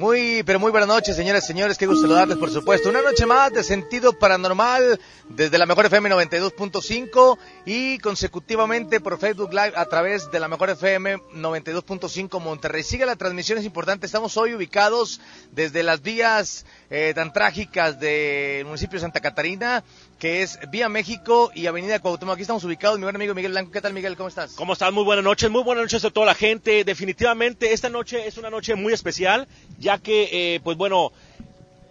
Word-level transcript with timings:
Muy, 0.00 0.42
pero 0.44 0.58
muy 0.58 0.70
buenas 0.70 0.88
noches, 0.88 1.14
señores 1.14 1.44
y 1.44 1.48
señores. 1.48 1.76
Qué 1.76 1.84
gusto 1.84 2.00
saludarles, 2.00 2.38
por 2.38 2.50
supuesto. 2.50 2.88
Una 2.88 3.02
noche 3.02 3.26
más 3.26 3.52
de 3.52 3.62
sentido 3.62 4.14
paranormal 4.14 4.98
desde 5.28 5.58
la 5.58 5.66
Mejor 5.66 5.84
FM 5.84 6.08
92.5 6.08 7.36
y 7.66 7.98
consecutivamente 7.98 9.00
por 9.00 9.18
Facebook 9.18 9.50
Live 9.50 9.74
a 9.76 9.84
través 9.84 10.30
de 10.30 10.40
la 10.40 10.48
Mejor 10.48 10.70
FM 10.70 11.18
92.5 11.34 12.40
Monterrey. 12.40 12.82
Sigue 12.82 13.04
la 13.04 13.16
transmisión, 13.16 13.58
es 13.58 13.66
importante. 13.66 14.06
Estamos 14.06 14.38
hoy 14.38 14.54
ubicados 14.54 15.20
desde 15.52 15.82
las 15.82 16.00
vías 16.00 16.64
eh, 16.88 17.12
tan 17.14 17.30
trágicas 17.34 18.00
del 18.00 18.64
municipio 18.64 18.96
de 18.96 19.02
Santa 19.02 19.20
Catarina, 19.20 19.84
que 20.20 20.42
es 20.42 20.58
Vía 20.70 20.90
México 20.90 21.50
y 21.54 21.66
Avenida 21.66 21.98
Cuauhtémoc. 21.98 22.34
Aquí 22.34 22.42
estamos 22.42 22.62
ubicados, 22.62 22.98
mi 22.98 23.04
buen 23.04 23.16
amigo 23.16 23.34
Miguel 23.34 23.52
Blanco. 23.52 23.72
¿Qué 23.72 23.80
tal, 23.80 23.94
Miguel? 23.94 24.16
¿Cómo 24.16 24.28
estás? 24.28 24.52
¿Cómo 24.52 24.74
estás? 24.74 24.92
Muy 24.92 25.02
buenas 25.02 25.24
noches, 25.24 25.50
muy 25.50 25.62
buenas 25.62 25.84
noches 25.84 26.04
a 26.04 26.10
toda 26.10 26.26
la 26.26 26.34
gente. 26.34 26.84
Definitivamente 26.84 27.72
esta 27.72 27.88
noche 27.88 28.26
es 28.26 28.36
una 28.36 28.50
noche 28.50 28.74
muy 28.74 28.92
especial, 28.92 29.48
ya 29.78 29.96
que, 29.96 30.28
eh, 30.30 30.60
pues 30.62 30.76
bueno, 30.76 31.10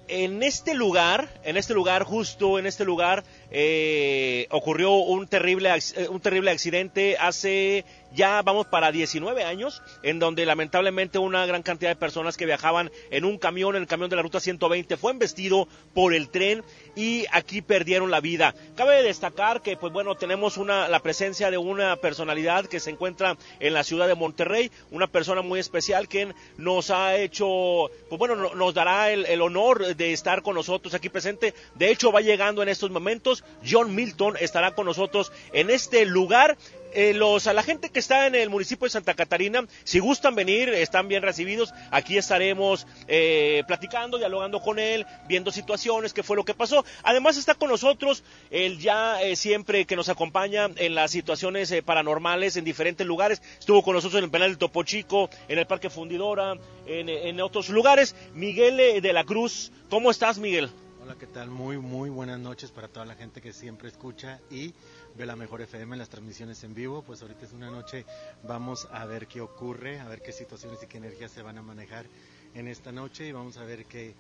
en 0.08 0.44
este 0.44 0.76
lugar, 0.76 1.28
en 1.44 1.58
este 1.58 1.74
lugar, 1.74 2.04
justo 2.04 2.60
en 2.60 2.68
este 2.68 2.86
lugar, 2.86 3.24
eh, 3.50 4.48
ocurrió 4.52 4.92
un 4.92 5.28
terrible, 5.28 5.72
eh, 5.96 6.08
un 6.08 6.20
terrible 6.20 6.52
accidente 6.52 7.18
hace 7.18 7.84
ya 8.14 8.42
vamos 8.42 8.68
para 8.68 8.92
19 8.92 9.44
años, 9.44 9.82
en 10.04 10.20
donde 10.20 10.46
lamentablemente 10.46 11.20
una 11.20 11.46
gran 11.46 11.64
cantidad 11.64 11.92
de 11.92 11.96
personas 11.96 12.38
que 12.38 12.46
viajaban 12.46 12.92
en 13.12 13.26
un 13.26 13.38
camión, 13.38 13.76
en 13.76 13.84
el 13.84 13.88
camión 13.88 14.10
de 14.10 14.16
la 14.16 14.22
ruta 14.22 14.40
120, 14.40 14.98
fue 14.98 15.12
embestido 15.12 15.68
por 15.94 16.14
el 16.14 16.30
tren 16.30 16.64
y 16.96 17.26
aquí 17.32 17.62
perdieron 17.62 18.12
la 18.12 18.22
vida. 18.22 18.56
Cabe 18.76 19.04
destacar 19.04 19.62
que, 19.62 19.78
pues 19.78 19.94
bueno, 19.94 20.16
tenemos 20.16 20.58
una, 20.58 20.88
la 20.88 21.00
presencia 21.00 21.52
de 21.52 21.58
una 21.58 21.96
personalidad 21.98 22.66
que 22.66 22.80
se 22.80 22.92
encuentra 22.92 23.38
en 23.60 23.74
la 23.74 23.84
ciudad 23.84 24.08
de 24.08 24.16
Monterrey, 24.16 24.72
una 24.92 25.08
persona 25.08 25.42
muy 25.42 25.60
especial 25.60 26.08
que 26.08 26.34
nos 26.58 26.92
ha 26.92 27.16
hecho, 27.16 27.92
pues 28.10 28.20
bueno, 28.20 28.36
nos 28.56 28.74
dará 28.74 29.12
el 29.12 29.42
honor 29.42 29.96
de 29.96 30.14
estar 30.14 30.42
con 30.42 30.56
nosotros 30.56 30.94
aquí 30.94 31.10
presente. 31.10 31.54
De 31.76 31.92
hecho, 31.92 32.12
va 32.12 32.22
llegando 32.22 32.64
en 32.64 32.70
estos 32.70 32.92
momentos. 32.92 33.44
John 33.70 33.96
Milton 33.96 34.36
estará 34.40 34.72
con 34.72 34.86
nosotros 34.86 35.32
en 35.54 35.70
este 35.70 36.06
lugar 36.06 36.58
eh, 36.94 37.14
los, 37.14 37.48
a 37.48 37.54
la 37.54 37.64
gente 37.64 37.90
que 37.90 38.00
está 38.00 38.28
en 38.28 38.36
el 38.36 38.50
municipio 38.50 38.86
de 38.86 38.92
Santa 38.92 39.14
Catarina, 39.14 39.66
si 39.84 40.00
gustan 40.00 40.36
venir, 40.36 40.70
están 40.70 41.08
bien 41.08 41.22
recibidos. 41.22 41.74
Aquí 41.92 42.18
estaremos 42.18 42.88
eh, 43.08 43.64
platicando, 43.68 44.18
dialogando 44.18 44.62
con 44.62 44.80
él, 44.80 45.06
viendo 45.28 45.52
situaciones, 45.52 46.14
qué 46.14 46.24
fue 46.24 46.36
lo 46.36 46.46
que 46.46 46.54
pasó. 46.54 46.86
Además 47.04 47.38
está 47.38 47.56
con 47.56 47.70
nosotros, 47.70 48.24
él 48.52 48.80
ya 48.80 49.22
eh, 49.22 49.36
siempre 49.36 49.86
que 49.86 49.96
nos 49.96 50.10
acompaña 50.10 50.70
en 50.76 50.96
las 50.96 51.12
situaciones 51.12 51.72
eh, 51.72 51.82
paranormales 51.84 52.58
en 52.58 52.66
diferentes 52.66 53.06
lugares. 53.06 53.42
Estuvo 53.60 53.84
con 53.84 53.94
nosotros 53.96 54.20
en 54.20 54.26
el 54.26 54.32
penal 54.32 54.50
del 54.50 54.58
Topo 54.58 54.84
Chico, 54.84 55.30
en 55.48 55.60
el 55.60 55.68
Parque 55.68 55.90
Fundidora, 55.90 56.56
en, 56.86 57.10
en 57.10 57.42
otros 57.42 57.70
lugares. 57.70 58.16
Miguel 58.34 58.80
eh, 58.80 59.02
de 59.02 59.14
la 59.14 59.24
Cruz, 59.24 59.72
¿cómo 59.90 60.12
estás, 60.12 60.38
Miguel? 60.38 60.70
Hola, 61.10 61.18
¿qué 61.18 61.26
tal? 61.26 61.50
Muy, 61.50 61.80
muy 61.80 62.12
buenas 62.12 62.40
noches 62.40 62.70
para 62.70 62.88
toda 62.88 63.04
la 63.04 63.16
gente 63.16 63.42
que 63.42 63.52
siempre 63.52 63.90
escucha 63.90 64.40
y 64.52 64.76
ve 65.18 65.26
la 65.26 65.36
mejor 65.36 65.60
FM 65.60 65.96
en 65.96 65.98
las 65.98 66.10
transmisiones 66.10 66.64
en 66.64 66.76
vivo. 66.76 67.02
Pues 67.02 67.24
ahorita 67.24 67.48
es 67.48 67.52
una 67.52 67.72
noche, 67.72 68.06
vamos 68.44 68.88
a 68.92 69.06
ver 69.06 69.26
qué 69.26 69.42
ocurre, 69.42 70.00
a 70.00 70.08
ver 70.08 70.22
qué 70.22 70.32
situaciones 70.32 70.84
y 70.84 70.86
qué 70.86 71.00
energías 71.00 71.32
se 71.32 71.42
van 71.42 71.58
a 71.58 71.64
manejar 71.64 72.06
en 72.54 72.68
esta 72.68 72.92
noche 72.92 73.28
y 73.28 73.32
vamos 73.32 73.58
a 73.58 73.64
ver 73.64 73.88
qué, 73.88 74.14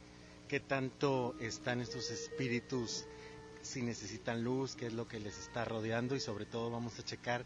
qué 0.48 0.60
tanto 0.62 1.36
están 1.40 1.80
estos 1.80 2.10
espíritus, 2.10 3.06
si 3.62 3.84
necesitan 3.84 4.44
luz, 4.44 4.76
qué 4.76 4.88
es 4.88 4.94
lo 4.94 5.08
que 5.08 5.20
les 5.20 5.38
está 5.38 5.66
rodeando 5.66 6.16
y 6.16 6.20
sobre 6.20 6.48
todo 6.48 6.72
vamos 6.72 6.98
a 6.98 7.04
checar 7.04 7.46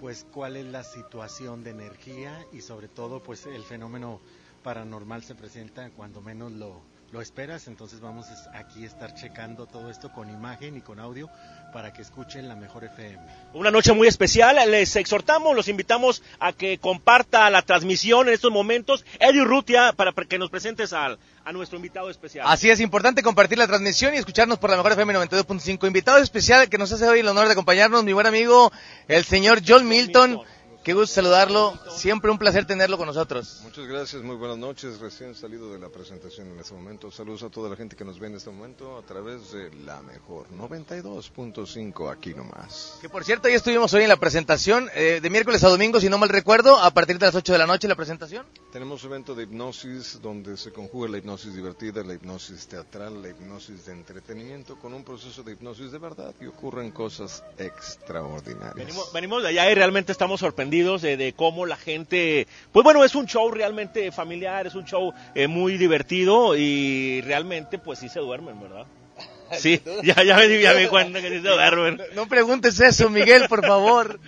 pues 0.00 0.26
cuál 0.32 0.56
es 0.56 0.66
la 0.66 0.82
situación 0.82 1.62
de 1.62 1.70
energía 1.70 2.44
y 2.52 2.60
sobre 2.60 2.88
todo 2.88 3.22
pues 3.22 3.46
el 3.46 3.62
fenómeno 3.62 4.20
paranormal 4.64 5.22
se 5.22 5.36
presenta 5.36 5.88
cuando 5.90 6.20
menos 6.20 6.50
lo, 6.50 6.82
lo 7.14 7.20
esperas, 7.20 7.68
entonces 7.68 8.00
vamos 8.00 8.26
aquí 8.54 8.82
a 8.82 8.88
estar 8.88 9.14
checando 9.14 9.66
todo 9.66 9.88
esto 9.88 10.10
con 10.10 10.28
imagen 10.30 10.76
y 10.76 10.80
con 10.80 10.98
audio 10.98 11.30
para 11.72 11.92
que 11.92 12.02
escuchen 12.02 12.48
la 12.48 12.56
mejor 12.56 12.82
FM. 12.82 13.20
Una 13.52 13.70
noche 13.70 13.92
muy 13.92 14.08
especial, 14.08 14.56
les 14.68 14.96
exhortamos, 14.96 15.54
los 15.54 15.68
invitamos 15.68 16.24
a 16.40 16.52
que 16.52 16.78
comparta 16.78 17.48
la 17.50 17.62
transmisión 17.62 18.26
en 18.26 18.34
estos 18.34 18.50
momentos. 18.50 19.04
Eddie 19.20 19.44
Rutia, 19.44 19.92
para 19.92 20.12
que 20.12 20.38
nos 20.38 20.50
presentes 20.50 20.92
al, 20.92 21.20
a 21.44 21.52
nuestro 21.52 21.76
invitado 21.76 22.10
especial. 22.10 22.46
Así 22.48 22.68
es, 22.68 22.80
importante 22.80 23.22
compartir 23.22 23.58
la 23.58 23.68
transmisión 23.68 24.12
y 24.14 24.16
escucharnos 24.16 24.58
por 24.58 24.70
la 24.70 24.76
mejor 24.76 24.92
FM 24.92 25.14
92.5. 25.14 25.86
Invitado 25.86 26.18
especial 26.18 26.68
que 26.68 26.78
nos 26.78 26.90
hace 26.90 27.06
hoy 27.06 27.20
el 27.20 27.28
honor 27.28 27.46
de 27.46 27.52
acompañarnos, 27.52 28.02
mi 28.02 28.12
buen 28.12 28.26
amigo, 28.26 28.72
el 29.06 29.24
señor 29.24 29.60
John 29.64 29.86
Milton. 29.86 30.30
Milton. 30.30 30.53
Qué 30.84 30.92
gusto 30.92 31.14
saludarlo, 31.14 31.78
siempre 31.88 32.30
un 32.30 32.36
placer 32.36 32.66
tenerlo 32.66 32.98
con 32.98 33.06
nosotros. 33.06 33.60
Muchas 33.62 33.86
gracias, 33.86 34.22
muy 34.22 34.36
buenas 34.36 34.58
noches, 34.58 35.00
recién 35.00 35.34
salido 35.34 35.72
de 35.72 35.78
la 35.78 35.88
presentación 35.88 36.48
en 36.48 36.60
este 36.60 36.74
momento. 36.74 37.10
Saludos 37.10 37.42
a 37.42 37.48
toda 37.48 37.70
la 37.70 37.76
gente 37.76 37.96
que 37.96 38.04
nos 38.04 38.18
ve 38.18 38.26
en 38.26 38.34
este 38.34 38.50
momento 38.50 38.98
a 38.98 39.00
través 39.00 39.50
de 39.52 39.74
la 39.86 40.02
mejor 40.02 40.46
92.5 40.50 42.12
aquí 42.12 42.34
nomás. 42.34 42.98
Que 43.00 43.08
por 43.08 43.24
cierto, 43.24 43.48
ya 43.48 43.56
estuvimos 43.56 43.94
hoy 43.94 44.02
en 44.02 44.10
la 44.10 44.18
presentación, 44.18 44.90
eh, 44.94 45.20
de 45.22 45.30
miércoles 45.30 45.64
a 45.64 45.70
domingo, 45.70 46.00
si 46.00 46.10
no 46.10 46.18
mal 46.18 46.28
recuerdo, 46.28 46.78
a 46.78 46.90
partir 46.90 47.18
de 47.18 47.24
las 47.24 47.34
8 47.34 47.54
de 47.54 47.58
la 47.58 47.66
noche 47.66 47.88
la 47.88 47.94
presentación. 47.94 48.44
Tenemos 48.70 49.02
un 49.04 49.12
evento 49.12 49.34
de 49.34 49.44
hipnosis 49.44 50.20
donde 50.20 50.58
se 50.58 50.70
conjuga 50.70 51.08
la 51.08 51.16
hipnosis 51.16 51.54
divertida, 51.54 52.04
la 52.04 52.12
hipnosis 52.12 52.66
teatral, 52.66 53.22
la 53.22 53.30
hipnosis 53.30 53.86
de 53.86 53.92
entretenimiento 53.92 54.78
con 54.78 54.92
un 54.92 55.02
proceso 55.02 55.42
de 55.42 55.52
hipnosis 55.52 55.92
de 55.92 55.98
verdad 55.98 56.34
y 56.42 56.44
ocurren 56.44 56.90
cosas 56.90 57.42
extraordinarias. 57.56 58.74
Venimos, 58.74 59.10
venimos 59.14 59.42
de 59.42 59.48
allá 59.48 59.70
y 59.70 59.74
realmente 59.74 60.12
estamos 60.12 60.40
sorprendidos 60.40 60.73
de, 60.82 61.16
de, 61.16 61.32
cómo 61.34 61.66
la 61.66 61.76
gente, 61.76 62.46
pues 62.72 62.82
bueno, 62.82 63.04
es 63.04 63.14
un 63.14 63.26
show 63.26 63.50
realmente 63.50 64.10
familiar, 64.10 64.66
es 64.66 64.74
un 64.74 64.84
show 64.84 65.12
eh, 65.34 65.46
muy 65.46 65.76
divertido 65.76 66.56
y 66.56 67.20
realmente 67.20 67.78
pues 67.78 68.00
sí 68.00 68.08
se 68.08 68.20
duermen, 68.20 68.60
¿verdad? 68.60 68.86
Sí, 69.58 69.80
ya, 70.02 70.24
ya 70.24 70.36
me 70.36 70.48
di 70.48 70.60
ya 70.60 70.72
me 70.72 70.88
cuenta 70.88 71.20
que 71.20 71.28
sí 71.28 71.40
se 71.40 71.48
duermen. 71.48 71.98
No, 71.98 72.04
no 72.22 72.26
preguntes 72.26 72.80
eso, 72.80 73.08
Miguel, 73.08 73.44
por 73.48 73.64
favor. 73.64 74.18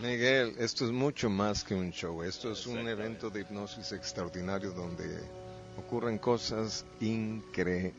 Miguel, 0.00 0.54
esto 0.58 0.86
es 0.86 0.90
mucho 0.90 1.28
más 1.28 1.62
que 1.62 1.74
un 1.74 1.90
show, 1.90 2.22
esto 2.22 2.52
es 2.52 2.66
un 2.66 2.88
evento 2.88 3.28
de 3.28 3.42
hipnosis 3.42 3.92
extraordinario 3.92 4.70
donde 4.70 5.04
ocurren 5.76 6.16
cosas 6.16 6.86
increíbles. 7.00 7.92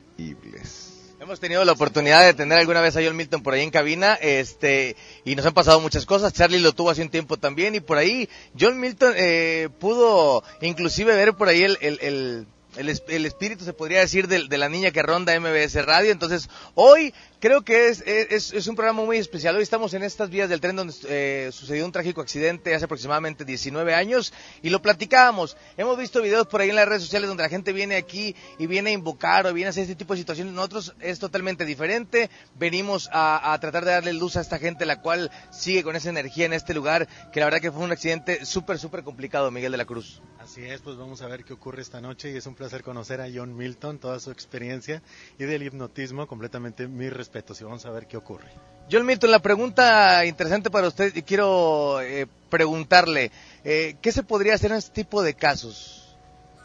Hemos 1.32 1.40
tenido 1.40 1.64
la 1.64 1.72
oportunidad 1.72 2.26
de 2.26 2.34
tener 2.34 2.58
alguna 2.58 2.82
vez 2.82 2.98
a 2.98 3.02
John 3.02 3.16
Milton 3.16 3.42
por 3.42 3.54
ahí 3.54 3.62
en 3.62 3.70
cabina, 3.70 4.16
este, 4.16 4.98
y 5.24 5.34
nos 5.38 5.46
han 5.46 5.54
pasado 5.54 5.80
muchas 5.80 6.06
cosas. 6.06 6.34
Charlie 6.34 6.60
lo 6.60 6.74
tuvo 6.74 6.90
hace 6.90 7.04
un 7.04 7.10
tiempo 7.10 7.38
también, 7.38 7.74
y 7.74 7.80
por 7.80 7.98
ahí 7.98 8.28
John 8.60 8.78
Milton 8.78 9.14
eh, 9.16 9.70
pudo 9.80 10.44
inclusive 10.60 11.16
ver 11.16 11.34
por 11.36 11.48
ahí 11.48 11.64
el, 11.64 11.78
el, 11.80 12.00
el 12.02 12.48
el, 12.76 13.26
espíritu, 13.26 13.64
se 13.64 13.72
podría 13.72 14.00
decir, 14.00 14.28
de, 14.28 14.48
de, 14.50 14.58
la 14.58 14.68
niña 14.68 14.92
que 14.92 15.04
ronda 15.04 15.38
MBS 15.40 15.86
Radio. 15.86 16.12
Entonces, 16.12 16.50
hoy 16.76 17.14
creo 17.42 17.64
que 17.64 17.90
es, 17.90 18.02
es, 18.06 18.54
es, 18.54 18.68
un 18.68 18.76
programa 18.76 19.04
muy 19.04 19.18
especial. 19.18 19.56
Hoy 19.56 19.64
estamos 19.64 19.96
en 19.96 20.04
estas 20.04 20.30
vías 20.30 20.48
del 20.48 20.62
tren 20.62 20.76
donde 20.76 20.94
eh, 21.10 21.50
sucedió 21.52 21.84
un 21.86 21.92
trágico 21.92 22.22
accidente 22.22 22.74
hace 22.74 22.86
aproximadamente 22.86 23.44
19 23.44 23.96
años 23.96 24.32
y 24.62 24.70
lo 24.70 24.82
platicábamos. 24.82 25.58
Hemos 25.76 25.98
visto 25.98 26.22
videos 26.22 26.46
por 26.46 26.62
ahí 26.62 26.70
en 26.70 26.76
las 26.76 26.88
redes 26.88 27.02
sociales 27.02 27.28
donde 27.28 27.42
la 27.42 27.50
gente 27.50 27.74
viene 27.74 27.96
aquí 27.96 28.36
y 28.60 28.68
viene 28.68 28.92
a 28.92 28.94
invocar 28.94 29.48
o 29.48 29.54
viene 29.54 29.68
a 29.68 29.70
hacer 29.72 29.84
este 29.84 29.96
tipo 29.96 30.14
de 30.14 30.20
situaciones. 30.20 30.54
Nosotros 30.54 30.94
es 31.00 31.18
totalmente 31.18 31.66
diferente. 31.66 32.30
Venimos 32.60 33.10
a, 33.12 33.58
tratar 33.60 33.86
de 33.86 33.92
darle 33.92 34.14
luz 34.14 34.38
a 34.38 34.42
esta 34.42 34.60
gente, 34.60 34.86
la 34.86 35.02
cual 35.02 35.32
sigue 35.50 35.82
con 35.82 35.96
esa 35.96 36.10
energía 36.10 36.46
en 36.46 36.54
este 36.54 36.76
lugar, 36.76 37.08
que 37.34 37.40
la 37.40 37.48
verdad 37.48 37.60
que 37.60 37.72
fue 37.72 37.84
un 37.84 37.92
accidente 37.92 38.46
súper, 38.46 38.78
súper 38.78 39.04
complicado, 39.04 39.50
Miguel 39.50 39.72
de 39.72 39.80
la 39.80 39.86
Cruz. 39.86 40.22
Así 40.40 40.64
es, 40.64 40.82
pues 40.82 40.96
vamos 40.98 41.22
a 41.24 41.28
ver 41.28 41.44
qué 41.44 41.54
ocurre 41.54 41.82
esta 41.82 42.02
noche 42.02 42.32
y 42.32 42.38
es 42.38 42.46
un 42.46 42.56
placer 42.56 42.84
conocer 42.84 43.20
a 43.22 43.28
John 43.34 43.56
Milton, 43.56 44.00
toda 44.00 44.20
su 44.20 44.32
experiencia 44.32 45.02
y 45.40 45.46
del 45.46 45.64
hipnotismo, 45.64 46.28
completamente 46.28 46.88
mi 46.88 47.10
respeto 47.10 47.31
y 47.34 47.64
vamos 47.64 47.86
a 47.86 47.92
ver 47.92 48.08
qué 48.08 48.18
ocurre. 48.18 48.50
John 48.92 49.06
Milton, 49.06 49.32
la 49.32 49.40
pregunta 49.40 50.26
interesante 50.26 50.70
para 50.70 50.90
usted 50.90 51.16
y 51.16 51.22
quiero 51.22 52.02
eh, 52.02 52.28
preguntarle, 52.50 53.32
eh, 53.64 53.96
¿qué 54.02 54.12
se 54.12 54.24
podría 54.24 54.56
hacer 54.56 54.72
en 54.72 54.78
este 54.78 55.04
tipo 55.04 55.24
de 55.24 55.34
casos? 55.34 56.18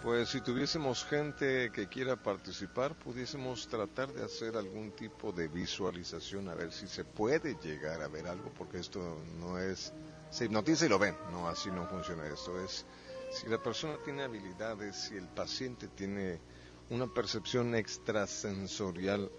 Pues 0.02 0.28
si 0.28 0.40
tuviésemos 0.40 1.04
gente 1.04 1.70
que 1.72 1.88
quiera 1.88 2.16
participar, 2.16 2.94
pudiésemos 2.96 3.68
tratar 3.68 4.12
de 4.12 4.24
hacer 4.24 4.56
algún 4.56 4.90
tipo 4.92 5.32
de 5.32 5.48
visualización, 5.48 6.48
a 6.48 6.54
ver 6.54 6.72
si 6.72 6.88
se 6.88 7.04
puede 7.04 7.56
llegar 7.62 8.02
a 8.02 8.08
ver 8.08 8.26
algo, 8.26 8.50
porque 8.56 8.78
esto 8.78 9.18
no 9.38 9.58
es, 9.58 9.92
se 10.30 10.46
hipnotiza 10.46 10.86
y 10.86 10.88
lo 10.88 10.98
ven, 10.98 11.16
no, 11.30 11.48
así 11.48 11.70
no 11.70 11.86
funciona 11.86 12.26
esto, 12.26 12.60
es 12.64 12.84
si 13.32 13.48
la 13.48 13.58
persona 13.58 13.96
tiene 14.04 14.22
habilidades, 14.22 14.96
si 14.96 15.16
el 15.16 15.26
paciente 15.28 15.88
tiene 15.88 16.38
una 16.90 17.06
percepción 17.06 17.74
extrasensorial 17.74 19.30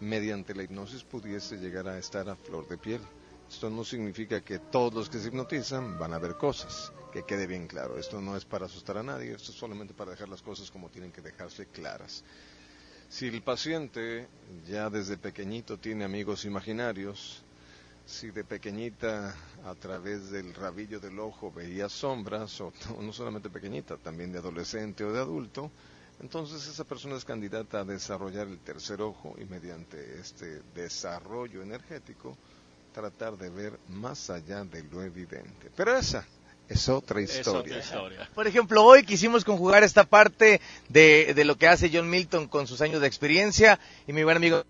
mediante 0.00 0.54
la 0.54 0.62
hipnosis 0.62 1.04
pudiese 1.04 1.56
llegar 1.56 1.88
a 1.88 1.98
estar 1.98 2.28
a 2.28 2.36
flor 2.36 2.68
de 2.68 2.78
piel. 2.78 3.00
Esto 3.48 3.70
no 3.70 3.84
significa 3.84 4.40
que 4.40 4.58
todos 4.58 4.94
los 4.94 5.08
que 5.08 5.18
se 5.18 5.28
hipnotizan 5.28 5.98
van 5.98 6.14
a 6.14 6.18
ver 6.18 6.36
cosas, 6.36 6.92
que 7.12 7.24
quede 7.24 7.46
bien 7.46 7.66
claro. 7.66 7.98
Esto 7.98 8.20
no 8.20 8.36
es 8.36 8.44
para 8.44 8.66
asustar 8.66 8.98
a 8.98 9.02
nadie, 9.02 9.32
esto 9.32 9.52
es 9.52 9.58
solamente 9.58 9.94
para 9.94 10.12
dejar 10.12 10.28
las 10.28 10.42
cosas 10.42 10.70
como 10.70 10.88
tienen 10.88 11.12
que 11.12 11.20
dejarse 11.20 11.66
claras. 11.66 12.24
Si 13.08 13.28
el 13.28 13.42
paciente 13.42 14.28
ya 14.66 14.90
desde 14.90 15.16
pequeñito 15.18 15.78
tiene 15.78 16.04
amigos 16.04 16.44
imaginarios, 16.44 17.44
si 18.06 18.30
de 18.30 18.44
pequeñita 18.44 19.34
a 19.64 19.74
través 19.76 20.30
del 20.30 20.54
rabillo 20.54 21.00
del 21.00 21.18
ojo 21.18 21.52
veía 21.52 21.88
sombras, 21.88 22.60
o 22.60 22.72
no 23.00 23.12
solamente 23.12 23.50
pequeñita, 23.50 23.96
también 23.98 24.32
de 24.32 24.38
adolescente 24.38 25.04
o 25.04 25.12
de 25.12 25.20
adulto, 25.20 25.70
entonces 26.24 26.66
esa 26.66 26.84
persona 26.84 27.16
es 27.16 27.24
candidata 27.26 27.80
a 27.80 27.84
desarrollar 27.84 28.46
el 28.48 28.58
tercer 28.58 29.02
ojo 29.02 29.34
y 29.38 29.44
mediante 29.44 30.18
este 30.18 30.62
desarrollo 30.74 31.60
energético 31.60 32.34
tratar 32.94 33.36
de 33.36 33.50
ver 33.50 33.78
más 33.90 34.30
allá 34.30 34.64
de 34.64 34.84
lo 34.84 35.02
evidente. 35.02 35.70
Pero 35.76 35.94
esa 35.94 36.26
es 36.66 36.88
otra 36.88 37.20
historia. 37.20 37.82
Por 38.34 38.46
ejemplo, 38.46 38.82
hoy 38.82 39.04
quisimos 39.04 39.44
conjugar 39.44 39.82
esta 39.82 40.04
parte 40.04 40.62
de, 40.88 41.34
de 41.34 41.44
lo 41.44 41.58
que 41.58 41.68
hace 41.68 41.90
John 41.92 42.08
Milton 42.08 42.48
con 42.48 42.66
sus 42.66 42.80
años 42.80 43.02
de 43.02 43.06
experiencia 43.06 43.78
y 44.06 44.14
mi 44.14 44.24
buen 44.24 44.38
amigo 44.38 44.64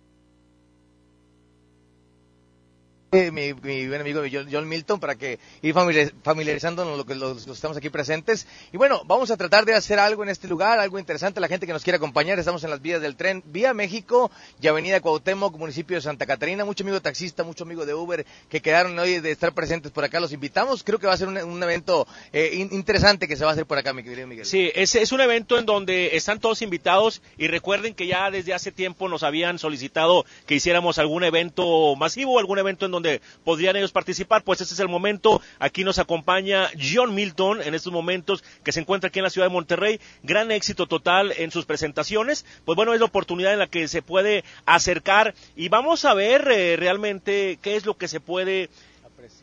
mi, 3.32 3.52
buen 3.52 4.00
amigo 4.00 4.22
John, 4.50 4.68
Milton 4.68 4.98
para 4.98 5.14
que 5.14 5.38
ir 5.62 5.74
familiarizándonos 5.74 6.96
lo 6.96 7.06
que 7.06 7.14
los, 7.14 7.46
estamos 7.46 7.76
aquí 7.76 7.90
presentes. 7.90 8.46
Y 8.72 8.76
bueno, 8.76 9.02
vamos 9.06 9.30
a 9.30 9.36
tratar 9.36 9.64
de 9.64 9.74
hacer 9.74 9.98
algo 9.98 10.22
en 10.22 10.28
este 10.28 10.48
lugar, 10.48 10.78
algo 10.78 10.98
interesante. 10.98 11.40
La 11.40 11.48
gente 11.48 11.66
que 11.66 11.72
nos 11.72 11.82
quiere 11.84 11.96
acompañar, 11.96 12.38
estamos 12.38 12.64
en 12.64 12.70
las 12.70 12.82
vías 12.82 13.00
del 13.00 13.16
tren, 13.16 13.42
vía 13.46 13.72
México 13.74 14.30
y 14.60 14.66
Avenida 14.66 15.00
Cuauhtémoc, 15.00 15.56
municipio 15.56 15.96
de 15.96 16.02
Santa 16.02 16.26
Catarina. 16.26 16.64
Mucho 16.64 16.84
amigo 16.84 17.00
taxista, 17.00 17.44
mucho 17.44 17.64
amigo 17.64 17.86
de 17.86 17.94
Uber 17.94 18.26
que 18.48 18.60
quedaron 18.60 18.98
hoy 18.98 19.20
de 19.20 19.30
estar 19.30 19.52
presentes 19.52 19.92
por 19.92 20.04
acá. 20.04 20.20
Los 20.20 20.32
invitamos. 20.32 20.82
Creo 20.82 20.98
que 20.98 21.06
va 21.06 21.14
a 21.14 21.16
ser 21.16 21.28
un, 21.28 21.62
evento 21.62 22.06
eh, 22.32 22.66
interesante 22.70 23.28
que 23.28 23.36
se 23.36 23.44
va 23.44 23.50
a 23.50 23.52
hacer 23.52 23.66
por 23.66 23.78
acá, 23.78 23.92
mi 23.92 24.02
querido 24.02 24.26
Miguel. 24.26 24.44
Sí, 24.44 24.70
es, 24.74 24.94
es 24.94 25.12
un 25.12 25.20
evento 25.20 25.58
en 25.58 25.66
donde 25.66 26.16
están 26.16 26.40
todos 26.40 26.62
invitados 26.62 27.22
y 27.38 27.46
recuerden 27.48 27.94
que 27.94 28.06
ya 28.06 28.30
desde 28.30 28.54
hace 28.54 28.72
tiempo 28.72 29.08
nos 29.08 29.22
habían 29.22 29.58
solicitado 29.58 30.24
que 30.46 30.56
hiciéramos 30.56 30.98
algún 30.98 31.24
evento 31.24 31.94
masivo, 31.96 32.38
algún 32.38 32.58
evento 32.58 32.86
en 32.86 32.92
donde 32.92 33.03
podrían 33.44 33.76
ellos 33.76 33.92
participar, 33.92 34.42
pues 34.42 34.60
este 34.60 34.74
es 34.74 34.80
el 34.80 34.88
momento. 34.88 35.40
Aquí 35.58 35.84
nos 35.84 35.98
acompaña 35.98 36.70
John 36.80 37.14
Milton 37.14 37.62
en 37.62 37.74
estos 37.74 37.92
momentos 37.92 38.44
que 38.62 38.72
se 38.72 38.80
encuentra 38.80 39.08
aquí 39.08 39.18
en 39.18 39.24
la 39.24 39.30
ciudad 39.30 39.46
de 39.46 39.52
Monterrey. 39.52 40.00
Gran 40.22 40.50
éxito 40.50 40.86
total 40.86 41.32
en 41.36 41.50
sus 41.50 41.64
presentaciones. 41.64 42.44
Pues 42.64 42.76
bueno, 42.76 42.94
es 42.94 43.00
la 43.00 43.06
oportunidad 43.06 43.52
en 43.52 43.58
la 43.58 43.66
que 43.66 43.88
se 43.88 44.02
puede 44.02 44.44
acercar 44.66 45.34
y 45.56 45.68
vamos 45.68 46.04
a 46.04 46.14
ver 46.14 46.48
eh, 46.50 46.76
realmente 46.76 47.58
qué 47.62 47.76
es 47.76 47.86
lo 47.86 47.96
que 47.96 48.08
se 48.08 48.20
puede 48.20 48.70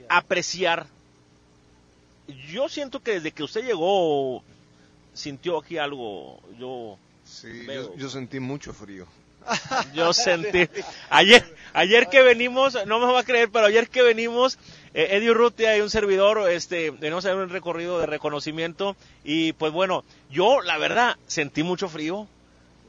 apreciar. 0.09 0.87
Yo 2.49 2.69
siento 2.69 3.01
que 3.01 3.13
desde 3.13 3.31
que 3.31 3.43
usted 3.43 3.65
llegó 3.65 4.43
sintió 5.13 5.59
aquí 5.59 5.77
algo. 5.77 6.39
Yo 6.57 6.97
Sí, 7.31 7.65
yo, 7.95 8.09
sentí 8.09 8.39
mucho 8.41 8.73
frío. 8.73 9.07
Yo 9.93 10.13
sentí. 10.13 10.67
Ayer, 11.09 11.43
ayer 11.73 12.07
que 12.07 12.21
venimos, 12.21 12.77
no 12.85 12.99
me 12.99 13.11
va 13.11 13.19
a 13.19 13.23
creer, 13.23 13.49
pero 13.51 13.65
ayer 13.65 13.89
que 13.89 14.01
venimos, 14.01 14.57
eh, 14.93 15.09
Eddie 15.11 15.31
Urrutia 15.31 15.77
y 15.77 15.81
un 15.81 15.89
servidor, 15.89 16.49
este, 16.49 16.91
venimos 16.91 17.25
a 17.25 17.29
hacer 17.29 17.41
un 17.41 17.49
recorrido 17.49 17.99
de 17.99 18.05
reconocimiento 18.05 18.95
y 19.23 19.53
pues 19.53 19.71
bueno, 19.71 20.03
yo 20.29 20.61
la 20.61 20.77
verdad 20.77 21.17
sentí 21.27 21.63
mucho 21.63 21.89
frío. 21.89 22.27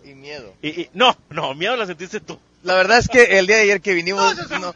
Y 0.05 0.15
miedo. 0.15 0.53
Y, 0.63 0.89
no, 0.95 1.17
no, 1.31 1.55
miedo 1.55 1.77
la 1.77 1.87
sentiste 1.87 2.21
tú. 2.21 2.39
La 2.65 2.75
verdad 2.75 2.99
es 2.99 3.09
que 3.09 3.39
el 3.39 3.47
día 3.47 3.57
de 3.57 3.63
ayer 3.63 3.81
que 3.81 3.93
vinimos, 3.93 4.37
no, 4.51 4.59
no, 4.59 4.75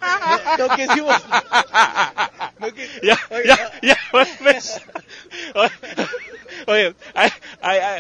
no, 0.59 0.77
que 0.77 0.85
hicimos. 0.85 1.23
ya, 3.03 3.19
ya, 3.45 3.73
ya, 3.83 3.99
Oye, 6.67 6.95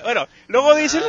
bueno, 0.02 0.28
luego 0.48 0.74
dicen, 0.74 1.02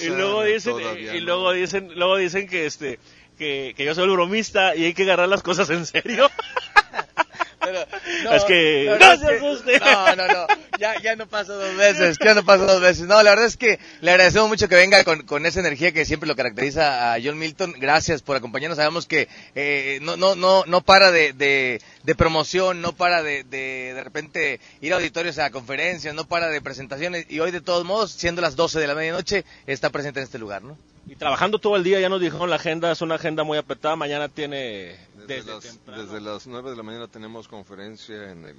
y, 0.00 0.08
luego 0.08 0.42
dicen, 0.42 0.74
y, 1.14 1.20
luego 1.20 1.52
dicen, 1.52 1.92
luego 1.94 2.16
dicen 2.16 2.48
que 2.48 2.66
este, 2.66 2.98
que, 3.38 3.74
que 3.76 3.84
yo 3.84 3.94
soy 3.94 4.04
el 4.04 4.10
bromista 4.10 4.74
y 4.74 4.84
hay 4.84 4.94
que 4.94 5.02
agarrar 5.02 5.28
las 5.28 5.42
cosas 5.42 5.68
en 5.70 5.84
serio. 5.86 6.30
es 8.32 8.44
que 8.44 8.96
no, 8.98 9.16
se 9.16 9.36
asuste. 9.36 9.80
No, 9.80 10.16
no, 10.16 10.28
no. 10.28 10.46
Ya, 10.78 11.00
ya 11.00 11.16
no 11.16 11.26
pasó 11.26 11.56
dos 11.56 11.76
veces. 11.76 12.18
Ya 12.24 12.34
no 12.34 12.44
pasó 12.44 12.66
dos 12.66 12.80
veces. 12.80 13.06
No, 13.06 13.22
la 13.22 13.30
verdad 13.30 13.46
es 13.46 13.56
que 13.56 13.78
le 14.00 14.10
agradecemos 14.10 14.48
mucho 14.48 14.68
que 14.68 14.74
venga 14.74 15.04
con, 15.04 15.22
con 15.22 15.46
esa 15.46 15.60
energía 15.60 15.92
que 15.92 16.04
siempre 16.04 16.28
lo 16.28 16.36
caracteriza 16.36 17.12
a 17.12 17.18
John 17.22 17.38
Milton. 17.38 17.74
Gracias 17.78 18.22
por 18.22 18.36
acompañarnos. 18.36 18.76
Sabemos 18.76 19.06
que 19.06 19.28
eh, 19.54 19.98
no, 20.02 20.16
no, 20.16 20.34
no, 20.34 20.64
no 20.66 20.80
para 20.82 21.10
de, 21.10 21.32
de, 21.32 21.80
de 22.02 22.14
promoción, 22.14 22.80
no 22.80 22.92
para 22.92 23.22
de, 23.22 23.44
de, 23.44 23.92
de 23.94 24.04
repente 24.04 24.60
ir 24.80 24.92
a 24.92 24.96
auditorios 24.96 25.38
a 25.38 25.50
conferencias, 25.50 26.14
no 26.14 26.26
para 26.26 26.48
de 26.48 26.60
presentaciones. 26.60 27.26
Y 27.28 27.40
hoy, 27.40 27.50
de 27.50 27.60
todos 27.60 27.84
modos, 27.84 28.12
siendo 28.12 28.42
las 28.42 28.56
12 28.56 28.80
de 28.80 28.86
la 28.86 28.94
medianoche, 28.94 29.44
está 29.66 29.90
presente 29.90 30.20
en 30.20 30.24
este 30.24 30.38
lugar, 30.38 30.62
¿no? 30.62 30.76
Y 31.06 31.16
trabajando 31.16 31.58
todo 31.58 31.76
el 31.76 31.84
día, 31.84 32.00
ya 32.00 32.08
nos 32.08 32.20
dijeron 32.20 32.48
la 32.48 32.56
agenda, 32.56 32.90
es 32.90 33.02
una 33.02 33.16
agenda 33.16 33.44
muy 33.44 33.58
apretada. 33.58 33.94
Mañana 33.94 34.28
tiene. 34.28 34.96
Desde, 35.26 35.52
las, 35.52 35.78
desde 35.86 36.20
las 36.20 36.46
9 36.46 36.70
de 36.70 36.76
la 36.76 36.82
mañana 36.82 37.08
tenemos 37.08 37.48
conferencia 37.48 38.30
en 38.30 38.44
el 38.44 38.56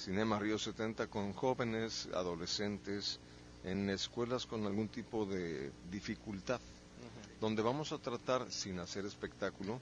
Cinema 0.00 0.38
Río 0.38 0.58
70 0.58 1.08
con 1.08 1.34
jóvenes, 1.34 2.08
adolescentes, 2.14 3.20
en 3.64 3.90
escuelas 3.90 4.46
con 4.46 4.64
algún 4.64 4.88
tipo 4.88 5.26
de 5.26 5.72
dificultad, 5.90 6.58
donde 7.38 7.60
vamos 7.60 7.92
a 7.92 7.98
tratar, 7.98 8.50
sin 8.50 8.78
hacer 8.78 9.04
espectáculo, 9.04 9.78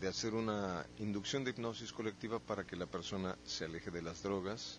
de 0.00 0.06
hacer 0.06 0.34
una 0.34 0.86
inducción 1.00 1.42
de 1.42 1.50
hipnosis 1.50 1.92
colectiva 1.92 2.38
para 2.38 2.64
que 2.64 2.76
la 2.76 2.86
persona 2.86 3.36
se 3.44 3.64
aleje 3.64 3.90
de 3.90 4.02
las 4.02 4.22
drogas, 4.22 4.78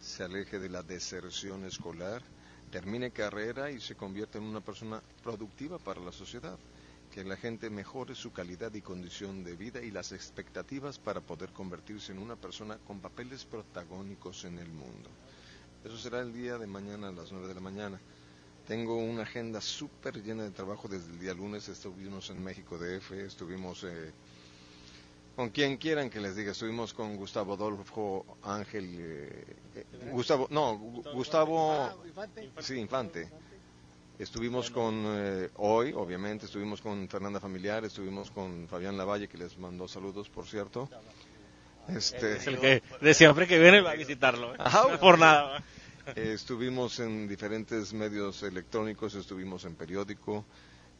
se 0.00 0.22
aleje 0.22 0.60
de 0.60 0.68
la 0.68 0.84
deserción 0.84 1.64
escolar 1.64 2.22
termine 2.72 3.10
carrera 3.10 3.70
y 3.70 3.80
se 3.80 3.94
convierta 3.94 4.38
en 4.38 4.44
una 4.44 4.62
persona 4.62 5.02
productiva 5.22 5.78
para 5.78 6.00
la 6.00 6.10
sociedad, 6.10 6.58
que 7.12 7.22
la 7.24 7.36
gente 7.36 7.68
mejore 7.68 8.14
su 8.14 8.32
calidad 8.32 8.72
y 8.72 8.80
condición 8.80 9.44
de 9.44 9.54
vida 9.54 9.82
y 9.82 9.90
las 9.90 10.12
expectativas 10.12 10.98
para 10.98 11.20
poder 11.20 11.50
convertirse 11.50 12.10
en 12.10 12.18
una 12.18 12.36
persona 12.36 12.78
con 12.78 13.00
papeles 13.00 13.44
protagónicos 13.44 14.44
en 14.44 14.58
el 14.58 14.68
mundo. 14.68 15.10
Eso 15.84 15.98
será 15.98 16.20
el 16.20 16.32
día 16.32 16.56
de 16.56 16.66
mañana 16.66 17.08
a 17.08 17.12
las 17.12 17.30
9 17.30 17.48
de 17.48 17.54
la 17.54 17.60
mañana. 17.60 18.00
Tengo 18.66 18.96
una 18.96 19.22
agenda 19.24 19.60
súper 19.60 20.22
llena 20.22 20.44
de 20.44 20.52
trabajo 20.52 20.88
desde 20.88 21.10
el 21.10 21.18
día 21.18 21.34
lunes. 21.34 21.68
Estuvimos 21.68 22.30
en 22.30 22.42
México 22.42 22.78
DF, 22.78 23.12
estuvimos 23.12 23.84
eh, 23.84 24.10
con 25.36 25.50
quien 25.50 25.76
quieran 25.76 26.08
que 26.08 26.18
les 26.18 26.34
diga, 26.34 26.52
estuvimos 26.52 26.94
con 26.94 27.16
Gustavo 27.16 27.52
Adolfo 27.52 28.38
Ángel, 28.42 28.88
eh, 28.98 29.56
eh, 29.74 29.84
Gustavo, 30.10 30.46
no, 30.50 30.78
Gustavo, 31.12 32.02
sí, 32.60 32.78
Infante. 32.78 33.28
Estuvimos 34.18 34.70
con 34.70 35.02
eh, 35.06 35.50
hoy, 35.56 35.92
obviamente, 35.92 36.46
estuvimos 36.46 36.80
con 36.80 37.08
Fernanda 37.08 37.40
Familiar, 37.40 37.84
estuvimos 37.84 38.30
con 38.30 38.68
Fabián 38.68 38.96
Lavalle, 38.96 39.28
que 39.28 39.38
les 39.38 39.58
mandó 39.58 39.88
saludos, 39.88 40.28
por 40.28 40.46
cierto. 40.46 40.88
Este, 41.88 42.36
es 42.36 42.46
el 42.46 42.58
que 42.60 42.82
de 43.00 43.14
siempre 43.14 43.46
que 43.48 43.58
viene 43.58 43.80
va 43.80 43.90
a 43.90 43.96
visitarlo, 43.96 44.54
por 45.00 45.18
nada. 45.18 45.64
estuvimos 46.14 47.00
en 47.00 47.26
diferentes 47.26 47.92
medios 47.92 48.42
electrónicos, 48.42 49.14
estuvimos 49.14 49.64
en 49.64 49.74
periódico, 49.74 50.44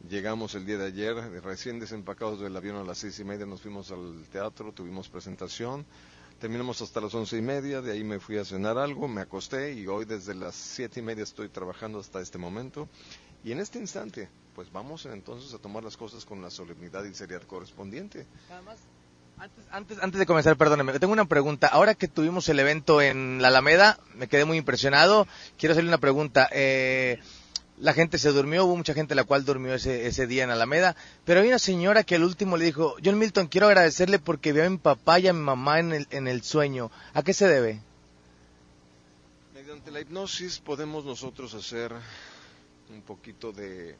Llegamos 0.09 0.53
el 0.55 0.65
día 0.65 0.77
de 0.77 0.87
ayer, 0.87 1.15
recién 1.43 1.79
desempacados 1.79 2.41
del 2.41 2.57
avión 2.57 2.75
a 2.75 2.83
las 2.83 2.97
seis 2.97 3.17
y 3.19 3.23
media, 3.23 3.45
nos 3.45 3.61
fuimos 3.61 3.89
al 3.89 4.25
teatro, 4.29 4.73
tuvimos 4.73 5.07
presentación, 5.07 5.85
terminamos 6.43 6.81
hasta 6.81 6.99
las 6.99 7.13
once 7.13 7.37
y 7.37 7.41
media, 7.41 7.79
de 7.81 7.93
ahí 7.93 8.03
me 8.03 8.19
fui 8.19 8.37
a 8.37 8.43
cenar 8.43 8.77
algo, 8.77 9.07
me 9.07 9.21
acosté 9.21 9.71
y 9.71 9.87
hoy 9.87 10.03
desde 10.03 10.35
las 10.35 10.53
siete 10.55 10.99
y 10.99 11.01
media 11.01 11.23
estoy 11.23 11.47
trabajando 11.47 12.01
hasta 12.01 12.19
este 12.19 12.37
momento. 12.37 12.89
Y 13.45 13.53
en 13.53 13.61
este 13.61 13.79
instante, 13.79 14.27
pues 14.53 14.69
vamos 14.69 15.05
entonces 15.05 15.53
a 15.53 15.57
tomar 15.59 15.85
las 15.85 15.95
cosas 15.95 16.25
con 16.25 16.41
la 16.41 16.49
solemnidad 16.49 17.05
y 17.05 17.13
seriedad 17.13 17.43
correspondiente. 17.43 18.25
Además, 18.51 18.75
antes, 19.37 19.63
antes, 19.71 19.99
antes 20.03 20.19
de 20.19 20.25
comenzar, 20.25 20.57
perdóneme, 20.57 20.99
tengo 20.99 21.13
una 21.13 21.23
pregunta. 21.23 21.67
Ahora 21.67 21.95
que 21.95 22.09
tuvimos 22.09 22.49
el 22.49 22.59
evento 22.59 23.01
en 23.01 23.41
la 23.41 23.47
Alameda, 23.47 23.97
me 24.13 24.27
quedé 24.27 24.43
muy 24.43 24.57
impresionado. 24.57 25.25
Quiero 25.57 25.71
hacerle 25.71 25.91
una 25.91 25.97
pregunta. 25.99 26.49
Eh, 26.51 27.21
la 27.83 27.93
gente 27.93 28.17
se 28.17 28.29
durmió, 28.29 28.63
hubo 28.63 28.77
mucha 28.77 28.93
gente 28.93 29.13
la 29.13 29.25
cual 29.25 29.43
durmió 29.43 29.73
ese, 29.73 30.07
ese 30.07 30.25
día 30.25 30.45
en 30.45 30.51
Alameda, 30.51 30.95
pero 31.25 31.41
hay 31.41 31.49
una 31.49 31.59
señora 31.59 32.05
que 32.05 32.15
al 32.15 32.23
último 32.23 32.55
le 32.55 32.63
dijo, 32.63 32.95
John 33.03 33.19
Milton, 33.19 33.47
quiero 33.47 33.67
agradecerle 33.67 34.19
porque 34.19 34.53
veo 34.53 34.65
a 34.65 34.69
mi 34.69 34.77
papá 34.77 35.19
y 35.19 35.27
a 35.27 35.33
mi 35.33 35.41
mamá 35.41 35.81
en 35.81 35.91
el, 35.91 36.07
en 36.09 36.29
el 36.29 36.43
sueño. 36.43 36.91
¿A 37.13 37.23
qué 37.23 37.33
se 37.33 37.45
debe? 37.45 37.81
Mediante 39.53 39.91
la 39.91 39.99
hipnosis 39.99 40.59
podemos 40.59 41.03
nosotros 41.03 41.53
hacer 41.55 41.91
un 42.89 43.01
poquito 43.01 43.51
de 43.51 43.97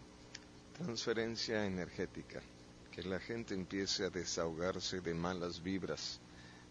transferencia 0.78 1.66
energética, 1.66 2.42
que 2.90 3.04
la 3.04 3.20
gente 3.20 3.54
empiece 3.54 4.06
a 4.06 4.10
desahogarse 4.10 5.02
de 5.02 5.14
malas 5.14 5.62
vibras, 5.62 6.22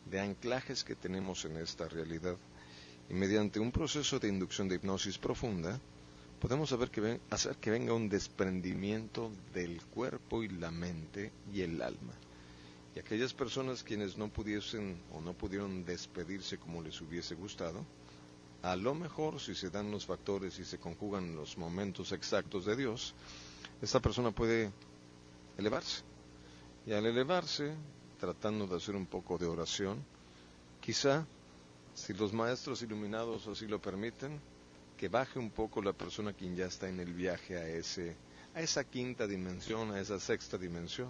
de 0.06 0.18
anclajes 0.18 0.82
que 0.82 0.94
tenemos 0.94 1.44
en 1.44 1.58
esta 1.58 1.86
realidad. 1.88 2.36
Y 3.10 3.12
mediante 3.12 3.60
un 3.60 3.70
proceso 3.70 4.18
de 4.18 4.28
inducción 4.28 4.66
de 4.66 4.76
hipnosis 4.76 5.18
profunda, 5.18 5.78
podemos 6.42 6.70
saber 6.70 6.90
que 6.90 7.20
hacer 7.30 7.54
que 7.58 7.70
venga 7.70 7.94
un 7.94 8.08
desprendimiento 8.08 9.30
del 9.54 9.80
cuerpo 9.80 10.42
y 10.42 10.48
la 10.48 10.72
mente 10.72 11.30
y 11.52 11.60
el 11.60 11.80
alma. 11.80 12.12
Y 12.96 12.98
aquellas 12.98 13.32
personas 13.32 13.84
quienes 13.84 14.18
no 14.18 14.28
pudiesen 14.28 15.00
o 15.12 15.20
no 15.20 15.34
pudieron 15.34 15.84
despedirse 15.84 16.58
como 16.58 16.82
les 16.82 17.00
hubiese 17.00 17.36
gustado, 17.36 17.86
a 18.62 18.74
lo 18.74 18.92
mejor 18.92 19.38
si 19.38 19.54
se 19.54 19.70
dan 19.70 19.92
los 19.92 20.04
factores 20.04 20.58
y 20.58 20.64
se 20.64 20.78
conjugan 20.78 21.36
los 21.36 21.56
momentos 21.58 22.10
exactos 22.10 22.64
de 22.64 22.74
Dios, 22.74 23.14
esta 23.80 24.00
persona 24.00 24.32
puede 24.32 24.72
elevarse. 25.56 26.02
Y 26.86 26.92
al 26.92 27.06
elevarse, 27.06 27.72
tratando 28.18 28.66
de 28.66 28.78
hacer 28.78 28.96
un 28.96 29.06
poco 29.06 29.38
de 29.38 29.46
oración, 29.46 30.04
quizá, 30.80 31.24
si 31.94 32.12
los 32.14 32.32
maestros 32.32 32.82
iluminados 32.82 33.46
así 33.46 33.68
lo 33.68 33.80
permiten, 33.80 34.40
que 35.02 35.08
baje 35.08 35.40
un 35.40 35.50
poco 35.50 35.82
la 35.82 35.92
persona 35.92 36.32
quien 36.32 36.54
ya 36.54 36.66
está 36.66 36.88
en 36.88 37.00
el 37.00 37.12
viaje 37.12 37.56
a 37.56 37.66
ese 37.68 38.14
a 38.54 38.60
esa 38.60 38.84
quinta 38.84 39.26
dimensión, 39.26 39.90
a 39.90 40.00
esa 40.00 40.20
sexta 40.20 40.56
dimensión. 40.56 41.08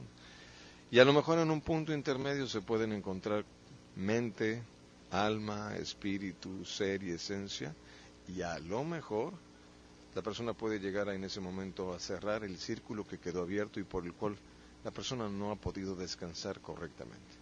Y 0.90 0.98
a 0.98 1.04
lo 1.04 1.12
mejor 1.12 1.38
en 1.40 1.50
un 1.50 1.60
punto 1.60 1.92
intermedio 1.92 2.46
se 2.46 2.62
pueden 2.62 2.94
encontrar 2.94 3.44
mente, 3.94 4.62
alma, 5.10 5.76
espíritu, 5.76 6.64
ser 6.64 7.02
y 7.02 7.10
esencia, 7.10 7.74
y 8.28 8.40
a 8.40 8.58
lo 8.60 8.82
mejor 8.82 9.34
la 10.14 10.22
persona 10.22 10.54
puede 10.54 10.80
llegar 10.80 11.10
en 11.10 11.24
ese 11.24 11.40
momento 11.40 11.92
a 11.92 11.98
cerrar 11.98 12.44
el 12.44 12.56
círculo 12.56 13.06
que 13.06 13.18
quedó 13.18 13.42
abierto 13.42 13.78
y 13.78 13.84
por 13.84 14.06
el 14.06 14.14
cual 14.14 14.38
la 14.84 14.90
persona 14.90 15.28
no 15.28 15.50
ha 15.50 15.56
podido 15.56 15.94
descansar 15.94 16.62
correctamente. 16.62 17.34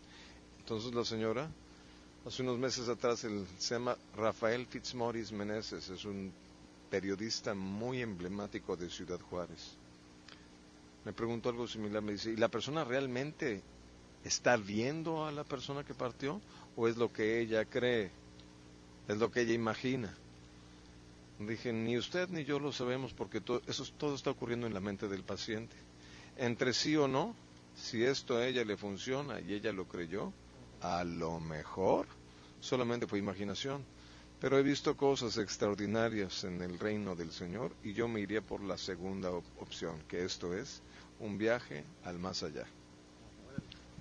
Entonces 0.59 0.92
la 0.92 1.04
señora, 1.04 1.49
hace 2.26 2.42
unos 2.42 2.58
meses 2.58 2.88
atrás, 2.88 3.24
él, 3.24 3.46
se 3.58 3.74
llama 3.74 3.96
Rafael 4.16 4.66
Fitzmaurice 4.66 5.34
Meneses, 5.34 5.88
es 5.88 6.04
un 6.04 6.32
periodista 6.90 7.54
muy 7.54 8.02
emblemático 8.02 8.76
de 8.76 8.90
Ciudad 8.90 9.20
Juárez. 9.20 9.76
Me 11.04 11.12
preguntó 11.12 11.48
algo 11.48 11.66
similar, 11.66 12.02
me 12.02 12.12
dice, 12.12 12.30
¿y 12.30 12.36
la 12.36 12.48
persona 12.48 12.84
realmente 12.84 13.62
está 14.24 14.56
viendo 14.56 15.24
a 15.24 15.32
la 15.32 15.44
persona 15.44 15.84
que 15.84 15.94
partió 15.94 16.40
o 16.76 16.88
es 16.88 16.96
lo 16.96 17.10
que 17.12 17.40
ella 17.40 17.64
cree? 17.64 18.10
Es 19.08 19.16
lo 19.16 19.30
que 19.30 19.40
ella 19.42 19.54
imagina. 19.54 20.14
Dije, 21.38 21.72
ni 21.72 21.96
usted 21.96 22.28
ni 22.28 22.44
yo 22.44 22.58
lo 22.58 22.70
sabemos 22.70 23.14
porque 23.14 23.40
todo, 23.40 23.62
eso 23.66 23.86
todo 23.96 24.14
está 24.14 24.30
ocurriendo 24.30 24.66
en 24.66 24.74
la 24.74 24.80
mente 24.80 25.08
del 25.08 25.22
paciente. 25.22 25.74
Entre 26.36 26.74
sí 26.74 26.96
o 26.96 27.08
no, 27.08 27.34
si 27.76 28.04
esto 28.04 28.36
a 28.36 28.46
ella 28.46 28.62
le 28.62 28.76
funciona 28.76 29.40
y 29.40 29.54
ella 29.54 29.72
lo 29.72 29.86
creyó, 29.88 30.34
a 30.80 31.04
lo 31.04 31.40
mejor 31.40 32.06
solamente 32.60 33.06
fue 33.06 33.18
imaginación. 33.18 33.84
Pero 34.40 34.58
he 34.58 34.62
visto 34.62 34.96
cosas 34.96 35.37
extraordinarias 35.37 36.44
en 36.44 36.62
el 36.62 36.78
reino 36.78 37.14
del 37.14 37.30
Señor 37.30 37.72
y 37.84 37.92
yo 37.92 38.08
me 38.08 38.20
iría 38.20 38.40
por 38.40 38.62
la 38.62 38.78
segunda 38.78 39.30
opción, 39.30 40.02
que 40.08 40.25
esto 40.25 40.54
es 40.54 40.82
un 41.18 41.37
viaje 41.37 41.84
al 42.04 42.18
más 42.18 42.42
allá 42.42 42.66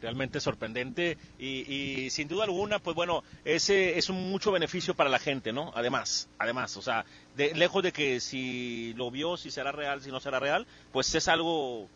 realmente 0.02 0.40
sorprendente 0.40 1.18
y, 1.38 1.74
y, 1.74 2.10
sin 2.10 2.28
duda 2.28 2.46
alguna, 2.46 2.80
pues 2.80 2.96
bueno, 2.96 3.24
ese 3.44 3.98
es 3.98 4.10
un 4.10 4.30
mucho 4.30 4.52
beneficio 4.52 4.96
para 4.96 5.10
la 5.10 5.20
gente, 5.20 5.52
¿no? 5.52 5.72
Además, 5.76 6.30
además, 6.38 6.76
o 6.78 6.82
sea, 6.82 7.06
de, 7.36 7.54
lejos 7.54 7.84
de 7.84 7.92
que 7.92 8.20
si 8.20 8.94
lo 8.96 9.12
vio, 9.12 9.38
si 9.38 9.52
será 9.52 9.72
real, 9.72 10.02
si 10.02 10.10
no 10.10 10.20
será 10.20 10.40
real, 10.40 10.66
pues 10.92 11.14
es 11.16 11.28
algo... 11.28 11.90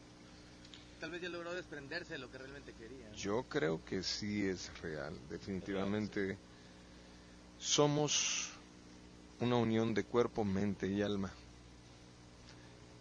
Tal 1.04 1.12
vez 1.12 1.22
ya 1.22 1.28
logró 1.28 1.54
desprenderse 1.54 2.14
de 2.14 2.20
lo 2.20 2.32
que 2.32 2.38
realmente 2.38 2.72
quería. 2.72 3.12
Yo 3.12 3.44
creo 3.50 3.84
que 3.84 4.04
sí 4.04 4.46
es 4.48 4.72
real, 4.82 5.14
definitivamente. 5.30 6.38
Somos 7.60 8.52
una 9.42 9.58
unión 9.58 9.94
de 9.94 10.06
cuerpo, 10.06 10.46
mente 10.46 10.88
y 10.88 11.02
alma. 11.02 11.30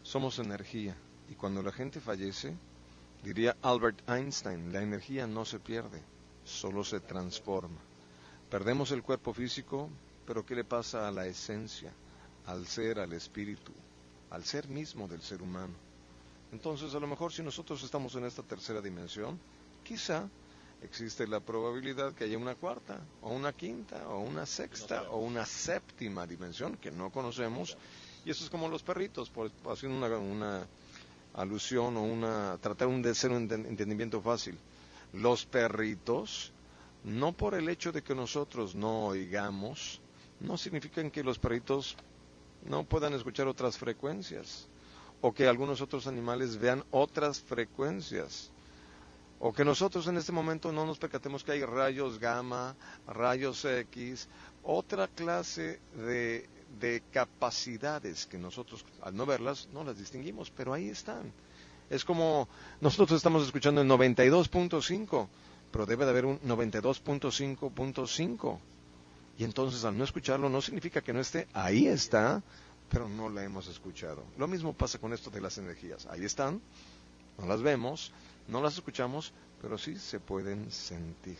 Somos 0.02 0.40
energía. 0.40 0.96
Y 1.30 1.34
cuando 1.34 1.62
la 1.62 1.70
gente 1.70 2.00
fallece, 2.00 2.56
diría 3.22 3.56
Albert 3.62 4.00
Einstein, 4.10 4.72
la 4.72 4.82
energía 4.82 5.28
no 5.28 5.44
se 5.44 5.60
pierde, 5.60 6.02
solo 6.44 6.82
se 6.82 6.98
transforma. 6.98 7.78
Perdemos 8.50 8.90
el 8.90 9.04
cuerpo 9.04 9.32
físico, 9.32 9.88
pero 10.26 10.44
¿qué 10.44 10.56
le 10.56 10.64
pasa 10.64 11.06
a 11.06 11.12
la 11.12 11.28
esencia, 11.28 11.92
al 12.46 12.66
ser, 12.66 12.98
al 12.98 13.12
espíritu, 13.12 13.70
al 14.30 14.44
ser 14.44 14.66
mismo 14.66 15.06
del 15.06 15.22
ser 15.22 15.40
humano? 15.40 15.91
Entonces, 16.52 16.94
a 16.94 17.00
lo 17.00 17.06
mejor 17.06 17.32
si 17.32 17.42
nosotros 17.42 17.82
estamos 17.82 18.14
en 18.14 18.26
esta 18.26 18.42
tercera 18.42 18.82
dimensión, 18.82 19.40
quizá 19.82 20.28
existe 20.82 21.26
la 21.26 21.40
probabilidad 21.40 22.12
que 22.12 22.24
haya 22.24 22.36
una 22.36 22.54
cuarta, 22.54 23.00
o 23.22 23.30
una 23.30 23.54
quinta, 23.54 24.06
o 24.08 24.18
una 24.18 24.44
sexta, 24.44 25.10
o 25.10 25.18
una 25.18 25.46
séptima 25.46 26.26
dimensión 26.26 26.76
que 26.76 26.90
no 26.90 27.10
conocemos. 27.10 27.76
Y 28.26 28.30
eso 28.30 28.44
es 28.44 28.50
como 28.50 28.68
los 28.68 28.82
perritos, 28.82 29.30
por, 29.30 29.50
haciendo 29.70 29.96
una, 29.96 30.18
una 30.18 30.66
alusión 31.34 31.96
o 31.96 32.02
una 32.02 32.58
tratar 32.60 32.88
de 32.88 33.14
ser 33.14 33.30
un 33.30 33.50
entendimiento 33.50 34.20
fácil. 34.20 34.58
Los 35.14 35.46
perritos, 35.46 36.52
no 37.04 37.32
por 37.32 37.54
el 37.54 37.68
hecho 37.70 37.92
de 37.92 38.02
que 38.02 38.14
nosotros 38.14 38.74
no 38.74 39.06
oigamos, 39.06 40.02
no 40.40 40.58
significan 40.58 41.10
que 41.10 41.24
los 41.24 41.38
perritos 41.38 41.96
no 42.66 42.84
puedan 42.84 43.14
escuchar 43.14 43.48
otras 43.48 43.78
frecuencias 43.78 44.68
o 45.22 45.32
que 45.32 45.48
algunos 45.48 45.80
otros 45.80 46.06
animales 46.06 46.58
vean 46.58 46.84
otras 46.90 47.40
frecuencias 47.40 48.50
o 49.40 49.52
que 49.52 49.64
nosotros 49.64 50.06
en 50.06 50.18
este 50.18 50.30
momento 50.30 50.70
no 50.70 50.84
nos 50.84 50.98
percatemos 50.98 51.42
que 51.42 51.52
hay 51.52 51.64
rayos 51.64 52.20
gamma, 52.20 52.76
rayos 53.08 53.64
X, 53.64 54.28
otra 54.62 55.08
clase 55.08 55.80
de 55.96 56.48
de 56.80 57.02
capacidades 57.12 58.26
que 58.26 58.38
nosotros, 58.38 58.84
al 59.02 59.14
no 59.16 59.26
verlas, 59.26 59.68
no 59.72 59.84
las 59.84 59.98
distinguimos, 59.98 60.50
pero 60.50 60.72
ahí 60.72 60.88
están. 60.88 61.32
Es 61.90 62.04
como 62.04 62.48
nosotros 62.80 63.12
estamos 63.12 63.44
escuchando 63.44 63.82
el 63.82 63.88
92.5, 63.88 65.28
pero 65.70 65.86
debe 65.86 66.04
de 66.04 66.10
haber 66.10 66.26
un 66.26 66.40
92.5.5. 66.40 68.58
Y 69.38 69.44
entonces 69.44 69.84
al 69.84 69.96
no 69.96 70.02
escucharlo 70.04 70.48
no 70.48 70.60
significa 70.60 71.00
que 71.00 71.12
no 71.12 71.20
esté, 71.20 71.46
ahí 71.52 71.86
está, 71.86 72.42
pero 72.92 73.08
no 73.08 73.30
la 73.30 73.42
hemos 73.42 73.66
escuchado. 73.68 74.22
Lo 74.36 74.46
mismo 74.46 74.74
pasa 74.74 74.98
con 74.98 75.14
esto 75.14 75.30
de 75.30 75.40
las 75.40 75.56
energías. 75.56 76.06
Ahí 76.06 76.24
están, 76.24 76.60
no 77.38 77.46
las 77.46 77.62
vemos, 77.62 78.12
no 78.48 78.62
las 78.62 78.74
escuchamos, 78.74 79.32
pero 79.62 79.78
sí 79.78 79.96
se 79.96 80.20
pueden 80.20 80.70
sentir. 80.70 81.38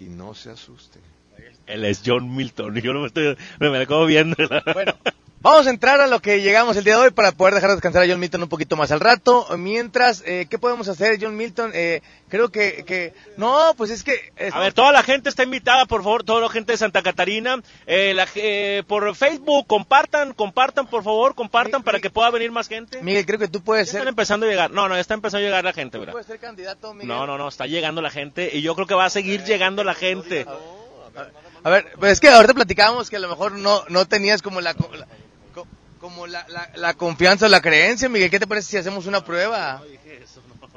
Y 0.00 0.06
no 0.06 0.34
se 0.34 0.50
asuste. 0.50 0.98
Él 1.66 1.84
es 1.84 2.02
John 2.04 2.34
Milton. 2.34 2.74
Yo 2.80 2.92
no 2.92 3.02
me 3.02 3.06
estoy, 3.06 3.36
me, 3.60 3.70
me 3.70 3.78
acabo 3.78 4.06
viendo. 4.06 4.36
Bueno, 4.74 4.94
vamos 5.52 5.66
a 5.66 5.70
entrar 5.70 6.00
a 6.00 6.06
lo 6.06 6.20
que 6.20 6.40
llegamos 6.42 6.76
el 6.76 6.84
día 6.84 6.96
de 6.96 7.02
hoy 7.04 7.10
para 7.10 7.32
poder 7.32 7.54
dejar 7.54 7.70
descansar 7.70 8.02
a 8.02 8.06
John 8.08 8.18
Milton 8.20 8.42
un 8.42 8.48
poquito 8.48 8.76
más 8.76 8.90
al 8.90 9.00
rato. 9.00 9.46
Mientras, 9.56 10.22
eh, 10.26 10.46
¿qué 10.50 10.58
podemos 10.58 10.88
hacer, 10.88 11.18
John 11.20 11.36
Milton? 11.36 11.70
Eh, 11.74 12.02
creo 12.28 12.48
que, 12.50 12.84
que, 12.84 13.12
no, 13.36 13.74
pues 13.76 13.90
es 13.90 14.02
que... 14.04 14.32
A 14.52 14.60
ver, 14.60 14.72
toda 14.72 14.92
la 14.92 15.02
gente 15.02 15.28
está 15.28 15.42
invitada, 15.44 15.86
por 15.86 16.02
favor, 16.02 16.24
toda 16.24 16.40
la 16.40 16.48
gente 16.48 16.72
de 16.72 16.78
Santa 16.78 17.02
Catarina. 17.02 17.60
Eh, 17.86 18.12
la, 18.14 18.26
eh, 18.34 18.82
por 18.86 19.14
Facebook, 19.14 19.66
compartan, 19.66 20.32
compartan, 20.34 20.86
por 20.86 21.02
favor, 21.04 21.34
compartan 21.34 21.82
para 21.82 22.00
que 22.00 22.10
pueda 22.10 22.30
venir 22.30 22.50
más 22.50 22.68
gente. 22.68 23.02
Miguel, 23.02 23.26
creo 23.26 23.38
que 23.38 23.48
tú 23.48 23.62
puedes 23.62 23.86
Ya 23.86 23.92
ser... 23.92 24.00
Están 24.00 24.08
empezando 24.08 24.46
a 24.46 24.48
llegar. 24.48 24.70
No, 24.70 24.88
no, 24.88 24.94
ya 24.94 25.00
está 25.00 25.14
empezando 25.14 25.38
a 25.44 25.48
llegar 25.48 25.64
la 25.64 25.72
gente, 25.72 25.98
¿verdad? 25.98 26.12
puedes 26.12 26.26
ser 26.26 26.38
candidato, 26.38 26.92
Miguel. 26.92 27.08
No, 27.08 27.26
no, 27.26 27.38
no, 27.38 27.48
está 27.48 27.66
llegando 27.66 28.02
la 28.02 28.10
gente 28.10 28.50
y 28.52 28.62
yo 28.62 28.74
creo 28.74 28.86
que 28.86 28.94
va 28.94 29.04
a 29.04 29.10
seguir 29.10 29.44
llegando 29.44 29.84
la 29.84 29.94
gente. 29.94 30.46
A 31.62 31.70
ver, 31.70 31.86
pues 31.98 32.12
es 32.12 32.20
que 32.20 32.28
ahorita 32.28 32.54
platicábamos 32.54 33.10
que 33.10 33.16
a 33.16 33.20
lo 33.20 33.28
mejor 33.28 33.52
no, 33.52 33.82
no 33.88 34.06
tenías 34.06 34.40
como 34.42 34.60
la, 34.60 34.72
la- 34.72 35.06
como 36.06 36.28
la, 36.28 36.46
la, 36.48 36.70
la 36.76 36.94
confianza 36.94 37.46
o 37.46 37.48
la 37.48 37.60
creencia, 37.60 38.08
Miguel. 38.08 38.30
¿Qué 38.30 38.38
te 38.38 38.46
parece 38.46 38.68
si 38.70 38.76
hacemos 38.76 39.06
una 39.06 39.24
prueba? 39.24 39.82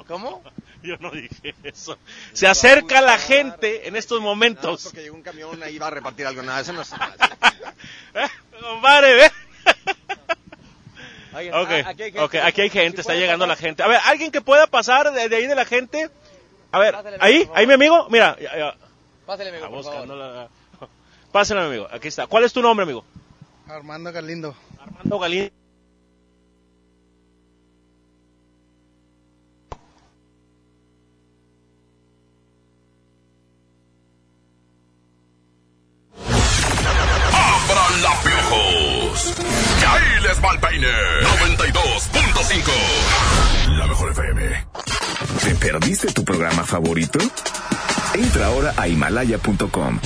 ¿Cómo? 0.07 0.41
Yo 0.81 0.97
no 0.97 1.11
dije 1.11 1.53
eso. 1.61 1.99
Se 2.33 2.47
acerca 2.47 2.99
la 2.99 3.19
gente 3.19 3.87
en 3.87 3.95
estos 3.95 4.19
momentos. 4.21 4.85
porque 4.85 5.03
llegó 5.03 5.15
un 5.15 5.21
camión 5.21 5.61
ahí 5.61 5.77
va 5.77 5.85
a 5.85 5.91
repartir 5.91 6.25
algo. 6.25 6.41
Nada, 6.41 6.61
eso 6.61 6.73
no 6.73 6.81
es. 6.81 6.91
¿Eh? 8.15 8.27
Compadre, 8.59 9.13
ve. 9.13 9.31
Oye, 11.35 11.51
Ok, 11.53 11.69
ah, 11.69 11.89
aquí 11.89 12.01
hay 12.03 12.11
gente. 12.11 12.19
ok, 12.21 12.35
aquí 12.43 12.61
hay 12.61 12.69
gente, 12.71 12.97
¿Sí 12.97 13.01
está 13.01 13.13
llegando 13.13 13.45
la 13.45 13.53
pasar? 13.53 13.65
gente. 13.67 13.83
A 13.83 13.87
ver, 13.87 13.99
alguien 14.05 14.31
que 14.31 14.41
pueda 14.41 14.65
pasar 14.65 15.11
de, 15.13 15.29
de 15.29 15.35
ahí 15.35 15.45
de 15.45 15.53
la 15.53 15.65
gente. 15.65 16.09
A 16.71 16.79
ver, 16.79 16.95
Pásale, 16.95 17.17
ahí, 17.19 17.43
favor. 17.43 17.57
ahí 17.59 17.67
mi 17.67 17.73
amigo, 17.73 18.07
mira, 18.09 18.35
ya- 18.41 18.57
ya. 18.57 18.75
Pásale, 19.27 19.51
amigo, 19.51 19.69
por 19.69 19.83
favor. 19.83 20.07
la... 20.07 20.49
Pásenle, 21.31 21.63
amigo, 21.65 21.87
aquí 21.91 22.07
está. 22.07 22.25
¿Cuál 22.25 22.45
es 22.45 22.51
tu 22.53 22.63
nombre, 22.63 22.83
amigo? 22.83 23.05
Armando 23.67 24.11
Galindo. 24.11 24.55
Armando. 24.89 25.19
¡Abran 37.33 38.01
la 38.01 38.13
piojos! 38.23 39.33
¡Y 39.39 39.83
ahí 39.85 40.21
les 40.23 40.43
va 40.43 40.53
el 40.53 40.59
peine! 40.59 40.87
92.5 40.87 43.77
La 43.77 43.87
mejor 43.87 44.11
FM. 44.11 44.65
¿Te 45.43 45.55
perdiste 45.55 46.11
tu 46.13 46.23
programa 46.23 46.63
favorito? 46.63 47.19
Entra 48.13 48.45
ahora 48.47 48.73
a 48.75 48.87
himalaya.com 48.87 49.99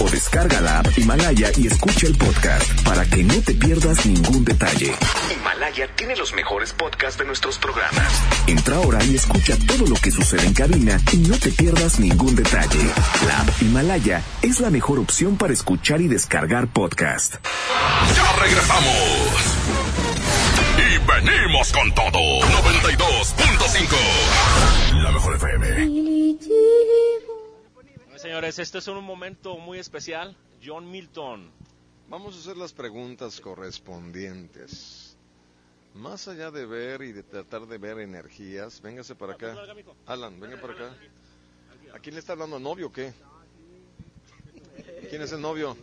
O 0.00 0.08
descarga 0.08 0.60
la 0.60 0.78
app 0.80 0.86
Himalaya 0.96 1.50
y 1.56 1.66
escucha 1.66 2.06
el 2.06 2.16
podcast 2.16 2.82
para 2.82 3.04
que 3.04 3.24
no 3.24 3.34
te 3.42 3.54
pierdas 3.54 4.06
ningún 4.06 4.44
detalle. 4.44 4.94
Himalaya 5.34 5.88
tiene 5.96 6.14
los 6.16 6.32
mejores 6.34 6.72
podcasts 6.72 7.18
de 7.18 7.24
nuestros 7.24 7.58
programas. 7.58 8.12
Entra 8.46 8.76
ahora 8.76 9.02
y 9.04 9.16
escucha 9.16 9.56
todo 9.66 9.86
lo 9.86 9.96
que 9.96 10.10
sucede 10.10 10.46
en 10.46 10.54
cabina 10.54 11.00
y 11.12 11.16
no 11.18 11.36
te 11.38 11.50
pierdas 11.50 11.98
ningún 11.98 12.34
detalle. 12.36 12.90
La 13.26 13.40
app 13.40 13.62
Himalaya 13.62 14.22
es 14.42 14.60
la 14.60 14.70
mejor 14.70 14.98
opción 14.98 15.36
para 15.36 15.52
escuchar 15.52 16.00
y 16.00 16.08
descargar 16.08 16.68
podcast. 16.68 17.34
Ya 18.14 18.32
regresamos. 18.40 18.94
Y 20.78 20.98
venimos 21.06 21.72
con 21.72 21.92
todo. 21.94 22.12
92.5. 22.12 25.02
La 25.02 25.10
mejor 25.12 25.36
FM. 25.36 26.17
Señores, 28.28 28.58
este 28.58 28.76
es 28.76 28.86
un 28.88 29.02
momento 29.02 29.56
muy 29.56 29.78
especial. 29.78 30.36
John 30.62 30.90
Milton. 30.90 31.50
Vamos 32.08 32.36
a 32.36 32.38
hacer 32.38 32.58
las 32.58 32.74
preguntas 32.74 33.40
correspondientes. 33.40 35.16
Más 35.94 36.28
allá 36.28 36.50
de 36.50 36.66
ver 36.66 37.00
y 37.00 37.12
de 37.12 37.22
tratar 37.22 37.66
de 37.66 37.78
ver 37.78 38.00
energías, 38.00 38.82
véngase 38.82 39.14
para 39.14 39.32
acá. 39.32 39.56
Alan, 40.04 40.38
venga 40.38 40.60
para 40.60 40.74
acá. 40.74 40.96
¿A 41.94 41.98
quién 42.00 42.16
le 42.16 42.20
está 42.20 42.34
hablando? 42.34 42.58
¿Novio 42.58 42.88
o 42.88 42.92
qué? 42.92 43.14
¿Quién 45.08 45.22
es 45.22 45.32
el 45.32 45.40
novio? 45.40 45.74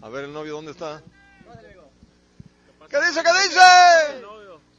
A 0.00 0.08
ver, 0.08 0.26
el 0.26 0.32
novio, 0.32 0.52
¿dónde 0.52 0.70
está? 0.70 1.02
¿Qué 2.88 2.96
dice? 3.08 3.24
¿Qué 3.24 3.32
dice? 3.42 4.24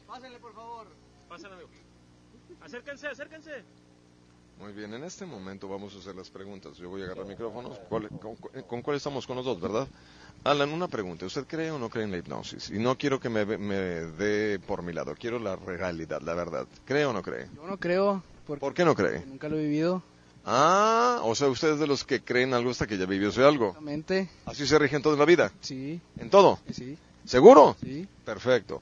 Pásenle, 0.07 0.39
por 0.39 0.53
favor. 0.53 0.87
Pásenle, 1.27 1.55
amigo. 1.55 1.69
Acérquense, 2.61 3.07
acérquense. 3.09 3.65
Muy 4.59 4.73
bien, 4.73 4.93
en 4.93 5.03
este 5.05 5.25
momento 5.25 5.67
vamos 5.69 5.95
a 5.95 5.99
hacer 5.99 6.15
las 6.15 6.29
preguntas. 6.29 6.75
Yo 6.77 6.89
voy 6.89 7.01
a 7.01 7.05
agarrar 7.05 7.25
micrófonos. 7.25 7.77
¿Cuál- 7.87 8.09
con, 8.19 8.35
con 8.67 8.81
cuál 8.81 8.97
estamos 8.97 9.25
con 9.25 9.37
los 9.37 9.45
dos, 9.45 9.59
verdad? 9.61 9.87
Alan, 10.43 10.71
una 10.71 10.87
pregunta. 10.89 11.25
¿Usted 11.25 11.45
cree 11.47 11.71
o 11.71 11.79
no 11.79 11.89
cree 11.89 12.03
en 12.03 12.11
la 12.11 12.17
hipnosis? 12.17 12.69
Y 12.69 12.77
no 12.79 12.97
quiero 12.97 13.19
que 13.19 13.29
me, 13.29 13.45
me 13.45 13.75
dé 13.75 14.59
por 14.59 14.83
mi 14.83 14.91
lado. 14.91 15.15
Quiero 15.15 15.39
la 15.39 15.55
realidad, 15.55 16.21
la 16.21 16.33
verdad. 16.33 16.67
¿Cree 16.85 17.05
o 17.05 17.13
no 17.13 17.21
cree? 17.21 17.47
Yo 17.55 17.65
no 17.65 17.77
creo, 17.77 18.21
porque 18.45 18.59
¿Por 18.59 18.73
qué 18.73 18.83
no 18.85 18.95
cree? 18.95 19.25
nunca 19.25 19.47
lo 19.47 19.57
he 19.57 19.63
vivido. 19.63 20.03
Ah, 20.43 21.19
o 21.23 21.35
sea, 21.35 21.47
usted 21.47 21.73
es 21.73 21.79
de 21.79 21.87
los 21.87 22.03
que 22.03 22.21
creen 22.21 22.53
algo 22.53 22.71
hasta 22.71 22.85
que 22.87 22.97
ya 22.97 23.05
vivió 23.05 23.29
algo. 23.47 23.67
Exactamente. 23.67 24.29
Así 24.45 24.67
se 24.67 24.77
rige 24.77 24.95
en 24.97 25.01
toda 25.01 25.15
la 25.17 25.25
vida. 25.25 25.53
Sí, 25.61 26.01
¿En 26.17 26.29
todo? 26.29 26.59
sí, 26.71 26.97
¿Seguro? 27.25 27.77
sí. 27.81 28.07
Perfecto. 28.25 28.81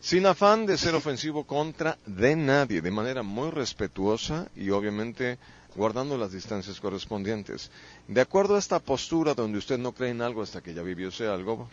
Sin 0.00 0.26
afán 0.26 0.64
de 0.64 0.78
ser 0.78 0.94
ofensivo 0.94 1.44
contra 1.44 1.98
de 2.06 2.36
nadie, 2.36 2.80
de 2.80 2.90
manera 2.90 3.22
muy 3.22 3.50
respetuosa 3.50 4.48
y 4.54 4.70
obviamente 4.70 5.38
guardando 5.74 6.16
las 6.16 6.32
distancias 6.32 6.80
correspondientes. 6.80 7.70
De 8.06 8.20
acuerdo 8.20 8.56
a 8.56 8.58
esta 8.58 8.78
postura 8.78 9.34
donde 9.34 9.58
usted 9.58 9.78
no 9.78 9.92
cree 9.92 10.10
en 10.10 10.22
algo 10.22 10.42
hasta 10.42 10.60
que 10.62 10.72
ya 10.72 10.82
vivió 10.82 11.08
ese 11.08 11.26
algo, 11.26 11.68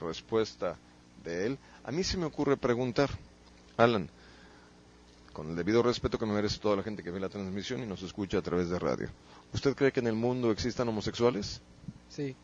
respuesta 0.00 0.76
de 1.24 1.46
él, 1.46 1.58
a 1.84 1.92
mí 1.92 2.02
se 2.02 2.16
me 2.16 2.26
ocurre 2.26 2.56
preguntar, 2.56 3.10
Alan, 3.76 4.10
con 5.32 5.50
el 5.50 5.56
debido 5.56 5.82
respeto 5.82 6.18
que 6.18 6.26
me 6.26 6.34
merece 6.34 6.58
toda 6.58 6.76
la 6.76 6.82
gente 6.82 7.02
que 7.02 7.10
ve 7.10 7.20
la 7.20 7.28
transmisión 7.28 7.82
y 7.82 7.86
nos 7.86 8.02
escucha 8.02 8.38
a 8.38 8.42
través 8.42 8.68
de 8.68 8.78
radio, 8.78 9.08
¿usted 9.54 9.74
cree 9.76 9.92
que 9.92 10.00
en 10.00 10.08
el 10.08 10.14
mundo 10.14 10.50
existan 10.50 10.88
homosexuales? 10.88 11.60
Sí. 12.08 12.34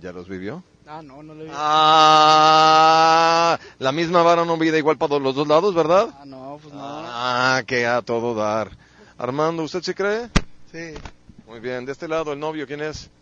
¿Ya 0.00 0.12
los 0.12 0.28
vivió? 0.28 0.62
Ah, 0.86 1.02
no, 1.02 1.22
no 1.22 1.34
he 1.34 1.36
vivido. 1.36 1.54
Ah, 1.56 3.58
la 3.78 3.92
misma 3.92 4.22
vara 4.22 4.44
no 4.44 4.56
mide 4.56 4.78
igual 4.78 4.96
para 4.98 5.18
los 5.18 5.34
dos 5.34 5.46
lados, 5.46 5.74
¿verdad? 5.74 6.08
Ah, 6.18 6.24
no, 6.26 6.58
pues 6.60 6.74
no. 6.74 6.80
Ah, 6.82 7.62
que 7.66 7.86
a 7.86 8.02
todo 8.02 8.34
dar. 8.34 8.70
Armando, 9.18 9.62
¿usted 9.62 9.82
se 9.82 9.94
cree? 9.94 10.28
Sí. 10.72 10.94
Muy 11.46 11.60
bien, 11.60 11.84
de 11.84 11.92
este 11.92 12.08
lado, 12.08 12.32
el 12.32 12.40
novio, 12.40 12.66
¿quién 12.66 12.80
es? 12.82 13.08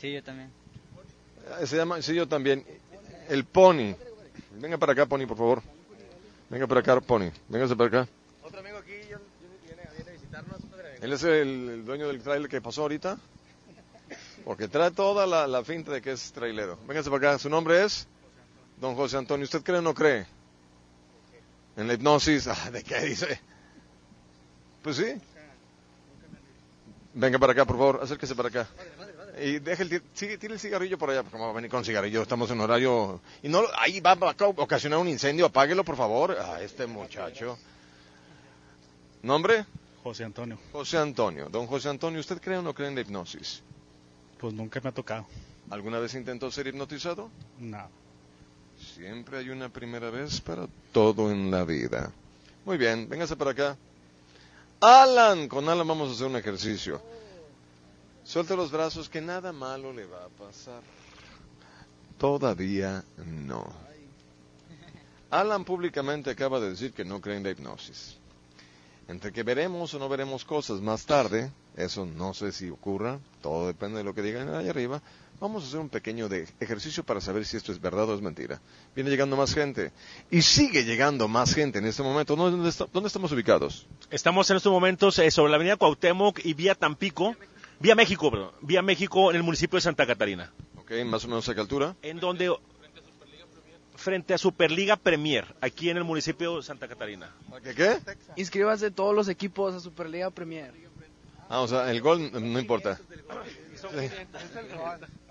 Sí, 0.00 0.12
yo 0.12 0.22
también. 0.22 0.50
Eh, 1.60 1.66
Se 1.66 1.76
llama, 1.76 2.00
sí, 2.02 2.14
yo 2.14 2.28
también. 2.28 2.64
El 3.28 3.44
Pony. 3.44 3.94
Venga 4.60 4.78
para 4.78 4.92
acá, 4.92 5.06
Pony, 5.06 5.26
por 5.26 5.36
favor. 5.36 5.62
Venga 6.48 6.66
para 6.68 6.80
acá, 6.80 7.00
Pony. 7.00 7.30
Véngase 7.48 7.74
para 7.74 7.88
acá. 7.88 8.08
Otro 8.44 8.60
amigo 8.60 8.78
aquí 8.78 8.92
yo- 9.10 9.18
yo- 9.18 9.66
viene, 9.66 9.82
viene 9.96 10.10
a 10.10 10.12
visitarnos. 10.12 10.58
Él 11.00 11.12
es 11.12 11.22
el, 11.24 11.68
el 11.70 11.84
dueño 11.84 12.06
del 12.08 12.22
trailer 12.22 12.48
que 12.48 12.60
pasó 12.60 12.82
ahorita. 12.82 13.18
Porque 14.44 14.68
trae 14.68 14.90
toda 14.90 15.26
la, 15.26 15.46
la 15.46 15.64
finta 15.64 15.92
de 15.92 16.00
que 16.00 16.12
es 16.12 16.32
trailero. 16.32 16.78
Véngase 16.86 17.10
para 17.10 17.30
acá. 17.30 17.38
¿Su 17.38 17.48
nombre 17.48 17.84
es? 17.84 18.06
Don 18.80 18.94
José 18.94 19.16
Antonio. 19.16 19.44
¿Usted 19.44 19.62
cree 19.62 19.78
o 19.78 19.82
no 19.82 19.94
cree? 19.94 20.26
En 21.76 21.86
la 21.86 21.94
hipnosis. 21.94 22.46
Ah, 22.48 22.70
¿De 22.70 22.82
qué 22.82 23.00
dice? 23.00 23.40
Pues 24.82 24.96
sí. 24.96 25.20
Venga 27.14 27.38
para 27.38 27.52
acá, 27.52 27.64
por 27.64 27.76
favor. 27.76 28.00
Acérquese 28.02 28.34
para 28.34 28.48
acá. 28.48 28.68
Y 29.40 29.58
deje 29.60 29.82
el, 29.84 30.02
sigue, 30.14 30.38
tire 30.38 30.54
el 30.54 30.60
cigarrillo 30.60 30.98
por 30.98 31.10
allá, 31.10 31.22
porque 31.22 31.38
vamos 31.38 31.52
a 31.52 31.56
venir 31.56 31.70
con 31.70 31.84
cigarrillo. 31.84 32.22
Estamos 32.22 32.50
en 32.50 32.60
horario. 32.60 33.20
Y 33.42 33.48
no, 33.48 33.62
ahí 33.78 34.00
va 34.00 34.12
a 34.12 34.34
ocasionar 34.56 34.98
un 34.98 35.08
incendio. 35.08 35.46
Apáguelo, 35.46 35.84
por 35.84 35.96
favor. 35.96 36.32
A 36.32 36.62
este 36.62 36.86
muchacho. 36.86 37.58
¿Nombre? 39.22 39.66
José 40.02 40.24
Antonio, 40.24 40.58
José 40.72 40.96
Antonio. 40.96 41.48
Don 41.50 41.66
José 41.66 41.88
Antonio, 41.88 42.20
¿usted 42.20 42.40
cree 42.40 42.56
o 42.58 42.62
no 42.62 42.74
cree 42.74 42.88
en 42.88 42.94
la 42.94 43.00
hipnosis? 43.02 43.62
Pues 44.38 44.54
nunca 44.54 44.80
me 44.82 44.88
ha 44.88 44.92
tocado. 44.92 45.26
¿Alguna 45.70 45.98
vez 45.98 46.14
intentó 46.14 46.50
ser 46.50 46.66
hipnotizado? 46.66 47.30
No. 47.58 47.88
Siempre 48.94 49.38
hay 49.38 49.50
una 49.50 49.68
primera 49.68 50.10
vez 50.10 50.40
para 50.40 50.66
todo 50.92 51.30
en 51.30 51.50
la 51.50 51.64
vida. 51.64 52.12
Muy 52.64 52.78
bien, 52.78 53.08
véngase 53.08 53.36
para 53.36 53.50
acá. 53.50 53.76
Alan, 54.80 55.48
con 55.48 55.68
Alan 55.68 55.86
vamos 55.86 56.10
a 56.10 56.12
hacer 56.12 56.26
un 56.26 56.36
ejercicio. 56.36 57.02
Suelte 58.24 58.54
los 58.56 58.70
brazos, 58.70 59.08
que 59.08 59.20
nada 59.20 59.52
malo 59.52 59.92
le 59.92 60.06
va 60.06 60.24
a 60.24 60.28
pasar. 60.28 60.82
Todavía 62.18 63.02
no. 63.24 63.66
Alan 65.30 65.64
públicamente 65.64 66.30
acaba 66.30 66.60
de 66.60 66.70
decir 66.70 66.92
que 66.92 67.04
no 67.04 67.20
cree 67.20 67.36
en 67.36 67.42
la 67.42 67.50
hipnosis. 67.50 68.16
Entre 69.08 69.32
que 69.32 69.42
veremos 69.42 69.94
o 69.94 69.98
no 69.98 70.08
veremos 70.08 70.44
cosas 70.44 70.80
más 70.82 71.06
tarde, 71.06 71.50
eso 71.76 72.04
no 72.04 72.34
sé 72.34 72.52
si 72.52 72.68
ocurra, 72.68 73.18
todo 73.40 73.66
depende 73.66 73.98
de 73.98 74.04
lo 74.04 74.12
que 74.14 74.20
digan 74.20 74.54
allá 74.54 74.68
arriba, 74.68 75.00
vamos 75.40 75.64
a 75.64 75.66
hacer 75.66 75.80
un 75.80 75.88
pequeño 75.88 76.28
de 76.28 76.46
ejercicio 76.60 77.02
para 77.04 77.22
saber 77.22 77.46
si 77.46 77.56
esto 77.56 77.72
es 77.72 77.80
verdad 77.80 78.08
o 78.10 78.14
es 78.14 78.20
mentira. 78.20 78.60
Viene 78.94 79.08
llegando 79.08 79.34
más 79.34 79.54
gente. 79.54 79.92
Y 80.30 80.42
sigue 80.42 80.84
llegando 80.84 81.26
más 81.26 81.54
gente 81.54 81.78
en 81.78 81.86
este 81.86 82.02
momento. 82.02 82.36
¿Dónde, 82.36 82.50
dónde 82.56 82.68
está- 82.68 82.86
dónde 82.92 83.06
estamos 83.06 83.32
ubicados? 83.32 83.86
Estamos 84.10 84.50
en 84.50 84.58
estos 84.58 84.70
momentos 84.72 85.18
eh, 85.18 85.30
sobre 85.30 85.50
la 85.52 85.56
avenida 85.56 85.76
Cuauhtémoc 85.76 86.44
y 86.44 86.52
vía 86.52 86.74
Tampico, 86.74 87.34
vía 87.80 87.94
México, 87.94 88.30
perdón, 88.30 88.50
vía 88.60 88.82
México 88.82 89.30
en 89.30 89.36
el 89.36 89.42
municipio 89.42 89.78
de 89.78 89.80
Santa 89.80 90.06
Catarina, 90.06 90.52
Ok, 90.76 90.90
más 91.06 91.24
o 91.24 91.28
menos 91.28 91.48
a 91.48 91.54
qué 91.54 91.60
altura. 91.62 91.96
en 92.02 92.20
donde 92.20 92.54
frente 94.08 94.32
a 94.32 94.38
Superliga 94.38 94.96
Premier, 94.96 95.54
aquí 95.60 95.90
en 95.90 95.98
el 95.98 96.04
municipio 96.04 96.56
de 96.56 96.62
Santa 96.62 96.88
Catarina. 96.88 97.30
¿A 97.54 97.60
qué 97.60 97.74
qué? 97.74 97.98
Inscríbanse 98.36 98.90
todos 98.90 99.14
los 99.14 99.28
equipos 99.28 99.74
a 99.74 99.80
Superliga 99.80 100.30
Premier. 100.30 100.72
Ah, 101.50 101.60
o 101.60 101.68
sea, 101.68 101.90
el 101.90 102.00
gol 102.00 102.32
no 102.32 102.58
importa. 102.58 102.98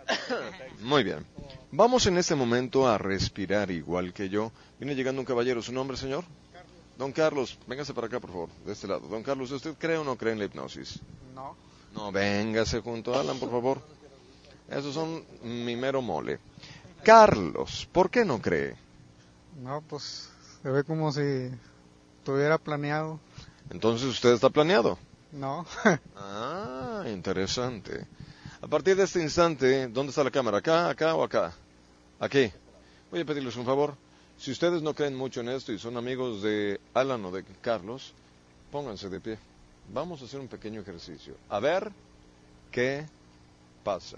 Muy 0.81 1.03
bien. 1.03 1.25
Vamos 1.71 2.05
en 2.05 2.19
este 2.19 2.35
momento 2.35 2.87
a 2.87 2.99
respirar 2.99 3.71
igual 3.71 4.13
que 4.13 4.29
yo. 4.29 4.51
Viene 4.77 4.93
llegando 4.93 5.21
un 5.21 5.25
caballero. 5.25 5.63
¿Su 5.63 5.73
nombre, 5.73 5.97
señor? 5.97 6.23
Don 6.99 7.11
Carlos, 7.11 7.57
véngase 7.65 7.95
para 7.95 8.05
acá, 8.05 8.19
por 8.19 8.29
favor, 8.29 8.49
de 8.63 8.73
este 8.73 8.87
lado. 8.87 9.07
Don 9.07 9.23
Carlos, 9.23 9.49
¿usted 9.49 9.73
cree 9.79 9.97
o 9.97 10.03
no 10.03 10.17
cree 10.17 10.33
en 10.33 10.39
la 10.39 10.45
hipnosis? 10.45 10.99
No. 11.33 11.55
No, 11.95 12.11
véngase 12.11 12.81
junto 12.81 13.15
a 13.15 13.21
Alan, 13.21 13.39
por 13.39 13.49
favor. 13.49 13.81
Esos 14.69 14.93
son 14.93 15.25
mi 15.41 15.75
mero 15.75 16.03
mole. 16.03 16.37
Carlos, 17.03 17.87
¿por 17.91 18.09
qué 18.09 18.25
no 18.25 18.41
cree? 18.41 18.75
No, 19.61 19.81
pues 19.81 20.29
se 20.61 20.69
ve 20.69 20.83
como 20.83 21.11
si 21.11 21.49
tuviera 22.23 22.57
planeado. 22.57 23.19
Entonces 23.69 24.07
usted 24.07 24.33
está 24.33 24.49
planeado. 24.49 24.97
No, 25.31 25.65
Ah, 26.15 27.03
interesante. 27.07 28.05
A 28.61 28.67
partir 28.67 28.95
de 28.95 29.03
este 29.03 29.21
instante, 29.21 29.87
¿dónde 29.87 30.09
está 30.09 30.23
la 30.23 30.31
cámara? 30.31 30.57
¿Acá, 30.57 30.89
acá 30.89 31.15
o 31.15 31.23
acá? 31.23 31.53
Aquí. 32.19 32.51
Voy 33.11 33.21
a 33.21 33.25
pedirles 33.25 33.55
un 33.55 33.65
favor. 33.65 33.95
Si 34.37 34.51
ustedes 34.51 34.81
no 34.81 34.93
creen 34.93 35.15
mucho 35.15 35.41
en 35.41 35.49
esto 35.49 35.71
y 35.71 35.79
son 35.79 35.97
amigos 35.97 36.41
de 36.41 36.79
Alan 36.93 37.23
o 37.25 37.31
de 37.31 37.43
Carlos, 37.61 38.13
pónganse 38.71 39.09
de 39.09 39.19
pie. 39.19 39.37
Vamos 39.93 40.21
a 40.21 40.25
hacer 40.25 40.39
un 40.39 40.47
pequeño 40.47 40.81
ejercicio. 40.81 41.35
A 41.49 41.59
ver 41.59 41.91
qué 42.71 43.05
pasa. 43.83 44.17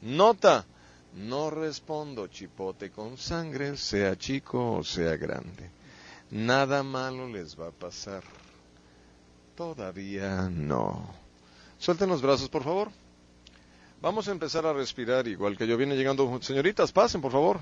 Nota. 0.00 0.64
No 1.16 1.50
respondo 1.50 2.26
chipote 2.28 2.90
con 2.90 3.16
sangre, 3.16 3.76
sea 3.76 4.16
chico 4.16 4.72
o 4.74 4.84
sea 4.84 5.16
grande. 5.16 5.70
Nada 6.30 6.82
malo 6.82 7.26
les 7.28 7.58
va 7.58 7.68
a 7.68 7.70
pasar. 7.70 8.22
Todavía 9.54 10.48
no. 10.50 11.08
Suelten 11.78 12.10
los 12.10 12.20
brazos, 12.20 12.48
por 12.48 12.62
favor. 12.62 12.90
Vamos 14.02 14.28
a 14.28 14.32
empezar 14.32 14.66
a 14.66 14.74
respirar 14.74 15.26
igual 15.26 15.56
que 15.56 15.66
yo. 15.66 15.76
Viene 15.78 15.96
llegando. 15.96 16.38
Señoritas, 16.42 16.92
pasen, 16.92 17.22
por 17.22 17.32
favor. 17.32 17.60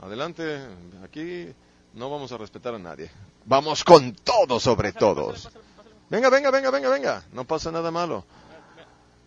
Adelante. 0.00 0.60
Aquí 1.02 1.52
no 1.94 2.10
vamos 2.10 2.30
a 2.30 2.38
respetar 2.38 2.74
a 2.74 2.78
nadie. 2.78 3.10
Vamos 3.44 3.82
con 3.82 4.14
todo 4.14 4.60
sobre 4.60 4.92
todos. 4.92 5.48
Venga, 6.10 6.30
venga, 6.30 6.50
venga, 6.52 6.70
venga, 6.70 6.90
venga. 6.90 7.24
No 7.32 7.44
pasa 7.44 7.72
nada 7.72 7.90
malo. 7.90 8.24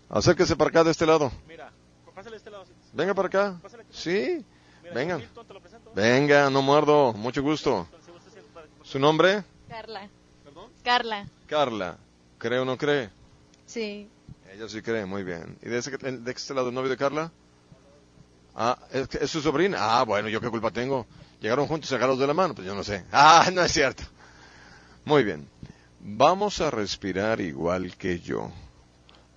Acérquese 0.10 0.56
para 0.56 0.70
acá 0.70 0.84
de 0.86 0.92
este 0.92 1.06
lado. 1.06 1.32
Mira, 1.48 1.72
pásale 2.16 2.38
este 2.38 2.50
lado. 2.50 2.66
Venga 2.98 3.14
para 3.14 3.28
acá. 3.28 3.62
Sí. 3.92 4.44
Venga. 4.94 5.22
Venga, 5.96 6.50
no 6.50 6.64
muerdo. 6.64 7.14
Mucho 7.14 7.44
gusto. 7.44 7.88
¿Su 8.84 8.98
nombre? 8.98 9.44
Carla. 9.70 10.10
¿Perdón? 10.44 10.72
Carla. 10.84 11.28
Carla. 11.46 11.98
¿Cree 12.40 12.58
o 12.60 12.66
no 12.66 12.76
cree? 12.78 13.10
Sí. 13.68 14.10
Ella 14.52 14.68
sí 14.68 14.82
cree, 14.82 15.06
muy 15.06 15.24
bien. 15.24 15.58
¿Y 15.62 15.70
de, 15.70 15.78
ese, 15.78 15.92
de 15.96 16.32
este 16.32 16.54
lado 16.56 16.70
el 16.70 16.74
novio 16.76 16.90
de 16.90 16.98
Carla? 16.98 17.32
Ah, 18.56 18.80
¿es, 18.92 19.08
que- 19.08 19.20
¿es 19.24 19.30
su 19.30 19.42
sobrina? 19.42 19.78
Ah, 19.80 20.04
bueno, 20.04 20.28
¿yo 20.30 20.42
qué 20.42 20.50
culpa 20.50 20.72
tengo? 20.72 21.06
Llegaron 21.40 21.68
juntos 21.68 21.92
agarrados 21.92 22.18
de 22.20 22.26
la 22.26 22.34
mano, 22.34 22.56
pues 22.56 22.66
yo 22.66 22.74
no 22.74 22.84
sé. 22.84 23.06
Ah, 23.12 23.48
no 23.54 23.62
es 23.62 23.72
cierto. 23.72 24.04
Muy 25.06 25.24
bien. 25.24 25.48
Vamos 26.00 26.62
a 26.62 26.72
respirar 26.72 27.42
igual 27.42 27.96
que 27.96 28.20
yo. 28.20 28.50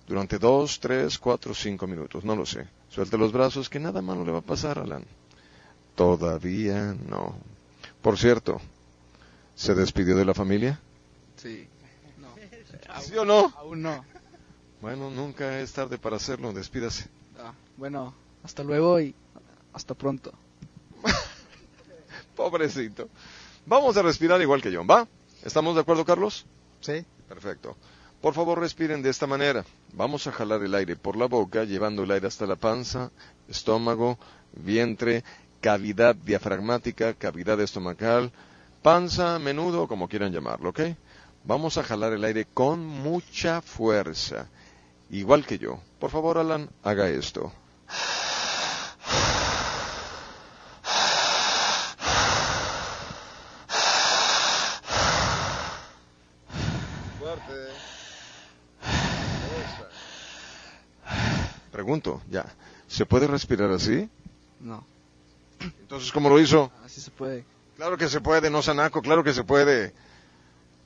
Durante 0.07 0.39
dos, 0.39 0.79
tres, 0.79 1.19
cuatro, 1.19 1.53
cinco 1.53 1.85
minutos, 1.85 2.23
no 2.23 2.35
lo 2.35 2.45
sé. 2.45 2.65
Suelte 2.91 3.17
los 3.17 3.31
brazos, 3.31 3.69
que 3.69 3.79
nada 3.79 4.01
malo 4.01 4.25
le 4.25 4.33
va 4.33 4.39
a 4.39 4.43
pasar, 4.43 4.77
Alan. 4.77 5.05
Todavía 5.95 6.93
no. 7.07 7.35
Por 8.01 8.17
cierto, 8.17 8.59
¿se 9.55 9.73
despidió 9.73 10.17
de 10.17 10.25
la 10.25 10.33
familia? 10.33 10.77
Sí. 11.37 11.69
No. 12.19 12.27
¿Sí 13.01 13.15
o 13.15 13.23
no? 13.23 13.53
Aún 13.55 13.81
no. 13.81 14.03
Bueno, 14.81 15.09
nunca 15.09 15.59
es 15.59 15.71
tarde 15.71 15.97
para 15.97 16.17
hacerlo, 16.17 16.51
despídase. 16.51 17.07
Ah, 17.39 17.53
bueno, 17.77 18.13
hasta 18.43 18.61
luego 18.61 18.99
y 18.99 19.15
hasta 19.71 19.93
pronto. 19.93 20.33
Pobrecito. 22.35 23.07
Vamos 23.65 23.95
a 23.95 24.01
respirar 24.01 24.41
igual 24.41 24.61
que 24.61 24.71
yo, 24.71 24.85
¿va? 24.85 25.07
¿Estamos 25.45 25.75
de 25.75 25.81
acuerdo, 25.81 26.03
Carlos? 26.03 26.45
Sí. 26.81 27.05
Perfecto. 27.29 27.77
Por 28.21 28.35
favor, 28.35 28.59
respiren 28.59 29.01
de 29.01 29.09
esta 29.09 29.25
manera. 29.25 29.65
Vamos 29.93 30.27
a 30.27 30.31
jalar 30.31 30.61
el 30.61 30.75
aire 30.75 30.95
por 30.95 31.17
la 31.17 31.25
boca, 31.25 31.63
llevando 31.63 32.03
el 32.03 32.11
aire 32.11 32.27
hasta 32.27 32.45
la 32.45 32.55
panza, 32.55 33.09
estómago, 33.49 34.19
vientre, 34.53 35.23
cavidad 35.59 36.15
diafragmática, 36.15 37.15
cavidad 37.15 37.59
estomacal, 37.59 38.31
panza, 38.83 39.39
menudo, 39.39 39.87
como 39.87 40.07
quieran 40.07 40.31
llamarlo, 40.31 40.69
¿ok? 40.69 40.81
Vamos 41.45 41.79
a 41.79 41.83
jalar 41.83 42.13
el 42.13 42.23
aire 42.23 42.45
con 42.53 42.85
mucha 42.85 43.61
fuerza, 43.61 44.47
igual 45.09 45.43
que 45.43 45.57
yo. 45.57 45.79
Por 45.99 46.11
favor, 46.11 46.37
Alan, 46.37 46.69
haga 46.83 47.09
esto. 47.09 47.51
Fuerte. 57.19 57.91
Pregunto, 61.71 62.20
ya. 62.31 62.45
¿Se 62.87 63.05
puede 63.05 63.27
respirar 63.27 63.69
así? 63.71 64.09
No. 64.59 64.83
Entonces, 65.59 66.11
¿cómo 66.11 66.29
lo 66.29 66.39
hizo? 66.39 66.71
Así 66.83 66.99
se 67.01 67.11
puede. 67.11 67.45
Claro 67.75 67.97
que 67.97 68.07
se 68.09 68.21
puede, 68.21 68.49
no 68.49 68.61
Sanaco, 68.61 69.01
claro 69.01 69.23
que 69.23 69.33
se 69.33 69.43
puede. 69.43 69.93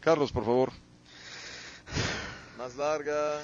Carlos, 0.02 0.32
por 0.32 0.44
favor. 0.44 0.72
Más 2.58 2.76
larga. 2.76 3.42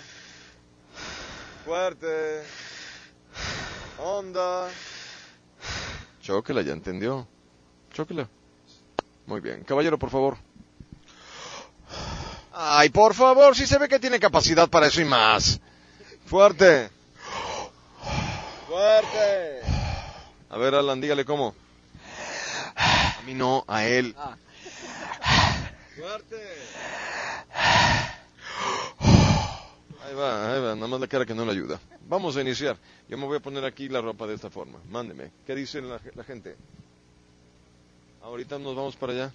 Fuerte. 1.65 2.41
Honda. 3.99 4.67
Chóquela, 6.21 6.61
ya 6.61 6.73
entendió. 6.73 7.27
Chóquela. 7.93 8.27
Muy 9.27 9.41
bien. 9.41 9.63
Caballero, 9.63 9.97
por 9.97 10.09
favor. 10.09 10.37
Ay, 12.53 12.89
por 12.89 13.13
favor, 13.13 13.55
si 13.55 13.65
se 13.65 13.77
ve 13.77 13.87
que 13.87 13.99
tiene 13.99 14.19
capacidad 14.19 14.69
para 14.69 14.87
eso 14.87 15.01
y 15.01 15.05
más. 15.05 15.59
Fuerte. 16.25 16.89
Fuerte. 18.71 19.59
A 20.49 20.57
ver, 20.57 20.75
Alan, 20.75 21.01
dígale 21.01 21.25
cómo. 21.25 21.53
A 22.73 23.21
mí 23.25 23.33
no, 23.33 23.65
a 23.67 23.85
él. 23.85 24.15
Ah, 24.17 24.37
Fuerte. 25.93 26.37
Ahí 30.05 30.15
va, 30.15 30.53
ahí 30.53 30.61
va, 30.61 30.75
nada 30.75 30.87
más 30.87 31.01
la 31.01 31.07
cara 31.07 31.25
que 31.25 31.35
no 31.35 31.43
le 31.43 31.51
ayuda. 31.51 31.81
Vamos 32.07 32.37
a 32.37 32.41
iniciar. 32.41 32.77
Yo 33.09 33.17
me 33.17 33.25
voy 33.25 33.35
a 33.35 33.39
poner 33.41 33.65
aquí 33.65 33.89
la 33.89 33.99
ropa 33.99 34.25
de 34.25 34.35
esta 34.35 34.49
forma. 34.49 34.79
Mándeme. 34.89 35.31
¿Qué 35.45 35.53
dice 35.53 35.81
la, 35.81 35.99
la 36.15 36.23
gente? 36.23 36.55
Ahorita 38.23 38.57
nos 38.57 38.73
vamos 38.73 38.95
para 38.95 39.11
allá. 39.11 39.33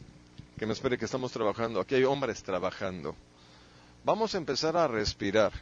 Que 0.59 0.64
me 0.64 0.72
espere 0.72 0.96
que 0.96 1.05
estamos 1.05 1.31
trabajando. 1.31 1.79
Aquí 1.79 1.94
hay 1.94 2.05
hombres 2.05 2.42
trabajando. 2.42 3.14
Vamos 4.03 4.35
a 4.35 4.38
empezar 4.38 4.79
a 4.79 4.88
respirar. 4.88 5.53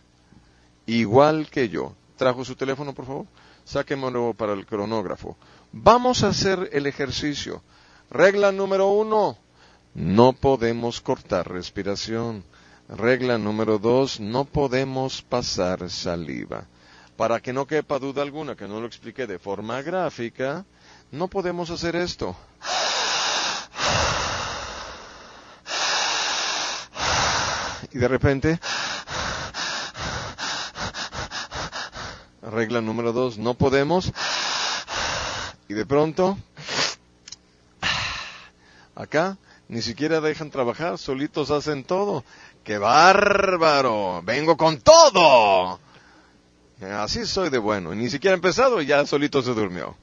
Igual 0.87 1.51
que 1.51 1.69
yo. 1.69 1.93
¿Trajo 2.17 2.45
su 2.45 2.55
teléfono, 2.55 2.95
por 2.95 3.07
favor? 3.07 3.27
Sáquemelo 3.65 4.35
para 4.35 4.53
el 4.53 4.67
cronógrafo. 4.67 5.37
Vamos 5.73 6.23
a 6.23 6.29
hacer 6.29 6.71
el 6.73 6.87
ejercicio. 6.87 7.63
Regla 8.11 8.53
número 8.53 8.89
uno. 8.89 9.39
No 9.95 10.33
podemos 10.33 11.01
cortar 11.01 11.51
respiración. 11.51 12.45
Regla 12.89 13.39
número 13.39 13.79
dos. 13.79 14.21
No 14.21 14.45
podemos 14.45 15.23
pasar 15.23 15.91
saliva. 15.91 16.67
Para 17.17 17.41
que 17.41 17.53
no 17.53 17.67
quepa 17.67 17.99
duda 17.99 18.23
alguna 18.23 18.57
que 18.57 18.69
no 18.69 18.81
lo 18.81 18.87
expliqué 18.87 19.27
de 19.27 19.39
forma 19.39 19.81
gráfica, 19.83 20.65
no 21.13 21.29
podemos 21.29 21.71
hacer 21.71 21.95
esto. 21.97 22.37
Y 27.93 27.99
de 27.99 28.09
repente, 28.09 28.59
regla 32.51 32.81
número 32.81 33.13
dos, 33.13 33.39
no 33.39 33.55
podemos. 33.55 34.13
Y 35.69 35.75
de 35.75 35.87
pronto, 35.87 36.39
acá, 38.95 39.39
ni 39.69 39.83
siquiera 39.83 40.21
dejan 40.21 40.51
trabajar, 40.51 40.99
solitos 40.99 41.51
hacen 41.51 41.85
todo. 41.85 42.25
¡Qué 42.65 42.79
bárbaro! 42.79 44.23
¡Vengo 44.23 44.57
con 44.57 44.79
todo! 44.81 45.79
Así 46.81 47.27
soy 47.27 47.51
de 47.51 47.59
bueno. 47.59 47.95
Ni 47.95 48.11
siquiera 48.11 48.35
empezado 48.35 48.81
y 48.81 48.87
ya 48.87 49.07
solito 49.07 49.43
se 49.43 49.55
durmió. 49.55 49.97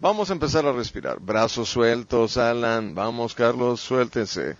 Vamos 0.00 0.30
a 0.30 0.32
empezar 0.32 0.66
a 0.66 0.72
respirar. 0.72 1.20
Brazos 1.20 1.68
sueltos, 1.68 2.36
Alan. 2.36 2.94
Vamos, 2.94 3.34
Carlos, 3.34 3.80
suéltense. 3.80 4.56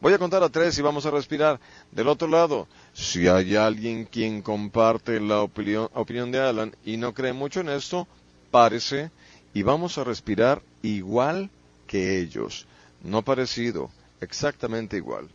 Voy 0.00 0.12
a 0.12 0.18
contar 0.18 0.42
a 0.42 0.48
tres 0.48 0.76
y 0.78 0.82
vamos 0.82 1.06
a 1.06 1.10
respirar. 1.10 1.60
Del 1.92 2.08
otro 2.08 2.28
lado, 2.28 2.66
si 2.94 3.28
hay 3.28 3.56
alguien 3.56 4.04
quien 4.04 4.42
comparte 4.42 5.20
la 5.20 5.40
opinión, 5.40 5.88
opinión 5.94 6.30
de 6.30 6.40
Alan 6.40 6.76
y 6.84 6.96
no 6.96 7.14
cree 7.14 7.32
mucho 7.32 7.60
en 7.60 7.70
esto, 7.70 8.06
párese 8.50 9.10
y 9.54 9.62
vamos 9.62 9.98
a 9.98 10.04
respirar 10.04 10.62
igual 10.82 11.50
que 11.86 12.18
ellos. 12.20 12.66
No 13.02 13.22
parecido, 13.22 13.90
exactamente 14.20 14.96
igual. 14.96 15.28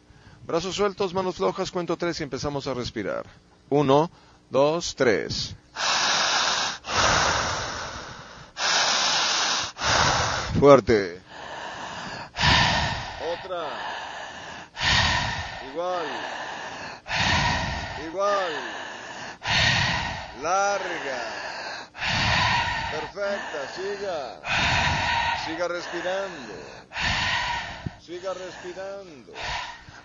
Brazos 0.45 0.75
sueltos, 0.75 1.13
manos 1.13 1.35
flojas, 1.35 1.71
cuento 1.71 1.97
tres 1.97 2.19
y 2.19 2.23
empezamos 2.23 2.67
a 2.67 2.73
respirar. 2.73 3.25
Uno, 3.69 4.09
dos, 4.49 4.95
tres. 4.95 5.55
Fuerte. 10.59 11.21
Otra. 13.19 13.67
Igual. 15.71 16.46
Igual. 18.07 18.51
Larga. 20.41 21.21
Perfecta, 22.91 23.59
siga. 23.75 24.41
Siga 25.45 25.67
respirando. 25.67 26.53
Siga 27.99 28.33
respirando. 28.33 29.33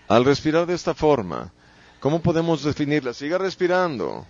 Al 0.09 0.25
respirar 0.25 0.67
de 0.67 0.75
esta 0.75 0.95
forma, 0.95 1.53
¿cómo 2.01 2.21
podemos 2.21 2.65
definirla? 2.65 3.15
Siga 3.15 3.38
respirando. 3.38 4.27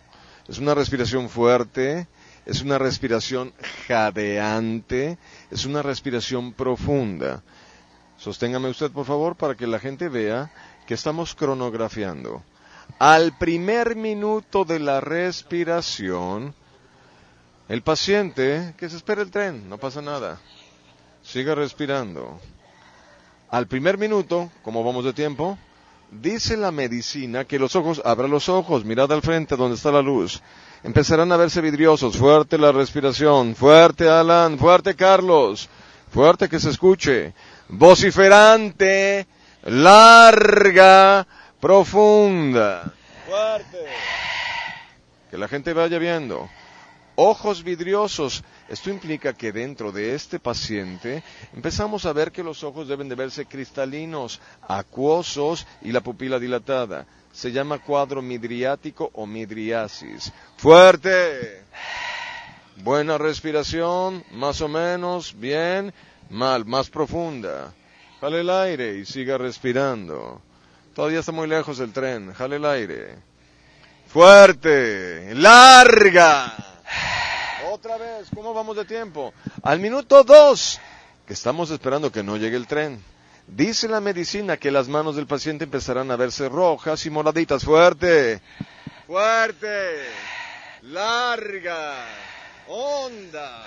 Es 0.49 0.59
una 0.59 0.75
respiración 0.75 1.31
fuerte, 1.31 2.09
es 2.45 2.61
una 2.61 2.79
respiración 2.79 3.55
jadeante, 3.87 5.19
es 5.51 5.65
una 5.65 5.81
respiración 5.81 6.53
profunda. 6.53 7.43
Sosténgame 8.19 8.69
usted, 8.69 8.91
por 8.91 9.07
favor, 9.07 9.37
para 9.37 9.55
que 9.57 9.67
la 9.67 9.79
gente 9.79 10.09
vea 10.09 10.53
que 10.87 10.95
estamos 10.95 11.35
cronografiando. 11.35 12.43
Al 13.03 13.37
primer 13.37 13.97
minuto 13.97 14.65
de 14.65 14.79
la 14.79 15.01
respiración, 15.01 16.55
el 17.69 17.83
paciente, 17.83 18.75
que 18.79 18.89
se 18.89 18.97
espere 18.97 19.23
el 19.23 19.33
tren, 19.33 19.69
no 19.69 19.77
pasa 19.77 20.01
nada. 20.01 20.39
Siga 21.21 21.57
respirando. 21.57 22.39
Al 23.51 23.67
primer 23.67 23.99
minuto, 23.99 24.53
como 24.63 24.85
vamos 24.85 25.05
de 25.05 25.13
tiempo, 25.13 25.59
dice 26.13 26.57
la 26.57 26.71
medicina 26.71 27.45
que 27.45 27.59
los 27.59 27.75
ojos, 27.75 28.01
abra 28.05 28.29
los 28.29 28.49
ojos, 28.49 28.85
mirad 28.85 29.11
al 29.11 29.23
frente 29.23 29.57
donde 29.57 29.75
está 29.75 29.91
la 29.91 30.01
luz. 30.01 30.41
Empezarán 30.85 31.33
a 31.33 31.37
verse 31.37 31.61
vidriosos, 31.61 32.17
fuerte 32.17 32.57
la 32.57 32.71
respiración, 32.71 33.57
fuerte 33.57 34.09
Alan, 34.09 34.61
fuerte 34.61 34.95
Carlos, 34.95 35.69
fuerte 36.09 36.49
que 36.49 36.61
se 36.61 36.71
escuche, 36.71 37.35
vociferante, 37.69 39.27
larga, 39.65 41.27
profunda. 41.63 42.93
Fuerte. 43.25 43.87
que 45.31 45.39
la 45.39 45.47
gente 45.47 45.73
vaya 45.73 45.97
viendo. 45.99 46.51
Ojos 47.15 47.63
vidriosos. 47.63 48.43
Esto 48.69 48.91
implica 48.91 49.33
que 49.33 49.53
dentro 49.53 49.93
de 49.93 50.15
este 50.17 50.41
paciente 50.41 51.23
empezamos 51.55 52.05
a 52.05 52.13
ver 52.13 52.33
que 52.33 52.43
los 52.43 52.65
ojos 52.65 52.89
deben 52.89 53.09
de 53.09 53.15
verse 53.15 53.47
cristalinos, 53.47 54.41
acuosos 54.67 55.67
y 55.83 55.93
la 55.93 56.01
pupila 56.01 56.41
dilatada. 56.41 57.07
Se 57.33 57.53
llama 57.53 57.79
cuadro 57.79 58.21
midriático 58.23 59.11
o 59.15 59.25
midriasis. 59.25 60.33
Fuerte. 60.57 61.63
Buena 62.79 63.19
respiración, 63.19 64.25
más 64.33 64.61
o 64.63 64.69
menos, 64.69 65.39
bien, 65.39 65.95
mal, 66.29 66.65
más 66.67 66.91
profunda. 66.91 67.73
Jale 68.21 68.41
el 68.41 68.51
aire 68.51 68.99
y 68.99 69.05
siga 69.05 69.39
respirando. 69.39 70.43
Todavía 70.95 71.21
está 71.21 71.33
muy 71.33 71.49
lejos 71.49 71.81
el 71.81 71.93
tren, 71.93 72.35
jale 72.35 72.57
el 72.57 72.65
aire. 72.67 73.17
Fuerte, 74.09 75.35
larga. 75.35 76.55
Otra 77.71 77.97
vez, 77.97 78.29
¿cómo 78.35 78.53
vamos 78.53 78.77
de 78.77 78.85
tiempo? 78.85 79.33
Al 79.63 79.81
minuto 79.81 80.23
dos, 80.23 80.79
que 81.27 81.33
estamos 81.33 81.71
esperando 81.71 82.13
que 82.13 82.23
no 82.23 82.37
llegue 82.37 82.57
el 82.57 82.67
tren. 82.67 83.03
Dice 83.47 83.89
la 83.89 84.01
medicina 84.01 84.59
que 84.59 84.71
las 84.71 84.89
manos 84.89 85.17
del 85.17 85.27
paciente 85.27 85.65
empezarán 85.65 86.11
a 86.11 86.17
verse 86.17 86.51
rojas 86.51 87.07
y 87.07 87.11
moraditas. 87.11 87.65
Fuerte, 87.65 88.43
fuerte, 89.07 90.05
larga, 90.83 92.05
honda, 92.69 93.65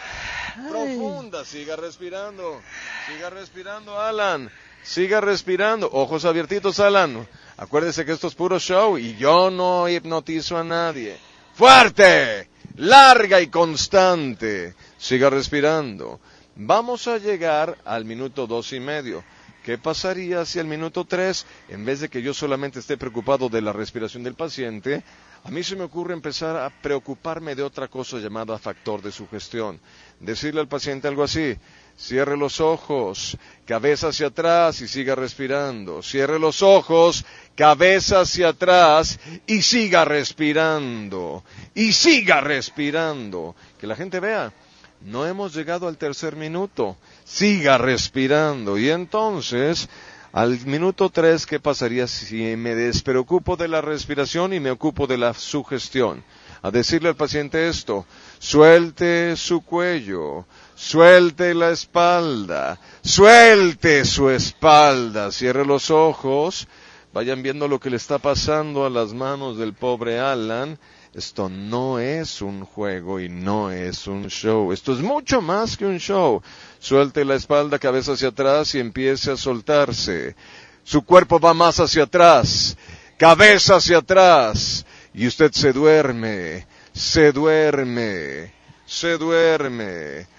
profunda. 0.70 1.44
Siga 1.44 1.76
respirando, 1.76 2.62
siga 3.08 3.32
respirando, 3.32 4.00
Alan. 4.00 4.52
Siga 4.86 5.20
respirando. 5.20 5.90
Ojos 5.92 6.26
abiertitos, 6.26 6.80
Alan. 6.80 7.28
Acuérdese 7.58 8.06
que 8.06 8.12
esto 8.12 8.28
es 8.28 8.36
puro 8.36 8.60
show 8.60 9.00
y 9.00 9.16
yo 9.18 9.50
no 9.50 9.90
hipnotizo 9.90 10.58
a 10.58 10.64
nadie. 10.64 11.18
Fuerte, 11.56 12.50
larga 12.76 13.42
y 13.42 13.48
constante. 13.48 14.76
Siga 14.98 15.32
respirando. 15.32 16.20
Vamos 16.56 17.08
a 17.08 17.18
llegar 17.18 17.78
al 17.84 18.06
minuto 18.06 18.46
dos 18.46 18.74
y 18.74 18.80
medio. 18.80 19.24
¿Qué 19.64 19.80
pasaría 19.80 20.46
si 20.46 20.60
al 20.60 20.68
minuto 20.68 21.06
tres, 21.06 21.48
en 21.70 21.84
vez 21.84 22.00
de 22.00 22.08
que 22.08 22.22
yo 22.22 22.36
solamente 22.36 22.78
esté 22.78 22.98
preocupado 22.98 23.50
de 23.50 23.64
la 23.64 23.74
respiración 23.74 24.22
del 24.22 24.36
paciente, 24.36 25.02
a 25.44 25.50
mí 25.50 25.64
se 25.64 25.76
me 25.76 25.84
ocurre 25.86 26.14
empezar 26.14 26.56
a 26.56 26.70
preocuparme 26.70 27.56
de 27.56 27.64
otra 27.64 27.88
cosa 27.88 28.18
llamada 28.20 28.60
factor 28.60 29.02
de 29.02 29.12
sugestión? 29.12 29.80
Decirle 30.20 30.62
al 30.62 30.68
paciente 30.68 31.08
algo 31.08 31.24
así, 31.24 31.58
cierre 31.98 32.38
los 32.38 32.60
ojos, 32.60 33.38
cabeza 33.66 34.10
hacia 34.10 34.28
atrás 34.28 34.82
y 34.82 34.88
siga 34.88 35.16
respirando, 35.16 36.02
cierre 36.04 36.40
los 36.40 36.62
ojos, 36.62 37.26
cabeza 37.56 38.22
hacia 38.22 38.50
atrás 38.50 39.20
y 39.48 39.62
siga 39.62 40.06
respirando, 40.06 41.44
y 41.74 41.94
siga 41.94 42.42
respirando, 42.42 43.56
que 43.80 43.88
la 43.88 43.96
gente 43.96 44.20
vea. 44.20 44.54
No 45.02 45.28
hemos 45.28 45.54
llegado 45.54 45.88
al 45.88 45.98
tercer 45.98 46.36
minuto. 46.36 46.98
Siga 47.24 47.78
respirando. 47.78 48.78
Y 48.78 48.90
entonces, 48.90 49.88
al 50.32 50.66
minuto 50.66 51.10
tres, 51.10 51.46
¿qué 51.46 51.60
pasaría 51.60 52.08
si 52.08 52.56
me 52.56 52.74
despreocupo 52.74 53.56
de 53.56 53.68
la 53.68 53.82
respiración 53.82 54.54
y 54.54 54.60
me 54.60 54.72
ocupo 54.72 55.06
de 55.06 55.18
la 55.18 55.34
sugestión? 55.34 56.24
A 56.62 56.72
decirle 56.72 57.10
al 57.10 57.16
paciente 57.16 57.70
esto, 57.70 58.06
suelte 58.40 59.36
su 59.36 59.62
cuello, 59.62 60.46
suelte 60.86 61.56
la 61.56 61.72
espalda, 61.72 62.80
suelte 63.04 64.06
su 64.06 64.30
espalda, 64.30 65.32
cierre 65.32 65.66
los 65.66 65.90
ojos, 65.90 66.68
vayan 67.12 67.42
viendo 67.42 67.68
lo 67.68 67.80
que 67.80 67.90
le 67.90 67.98
está 67.98 68.20
pasando 68.20 68.86
a 68.86 68.92
las 68.92 69.12
manos 69.12 69.58
del 69.58 69.74
pobre 69.74 70.20
Alan, 70.20 70.78
esto 71.16 71.50
no 71.50 71.98
es 71.98 72.40
un 72.44 72.66
juego 72.66 73.20
y 73.20 73.30
no 73.30 73.72
es 73.72 74.06
un 74.06 74.28
show. 74.28 74.74
Esto 74.74 74.94
es 74.94 75.00
mucho 75.00 75.42
más 75.42 75.76
que 75.76 75.86
un 75.86 75.98
show. 75.98 76.44
Suelte 76.78 77.26
la 77.26 77.36
espalda, 77.36 77.80
cabeza 77.80 78.12
hacia 78.12 78.28
atrás 78.28 78.76
y 78.76 78.80
empiece 78.80 79.32
a 79.32 79.38
soltarse. 79.38 80.36
Su 80.84 81.04
cuerpo 81.04 81.40
va 81.40 81.56
más 81.56 81.80
hacia 81.80 82.04
atrás, 82.04 82.78
cabeza 83.18 83.78
hacia 83.78 84.00
atrás. 84.00 84.86
Y 85.14 85.26
usted 85.26 85.52
se 85.54 85.72
duerme, 85.74 86.68
se 86.94 87.32
duerme, 87.32 88.54
se 88.86 89.18
duerme. 89.18 90.35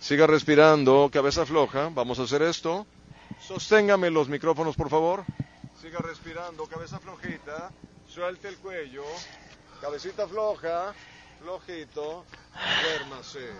Siga 0.00 0.26
respirando, 0.26 1.10
cabeza 1.12 1.44
floja. 1.44 1.90
Vamos 1.92 2.18
a 2.18 2.22
hacer 2.22 2.40
esto. 2.40 2.86
Sosténgame 3.38 4.08
los 4.08 4.28
micrófonos, 4.28 4.74
por 4.74 4.88
favor. 4.88 5.24
Siga 5.80 5.98
respirando, 5.98 6.66
cabeza 6.66 6.98
flojita. 6.98 7.70
Suelte 8.08 8.48
el 8.48 8.56
cuello. 8.56 9.04
Cabecita 9.80 10.26
floja, 10.26 10.94
flojito, 11.40 12.24
duérmase. 12.82 13.50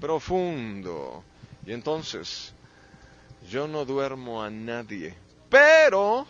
Profundo. 0.00 1.24
Y 1.66 1.72
entonces, 1.72 2.52
yo 3.48 3.68
no 3.68 3.84
duermo 3.84 4.42
a 4.42 4.50
nadie, 4.50 5.14
pero 5.48 6.26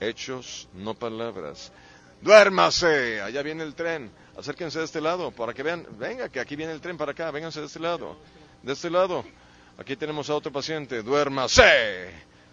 hechos, 0.00 0.68
no 0.74 0.94
palabras. 0.94 1.72
Duérmase, 2.22 3.20
allá 3.20 3.42
viene 3.42 3.62
el 3.62 3.74
tren. 3.74 4.10
Acérquense 4.38 4.78
de 4.78 4.84
este 4.86 5.00
lado 5.00 5.30
para 5.32 5.52
que 5.52 5.62
vean, 5.62 5.86
venga, 5.98 6.28
que 6.28 6.40
aquí 6.40 6.56
viene 6.56 6.72
el 6.72 6.80
tren 6.80 6.96
para 6.96 7.12
acá, 7.12 7.30
vénganse 7.30 7.60
de 7.60 7.66
este 7.66 7.80
lado. 7.80 8.16
De 8.62 8.74
este 8.74 8.90
lado, 8.90 9.24
aquí 9.78 9.96
tenemos 9.96 10.28
a 10.28 10.34
otro 10.34 10.52
paciente. 10.52 11.02
Duérmase, 11.02 12.10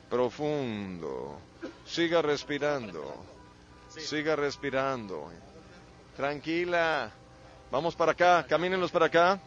profundo. 0.10 1.40
Siga 1.86 2.22
respirando, 2.22 3.04
siga 3.90 4.36
respirando. 4.36 5.30
Tranquila. 6.16 7.12
Vamos 7.70 7.96
para 7.96 8.14
acá, 8.14 8.46
camínenlos 8.48 8.92
para 8.92 9.08
acá. 9.08 9.40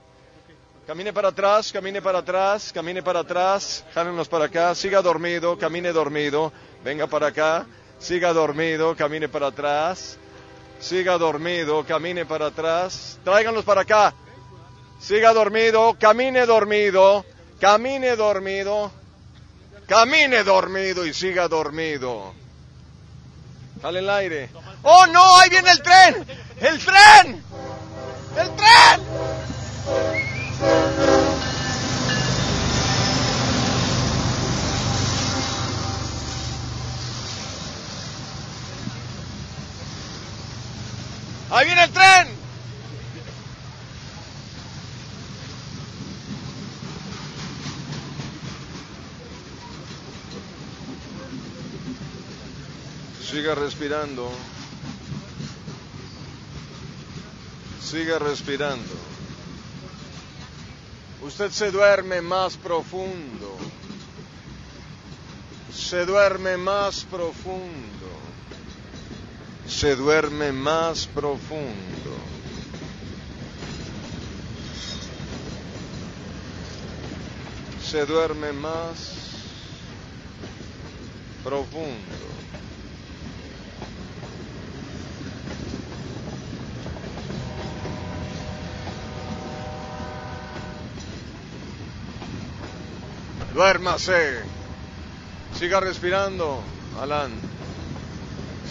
Camine 0.86 1.12
para 1.12 1.28
atrás, 1.28 1.70
camine 1.70 2.02
para 2.02 2.18
atrás, 2.18 2.72
camine 2.72 3.00
para 3.00 3.20
atrás, 3.20 3.84
jálenlos 3.94 4.26
para 4.26 4.46
acá, 4.46 4.74
siga 4.74 5.00
dormido, 5.00 5.56
camine 5.56 5.92
dormido, 5.92 6.52
venga 6.82 7.06
para 7.06 7.28
acá, 7.28 7.64
siga 8.00 8.32
dormido, 8.32 8.96
camine 8.96 9.28
para 9.28 9.48
atrás, 9.48 10.18
siga 10.80 11.16
dormido, 11.16 11.84
camine 11.84 12.24
para 12.24 12.46
atrás, 12.46 13.20
tráiganlos 13.22 13.64
para 13.64 13.82
acá, 13.82 14.12
siga 15.00 15.32
dormido, 15.32 15.96
camine 15.98 16.46
dormido, 16.46 17.24
camine 17.58 18.16
dormido, 18.16 18.92
camine 19.86 20.44
dormido 20.44 21.06
y 21.06 21.14
siga 21.14 21.48
dormido. 21.48 22.34
Dale 23.82 24.00
el 24.00 24.10
aire. 24.10 24.50
¡Oh 24.82 25.06
no! 25.06 25.38
¡Ahí 25.38 25.48
viene 25.48 25.70
el 25.70 25.82
tren! 25.82 26.26
¡El 26.60 26.78
tren! 26.84 27.44
¡El 28.36 28.56
tren! 28.56 29.00
¡Ahí 41.50 41.66
viene 41.66 41.84
el 41.84 41.90
tren! 41.90 42.39
Siga 53.40 53.54
respirando. 53.54 54.30
Siga 57.82 58.18
respirando. 58.18 58.94
Usted 61.22 61.50
se 61.50 61.70
duerme 61.70 62.20
más 62.20 62.58
profundo. 62.58 63.56
Se 65.74 66.04
duerme 66.04 66.58
más 66.58 67.04
profundo. 67.04 68.10
Se 69.66 69.96
duerme 69.96 70.52
más 70.52 71.06
profundo. 71.06 72.16
Se 77.90 78.04
duerme 78.04 78.52
más 78.52 78.98
profundo. 81.42 82.30
Duérmase. 93.60 94.40
Siga 95.58 95.80
respirando, 95.80 96.62
Alan. 96.98 97.30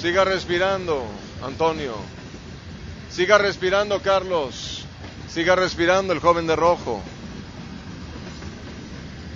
Siga 0.02 0.26
respirando, 0.26 1.06
Antonio. 1.44 1.94
Siga 3.12 3.38
respirando, 3.38 4.02
Carlos. 4.02 4.86
Siga 5.32 5.56
respirando, 5.56 6.12
el 6.12 6.20
joven 6.20 6.48
de 6.48 6.56
rojo. 6.56 7.04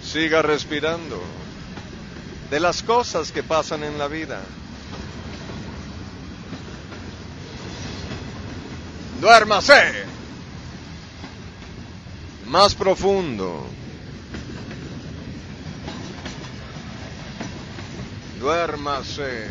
Siga 0.01 0.41
respirando. 0.41 1.21
De 2.49 2.59
las 2.59 2.81
cosas 2.81 3.31
que 3.31 3.43
pasan 3.43 3.83
en 3.83 3.99
la 3.99 4.07
vida. 4.07 4.41
Duérmase. 9.21 10.03
Más 12.47 12.73
profundo. 12.73 13.72
Duérmase. 18.43 19.47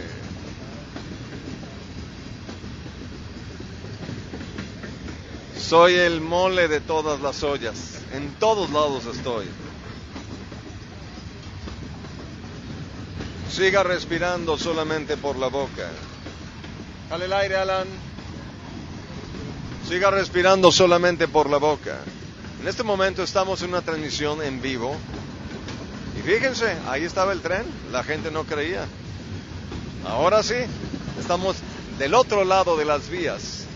Soy 5.59 5.95
el 5.95 6.21
mole 6.21 6.69
de 6.69 6.81
todas 6.81 7.23
las 7.23 7.43
ollas. 7.43 8.03
En 8.13 8.35
todos 8.35 8.69
lados 8.69 9.07
estoy. 9.07 9.47
Siga 13.51 13.83
respirando 13.83 14.59
solamente 14.59 15.17
por 15.17 15.39
la 15.39 15.47
boca. 15.47 15.89
Dale 17.09 17.25
el 17.25 17.33
aire, 17.33 17.57
Alan. 17.57 17.89
Siga 19.89 20.11
respirando 20.11 20.71
solamente 20.71 21.29
por 21.29 21.49
la 21.49 21.57
boca. 21.57 21.99
En 22.61 22.69
este 22.69 22.83
momento 22.83 23.23
estamos 23.23 23.63
en 23.63 23.71
una 23.71 23.81
transmisión 23.81 24.43
en 24.43 24.61
vivo. 24.61 24.95
Fíjense, 26.25 26.77
ahí 26.87 27.05
estaba 27.05 27.33
el 27.33 27.41
tren. 27.41 27.65
La 27.91 28.05
gente 28.05 28.31
no 28.31 28.45
creía. 28.45 28.87
Ahora 30.05 30.43
sí, 30.43 30.55
estamos 31.19 31.57
del 31.99 32.15
otro 32.15 32.45
lado 32.45 32.77
de 32.77 32.85
las 32.85 33.09
vías. 33.09 33.67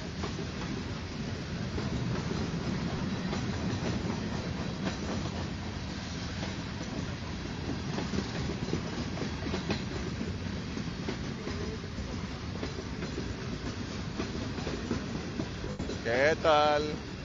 ¿Qué 16.05 16.37
tal? 16.41 17.16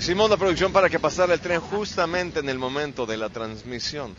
Hicimos 0.00 0.30
la 0.30 0.38
producción 0.38 0.72
para 0.72 0.88
que 0.88 0.98
pasara 0.98 1.34
el 1.34 1.40
tren 1.40 1.60
justamente 1.60 2.40
en 2.40 2.48
el 2.48 2.58
momento 2.58 3.04
de 3.04 3.18
la 3.18 3.28
transmisión. 3.28 4.16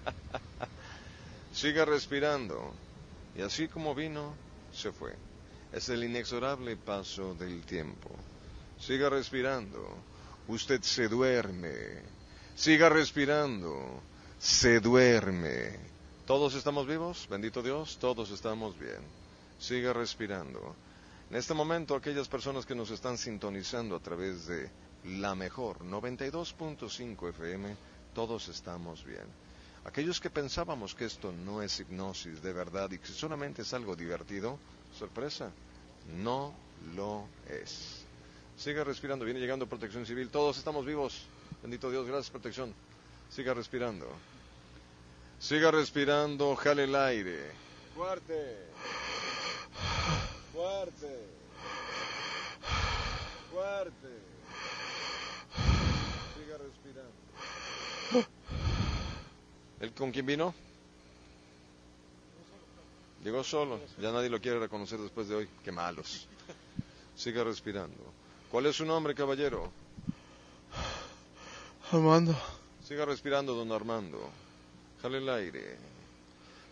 Siga 1.52 1.84
respirando. 1.84 2.72
Y 3.36 3.42
así 3.42 3.68
como 3.68 3.94
vino, 3.94 4.32
se 4.72 4.90
fue. 4.90 5.12
Es 5.70 5.90
el 5.90 6.02
inexorable 6.02 6.78
paso 6.78 7.34
del 7.34 7.60
tiempo. 7.66 8.08
Siga 8.80 9.10
respirando. 9.10 9.86
Usted 10.48 10.80
se 10.80 11.08
duerme. 11.08 12.00
Siga 12.56 12.88
respirando. 12.88 14.00
Se 14.38 14.80
duerme. 14.80 15.78
¿Todos 16.26 16.54
estamos 16.54 16.86
vivos? 16.86 17.26
Bendito 17.28 17.62
Dios, 17.62 17.98
todos 18.00 18.30
estamos 18.30 18.78
bien. 18.78 19.02
Siga 19.60 19.92
respirando. 19.92 20.74
En 21.34 21.40
este 21.40 21.52
momento, 21.52 21.96
aquellas 21.96 22.28
personas 22.28 22.64
que 22.64 22.76
nos 22.76 22.92
están 22.92 23.18
sintonizando 23.18 23.96
a 23.96 23.98
través 23.98 24.46
de 24.46 24.70
la 25.18 25.34
mejor 25.34 25.80
92.5 25.80 27.30
FM, 27.30 27.76
todos 28.14 28.46
estamos 28.46 29.04
bien. 29.04 29.24
Aquellos 29.84 30.20
que 30.20 30.30
pensábamos 30.30 30.94
que 30.94 31.06
esto 31.06 31.32
no 31.32 31.60
es 31.60 31.80
hipnosis 31.80 32.40
de 32.40 32.52
verdad 32.52 32.88
y 32.92 32.98
que 32.98 33.08
solamente 33.08 33.62
es 33.62 33.74
algo 33.74 33.96
divertido, 33.96 34.60
sorpresa, 34.96 35.50
no 36.22 36.54
lo 36.94 37.26
es. 37.48 38.04
Siga 38.56 38.84
respirando, 38.84 39.24
viene 39.24 39.40
llegando 39.40 39.66
protección 39.66 40.06
civil, 40.06 40.28
todos 40.28 40.56
estamos 40.58 40.86
vivos. 40.86 41.26
Bendito 41.62 41.90
Dios, 41.90 42.06
gracias 42.06 42.30
protección. 42.30 42.72
Siga 43.28 43.54
respirando. 43.54 44.06
Siga 45.40 45.72
respirando, 45.72 46.54
jale 46.54 46.84
el 46.84 46.94
aire. 46.94 47.50
Fuerte. 47.92 48.68
Fuerte. 50.54 51.18
Fuerte. 53.50 54.08
Siga 56.36 56.58
respirando. 56.58 58.28
¿El 59.80 59.92
con 59.94 60.12
quién 60.12 60.24
vino? 60.26 60.54
Llegó 63.24 63.42
solo. 63.42 63.80
Ya 64.00 64.12
nadie 64.12 64.30
lo 64.30 64.40
quiere 64.40 64.60
reconocer 64.60 65.00
después 65.00 65.26
de 65.28 65.34
hoy. 65.34 65.48
Qué 65.64 65.72
malos. 65.72 66.28
Siga 67.16 67.42
respirando. 67.42 67.98
¿Cuál 68.48 68.66
es 68.66 68.76
su 68.76 68.84
nombre, 68.84 69.12
caballero? 69.12 69.72
Armando. 71.90 72.36
Siga 72.86 73.04
respirando, 73.04 73.54
don 73.54 73.72
Armando. 73.72 74.30
Jale 75.02 75.18
el 75.18 75.28
aire. 75.28 75.93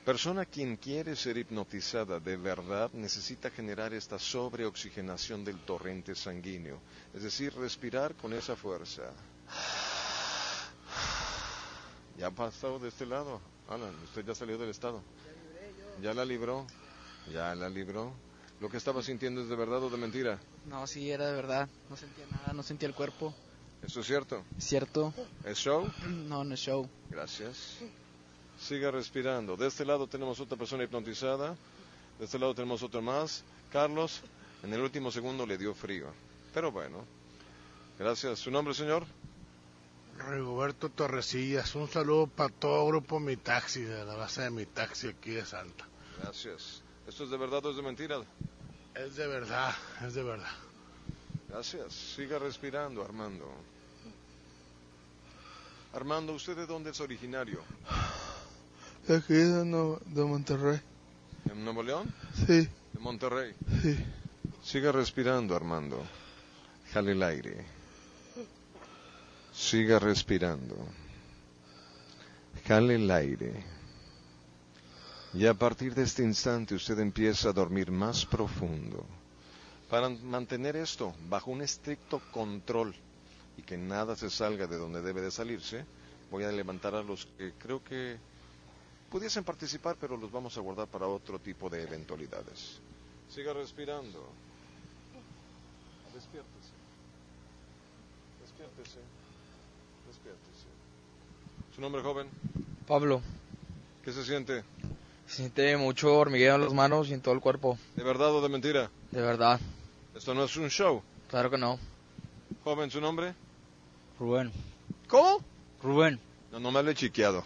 Persona 0.05 0.45
quien 0.47 0.79
quiere 0.79 1.15
ser 1.15 1.37
hipnotizada 1.37 2.19
de 2.19 2.37
verdad 2.37 2.91
necesita 2.93 3.51
generar 3.51 3.95
esta 3.95 4.19
sobreoxigenación 4.19 5.45
del 5.45 5.61
torrente 5.61 6.17
sanguíneo, 6.17 6.81
es 7.15 7.23
decir, 7.23 7.55
respirar 7.55 8.17
con 8.17 8.33
esa 8.33 8.57
fuerza. 8.57 9.13
Ya 12.19 12.27
ha 12.27 12.31
pasado 12.33 12.81
de 12.81 12.89
este 12.89 13.07
lado. 13.07 13.41
Alan, 13.69 13.95
usted 14.03 14.27
ya 14.27 14.35
salió 14.35 14.59
del 14.59 14.71
estado. 14.71 15.03
Ya 16.03 16.13
la 16.13 16.25
libró. 16.25 16.67
Ya 17.33 17.55
la 17.55 17.69
libró. 17.69 18.13
¿Lo 18.61 18.69
que 18.69 18.79
estaba 18.79 19.05
sintiendo 19.05 19.41
es 19.41 19.49
de 19.49 19.55
verdad 19.55 19.85
o 19.85 19.91
de 19.91 19.99
mentira? 19.99 20.41
No, 20.67 20.85
sí, 20.89 21.13
era 21.13 21.29
de 21.29 21.35
verdad. 21.35 21.69
No 21.89 21.97
sentía 21.97 22.27
nada, 22.27 22.53
no 22.53 22.65
sentía 22.65 22.89
el 22.89 22.95
cuerpo. 22.95 23.33
¿Eso 23.83 24.01
es 24.01 24.07
cierto? 24.07 24.45
¿Cierto? 24.59 25.15
¿Es 25.45 25.59
show? 25.59 25.89
No, 26.09 26.43
no 26.43 26.55
es 26.55 26.61
show. 26.61 26.89
Gracias. 27.09 27.79
Siga 28.63 28.93
respirando. 28.93 29.57
De 29.57 29.67
este 29.67 29.85
lado 29.85 30.07
tenemos 30.07 30.39
otra 30.39 30.57
persona 30.57 30.85
hipnotizada. 30.85 31.57
De 32.19 32.25
este 32.25 32.39
lado 32.39 32.55
tenemos 32.55 32.83
otro 32.83 33.03
más. 33.03 33.43
Carlos, 33.73 34.23
en 34.63 34.73
el 34.73 34.81
último 34.81 35.11
segundo 35.11 35.45
le 35.45 35.59
dio 35.59 35.75
frío. 35.75 36.07
Pero 36.55 36.71
bueno. 36.71 37.05
Gracias. 37.99 38.39
¿Su 38.39 38.51
nombre, 38.53 38.73
señor? 38.73 39.05
Rigoberto 40.29 40.91
Torresillas. 40.91 41.75
Un 41.75 41.89
saludo 41.89 42.29
para 42.29 42.51
todo 42.51 42.87
grupo 42.87 43.19
Mi 43.19 43.37
Taxi, 43.37 43.83
de 43.83 44.05
la 44.05 44.15
base 44.15 44.43
de 44.43 44.51
Mi 44.51 44.67
Taxi 44.67 45.09
aquí 45.09 45.33
de 45.33 45.45
Santa. 45.45 45.85
Gracias. 46.21 46.83
¿Esto 47.09 47.25
es 47.25 47.31
de 47.31 47.37
verdad 47.37 47.65
o 47.67 47.71
es 47.71 47.77
de 47.77 47.83
mentira? 47.83 48.23
Es 48.95 49.17
de 49.17 49.27
verdad, 49.27 49.75
es 50.07 50.15
de 50.15 50.23
verdad. 50.23 50.53
Gracias. 51.49 51.93
Siga 51.93 52.39
respirando, 52.39 53.03
Armando. 53.05 53.53
Armando, 55.95 56.33
¿usted 56.35 56.57
de 56.57 56.67
dónde 56.67 56.91
es 56.91 57.01
originario? 57.01 57.63
De 59.07 59.17
aquí 59.17 59.35
de, 59.35 59.65
de 60.07 60.25
Monterrey. 60.25 60.81
¿De 61.45 61.55
Nuevo 61.57 61.83
León? 61.83 62.15
Sí. 62.47 62.69
¿De 62.93 63.01
Monterrey? 63.01 63.53
Sí. 63.83 63.99
Siga 64.63 64.93
respirando, 64.93 65.57
Armando. 65.57 66.01
Jale 66.93 67.13
el 67.13 67.23
aire. 67.23 67.65
Siga 69.53 69.99
respirando. 69.99 70.77
Jale 72.65 72.95
el 72.95 73.11
aire. 73.11 73.65
Y 75.35 75.47
a 75.47 75.55
partir 75.55 75.95
de 75.95 76.03
este 76.05 76.23
instante 76.23 76.75
usted 76.77 76.99
empieza 77.01 77.49
a 77.49 77.53
dormir 77.53 77.91
más 77.91 78.25
profundo. 78.25 79.05
Para 79.91 80.09
mantener 80.11 80.77
esto 80.77 81.13
bajo 81.29 81.51
un 81.51 81.63
estricto 81.63 82.21
control 82.31 82.95
y 83.57 83.63
que 83.63 83.77
nada 83.77 84.15
se 84.15 84.31
salga 84.31 84.67
de 84.67 84.77
donde 84.77 85.03
debe 85.03 85.23
de 85.23 85.31
salirse, 85.31 85.85
voy 86.31 86.45
a 86.45 86.53
levantar 86.53 86.95
a 86.95 87.03
los 87.03 87.27
que 87.37 87.53
creo 87.59 87.83
que 87.83 88.17
pudiesen 89.13 89.45
participar, 89.45 89.97
pero 90.01 90.17
los 90.17 90.33
vamos 90.33 90.57
a 90.57 90.63
guardar 90.63 90.89
para 90.89 91.07
otro 91.07 91.39
tipo 91.39 91.69
de 91.69 91.83
eventualidades. 91.83 92.81
Siga 93.29 93.53
respirando. 93.53 94.27
Despiértese. 96.15 96.73
Despiértese. 98.41 99.01
Despiértese. 100.09 100.67
¿Su 101.75 101.81
nombre, 101.83 102.01
joven? 102.01 102.27
Pablo. 102.89 103.21
¿Qué 104.03 104.13
se 104.13 104.25
siente? 104.25 104.65
Se 105.27 105.37
siente 105.37 105.77
mucho 105.77 106.15
hormigueo 106.15 106.55
en 106.55 106.63
las 106.63 106.73
manos 106.73 107.11
y 107.11 107.13
en 107.13 107.21
todo 107.21 107.35
el 107.35 107.41
cuerpo. 107.41 107.79
¿De 107.95 108.03
verdad 108.03 108.35
o 108.35 108.41
de 108.41 108.49
mentira? 108.49 108.91
De 109.11 109.21
verdad. 109.21 109.61
Esto 110.15 110.33
no 110.33 110.45
es 110.45 110.57
un 110.57 110.71
show. 110.71 111.03
Claro 111.29 111.51
que 111.51 111.59
no. 111.59 111.79
Joven, 112.65 112.91
¿su 112.91 113.01
nombre? 113.01 113.35
Rubén. 114.19 114.51
¿Cómo? 115.07 115.45
Rubén. 115.83 116.19
No, 116.51 116.61
no 116.61 116.71
me 116.71 116.79
hable 116.79 116.95
chiqueado. 116.95 117.45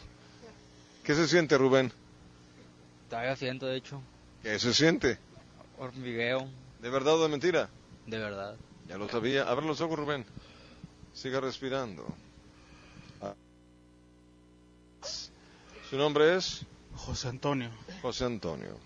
¿Qué 1.06 1.14
se 1.14 1.28
siente, 1.28 1.56
Rubén? 1.56 1.92
Todavía 3.08 3.36
siento, 3.36 3.66
de 3.66 3.76
hecho. 3.76 4.02
¿Qué 4.42 4.58
se 4.58 4.74
siente? 4.74 5.20
Hormigueo. 5.78 6.48
¿De 6.82 6.90
verdad 6.90 7.14
o 7.14 7.22
de 7.22 7.28
mentira? 7.28 7.70
De 8.08 8.18
verdad. 8.18 8.56
Ya 8.88 8.98
lo 8.98 9.08
sabía. 9.08 9.44
Abre 9.48 9.64
los 9.66 9.80
ojos, 9.80 9.96
Rubén. 9.96 10.26
Siga 11.14 11.38
respirando. 11.38 12.04
Ah. 13.22 13.34
¿Su 15.88 15.96
nombre 15.96 16.34
es? 16.34 16.66
José 16.96 17.28
Antonio. 17.28 17.70
José 18.02 18.24
Antonio. 18.24 18.76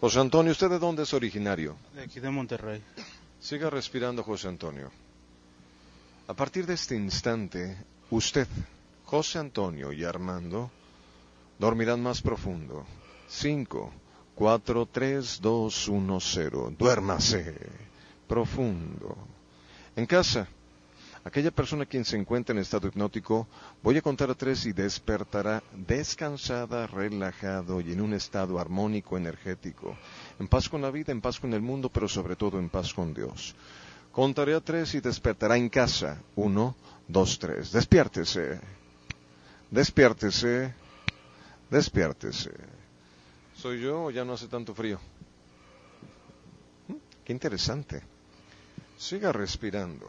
José 0.00 0.18
Antonio, 0.18 0.50
¿usted 0.50 0.68
de 0.68 0.80
dónde 0.80 1.04
es 1.04 1.14
originario? 1.14 1.76
De 1.94 2.02
aquí 2.02 2.18
de 2.18 2.28
Monterrey. 2.28 2.82
Siga 3.40 3.70
respirando, 3.70 4.24
José 4.24 4.48
Antonio. 4.48 4.90
A 6.26 6.34
partir 6.34 6.66
de 6.66 6.74
este 6.74 6.96
instante, 6.96 7.76
usted, 8.10 8.48
José 9.04 9.38
Antonio 9.38 9.92
y 9.92 10.02
Armando 10.02 10.72
dormirán 11.62 12.02
más 12.02 12.20
profundo. 12.20 12.84
Cinco, 13.28 13.92
43210. 14.34 16.76
Duérmase 16.76 17.54
profundo. 18.26 19.16
En 19.94 20.06
casa, 20.06 20.48
aquella 21.22 21.52
persona 21.52 21.86
quien 21.86 22.04
se 22.04 22.16
encuentra 22.16 22.52
en 22.52 22.58
estado 22.58 22.88
hipnótico, 22.88 23.46
voy 23.80 23.96
a 23.96 24.02
contar 24.02 24.28
a 24.28 24.34
tres 24.34 24.66
y 24.66 24.72
despertará 24.72 25.62
descansada, 25.72 26.88
relajado 26.88 27.80
y 27.80 27.92
en 27.92 28.00
un 28.00 28.14
estado 28.14 28.58
armónico, 28.58 29.16
energético, 29.16 29.96
en 30.40 30.48
paz 30.48 30.68
con 30.68 30.82
la 30.82 30.90
vida, 30.90 31.12
en 31.12 31.20
paz 31.20 31.38
con 31.38 31.54
el 31.54 31.62
mundo, 31.62 31.90
pero 31.90 32.08
sobre 32.08 32.34
todo 32.34 32.58
en 32.58 32.70
paz 32.70 32.92
con 32.92 33.14
Dios. 33.14 33.54
Contaré 34.10 34.56
a 34.56 34.60
tres 34.60 34.96
y 34.96 35.00
despertará 35.00 35.56
en 35.56 35.68
casa. 35.68 36.20
Uno, 36.34 36.74
dos, 37.06 37.38
tres. 37.38 37.70
Despiértese. 37.70 38.60
Despiértese. 39.70 40.81
Despiértese. 41.72 42.52
¿Soy 43.56 43.80
yo 43.80 44.04
o 44.04 44.10
ya 44.10 44.24
no 44.24 44.34
hace 44.34 44.46
tanto 44.46 44.74
frío? 44.74 45.00
Qué 47.24 47.32
interesante. 47.32 48.02
Siga 48.98 49.32
respirando. 49.32 50.06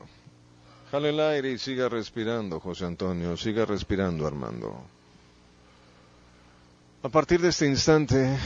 Jale 0.91 1.09
el 1.09 1.20
aire 1.20 1.51
y 1.51 1.57
siga 1.57 1.89
respirando, 1.89 2.59
José 2.59 2.86
Antonio. 2.86 3.38
Siga 3.38 3.66
respirando, 3.66 4.28
Armando. 4.28 4.84
A 7.01 7.09
partir 7.09 7.41
de 7.41 7.49
este 7.49 7.66
instante, 7.66 8.38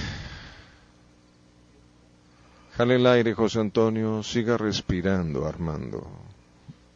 jale 2.76 2.95
el 2.95 3.05
aire, 3.05 3.34
José 3.34 3.59
Antonio. 3.59 4.24
Siga 4.24 4.57
respirando, 4.57 5.45
Armando. 5.45 6.07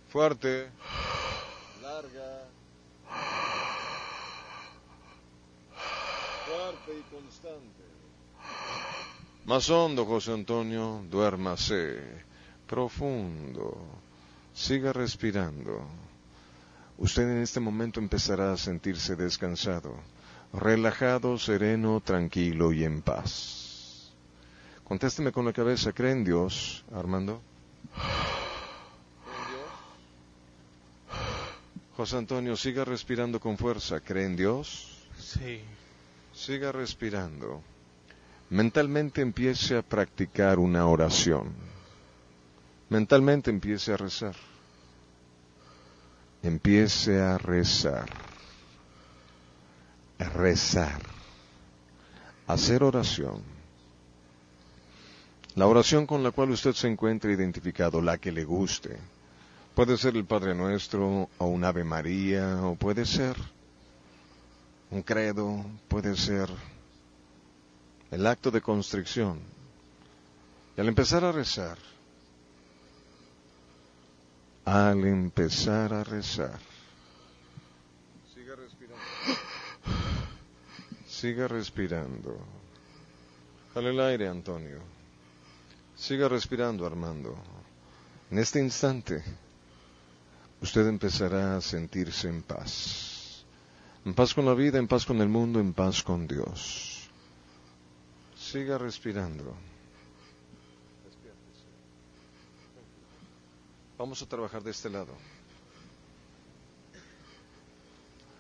Fuerte. 0.10 0.70
Larga. 1.82 2.48
Fuerte 6.48 6.92
y 6.98 7.14
constante. 7.14 7.84
Más 9.46 9.70
hondo, 9.70 10.06
José 10.06 10.34
Antonio. 10.34 11.04
Duérmase. 11.10 12.00
Profundo. 12.68 13.78
Siga 14.54 14.94
respirando. 14.94 15.86
Usted 16.98 17.24
en 17.24 17.42
este 17.42 17.60
momento 17.60 18.00
empezará 18.00 18.54
a 18.54 18.58
sentirse 18.58 19.16
descansado, 19.16 19.96
relajado, 20.54 21.40
sereno, 21.40 22.00
tranquilo 22.00 22.72
y 22.74 22.84
en 22.84 23.02
paz. 23.02 24.12
Contésteme 24.84 25.32
con 25.32 25.46
la 25.46 25.54
cabeza, 25.54 25.94
¿cree 25.94 26.12
en 26.12 26.24
Dios, 26.24 26.86
Armando? 26.94 27.42
José 31.98 32.18
Antonio, 32.18 32.56
siga 32.56 32.86
respirando 32.86 33.40
con 33.40 33.58
fuerza. 33.58 34.00
¿Cree 34.00 34.26
en 34.26 34.36
Dios? 34.36 35.08
Sí. 35.18 35.62
Siga 36.34 36.72
respirando. 36.72 37.64
Mentalmente 38.52 39.22
empiece 39.22 39.78
a 39.78 39.82
practicar 39.82 40.60
una 40.60 40.86
oración. 40.86 41.54
Mentalmente 42.90 43.50
empiece 43.50 43.94
a 43.94 43.98
rezar. 43.98 44.36
Empiece 46.44 47.22
a 47.22 47.38
rezar. 47.38 48.10
A 50.20 50.26
rezar. 50.26 51.02
Hacer 52.46 52.84
oración. 52.84 53.42
La 55.56 55.66
oración 55.68 56.06
con 56.06 56.22
la 56.22 56.32
cual 56.32 56.52
usted 56.52 56.74
se 56.74 56.90
encuentra 56.90 57.32
identificado, 57.32 58.02
la 58.02 58.18
que 58.18 58.34
le 58.34 58.44
guste. 58.44 58.98
Puede 59.74 59.96
ser 59.96 60.18
el 60.18 60.26
Padre 60.26 60.56
Nuestro 60.56 61.30
o 61.38 61.46
un 61.46 61.64
Ave 61.64 61.86
María 61.86 62.62
o 62.66 62.76
puede 62.76 63.06
ser 63.06 63.38
un 64.90 65.04
credo, 65.04 65.64
puede 65.88 66.18
ser 66.18 66.50
el 68.12 68.28
acto 68.28 68.52
de 68.52 68.62
constricción. 68.62 69.40
Y 70.78 70.82
al 70.82 70.88
empezar 70.88 71.24
a 71.24 71.32
rezar, 71.32 71.78
al 74.66 75.04
empezar 75.06 75.94
a 75.94 76.04
rezar, 76.04 76.60
siga 78.34 78.56
respirando. 78.56 79.04
Siga 81.08 81.48
respirando. 81.48 82.38
Dale 83.74 83.90
el 83.90 84.00
aire, 84.02 84.28
Antonio. 84.28 84.80
Siga 85.96 86.28
respirando, 86.28 86.86
Armando. 86.86 87.38
En 88.30 88.40
este 88.40 88.60
instante, 88.60 89.24
usted 90.62 90.88
empezará 90.88 91.58
a 91.58 91.62
sentirse 91.62 92.28
en 92.28 92.42
paz. 92.42 93.46
En 94.04 94.14
paz 94.14 94.34
con 94.34 94.46
la 94.46 94.54
vida, 94.54 94.80
en 94.80 94.88
paz 94.88 95.06
con 95.06 95.22
el 95.22 95.30
mundo, 95.30 95.60
en 95.60 95.74
paz 95.74 96.02
con 96.02 96.28
Dios. 96.28 96.91
Siga 98.52 98.78
respirando. 98.78 99.56
Vamos 103.98 104.22
a 104.22 104.26
trabajar 104.26 104.62
de 104.62 104.72
este 104.72 104.90
lado. 104.90 105.14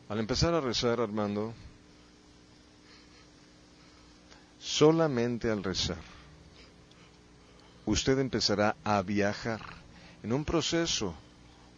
Al 0.09 0.19
empezar 0.19 0.53
a 0.53 0.59
rezar, 0.59 0.99
Armando, 0.99 1.53
solamente 4.59 5.49
al 5.49 5.63
rezar, 5.63 6.03
usted 7.85 8.19
empezará 8.19 8.75
a 8.83 9.01
viajar 9.03 9.61
en 10.23 10.33
un 10.33 10.43
proceso 10.43 11.15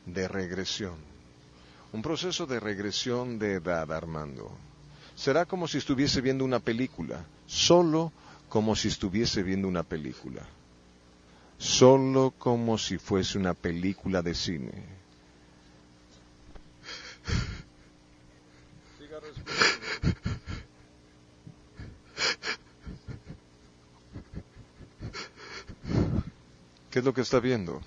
de 0.07 0.27
regresión. 0.27 0.95
Un 1.91 2.01
proceso 2.01 2.47
de 2.47 2.59
regresión 2.59 3.37
de 3.37 3.57
edad, 3.57 3.91
Armando. 3.91 4.57
Será 5.15 5.45
como 5.45 5.67
si 5.67 5.77
estuviese 5.77 6.21
viendo 6.21 6.43
una 6.43 6.59
película, 6.59 7.25
solo 7.45 8.11
como 8.49 8.75
si 8.75 8.87
estuviese 8.87 9.43
viendo 9.43 9.67
una 9.67 9.83
película. 9.83 10.41
Solo 11.57 12.33
como 12.37 12.77
si 12.77 12.97
fuese 12.97 13.37
una 13.37 13.53
película 13.53 14.21
de 14.21 14.35
cine. 14.35 14.71
Siga. 18.99 19.19
¿Qué 26.91 26.99
es 26.99 27.05
lo 27.05 27.13
que 27.13 27.21
está 27.21 27.39
viendo? 27.39 27.81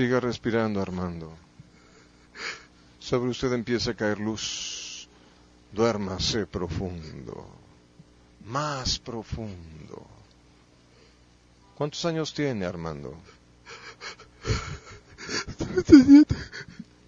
Siga 0.00 0.18
respirando, 0.18 0.80
Armando. 0.80 1.30
Sobre 2.98 3.28
usted 3.28 3.52
empieza 3.52 3.90
a 3.90 3.94
caer 3.94 4.18
luz. 4.18 5.06
Duérmase 5.72 6.46
profundo. 6.46 7.46
Más 8.46 8.98
profundo. 8.98 10.06
¿Cuántos 11.76 12.02
años 12.06 12.32
tiene, 12.32 12.64
Armando? 12.64 13.14
37. 15.58 16.34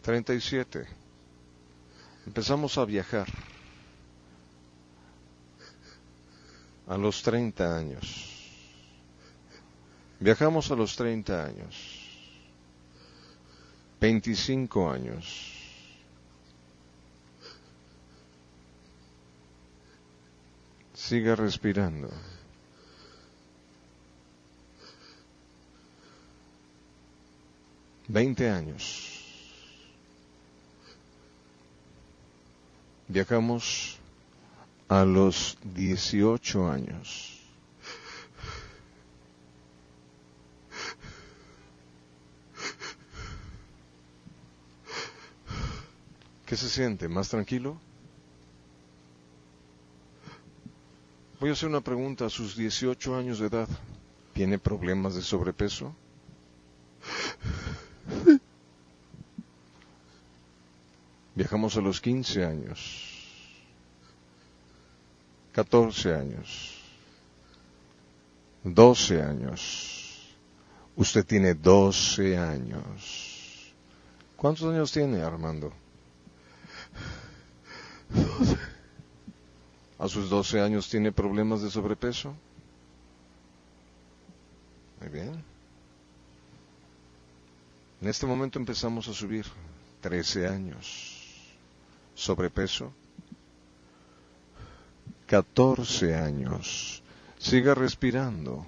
37. 0.02 0.86
Empezamos 2.26 2.76
a 2.76 2.84
viajar. 2.84 3.28
A 6.88 6.98
los 6.98 7.22
30 7.22 7.74
años. 7.74 8.04
Viajamos 10.20 10.70
a 10.70 10.76
los 10.76 10.94
30 10.94 11.42
años. 11.42 11.91
25 14.02 14.90
años. 14.90 15.52
Siga 20.92 21.36
respirando. 21.36 22.10
Veinte 28.08 28.50
años. 28.50 29.22
Viajamos 33.06 33.98
a 34.88 35.04
los 35.04 35.56
18 35.62 36.68
años. 36.68 37.31
¿Qué 46.52 46.58
se 46.58 46.68
siente? 46.68 47.08
¿Más 47.08 47.30
tranquilo? 47.30 47.80
Voy 51.40 51.48
a 51.48 51.54
hacer 51.54 51.66
una 51.70 51.80
pregunta. 51.80 52.26
A 52.26 52.28
sus 52.28 52.54
18 52.54 53.16
años 53.16 53.38
de 53.38 53.46
edad, 53.46 53.66
¿tiene 54.34 54.58
problemas 54.58 55.14
de 55.14 55.22
sobrepeso? 55.22 55.96
Viajamos 61.34 61.74
a 61.78 61.80
los 61.80 62.02
15 62.02 62.44
años. 62.44 63.00
14 65.52 66.14
años. 66.14 66.82
12 68.62 69.22
años. 69.22 70.36
Usted 70.96 71.24
tiene 71.24 71.54
12 71.54 72.36
años. 72.36 73.72
¿Cuántos 74.36 74.70
años 74.70 74.92
tiene 74.92 75.22
Armando? 75.22 75.72
12. 78.10 78.58
¿A 79.98 80.08
sus 80.08 80.28
12 80.28 80.60
años 80.60 80.88
tiene 80.88 81.12
problemas 81.12 81.62
de 81.62 81.70
sobrepeso? 81.70 82.34
Muy 85.00 85.08
bien. 85.10 85.44
En 88.00 88.08
este 88.08 88.26
momento 88.26 88.58
empezamos 88.58 89.06
a 89.06 89.12
subir. 89.12 89.46
13 90.00 90.48
años. 90.48 91.28
Sobrepeso. 92.16 92.92
14 95.28 96.16
años. 96.16 97.02
Siga 97.38 97.74
respirando. 97.74 98.66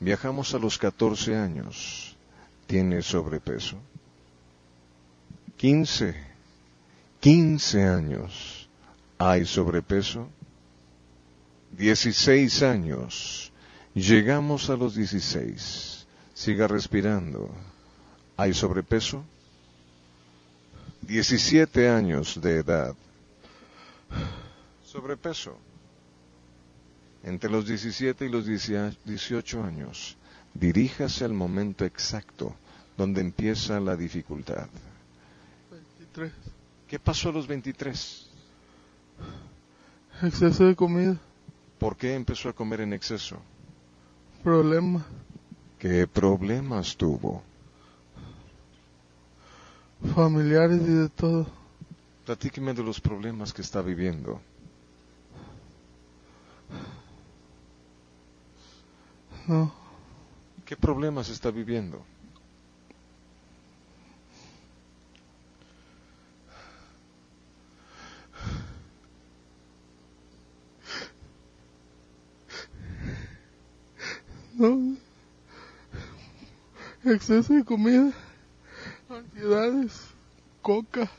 Viajamos 0.00 0.52
a 0.52 0.58
los 0.58 0.76
14 0.76 1.34
años. 1.34 2.14
¿Tiene 2.66 3.00
sobrepeso? 3.00 3.78
15. 5.56 6.33
15 7.24 7.82
años. 7.84 8.68
¿Hay 9.16 9.46
sobrepeso? 9.46 10.28
16 11.72 12.62
años. 12.62 13.50
Llegamos 13.94 14.68
a 14.68 14.76
los 14.76 14.94
16. 14.94 16.06
Siga 16.34 16.68
respirando. 16.68 17.48
¿Hay 18.36 18.52
sobrepeso? 18.52 19.24
17 21.00 21.88
años 21.88 22.38
de 22.42 22.58
edad. 22.58 22.94
Sobrepeso. 24.84 25.56
Entre 27.22 27.48
los 27.48 27.66
17 27.66 28.26
y 28.26 28.28
los 28.28 28.44
18 28.44 29.64
años, 29.64 30.18
diríjase 30.52 31.24
al 31.24 31.32
momento 31.32 31.86
exacto 31.86 32.54
donde 32.98 33.22
empieza 33.22 33.80
la 33.80 33.96
dificultad. 33.96 34.68
23. 35.70 36.30
¿Qué 36.94 37.00
pasó 37.00 37.30
a 37.30 37.32
los 37.32 37.48
23? 37.48 38.30
Exceso 40.22 40.64
de 40.64 40.76
comida. 40.76 41.16
¿Por 41.76 41.96
qué 41.96 42.14
empezó 42.14 42.48
a 42.48 42.52
comer 42.52 42.82
en 42.82 42.92
exceso? 42.92 43.42
Problema. 44.44 45.04
¿Qué 45.76 46.06
problemas 46.06 46.96
tuvo? 46.96 47.42
Familiares 50.14 50.82
y 50.82 50.92
de 50.92 51.08
todo. 51.08 51.48
Platíqueme 52.26 52.72
de 52.72 52.84
los 52.84 53.00
problemas 53.00 53.52
que 53.52 53.62
está 53.62 53.82
viviendo. 53.82 54.40
No. 59.48 59.74
¿Qué 60.64 60.76
problemas 60.76 61.28
está 61.28 61.50
viviendo? 61.50 62.04
No. 74.64 74.96
Exceso 77.04 77.52
de 77.52 77.64
comida. 77.64 78.12
Ansiedades. 79.10 80.08
Coca. 80.62 81.10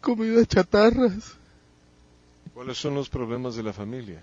Comida 0.00 0.46
chatarras. 0.46 1.36
¿Cuáles 2.54 2.78
son 2.78 2.94
los 2.94 3.08
problemas 3.08 3.56
de 3.56 3.62
la 3.64 3.72
familia? 3.72 4.22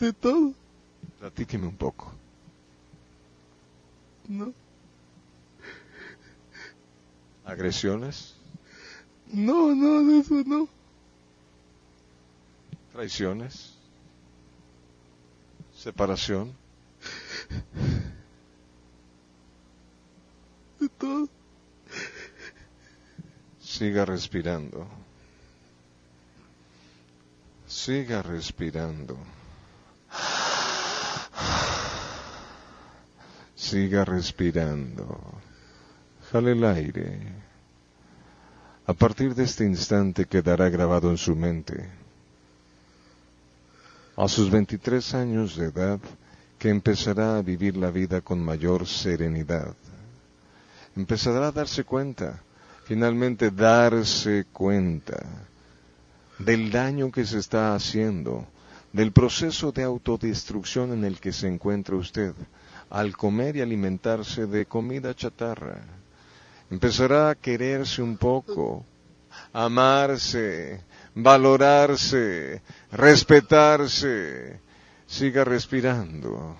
De 0.00 0.12
todo. 0.12 0.52
Platíqueme 1.20 1.68
un 1.68 1.76
poco. 1.76 2.12
No. 4.28 4.52
¿Agresiones? 7.46 8.34
No, 9.28 9.72
no, 9.72 10.02
de 10.04 10.18
eso 10.18 10.34
no. 10.44 10.68
¿Traiciones? 12.92 13.74
¿Separación? 15.72 16.52
De 20.80 20.88
todo. 20.88 21.28
Siga 23.60 24.04
respirando. 24.04 24.88
Siga 27.68 28.22
respirando. 28.22 29.16
Siga 33.54 34.04
respirando. 34.04 35.40
Jale 36.32 36.52
el 36.52 36.64
aire. 36.64 37.18
A 38.86 38.92
partir 38.94 39.34
de 39.34 39.44
este 39.44 39.64
instante 39.64 40.26
quedará 40.26 40.68
grabado 40.68 41.10
en 41.10 41.18
su 41.18 41.36
mente. 41.36 41.88
A 44.16 44.26
sus 44.26 44.50
23 44.50 45.14
años 45.14 45.56
de 45.56 45.66
edad, 45.66 46.00
que 46.58 46.68
empezará 46.70 47.36
a 47.36 47.42
vivir 47.42 47.76
la 47.76 47.90
vida 47.90 48.20
con 48.22 48.42
mayor 48.42 48.86
serenidad. 48.86 49.74
Empezará 50.96 51.48
a 51.48 51.52
darse 51.52 51.84
cuenta, 51.84 52.40
finalmente 52.84 53.50
darse 53.50 54.46
cuenta 54.52 55.22
del 56.38 56.70
daño 56.70 57.12
que 57.12 57.24
se 57.24 57.38
está 57.38 57.74
haciendo, 57.74 58.46
del 58.92 59.12
proceso 59.12 59.70
de 59.70 59.84
autodestrucción 59.84 60.92
en 60.92 61.04
el 61.04 61.20
que 61.20 61.32
se 61.32 61.46
encuentra 61.46 61.96
usted 61.96 62.34
al 62.90 63.16
comer 63.16 63.56
y 63.56 63.60
alimentarse 63.60 64.46
de 64.46 64.66
comida 64.66 65.14
chatarra. 65.14 65.82
Empezará 66.70 67.30
a 67.30 67.34
quererse 67.34 68.02
un 68.02 68.16
poco, 68.16 68.84
amarse, 69.52 70.80
valorarse, 71.14 72.62
respetarse. 72.92 74.60
Siga 75.06 75.44
respirando. 75.44 76.56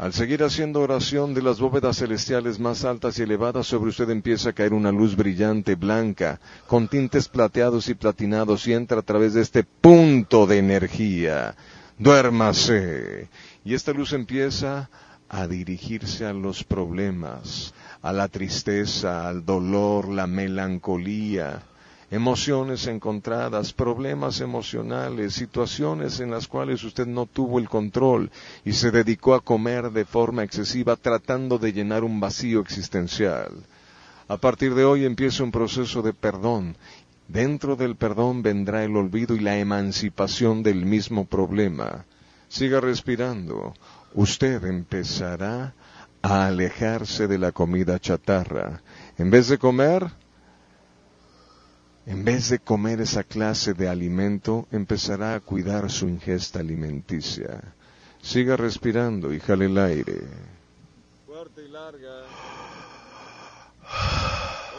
Al 0.00 0.14
seguir 0.14 0.42
haciendo 0.42 0.80
oración 0.80 1.34
de 1.34 1.42
las 1.42 1.60
bóvedas 1.60 1.98
celestiales 1.98 2.58
más 2.58 2.86
altas 2.86 3.18
y 3.18 3.22
elevadas 3.22 3.66
sobre 3.66 3.90
usted 3.90 4.08
empieza 4.08 4.48
a 4.48 4.52
caer 4.54 4.72
una 4.72 4.90
luz 4.90 5.14
brillante, 5.14 5.74
blanca, 5.74 6.40
con 6.66 6.88
tintes 6.88 7.28
plateados 7.28 7.88
y 7.90 7.94
platinados 7.94 8.66
y 8.66 8.72
entra 8.72 9.00
a 9.00 9.02
través 9.02 9.34
de 9.34 9.42
este 9.42 9.62
punto 9.62 10.46
de 10.46 10.56
energía. 10.56 11.54
Duérmase. 11.98 13.28
Y 13.62 13.74
esta 13.74 13.92
luz 13.92 14.14
empieza 14.14 14.88
a 15.28 15.46
dirigirse 15.46 16.24
a 16.24 16.32
los 16.32 16.64
problemas, 16.64 17.74
a 18.02 18.12
la 18.12 18.28
tristeza, 18.28 19.28
al 19.28 19.44
dolor, 19.44 20.08
la 20.08 20.26
melancolía, 20.26 21.62
emociones 22.10 22.86
encontradas, 22.86 23.72
problemas 23.72 24.40
emocionales, 24.40 25.34
situaciones 25.34 26.18
en 26.20 26.30
las 26.30 26.48
cuales 26.48 26.82
usted 26.82 27.06
no 27.06 27.26
tuvo 27.26 27.58
el 27.58 27.68
control 27.68 28.30
y 28.64 28.72
se 28.72 28.90
dedicó 28.90 29.34
a 29.34 29.40
comer 29.40 29.90
de 29.90 30.04
forma 30.04 30.42
excesiva 30.42 30.96
tratando 30.96 31.58
de 31.58 31.72
llenar 31.72 32.02
un 32.02 32.18
vacío 32.18 32.60
existencial. 32.60 33.52
A 34.28 34.36
partir 34.36 34.74
de 34.74 34.84
hoy 34.84 35.04
empieza 35.04 35.42
un 35.42 35.50
proceso 35.50 36.02
de 36.02 36.12
perdón. 36.12 36.76
Dentro 37.28 37.76
del 37.76 37.96
perdón 37.96 38.42
vendrá 38.42 38.82
el 38.82 38.96
olvido 38.96 39.34
y 39.34 39.40
la 39.40 39.58
emancipación 39.58 40.62
del 40.62 40.84
mismo 40.84 41.26
problema. 41.26 42.04
Siga 42.48 42.80
respirando. 42.80 43.74
Usted 44.14 44.64
empezará 44.64 45.74
a 46.22 46.46
alejarse 46.46 47.26
de 47.26 47.38
la 47.38 47.52
comida 47.52 47.98
chatarra. 47.98 48.82
En 49.18 49.30
vez 49.30 49.48
de 49.48 49.58
comer, 49.58 50.10
en 52.06 52.24
vez 52.24 52.48
de 52.48 52.58
comer 52.58 53.00
esa 53.00 53.24
clase 53.24 53.74
de 53.74 53.88
alimento, 53.88 54.66
empezará 54.70 55.34
a 55.34 55.40
cuidar 55.40 55.90
su 55.90 56.08
ingesta 56.08 56.60
alimenticia. 56.60 57.74
Siga 58.22 58.56
respirando 58.56 59.32
y 59.32 59.40
jale 59.40 59.66
el 59.66 59.78
aire. 59.78 60.20
Fuerte 61.26 61.62
y 61.62 61.68
larga. 61.68 62.24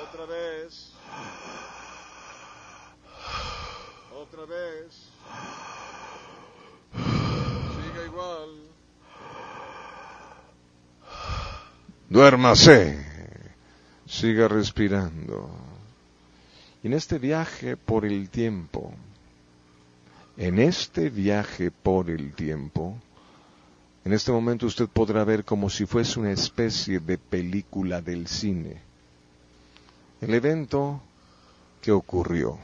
Otra 0.04 0.26
vez. 0.26 0.92
Otra 4.14 4.46
vez. 4.46 5.10
Siga 6.94 8.06
igual. 8.06 8.71
Duérmase. 12.12 12.98
Siga 14.06 14.50
respirando. 14.50 15.50
Y 16.84 16.88
en 16.88 16.94
este 16.94 17.18
viaje 17.18 17.78
por 17.78 18.04
el 18.04 18.30
tiempo, 18.30 18.92
en 20.36 20.60
este 20.60 21.10
viaje 21.10 21.72
por 21.72 22.10
el 22.10 22.34
tiempo, 22.34 22.98
en 24.04 24.12
este 24.12 24.34
momento 24.34 24.66
usted 24.66 24.90
podrá 24.90 25.24
ver 25.24 25.46
como 25.46 25.70
si 25.70 25.86
fuese 25.86 26.20
una 26.20 26.34
especie 26.34 27.00
de 27.00 27.18
película 27.18 28.02
del 28.02 28.28
cine. 28.28 28.82
el 30.20 30.34
evento 30.34 31.02
que 31.82 31.94
ocurrió. 31.94 32.60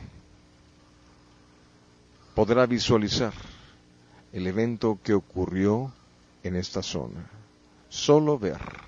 Podrá 2.36 2.66
visualizar 2.66 3.34
el 4.34 4.46
evento 4.46 5.00
que 5.02 5.14
ocurrió 5.14 5.94
en 6.44 6.58
esta 6.58 6.84
zona. 6.84 7.30
Solo 7.88 8.38
ver. 8.38 8.87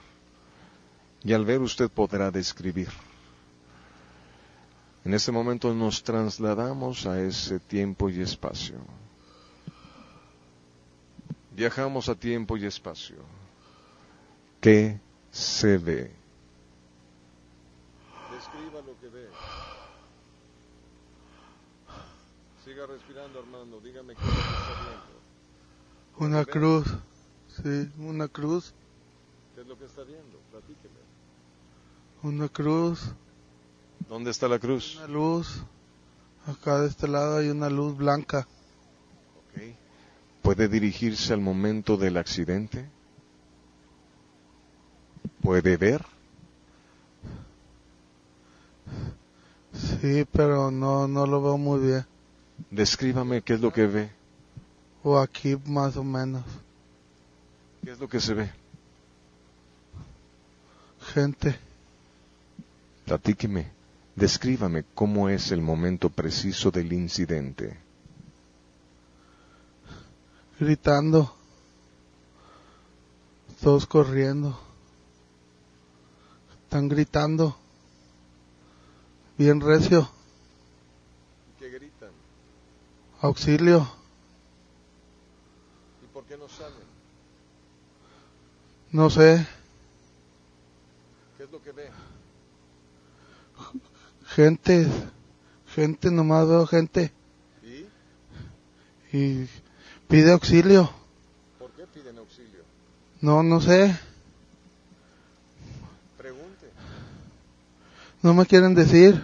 Y 1.24 1.34
al 1.34 1.46
ver 1.46 1.60
usted 1.60 1.90
podrá 1.90 2.32
describir. 2.32 2.90
En 5.04 5.14
este 5.14 5.32
momento 5.32 5.74
nos 5.74 6.04
trasladamos 6.04 7.06
a 7.06 7.22
ese 7.22 7.60
tiempo 7.60 8.10
y 8.10 8.22
espacio. 8.22 8.78
Viajamos 11.52 12.08
a 12.10 12.16
tiempo 12.16 12.58
y 12.58 12.66
espacio. 12.66 13.18
¿Qué 14.62 15.00
se 15.32 15.78
ve? 15.78 16.12
Describa 18.32 18.82
lo 18.86 19.00
que 19.00 19.08
ve. 19.08 19.28
Siga 22.64 22.86
respirando, 22.86 23.40
Armando. 23.40 23.80
Dígame 23.82 24.16
qué 24.16 24.22
es 24.22 24.28
lo 24.28 24.34
que 24.34 24.40
está 24.40 24.82
viendo. 24.84 25.20
Una 26.18 26.46
cruz, 26.46 26.88
sí, 27.48 27.92
una 28.00 28.28
cruz, 28.28 28.74
¿Qué 29.60 29.64
es 29.64 29.68
lo 29.68 29.78
que 29.78 29.84
está 29.84 30.04
viendo? 30.04 30.40
Platíqueme. 30.52 31.09
Una 32.24 32.48
cruz, 32.50 33.14
¿Dónde 34.08 34.32
está 34.32 34.48
la 34.48 34.60
cruz? 34.60 34.96
una 34.98 35.08
luz. 35.08 35.64
Acá 36.48 36.80
de 36.82 36.88
este 36.88 37.08
lado 37.08 37.38
hay 37.38 37.50
una 37.50 37.70
luz 37.70 37.96
blanca. 37.96 38.48
¿Puede 40.42 40.68
dirigirse 40.68 41.34
al 41.34 41.42
momento 41.42 41.96
del 41.98 42.18
accidente? 42.18 42.90
¿Puede 45.42 45.78
ver? 45.78 46.04
Sí, 49.74 50.26
pero 50.32 50.72
no, 50.72 51.08
no 51.08 51.28
lo 51.28 51.42
veo 51.42 51.58
muy 51.58 51.80
bien. 51.82 52.06
Descríbame 52.72 53.42
qué 53.42 53.54
es 53.54 53.62
lo 53.62 53.72
que 53.72 53.86
ve. 53.86 54.12
O 55.04 55.20
aquí 55.20 55.56
más 55.66 55.98
o 55.98 56.04
menos. 56.04 56.44
¿Qué 57.84 57.92
es 57.92 58.00
lo 58.00 58.08
que 58.10 58.20
se 58.20 58.34
ve? 58.34 58.52
Gente, 61.14 61.60
Platíqueme. 63.10 63.72
Descríbame 64.16 64.86
cómo 64.94 65.30
es 65.30 65.52
el 65.52 65.62
momento 65.62 66.12
preciso 66.12 66.70
del 66.70 66.94
incidente. 66.94 67.80
gritando. 70.60 71.34
Todos 73.64 73.88
corriendo. 73.88 74.60
Están 76.66 76.88
gritando. 76.88 77.58
Bien 79.40 79.60
recio. 79.60 80.08
¿Qué 81.58 81.72
gritan? 81.72 82.12
Auxilio. 83.22 83.90
¿Y 86.04 86.14
por 86.14 86.26
qué 86.26 86.38
no 86.38 86.48
salen? 86.48 86.88
No 88.92 89.10
sé. 89.10 89.48
¿Qué 91.38 91.46
es 91.46 91.52
lo 91.52 91.60
que 91.64 91.72
ve? 91.72 91.90
Gente. 94.40 94.88
Gente, 95.76 96.10
nomás 96.10 96.48
veo 96.48 96.66
gente. 96.66 97.12
¿Y? 97.62 99.18
Y 99.18 99.50
pide 100.08 100.32
auxilio. 100.32 100.90
¿Por 101.58 101.72
qué 101.72 101.86
piden 101.86 102.18
auxilio? 102.20 102.64
No, 103.20 103.44
no 103.44 103.60
sé. 103.60 104.00
Pregunte. 106.18 106.70
No 108.22 108.34
me 108.34 108.46
quieren 108.46 108.76
decir. 108.76 109.22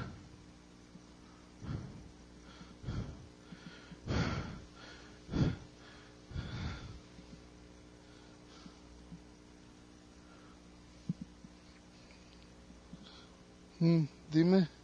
Mm, 13.80 14.03
dime. 14.30 14.74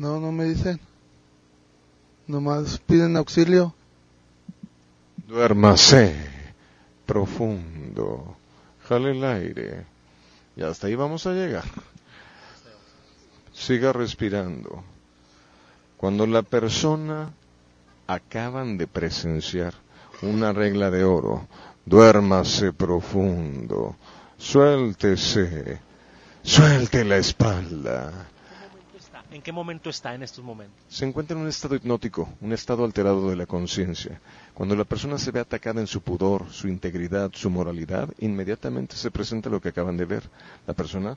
No, 0.00 0.18
no 0.18 0.32
me 0.32 0.44
dicen. 0.46 0.80
Nomás 2.26 2.78
piden 2.78 3.18
auxilio. 3.18 3.74
Duérmase 5.28 6.16
profundo. 7.04 8.34
Jale 8.88 9.10
el 9.10 9.22
aire. 9.22 9.84
Y 10.56 10.62
hasta 10.62 10.86
ahí 10.86 10.94
vamos 10.94 11.26
a 11.26 11.32
llegar. 11.32 11.64
Siga 13.52 13.92
respirando. 13.92 14.82
Cuando 15.98 16.26
la 16.26 16.40
persona 16.44 17.34
acaban 18.06 18.78
de 18.78 18.86
presenciar 18.86 19.74
una 20.22 20.54
regla 20.54 20.90
de 20.90 21.04
oro, 21.04 21.46
duérmase 21.84 22.72
profundo, 22.72 23.96
suéltese, 24.38 25.78
suelte 26.42 27.04
la 27.04 27.18
espalda. 27.18 28.30
¿En 29.32 29.42
qué 29.42 29.52
momento 29.52 29.90
está 29.90 30.12
en 30.14 30.24
estos 30.24 30.44
momentos? 30.44 30.76
Se 30.88 31.04
encuentra 31.06 31.36
en 31.36 31.42
un 31.42 31.48
estado 31.48 31.76
hipnótico, 31.76 32.28
un 32.40 32.52
estado 32.52 32.84
alterado 32.84 33.30
de 33.30 33.36
la 33.36 33.46
conciencia. 33.46 34.20
Cuando 34.54 34.74
la 34.74 34.84
persona 34.84 35.18
se 35.18 35.30
ve 35.30 35.38
atacada 35.38 35.80
en 35.80 35.86
su 35.86 36.00
pudor, 36.00 36.50
su 36.50 36.66
integridad, 36.66 37.30
su 37.32 37.48
moralidad, 37.48 38.08
inmediatamente 38.18 38.96
se 38.96 39.10
presenta 39.12 39.48
lo 39.48 39.60
que 39.60 39.68
acaban 39.68 39.96
de 39.96 40.04
ver. 40.04 40.28
La 40.66 40.74
persona 40.74 41.16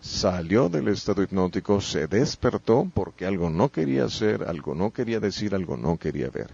salió 0.00 0.68
del 0.68 0.88
estado 0.88 1.22
hipnótico, 1.22 1.80
se 1.80 2.08
despertó 2.08 2.90
porque 2.92 3.24
algo 3.24 3.48
no 3.50 3.70
quería 3.70 4.04
hacer, 4.06 4.42
algo 4.42 4.74
no 4.74 4.90
quería 4.90 5.20
decir, 5.20 5.54
algo 5.54 5.76
no 5.76 5.96
quería 5.96 6.30
ver. 6.30 6.50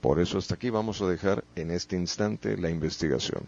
Por 0.00 0.18
eso 0.18 0.38
hasta 0.38 0.54
aquí 0.54 0.70
vamos 0.70 1.02
a 1.02 1.08
dejar 1.08 1.44
en 1.56 1.70
este 1.70 1.96
instante 1.96 2.56
la 2.56 2.70
investigación. 2.70 3.42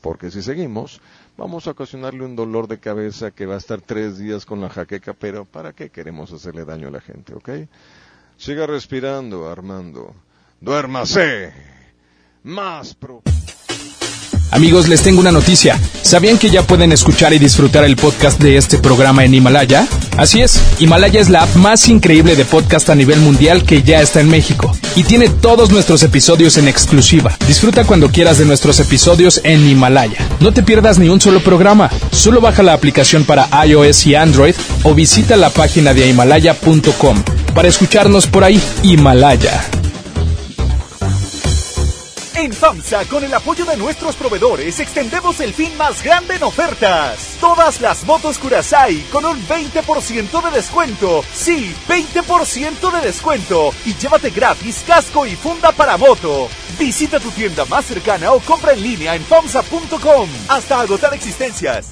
Porque 0.00 0.30
si 0.30 0.42
seguimos, 0.42 1.00
vamos 1.36 1.66
a 1.66 1.72
ocasionarle 1.72 2.24
un 2.24 2.36
dolor 2.36 2.68
de 2.68 2.78
cabeza 2.78 3.30
que 3.30 3.46
va 3.46 3.54
a 3.54 3.58
estar 3.58 3.80
tres 3.80 4.18
días 4.18 4.46
con 4.46 4.60
la 4.60 4.68
jaqueca, 4.68 5.14
pero 5.14 5.44
¿para 5.44 5.72
qué 5.72 5.90
queremos 5.90 6.32
hacerle 6.32 6.64
daño 6.64 6.88
a 6.88 6.92
la 6.92 7.00
gente, 7.00 7.34
ok? 7.34 7.50
Siga 8.36 8.66
respirando, 8.66 9.50
Armando. 9.50 10.14
Duérmase. 10.60 11.52
Más 12.44 12.94
pro. 12.94 13.22
Amigos, 14.52 14.88
les 14.88 15.02
tengo 15.02 15.20
una 15.20 15.32
noticia. 15.32 15.78
¿Sabían 16.02 16.38
que 16.38 16.50
ya 16.50 16.62
pueden 16.62 16.92
escuchar 16.92 17.32
y 17.32 17.38
disfrutar 17.38 17.84
el 17.84 17.96
podcast 17.96 18.40
de 18.40 18.56
este 18.56 18.78
programa 18.78 19.24
en 19.24 19.34
Himalaya? 19.34 19.86
Así 20.16 20.40
es, 20.40 20.62
Himalaya 20.80 21.20
es 21.20 21.28
la 21.28 21.42
app 21.42 21.56
más 21.56 21.88
increíble 21.88 22.36
de 22.36 22.44
podcast 22.44 22.88
a 22.90 22.94
nivel 22.94 23.18
mundial 23.20 23.64
que 23.64 23.82
ya 23.82 24.00
está 24.00 24.20
en 24.20 24.30
México. 24.30 24.72
Y 24.96 25.04
tiene 25.04 25.28
todos 25.28 25.70
nuestros 25.70 26.02
episodios 26.02 26.56
en 26.56 26.68
exclusiva. 26.68 27.36
Disfruta 27.46 27.84
cuando 27.84 28.08
quieras 28.08 28.38
de 28.38 28.46
nuestros 28.46 28.80
episodios 28.80 29.42
en 29.44 29.68
Himalaya. 29.68 30.26
No 30.40 30.52
te 30.52 30.62
pierdas 30.62 30.98
ni 30.98 31.10
un 31.10 31.20
solo 31.20 31.40
programa. 31.40 31.90
Solo 32.12 32.40
baja 32.40 32.62
la 32.62 32.72
aplicación 32.72 33.24
para 33.24 33.46
iOS 33.66 34.06
y 34.06 34.14
Android 34.14 34.54
o 34.84 34.94
visita 34.94 35.36
la 35.36 35.50
página 35.50 35.92
de 35.92 36.08
himalaya.com 36.08 37.22
para 37.54 37.68
escucharnos 37.68 38.26
por 38.26 38.42
ahí. 38.42 38.58
Himalaya. 38.82 39.66
En 42.36 42.52
FAMSA, 42.52 43.06
con 43.06 43.24
el 43.24 43.32
apoyo 43.32 43.64
de 43.64 43.78
nuestros 43.78 44.14
proveedores, 44.14 44.78
extendemos 44.78 45.40
el 45.40 45.54
fin 45.54 45.74
más 45.78 46.02
grande 46.02 46.34
en 46.34 46.42
ofertas. 46.42 47.38
Todas 47.40 47.80
las 47.80 48.04
motos 48.04 48.36
Kurasai 48.36 49.00
con 49.10 49.24
un 49.24 49.42
20% 49.48 50.44
de 50.44 50.50
descuento. 50.50 51.24
Sí, 51.32 51.74
20% 51.88 52.92
de 52.92 53.00
descuento. 53.00 53.72
Y 53.86 53.94
llévate 53.94 54.28
gratis 54.28 54.84
casco 54.86 55.26
y 55.26 55.34
funda 55.34 55.72
para 55.72 55.96
moto. 55.96 56.50
Visita 56.78 57.18
tu 57.20 57.30
tienda 57.30 57.64
más 57.64 57.86
cercana 57.86 58.30
o 58.32 58.40
compra 58.40 58.74
en 58.74 58.82
línea 58.82 59.14
en 59.14 59.24
FAMSA.com. 59.24 60.28
Hasta 60.48 60.80
agotar 60.82 61.14
existencias. 61.14 61.88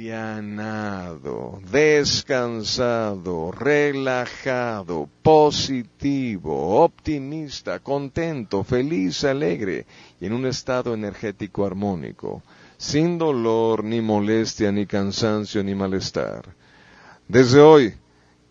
Alivianado, 0.00 1.60
descansado, 1.70 3.52
relajado, 3.52 5.10
positivo, 5.22 6.82
optimista, 6.82 7.80
contento, 7.80 8.64
feliz, 8.64 9.24
alegre 9.24 9.84
y 10.18 10.24
en 10.24 10.32
un 10.32 10.46
estado 10.46 10.94
energético 10.94 11.66
armónico, 11.66 12.42
sin 12.78 13.18
dolor, 13.18 13.84
ni 13.84 14.00
molestia, 14.00 14.72
ni 14.72 14.86
cansancio, 14.86 15.62
ni 15.62 15.74
malestar. 15.74 16.48
Desde 17.28 17.60
hoy 17.60 17.92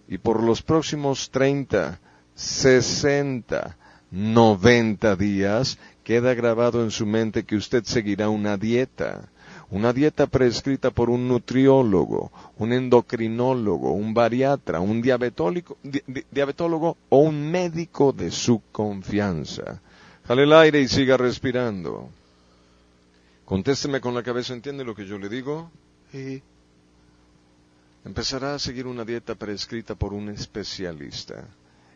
y 0.08 0.20
por 0.20 0.44
los 0.44 0.62
próximos 0.62 1.32
30, 1.32 2.00
60, 2.36 3.76
90 4.12 5.16
días, 5.16 5.80
queda 6.04 6.36
grabado 6.36 6.84
en 6.84 6.92
su 6.92 7.08
mente 7.08 7.44
que 7.44 7.56
usted 7.56 7.86
seguirá 7.86 8.30
una 8.30 8.56
dieta 8.56 9.30
una 9.72 9.94
dieta 9.94 10.26
prescrita 10.28 10.90
por 10.90 11.10
un 11.10 11.28
nutriólogo, 11.28 12.32
un 12.58 12.74
endocrinólogo, 12.74 13.92
un 13.92 14.14
bariatra, 14.14 14.80
un 14.80 15.02
diabetólico, 15.02 15.78
di, 15.84 16.02
di, 16.08 16.26
diabetólogo 16.32 16.98
o 17.10 17.20
un 17.20 17.52
médico 17.52 18.12
de 18.12 18.32
su 18.32 18.64
confianza. 18.72 19.80
Jale 20.26 20.44
el 20.44 20.54
aire 20.54 20.82
y 20.82 20.88
siga 20.88 21.18
respirando. 21.18 22.10
Contésteme 23.46 24.02
con 24.02 24.16
la 24.16 24.24
cabeza, 24.24 24.54
¿entiende 24.54 24.84
lo 24.84 24.96
que 24.96 25.06
yo 25.06 25.18
le 25.20 25.30
digo? 25.30 25.72
Sí. 26.12 26.42
Empezará 28.06 28.56
a 28.56 28.60
seguir 28.60 28.88
una 28.88 29.06
dieta 29.06 29.36
prescrita 29.36 29.94
por 29.94 30.14
un 30.14 30.30
especialista. 30.30 31.48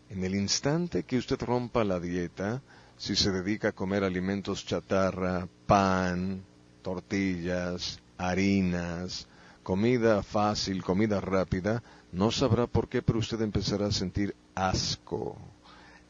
En 0.10 0.24
el 0.24 0.36
instante 0.36 1.04
que 1.04 1.18
usted 1.18 1.42
rompa 1.42 1.84
la 1.84 2.00
dieta, 2.00 2.62
si 2.98 3.16
se 3.16 3.32
dedica 3.32 3.70
a 3.70 3.72
comer 3.72 4.04
alimentos 4.04 4.66
chatarra, 4.66 5.48
pan, 5.66 6.44
tortillas, 6.84 8.00
harinas, 8.18 9.28
comida 9.64 10.22
fácil, 10.22 10.84
comida 10.84 11.20
rápida, 11.20 11.82
no 12.12 12.30
sabrá 12.32 12.68
por 12.68 12.88
qué, 12.88 13.02
pero 13.02 13.20
usted 13.20 13.42
empezará 13.42 13.88
a 13.88 13.92
sentir 13.92 14.36
asco, 14.54 15.38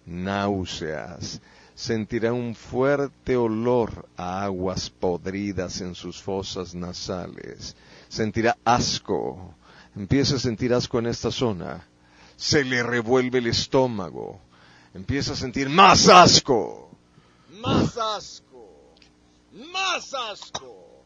náuseas, 0.06 1.40
sentirá 1.76 2.34
un 2.34 2.56
fuerte 2.56 3.38
olor 3.38 4.10
a 4.18 4.44
aguas 4.44 4.90
podridas 4.90 5.80
en 5.82 5.96
sus 5.96 6.22
fosas 6.22 6.76
nasales, 6.76 7.76
sentirá 8.10 8.58
asco, 8.66 9.56
empieza 9.96 10.36
a 10.36 10.40
sentir 10.40 10.74
asco 10.74 11.00
en 11.00 11.06
esta 11.06 11.32
zona, 11.32 11.88
se 12.36 12.64
le 12.64 12.84
revuelve 12.84 13.38
el 13.38 13.48
estómago, 13.48 14.42
empieza 14.94 15.34
a 15.34 15.38
sentir 15.38 15.70
más 15.70 16.10
asco, 16.10 16.90
Más 17.62 17.98
asco. 17.98 18.53
Más 19.54 20.14
asco. 20.14 21.06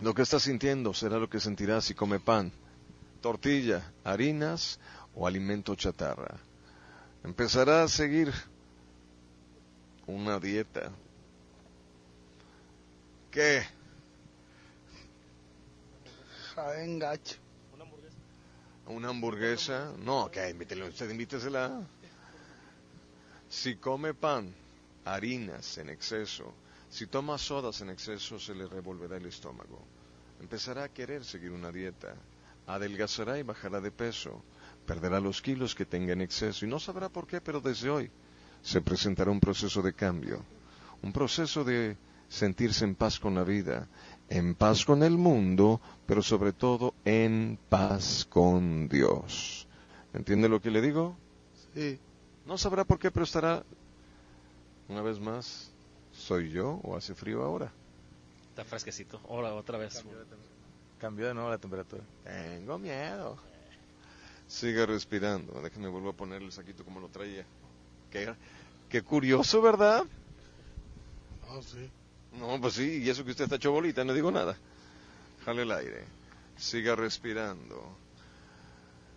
Lo 0.00 0.12
que 0.12 0.22
está 0.22 0.40
sintiendo 0.40 0.92
será 0.92 1.18
lo 1.18 1.30
que 1.30 1.38
sentirá 1.38 1.80
si 1.80 1.94
come 1.94 2.18
pan, 2.18 2.50
tortilla, 3.20 3.92
harinas 4.02 4.80
o 5.14 5.26
alimento 5.26 5.76
chatarra. 5.76 6.36
Empezará 7.22 7.84
a 7.84 7.88
seguir 7.88 8.32
una 10.08 10.40
dieta. 10.40 10.90
¿Qué? 13.30 13.62
Jaén 16.54 16.98
gacho. 16.98 17.36
¿Una 18.86 19.10
hamburguesa? 19.10 19.92
No, 19.98 20.28
que 20.28 20.50
invítele, 20.50 20.88
usted 20.88 21.08
invítesela. 21.08 21.80
Si 23.48 23.76
come 23.76 24.12
pan, 24.12 24.52
harinas 25.04 25.78
en 25.78 25.90
exceso, 25.90 26.52
si 26.92 27.06
toma 27.06 27.38
sodas 27.38 27.80
en 27.80 27.88
exceso, 27.88 28.38
se 28.38 28.54
le 28.54 28.66
revolverá 28.66 29.16
el 29.16 29.24
estómago. 29.24 29.80
Empezará 30.40 30.84
a 30.84 30.88
querer 30.90 31.24
seguir 31.24 31.50
una 31.50 31.72
dieta. 31.72 32.14
Adelgazará 32.66 33.38
y 33.38 33.42
bajará 33.42 33.80
de 33.80 33.90
peso. 33.90 34.44
Perderá 34.84 35.18
los 35.18 35.40
kilos 35.40 35.74
que 35.74 35.86
tenga 35.86 36.12
en 36.12 36.20
exceso 36.20 36.66
y 36.66 36.68
no 36.68 36.78
sabrá 36.78 37.08
por 37.08 37.26
qué, 37.26 37.40
pero 37.40 37.62
desde 37.62 37.88
hoy 37.88 38.10
se 38.60 38.82
presentará 38.82 39.30
un 39.30 39.40
proceso 39.40 39.80
de 39.80 39.94
cambio. 39.94 40.44
Un 41.00 41.14
proceso 41.14 41.64
de 41.64 41.96
sentirse 42.28 42.84
en 42.84 42.94
paz 42.94 43.18
con 43.18 43.34
la 43.34 43.42
vida, 43.42 43.88
en 44.28 44.54
paz 44.54 44.84
con 44.84 45.02
el 45.02 45.16
mundo, 45.16 45.80
pero 46.04 46.20
sobre 46.20 46.52
todo 46.52 46.92
en 47.06 47.58
paz 47.70 48.26
con 48.28 48.86
Dios. 48.88 49.66
¿Entiende 50.12 50.46
lo 50.46 50.60
que 50.60 50.70
le 50.70 50.82
digo? 50.82 51.16
Sí. 51.74 51.98
No 52.44 52.58
sabrá 52.58 52.84
por 52.84 52.98
qué, 52.98 53.10
pero 53.10 53.24
estará, 53.24 53.64
una 54.88 55.00
vez 55.00 55.18
más, 55.18 55.71
¿soy 56.32 56.50
yo 56.50 56.80
o 56.82 56.96
hace 56.96 57.14
frío 57.14 57.42
ahora? 57.42 57.70
Está 58.48 58.64
fresquecito. 58.64 59.20
Ahora 59.28 59.52
otra 59.52 59.76
vez. 59.76 60.02
Cambió 60.98 61.26
de 61.26 61.34
nuevo 61.34 61.50
la 61.50 61.58
temperatura. 61.58 62.02
Tengo 62.24 62.78
miedo. 62.78 63.36
Siga 64.48 64.86
respirando. 64.86 65.60
Déjeme 65.60 65.88
vuelvo 65.88 66.08
a 66.08 66.12
poner 66.14 66.40
el 66.40 66.50
saquito 66.50 66.86
como 66.86 67.00
lo 67.00 67.08
traía. 67.08 67.44
Qué, 68.10 68.34
qué 68.88 69.02
curioso, 69.02 69.60
¿verdad? 69.60 70.04
No, 71.46 71.62
sí. 71.62 71.90
No, 72.32 72.58
pues 72.62 72.74
sí, 72.74 73.02
y 73.02 73.10
eso 73.10 73.24
que 73.26 73.32
usted 73.32 73.44
está 73.44 73.56
hecho 73.56 73.70
bolita, 73.70 74.02
no 74.02 74.14
digo 74.14 74.30
nada. 74.30 74.56
Jale 75.44 75.62
el 75.62 75.70
aire. 75.70 76.04
Siga 76.56 76.96
respirando. 76.96 77.94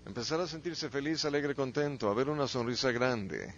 Empezar 0.05 0.41
a 0.41 0.47
sentirse 0.47 0.89
feliz, 0.89 1.23
alegre, 1.23 1.55
contento, 1.55 2.09
a 2.09 2.13
ver 2.13 2.29
una 2.29 2.45
sonrisa 2.49 2.91
grande. 2.91 3.53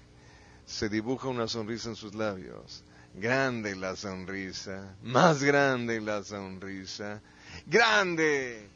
Se 0.67 0.89
dibuja 0.89 1.27
una 1.27 1.47
sonrisa 1.47 1.89
en 1.89 1.95
sus 1.95 2.13
labios. 2.13 2.83
Grande 3.19 3.75
la 3.75 3.95
sonrisa, 3.95 4.95
más 5.01 5.41
grande 5.41 5.99
la 5.99 6.23
sonrisa. 6.23 7.19
¡Grande! 7.65 8.69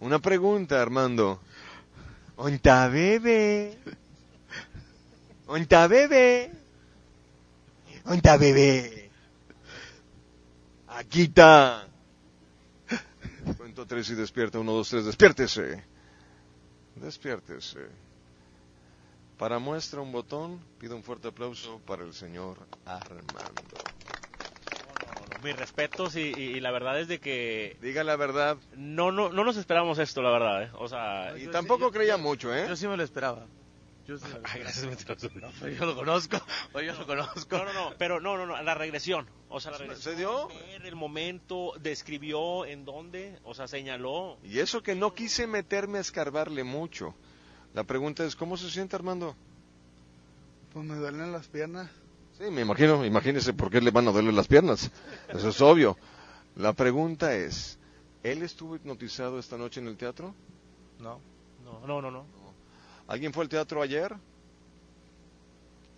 Una 0.00 0.18
pregunta, 0.18 0.82
Armando. 0.82 1.40
¿Onta 2.36 2.88
bebé? 2.88 3.78
¿Onta 5.46 5.86
bebé? 5.86 6.52
¿Onta 8.04 8.36
bebé? 8.36 9.10
Aquí 10.88 11.22
está. 11.22 11.88
Cuento 13.56 13.86
tres 13.86 14.10
y 14.10 14.14
despierta. 14.14 14.58
Uno, 14.58 14.72
dos, 14.72 14.90
tres. 14.90 15.06
Despiértese. 15.06 15.82
Despiértese. 16.96 17.88
Para 19.38 19.58
muestra 19.60 20.00
un 20.00 20.10
botón, 20.10 20.60
pido 20.78 20.96
un 20.96 21.02
fuerte 21.04 21.28
aplauso 21.28 21.80
para 21.86 22.02
el 22.04 22.12
señor 22.12 22.58
Armando. 22.84 23.76
Mis 25.44 25.56
respetos 25.56 26.16
y, 26.16 26.22
y- 26.22 26.56
y 26.56 26.60
la 26.60 26.72
verdad 26.72 26.98
es 26.98 27.06
de 27.06 27.20
que... 27.20 27.76
Diga 27.80 28.02
la 28.02 28.16
verdad. 28.16 28.56
No, 28.76 29.12
no, 29.12 29.28
no 29.30 29.44
nos 29.44 29.56
esperábamos 29.56 29.98
esto, 30.00 30.20
la 30.22 30.30
verdad, 30.30 30.62
¿eh? 30.64 30.70
O 30.74 30.88
sea... 30.88 31.34
Y 31.38 31.46
tampoco 31.46 31.92
creía 31.92 32.16
mucho, 32.16 32.52
¿eh? 32.52 32.66
Yo 32.68 32.74
sí 32.74 32.88
me 32.88 32.96
lo 32.96 33.04
esperaba. 33.04 33.46
Yo 34.08 34.18
sí 34.18 34.24
me 34.26 34.40
lo 34.40 34.40
Ay, 34.44 34.60
gracias. 34.60 35.06
No, 35.36 35.68
yo 35.68 35.86
lo 35.86 35.94
conozco. 35.94 36.38
Yo 36.74 36.92
lo 36.94 37.06
conozco. 37.06 37.58
No, 37.58 37.64
no, 37.66 37.72
no, 37.72 37.94
pero 37.96 38.20
no, 38.20 38.36
no, 38.36 38.46
no, 38.46 38.60
la 38.60 38.74
regresión. 38.74 39.28
O 39.48 39.60
sea, 39.60 39.70
la 39.70 39.78
regresión. 39.78 40.14
¿Se 40.14 40.18
dio? 40.18 40.48
El 40.82 40.96
momento, 40.96 41.74
describió 41.80 42.64
en 42.66 42.84
dónde, 42.84 43.38
o 43.44 43.54
sea, 43.54 43.68
señaló. 43.68 44.38
Y 44.42 44.58
eso 44.58 44.82
que 44.82 44.96
no 44.96 45.14
quise 45.14 45.46
meterme 45.46 45.98
a 45.98 46.00
escarbarle 46.00 46.64
mucho. 46.64 47.14
La 47.74 47.84
pregunta 47.84 48.24
es, 48.24 48.34
¿cómo 48.34 48.56
se 48.56 48.70
siente 48.70 48.96
Armando? 48.96 49.34
Pues 50.72 50.84
me 50.84 50.96
duelen 50.96 51.32
las 51.32 51.46
piernas. 51.48 51.90
Sí, 52.38 52.44
me 52.50 52.62
imagino, 52.62 53.04
imagínese 53.04 53.52
por 53.52 53.70
qué 53.70 53.80
le 53.80 53.90
van 53.90 54.08
a 54.08 54.12
doler 54.12 54.32
las 54.32 54.46
piernas. 54.46 54.90
Eso 55.28 55.48
es 55.48 55.60
obvio. 55.60 55.96
La 56.56 56.72
pregunta 56.72 57.34
es, 57.34 57.78
¿él 58.22 58.42
estuvo 58.42 58.76
hipnotizado 58.76 59.38
esta 59.38 59.56
noche 59.56 59.80
en 59.80 59.88
el 59.88 59.96
teatro? 59.96 60.34
No. 61.00 61.20
No, 61.64 61.86
no, 61.86 62.00
no, 62.02 62.10
no. 62.10 62.24
¿Alguien 63.06 63.32
fue 63.32 63.44
al 63.44 63.48
teatro 63.48 63.82
ayer? 63.82 64.14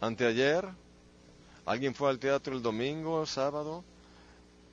¿Anteayer? 0.00 0.68
¿Alguien 1.66 1.94
fue 1.94 2.08
al 2.08 2.18
teatro 2.18 2.54
el 2.54 2.62
domingo, 2.62 3.26
sábado? 3.26 3.84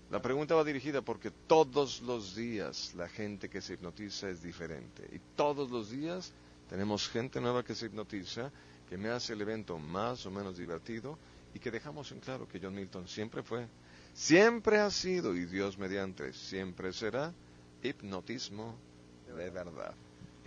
La 0.10 0.22
pregunta 0.22 0.56
va 0.56 0.64
dirigida 0.64 1.02
porque 1.02 1.32
todos 1.32 2.02
los 2.02 2.36
días 2.36 2.93
la 2.95 3.10
gente 3.10 3.50
que 3.50 3.62
se 3.62 3.74
hipnotiza 3.74 4.30
es 4.30 4.41
diferente. 4.41 5.08
Y 5.12 5.20
todos 5.36 5.70
los 5.70 5.89
días 5.89 6.32
tenemos 6.70 7.09
gente 7.09 7.39
nueva 7.41 7.63
que 7.63 7.76
se 7.76 7.88
hipnotiza, 7.88 8.51
que 8.89 8.97
me 8.97 9.09
hace 9.09 9.34
el 9.34 9.41
evento 9.41 9.78
más 9.78 10.26
o 10.26 10.32
menos 10.32 10.57
divertido 10.57 11.18
y 11.53 11.59
que 11.59 11.72
dejamos 11.72 12.11
en 12.11 12.20
claro 12.20 12.47
que 12.47 12.59
John 12.61 12.76
Milton 12.76 13.07
siempre 13.07 13.43
fue, 13.43 13.68
siempre 14.13 14.80
ha 14.80 14.89
sido 14.91 15.36
y 15.36 15.45
Dios 15.45 15.78
mediante 15.78 16.34
siempre 16.34 16.93
será 16.93 17.34
hipnotismo 17.84 18.76
de 19.36 19.49
verdad. 19.49 19.93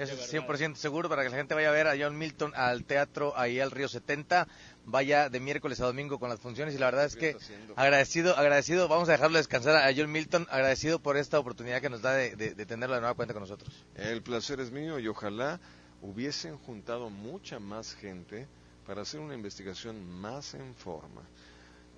Eso 0.00 0.14
es 0.14 0.32
100% 0.32 0.76
seguro 0.76 1.10
para 1.10 1.22
que 1.22 1.28
la 1.28 1.36
gente 1.36 1.54
vaya 1.54 1.68
a 1.68 1.72
ver 1.72 1.86
a 1.86 1.94
John 1.98 2.16
Milton 2.16 2.52
al 2.56 2.84
teatro 2.84 3.36
ahí 3.36 3.60
al 3.60 3.70
Río 3.70 3.86
70. 3.86 4.48
Vaya 4.86 5.28
de 5.28 5.40
miércoles 5.40 5.78
a 5.80 5.84
domingo 5.84 6.18
con 6.18 6.30
las 6.30 6.40
funciones 6.40 6.74
y 6.74 6.78
la 6.78 6.86
verdad 6.86 7.04
es 7.04 7.16
que 7.16 7.36
agradecido, 7.76 8.34
agradecido, 8.34 8.88
vamos 8.88 9.10
a 9.10 9.12
dejarlo 9.12 9.36
descansar 9.36 9.76
a 9.76 9.94
John 9.94 10.10
Milton, 10.10 10.46
agradecido 10.50 11.00
por 11.00 11.18
esta 11.18 11.38
oportunidad 11.38 11.82
que 11.82 11.90
nos 11.90 12.00
da 12.00 12.14
de, 12.14 12.34
de, 12.34 12.54
de 12.54 12.66
tenerlo 12.66 12.94
de 12.94 13.02
nueva 13.02 13.14
cuenta 13.14 13.34
con 13.34 13.42
nosotros. 13.42 13.84
El 13.94 14.22
placer 14.22 14.60
es 14.60 14.70
mío 14.70 14.98
y 14.98 15.06
ojalá 15.06 15.60
hubiesen 16.02 16.56
juntado 16.58 17.10
mucha 17.10 17.58
más 17.58 17.94
gente 17.94 18.46
para 18.86 19.02
hacer 19.02 19.20
una 19.20 19.34
investigación 19.34 20.08
más 20.20 20.54
en 20.54 20.74
forma. 20.74 21.22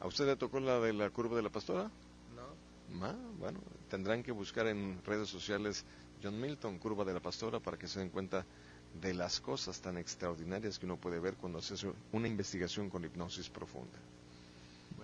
¿A 0.01 0.07
usted 0.07 0.27
le 0.27 0.37
tocó 0.37 0.61
la 0.61 0.81
de 0.81 0.93
la 0.93 1.11
curva 1.11 1.37
de 1.37 1.43
la 1.43 1.51
pastora? 1.51 1.91
No. 2.35 3.05
Ah, 3.07 3.15
bueno, 3.39 3.61
tendrán 3.89 4.23
que 4.23 4.33
buscar 4.33 4.67
en 4.67 5.03
redes 5.05 5.29
sociales 5.29 5.85
John 6.23 6.41
Milton, 6.41 6.79
curva 6.79 7.05
de 7.05 7.15
la 7.15 7.21
pastora, 7.21 7.61
para 7.61 7.77
que 7.79 7.89
se 7.89 8.01
den 8.01 8.11
cuenta 8.11 8.45
de 9.01 9.15
las 9.15 9.41
cosas 9.41 9.81
tan 9.81 9.97
extraordinarias 9.97 10.79
que 10.79 10.87
uno 10.87 10.97
puede 10.97 11.19
ver 11.19 11.35
cuando 11.35 11.59
hace 11.59 11.75
una 12.13 12.29
investigación 12.29 12.91
con 12.91 13.05
hipnosis 13.05 13.49
profunda. 13.49 13.99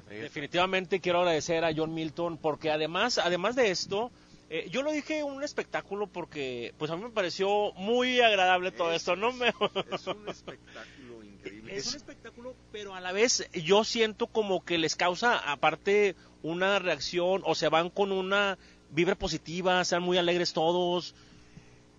Definitivamente 0.09 1.01
quiero 1.01 1.21
agradecer 1.21 1.65
a 1.65 1.73
John 1.75 1.93
Milton 1.95 2.39
porque 2.39 2.71
además, 2.71 3.19
además 3.19 3.57
de 3.57 3.71
esto, 3.71 4.11
eh, 4.51 4.69
yo 4.71 4.83
lo 4.83 4.93
dije 4.93 5.23
un 5.25 5.43
espectáculo 5.45 6.07
porque 6.07 6.75
pues 6.79 6.91
a 6.91 6.97
mí 6.97 7.03
me 7.03 7.11
pareció 7.11 7.73
muy 7.75 8.21
agradable 8.21 8.73
todo 8.73 8.93
esto, 8.93 9.15
no 9.15 9.33
me 9.33 9.49
Es 9.49 10.07
un 10.07 10.29
espectáculo 10.29 11.23
increíble. 11.23 11.77
es 11.77 11.89
un 11.89 11.97
espectáculo, 11.97 12.57
pero 12.73 12.95
a 12.95 13.01
la 13.01 13.13
vez 13.13 13.49
yo 13.53 13.85
siento 13.85 14.27
como 14.27 14.65
que 14.65 14.79
les 14.79 14.97
causa 14.97 15.37
aparte 15.39 16.17
una 16.43 16.79
reacción 16.79 17.43
o 17.45 17.55
se 17.55 17.69
van 17.69 17.91
con 17.91 18.11
una 18.11 18.59
vibra 18.91 19.17
positiva, 19.17 19.85
sean 19.85 20.03
muy 20.03 20.17
alegres 20.17 20.55
todos. 20.55 21.15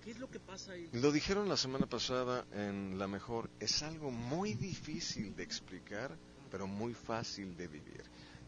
¿Qué 0.04 0.12
es 0.12 0.20
lo 0.20 0.32
que 0.32 0.40
pasa 0.40 0.72
ahí? 0.72 0.90
Lo 0.94 1.12
dijeron 1.12 1.50
la 1.50 1.58
semana 1.58 1.86
pasada 1.86 2.46
en 2.54 2.98
La 2.98 3.08
Mejor, 3.08 3.50
es 3.60 3.84
algo 3.84 4.10
muy 4.10 4.56
difícil 4.56 5.36
de 5.36 5.44
explicar, 5.44 6.18
pero 6.50 6.66
muy 6.66 6.96
fácil 6.96 7.56
de 7.58 7.68
vivir. 7.68 8.04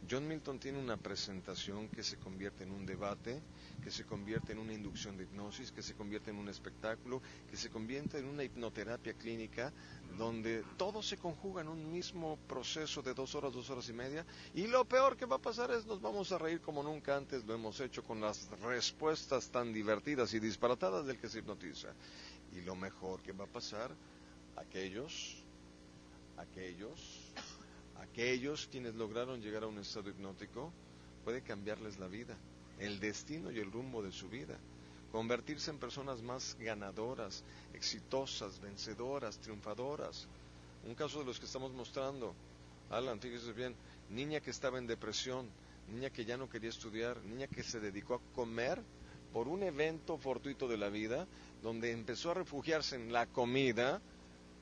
John 0.10 0.28
Milton 0.28 0.60
tiene 0.60 0.80
una 0.80 0.98
presentación 0.98 1.88
que 1.90 2.04
se 2.04 2.18
convierte 2.18 2.64
en 2.64 2.72
un 2.72 2.86
debate, 2.86 3.42
que 3.84 3.92
se 3.92 4.04
convierte 4.04 4.52
en 4.52 4.60
una 4.60 4.74
inducción 4.74 5.16
de 5.16 5.24
hipnosis, 5.24 5.72
que 5.72 5.84
se 5.84 5.94
convierte 5.94 6.32
en 6.32 6.38
un 6.38 6.50
espectáculo, 6.50 7.22
que 7.50 7.56
se 7.56 7.70
convierte 7.70 8.18
en 8.18 8.26
una 8.26 8.44
hipnoterapia 8.44 9.14
clínica, 9.14 9.72
donde 10.18 10.64
todo 10.78 11.04
se 11.04 11.18
conjuga 11.18 11.62
en 11.62 11.68
un 11.68 11.92
mismo 11.92 12.38
proceso 12.48 13.02
de 13.02 13.14
dos 13.14 13.36
horas, 13.36 13.54
dos 13.54 13.70
horas 13.70 13.88
y 13.90 13.94
media. 13.94 14.26
Y 14.56 14.68
lo 14.68 14.86
peor 14.86 15.16
que 15.16 15.26
va 15.26 15.36
a 15.36 15.42
pasar 15.42 15.72
es 15.72 15.86
nos 15.86 16.02
vamos 16.02 16.32
a 16.32 16.40
reír 16.40 16.62
como 16.62 16.82
nunca 16.82 17.16
antes 17.16 17.46
lo 17.46 17.54
hemos 17.54 17.80
hecho 17.80 18.04
con 18.04 18.20
las 18.20 18.50
respuestas 18.62 19.50
tan 19.50 19.72
divertidas 19.72 20.34
y 20.34 20.40
disparatadas 20.40 21.06
del 21.06 21.20
que 21.20 21.30
se 21.30 21.40
hipnotiza. 21.40 21.94
Y 22.54 22.62
lo 22.62 22.76
mejor 22.76 23.22
que 23.22 23.34
va 23.34 23.46
a 23.46 23.48
pasar, 23.48 23.92
aquellos, 24.58 25.44
aquellos 26.38 27.21
aquellos 28.02 28.68
quienes 28.72 28.96
lograron 28.96 29.42
llegar 29.42 29.64
a 29.64 29.68
un 29.68 29.78
estado 29.78 30.10
hipnótico, 30.10 30.72
puede 31.24 31.42
cambiarles 31.42 32.00
la 32.00 32.08
vida, 32.08 32.36
el 32.80 33.00
destino 33.00 33.52
y 33.52 33.60
el 33.60 33.72
rumbo 33.72 34.02
de 34.02 34.12
su 34.12 34.28
vida, 34.28 34.58
convertirse 35.12 35.72
en 35.72 35.78
personas 35.78 36.22
más 36.22 36.58
ganadoras, 36.60 37.44
exitosas, 37.74 38.60
vencedoras, 38.60 39.38
triunfadoras. 39.40 40.28
Un 40.86 40.96
caso 40.96 41.20
de 41.20 41.26
los 41.26 41.40
que 41.40 41.46
estamos 41.46 41.72
mostrando, 41.74 42.34
Alan, 42.90 43.20
fíjese 43.20 43.54
bien, 43.54 43.76
niña 44.10 44.40
que 44.40 44.50
estaba 44.50 44.80
en 44.80 44.88
depresión, 44.88 45.48
niña 45.88 46.10
que 46.10 46.26
ya 46.26 46.38
no 46.38 46.50
quería 46.50 46.70
estudiar, 46.70 47.22
niña 47.24 47.48
que 47.48 47.64
se 47.64 47.80
dedicó 47.80 48.16
a 48.16 48.36
comer 48.36 48.82
por 49.32 49.48
un 49.48 49.64
evento 49.64 50.18
fortuito 50.18 50.68
de 50.68 50.78
la 50.78 50.90
vida, 50.90 51.28
donde 51.62 51.92
empezó 51.92 52.32
a 52.32 52.36
refugiarse 52.36 52.96
en 52.96 53.14
la 53.14 53.28
comida 53.28 54.02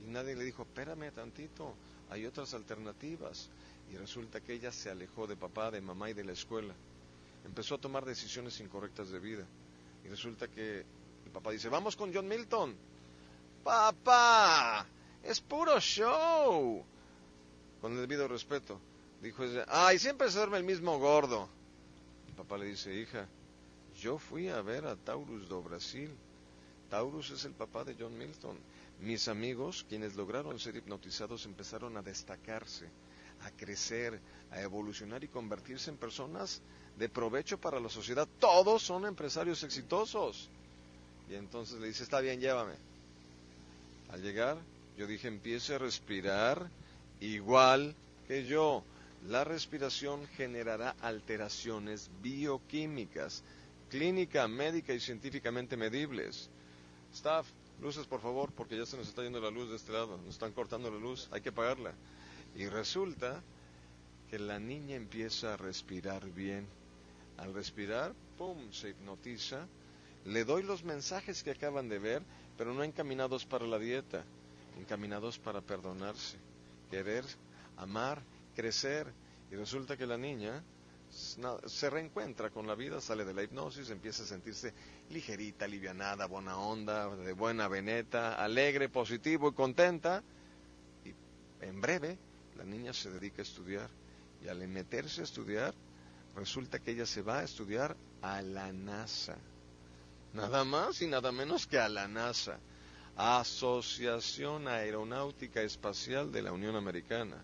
y 0.06 0.10
nadie 0.10 0.36
le 0.36 0.44
dijo, 0.44 0.64
espérame 0.64 1.12
tantito, 1.12 1.76
hay 2.10 2.26
otras 2.26 2.53
alternativas. 2.53 3.49
Y 3.91 3.97
resulta 3.97 4.39
que 4.41 4.53
ella 4.53 4.72
se 4.72 4.89
alejó 4.89 5.26
de 5.26 5.36
papá, 5.36 5.72
de 5.72 5.82
mamá 5.82 6.10
y 6.10 6.14
de 6.14 6.24
la 6.24 6.34
escuela. 6.34 6.74
Empezó 7.45 7.76
a 7.76 7.80
tomar 7.80 8.05
decisiones 8.05 8.60
incorrectas 8.60 9.10
de 9.10 9.20
vida. 9.20 9.45
Y 10.05 10.10
resulta 10.10 10.47
que 10.47 10.86
el 11.26 11.32
papá 11.32 11.51
dice, 11.51 11.70
vamos 11.70 11.95
con 11.95 12.14
John 12.14 12.28
Milton. 12.28 12.76
Papá, 13.64 14.86
es 15.24 15.41
puro 15.41 15.80
show. 15.80 16.84
Con 17.82 17.93
el 17.93 17.99
debido 17.99 18.28
respeto. 18.28 18.80
Dijo 19.22 19.43
ella, 19.43 19.66
ay, 19.68 19.99
siempre 19.99 20.30
se 20.30 20.38
duerme 20.38 20.57
el 20.57 20.64
mismo 20.64 20.97
gordo. 20.99 21.49
El 22.28 22.36
papá 22.36 22.57
le 22.57 22.66
dice, 22.66 22.93
hija, 22.93 23.28
yo 23.99 24.18
fui 24.18 24.49
a 24.49 24.62
ver 24.62 24.86
a 24.86 24.95
Taurus 24.95 25.49
do 25.49 25.62
Brasil. 25.62 26.10
Taurus 26.89 27.32
es 27.32 27.43
el 27.45 27.53
papá 27.53 27.84
de 27.84 27.95
John 27.99 28.18
Milton. 28.18 28.57
Mis 29.02 29.28
amigos, 29.28 29.86
quienes 29.88 30.16
lograron 30.16 30.60
ser 30.60 30.76
hipnotizados, 30.76 31.45
empezaron 31.45 31.95
a 31.95 32.02
destacarse, 32.02 32.89
a 33.41 33.52
crecer, 33.52 34.20
a 34.52 34.62
evolucionar 34.62 35.24
y 35.24 35.30
convertirse 35.30 35.89
en 35.89 35.97
personas 35.97 36.62
de 36.97 37.08
provecho 37.08 37.58
para 37.58 37.80
la 37.80 37.89
sociedad. 37.89 38.28
Todos 38.39 38.84
son 38.84 39.06
empresarios 39.06 39.64
exitosos. 39.64 40.50
Y 41.30 41.36
entonces 41.36 41.80
le 41.80 41.88
dice, 41.88 42.04
está 42.04 42.20
bien, 42.20 42.41
llévame. 42.41 42.76
Al 44.12 44.22
llegar, 44.22 44.58
yo 44.97 45.08
dije, 45.08 45.28
empiece 45.30 45.76
a 45.76 45.78
respirar 45.78 46.70
igual 47.22 47.95
que 48.28 48.45
yo. 48.45 48.84
La 49.28 49.43
respiración 49.43 50.28
generará 50.36 50.95
alteraciones 51.02 52.10
bioquímicas, 52.22 53.43
clínica, 53.89 54.47
médica 54.47 54.93
y 54.93 55.00
científicamente 55.00 55.78
medibles. 55.78 56.50
Staff, 57.14 57.47
luces 57.82 58.06
por 58.08 58.22
favor, 58.22 58.52
porque 58.52 58.78
ya 58.78 58.86
se 58.86 58.98
nos 58.98 59.08
está 59.08 59.24
yendo 59.24 59.40
la 59.40 59.52
luz 59.52 59.70
de 59.70 59.76
este 59.76 59.92
lado, 59.92 60.18
nos 60.18 60.36
están 60.36 60.52
cortando 60.52 60.92
la 60.92 61.00
luz, 61.00 61.28
hay 61.32 61.42
que 61.42 61.50
apagarla. 61.50 61.94
Y 62.56 62.68
resulta 62.68 63.42
que 64.30 64.40
la 64.40 64.60
niña 64.60 64.96
empieza 64.96 65.54
a 65.54 65.58
respirar 65.58 66.30
bien. 66.30 66.68
Al 67.38 67.54
respirar, 67.54 68.14
¡pum!, 68.38 68.72
se 68.72 68.90
hipnotiza. 68.90 69.68
Le 70.26 70.44
doy 70.44 70.64
los 70.64 70.84
mensajes 70.84 71.44
que 71.44 71.52
acaban 71.52 71.90
de 71.90 72.00
ver, 72.00 72.22
pero 72.58 72.74
no 72.74 72.84
encaminados 72.84 73.46
para 73.46 73.66
la 73.66 73.80
dieta, 73.80 74.24
encaminados 74.80 75.40
para 75.40 75.62
perdonarse, 75.62 76.38
querer, 76.92 77.24
amar, 77.78 78.22
crecer. 78.56 79.08
Y 79.52 79.56
resulta 79.56 79.98
que 79.98 80.06
la 80.06 80.18
niña 80.18 80.62
se 81.10 81.89
reencuentra 81.89 82.49
con 82.49 82.68
la 82.68 82.76
vida, 82.76 83.01
sale 83.01 83.26
de 83.26 83.34
la 83.34 83.43
hipnosis, 83.43 83.89
empieza 83.89 84.24
a 84.24 84.28
sentirse 84.28 84.74
ligerita, 85.10 85.66
alivianada, 85.66 86.28
buena 86.28 86.57
onda, 86.57 87.16
de 87.16 87.34
buena 87.34 87.68
veneta, 87.68 88.36
alegre, 88.36 88.89
positivo 88.89 89.49
y 89.49 89.53
contenta. 89.53 90.24
Y 91.03 91.14
en 91.66 91.82
breve 91.82 92.18
la 92.57 92.64
niña 92.64 92.93
se 92.93 93.10
dedica 93.10 93.41
a 93.41 93.43
estudiar 93.43 93.89
y 94.43 94.47
al 94.47 94.66
meterse 94.68 95.22
a 95.22 95.24
estudiar 95.24 95.74
resulta 96.36 96.80
que 96.80 96.91
ella 96.91 97.05
se 97.05 97.22
va 97.22 97.39
a 97.39 97.43
estudiar 97.43 97.95
a 98.22 98.41
la 98.41 98.72
NASA. 98.72 99.38
Nada 100.34 100.64
más 100.64 101.01
y 101.01 101.07
nada 101.07 101.32
menos 101.32 101.66
que 101.66 101.80
a 101.80 101.89
la 101.89 102.07
NASA, 102.07 102.60
Asociación 103.16 104.68
Aeronáutica 104.68 105.62
Espacial 105.62 106.32
de 106.32 106.41
la 106.41 106.51
Unión 106.51 106.76
Americana. 106.76 107.43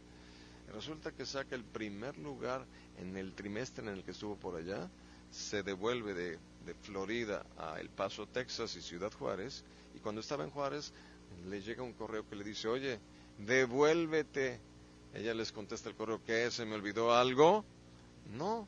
Resulta 0.74 1.11
que 1.11 1.26
saca 1.26 1.55
el 1.55 1.63
primer 1.63 2.18
lugar 2.18 2.66
en 3.00 3.18
el 3.18 3.34
trimestre 3.34 3.84
en 3.84 3.93
el 3.93 4.04
que 4.04 4.12
estuvo 4.12 4.36
por 4.36 4.56
allá, 4.56 4.89
se 5.32 5.64
devuelve 5.64 6.14
de, 6.14 6.39
Florida 6.82 7.46
a 7.58 7.80
El 7.80 7.89
Paso, 7.89 8.28
Texas 8.28 8.76
y 8.76 8.82
Ciudad 8.82 9.12
Juárez, 9.12 9.64
y 9.96 10.00
cuando 10.00 10.22
estaba 10.22 10.43
en 10.43 10.50
Juárez 10.50 10.93
le 11.48 11.62
llega 11.62 11.84
un 11.84 11.93
correo 11.93 12.28
que 12.28 12.36
le 12.36 12.43
dice, 12.43 12.68
oye, 12.68 13.00
devuélvete. 13.38 14.60
Ella 15.14 15.34
les 15.34 15.52
contesta 15.52 15.89
el 15.89 15.96
correo, 15.96 16.22
¿qué? 16.26 16.50
¿Se 16.50 16.66
me 16.66 16.76
olvidó 16.76 17.14
algo? 17.14 17.64
No, 18.36 18.68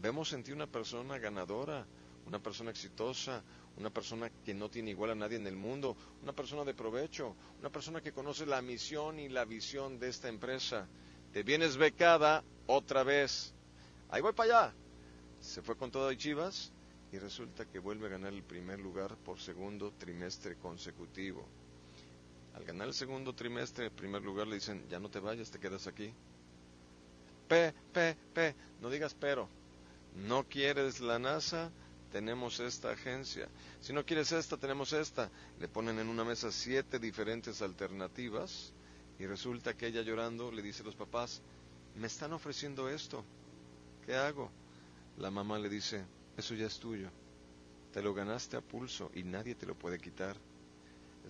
vemos 0.00 0.32
en 0.32 0.42
ti 0.42 0.52
una 0.52 0.66
persona 0.66 1.18
ganadora, 1.18 1.86
una 2.26 2.38
persona 2.38 2.70
exitosa, 2.70 3.42
una 3.76 3.90
persona 3.90 4.30
que 4.44 4.54
no 4.54 4.68
tiene 4.70 4.90
igual 4.90 5.10
a 5.10 5.14
nadie 5.14 5.36
en 5.36 5.46
el 5.46 5.56
mundo, 5.56 5.96
una 6.22 6.32
persona 6.32 6.64
de 6.64 6.74
provecho, 6.74 7.34
una 7.60 7.70
persona 7.70 8.00
que 8.00 8.12
conoce 8.12 8.46
la 8.46 8.62
misión 8.62 9.18
y 9.18 9.28
la 9.28 9.44
visión 9.44 9.98
de 9.98 10.08
esta 10.08 10.28
empresa. 10.28 10.86
Te 11.34 11.42
vienes 11.42 11.76
becada 11.76 12.44
otra 12.68 13.02
vez. 13.02 13.52
Ahí 14.08 14.22
voy 14.22 14.32
para 14.34 14.60
allá. 14.60 14.74
Se 15.40 15.62
fue 15.62 15.76
con 15.76 15.90
todo 15.90 16.12
y 16.12 16.16
Chivas 16.16 16.70
y 17.10 17.18
resulta 17.18 17.64
que 17.64 17.80
vuelve 17.80 18.06
a 18.06 18.10
ganar 18.10 18.32
el 18.32 18.44
primer 18.44 18.78
lugar 18.78 19.16
por 19.16 19.40
segundo 19.40 19.92
trimestre 19.98 20.54
consecutivo. 20.54 21.44
Al 22.54 22.64
ganar 22.64 22.86
el 22.86 22.94
segundo 22.94 23.32
trimestre, 23.32 23.86
el 23.86 23.90
primer 23.90 24.22
lugar 24.22 24.46
le 24.46 24.54
dicen, 24.54 24.86
ya 24.88 25.00
no 25.00 25.10
te 25.10 25.18
vayas, 25.18 25.50
te 25.50 25.58
quedas 25.58 25.88
aquí. 25.88 26.14
P, 27.48 27.74
P, 27.92 28.16
P, 28.32 28.54
no 28.80 28.88
digas 28.88 29.16
pero. 29.18 29.48
No 30.14 30.44
quieres 30.44 31.00
la 31.00 31.18
NASA, 31.18 31.72
tenemos 32.12 32.60
esta 32.60 32.92
agencia. 32.92 33.48
Si 33.80 33.92
no 33.92 34.06
quieres 34.06 34.30
esta, 34.30 34.56
tenemos 34.56 34.92
esta. 34.92 35.32
Le 35.58 35.66
ponen 35.66 35.98
en 35.98 36.08
una 36.08 36.22
mesa 36.22 36.52
siete 36.52 37.00
diferentes 37.00 37.60
alternativas 37.60 38.72
y 39.24 39.26
resulta 39.26 39.72
que 39.74 39.86
ella 39.86 40.02
llorando 40.02 40.52
le 40.52 40.60
dice 40.60 40.82
a 40.82 40.84
los 40.84 40.96
papás, 40.96 41.40
me 41.96 42.08
están 42.08 42.34
ofreciendo 42.34 42.90
esto, 42.90 43.24
¿qué 44.04 44.14
hago? 44.14 44.50
La 45.16 45.30
mamá 45.30 45.58
le 45.58 45.70
dice, 45.70 46.04
eso 46.36 46.54
ya 46.54 46.66
es 46.66 46.78
tuyo, 46.78 47.08
te 47.90 48.02
lo 48.02 48.12
ganaste 48.12 48.58
a 48.58 48.60
pulso 48.60 49.10
y 49.14 49.22
nadie 49.22 49.54
te 49.54 49.64
lo 49.64 49.74
puede 49.74 49.98
quitar. 49.98 50.36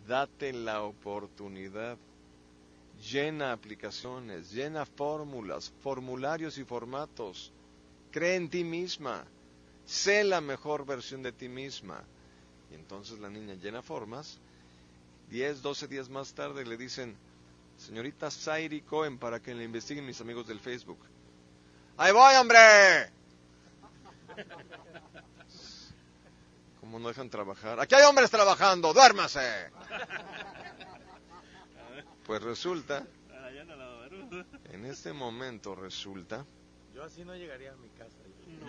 Date 0.09 0.53
la 0.53 0.83
oportunidad, 0.83 1.97
llena 3.13 3.53
aplicaciones, 3.53 4.51
llena 4.51 4.87
fórmulas, 4.87 5.73
formularios 5.81 6.59
y 6.59 6.65
formatos, 6.65 7.53
cree 8.11 8.35
en 8.35 8.51
ti 8.51 8.65
misma, 8.65 9.25
sé 9.87 10.25
la 10.25 10.41
mejor 10.41 10.85
versión 10.85 11.23
de 11.23 11.31
ti 11.31 11.49
misma. 11.49 12.03
Y 12.73 12.75
entonces 12.75 13.21
la 13.21 13.31
niña 13.31 13.55
llena 13.55 13.83
formas, 13.83 14.41
10, 15.31 15.63
12 15.63 15.87
días 15.87 16.09
más 16.09 16.35
tarde 16.35 16.67
le 16.67 16.77
dicen, 16.77 17.17
Señorita 17.77 18.31
Sairi 18.31 18.83
Cohen 18.83 19.19
para 19.19 19.41
que 19.41 19.55
le 19.55 19.65
investiguen 19.65 20.07
mis 20.07 20.21
amigos 20.21 20.47
del 20.47 20.61
Facebook. 20.61 20.99
¡Ahí 21.97 22.13
voy, 22.13 22.35
hombre! 22.37 22.59
¿Cómo 26.81 26.99
no 26.99 27.09
dejan 27.09 27.31
trabajar? 27.31 27.81
Aquí 27.81 27.95
hay 27.95 28.05
hombres 28.05 28.31
trabajando, 28.31 28.93
duérmase. 28.93 29.71
Pues 32.27 32.43
resulta, 32.43 33.07
en 34.73 34.85
este 34.87 35.13
momento 35.13 35.75
resulta. 35.75 36.45
Yo 36.95 37.05
así 37.05 37.25
no 37.25 37.35
llegaría 37.35 37.73
a 37.73 37.77
mi 37.77 37.89
casa. 37.91 38.17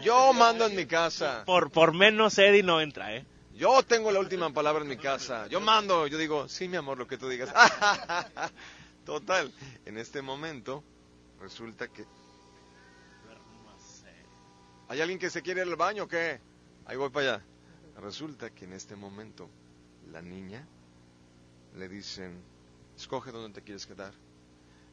Yo 0.02 0.34
mando 0.34 0.66
en 0.66 0.76
mi 0.76 0.86
casa. 0.86 1.44
Por, 1.46 1.72
por 1.72 1.94
menos 1.94 2.38
Eddie 2.38 2.64
no 2.64 2.82
entra, 2.82 3.16
¿eh? 3.16 3.26
Yo 3.56 3.84
tengo 3.84 4.12
la 4.12 4.20
última 4.20 4.52
palabra 4.52 4.82
en 4.82 4.90
mi 4.90 4.98
casa. 4.98 5.48
Yo 5.48 5.62
mando, 5.62 6.08
yo 6.08 6.18
digo, 6.18 6.50
sí, 6.50 6.68
mi 6.68 6.76
amor, 6.76 6.98
lo 6.98 7.08
que 7.08 7.18
tú 7.18 7.30
digas. 7.30 7.50
Total, 9.06 9.54
en 9.86 9.98
este 9.98 10.22
momento 10.22 10.84
resulta 11.40 11.88
que... 11.88 12.06
¿Hay 14.88 15.02
alguien 15.02 15.20
que 15.20 15.30
se 15.30 15.42
quiere 15.42 15.62
ir 15.62 15.68
al 15.68 15.76
baño 15.76 16.04
o 16.04 16.08
qué? 16.08 16.40
Ahí 16.86 16.98
voy 16.98 17.10
para 17.10 17.36
allá. 17.36 17.46
Resulta 17.98 18.50
que 18.50 18.66
en 18.66 18.74
este 18.74 18.96
momento 18.96 19.50
la 20.12 20.22
niña 20.22 20.68
le 21.76 21.88
dicen, 21.88 22.42
escoge 22.96 23.32
dónde 23.32 23.60
te 23.60 23.64
quieres 23.64 23.86
quedar. 23.86 24.14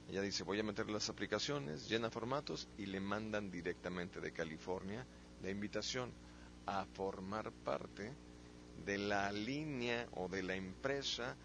Ella 0.08 0.20
dice, 0.22 0.44
voy 0.44 0.60
a 0.60 0.62
meter 0.62 0.90
las 0.90 1.08
aplicaciones, 1.08 1.88
llena 1.88 2.10
formatos 2.10 2.68
y 2.76 2.86
le 2.86 3.00
mandan 3.00 3.50
directamente 3.50 4.20
de 4.20 4.32
California 4.32 5.06
la 5.42 5.50
invitación 5.50 6.12
a 6.66 6.84
formar 6.84 7.50
parte 7.50 8.12
de 8.84 8.98
la 8.98 9.32
línea 9.32 10.06
o 10.12 10.28
de 10.28 10.42
la 10.42 10.54
empresa 10.54 11.36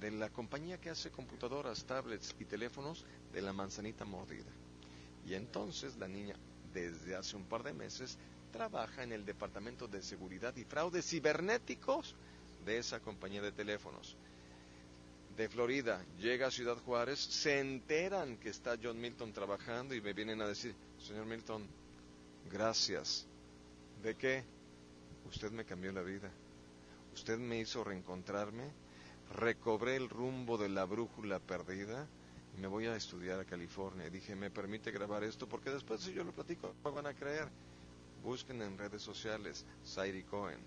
de 0.00 0.10
la 0.10 0.30
compañía 0.30 0.80
que 0.80 0.90
hace 0.90 1.10
computadoras, 1.10 1.84
tablets 1.84 2.34
y 2.38 2.44
teléfonos 2.44 3.04
de 3.32 3.42
la 3.42 3.52
manzanita 3.52 4.04
mordida. 4.04 4.50
Y 5.26 5.34
entonces 5.34 5.96
la 5.96 6.08
niña, 6.08 6.34
desde 6.72 7.16
hace 7.16 7.36
un 7.36 7.44
par 7.44 7.62
de 7.62 7.72
meses, 7.72 8.18
trabaja 8.52 9.02
en 9.02 9.12
el 9.12 9.24
Departamento 9.24 9.86
de 9.86 10.02
Seguridad 10.02 10.56
y 10.56 10.64
Fraudes 10.64 11.06
Cibernéticos 11.06 12.14
de 12.64 12.78
esa 12.78 13.00
compañía 13.00 13.42
de 13.42 13.52
teléfonos. 13.52 14.16
De 15.36 15.48
Florida, 15.48 16.04
llega 16.18 16.48
a 16.48 16.50
Ciudad 16.50 16.76
Juárez, 16.78 17.18
se 17.20 17.60
enteran 17.60 18.38
que 18.38 18.48
está 18.48 18.76
John 18.82 19.00
Milton 19.00 19.32
trabajando 19.32 19.94
y 19.94 20.00
me 20.00 20.12
vienen 20.12 20.40
a 20.42 20.48
decir, 20.48 20.74
señor 20.98 21.26
Milton, 21.26 21.66
gracias. 22.50 23.26
¿De 24.02 24.16
qué? 24.16 24.44
Usted 25.26 25.50
me 25.52 25.64
cambió 25.64 25.92
la 25.92 26.02
vida. 26.02 26.30
Usted 27.14 27.38
me 27.38 27.60
hizo 27.60 27.84
reencontrarme, 27.84 28.70
recobré 29.34 29.96
el 29.96 30.08
rumbo 30.08 30.58
de 30.58 30.68
la 30.68 30.84
brújula 30.84 31.38
perdida 31.38 32.06
y 32.56 32.60
me 32.60 32.66
voy 32.66 32.86
a 32.86 32.96
estudiar 32.96 33.40
a 33.40 33.44
California. 33.44 34.06
Y 34.06 34.10
dije, 34.10 34.34
¿me 34.34 34.50
permite 34.50 34.90
grabar 34.90 35.24
esto? 35.24 35.48
Porque 35.48 35.70
después 35.70 36.00
si 36.00 36.12
yo 36.12 36.24
lo 36.24 36.32
platico, 36.32 36.74
me 36.84 36.90
van 36.90 37.06
a 37.06 37.14
creer. 37.14 37.48
Busquen 38.22 38.62
en 38.62 38.76
redes 38.76 39.02
sociales, 39.02 39.64
Sairi 39.84 40.24
Cohen. 40.24 40.58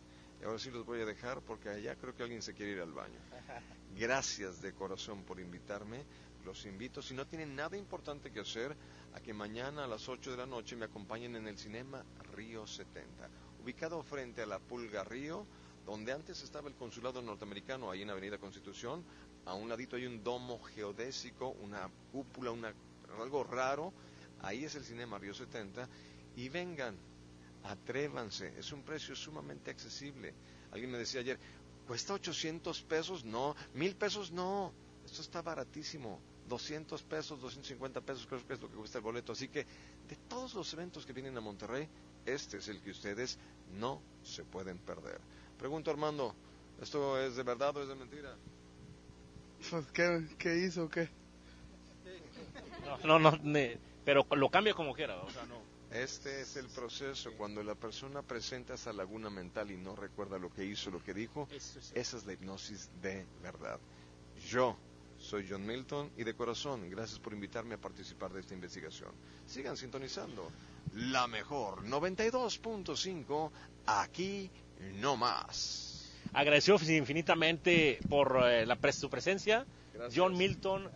Y 0.41 0.45
ahora 0.45 0.57
sí 0.57 0.71
los 0.71 0.85
voy 0.85 1.01
a 1.01 1.05
dejar 1.05 1.41
porque 1.41 1.69
allá 1.69 1.95
creo 1.95 2.15
que 2.15 2.23
alguien 2.23 2.41
se 2.41 2.53
quiere 2.53 2.71
ir 2.71 2.81
al 2.81 2.93
baño. 2.93 3.19
Gracias 3.99 4.61
de 4.61 4.73
corazón 4.73 5.23
por 5.23 5.39
invitarme. 5.39 6.03
Los 6.45 6.65
invito, 6.65 7.01
si 7.01 7.13
no 7.13 7.27
tienen 7.27 7.55
nada 7.55 7.77
importante 7.77 8.31
que 8.31 8.39
hacer, 8.39 8.75
a 9.13 9.19
que 9.19 9.33
mañana 9.33 9.83
a 9.83 9.87
las 9.87 10.09
8 10.09 10.31
de 10.31 10.37
la 10.37 10.45
noche 10.45 10.75
me 10.75 10.85
acompañen 10.85 11.35
en 11.35 11.47
el 11.47 11.57
Cinema 11.57 12.03
Río 12.33 12.65
70, 12.65 13.29
ubicado 13.61 14.01
frente 14.01 14.41
a 14.41 14.47
la 14.47 14.57
Pulga 14.57 15.03
Río, 15.03 15.45
donde 15.85 16.11
antes 16.11 16.41
estaba 16.41 16.67
el 16.67 16.75
consulado 16.75 17.21
norteamericano, 17.21 17.89
ahí 17.89 18.01
en 18.01 18.09
Avenida 18.09 18.37
Constitución. 18.37 19.03
A 19.45 19.53
un 19.53 19.69
ladito 19.69 19.95
hay 19.95 20.05
un 20.05 20.23
domo 20.23 20.61
geodésico, 20.61 21.49
una 21.61 21.89
cúpula, 22.11 22.51
una, 22.51 22.73
algo 23.19 23.43
raro. 23.43 23.93
Ahí 24.41 24.65
es 24.65 24.75
el 24.75 24.83
Cinema 24.83 25.17
Río 25.17 25.33
70. 25.33 25.87
Y 26.35 26.49
vengan, 26.49 26.95
atrévanse, 27.63 28.53
es 28.57 28.71
un 28.71 28.83
precio 28.83 29.15
sumamente 29.15 29.71
accesible. 29.71 30.33
Alguien 30.71 30.91
me 30.91 30.97
decía 30.97 31.21
ayer, 31.21 31.39
¿cuesta 31.87 32.13
800 32.13 32.81
pesos? 32.83 33.25
No, 33.25 33.55
mil 33.73 33.95
pesos 33.95 34.31
no, 34.31 34.71
esto 35.05 35.21
está 35.21 35.41
baratísimo. 35.41 36.19
200 36.51 37.01
pesos, 37.03 37.39
250 37.39 38.01
pesos 38.01 38.27
creo 38.27 38.45
que 38.45 38.53
es 38.53 38.61
lo 38.61 38.69
que 38.69 38.75
cuesta 38.75 38.97
el 38.97 39.03
boleto. 39.05 39.31
Así 39.31 39.47
que 39.47 39.65
de 40.09 40.15
todos 40.27 40.53
los 40.53 40.71
eventos 40.73 41.05
que 41.05 41.13
vienen 41.13 41.37
a 41.37 41.41
Monterrey, 41.41 41.87
este 42.25 42.57
es 42.57 42.67
el 42.67 42.81
que 42.81 42.91
ustedes 42.91 43.39
no 43.79 44.01
se 44.23 44.43
pueden 44.43 44.77
perder. 44.79 45.19
Pregunto 45.57 45.89
Armando, 45.91 46.35
¿esto 46.81 47.17
es 47.21 47.37
de 47.37 47.43
verdad 47.43 47.75
o 47.77 47.81
es 47.81 47.87
de 47.87 47.95
mentira? 47.95 48.35
Pues, 49.69 49.85
¿qué, 49.93 50.27
qué 50.37 50.57
hizo 50.59 50.83
o 50.85 50.89
qué? 50.89 51.09
No, 52.85 52.97
no, 53.17 53.31
no, 53.31 53.37
ne- 53.43 53.77
pero 54.03 54.25
lo 54.35 54.49
cambia 54.49 54.73
como 54.73 54.93
quiera, 54.93 55.21
o 55.21 55.29
sea, 55.31 55.45
no. 55.45 55.55
Este 55.91 56.41
es 56.41 56.57
el 56.57 56.67
proceso. 56.67 57.31
Cuando 57.37 57.63
la 57.63 57.75
persona 57.75 58.21
presenta 58.21 58.73
esa 58.73 58.91
laguna 58.91 59.29
mental 59.29 59.71
y 59.71 59.77
no 59.77 59.95
recuerda 59.95 60.37
lo 60.37 60.49
que 60.51 60.65
hizo, 60.65 60.89
lo 60.89 61.01
que 61.03 61.13
dijo, 61.13 61.47
esa 61.95 62.17
es 62.17 62.25
la 62.25 62.33
hipnosis 62.33 62.89
de 63.01 63.25
verdad. 63.41 63.79
Yo 64.49 64.75
soy 65.31 65.47
John 65.49 65.65
Milton 65.65 66.11
y 66.17 66.25
de 66.25 66.33
corazón, 66.33 66.89
gracias 66.89 67.17
por 67.17 67.31
invitarme 67.31 67.75
a 67.75 67.77
participar 67.77 68.33
de 68.33 68.41
esta 68.41 68.53
investigación. 68.53 69.11
Sigan 69.45 69.77
sintonizando. 69.77 70.51
La 70.93 71.25
mejor 71.25 71.85
92.5, 71.85 73.49
aquí 73.85 74.51
no 74.99 75.15
más. 75.15 76.11
Agradeció 76.33 76.75
infinitamente 76.85 77.99
por 78.09 78.41
eh, 78.45 78.65
la 78.65 78.75
pres- 78.77 78.95
su 78.99 79.09
presencia. 79.09 79.65
John 80.13 80.35
Milton, 80.37 80.89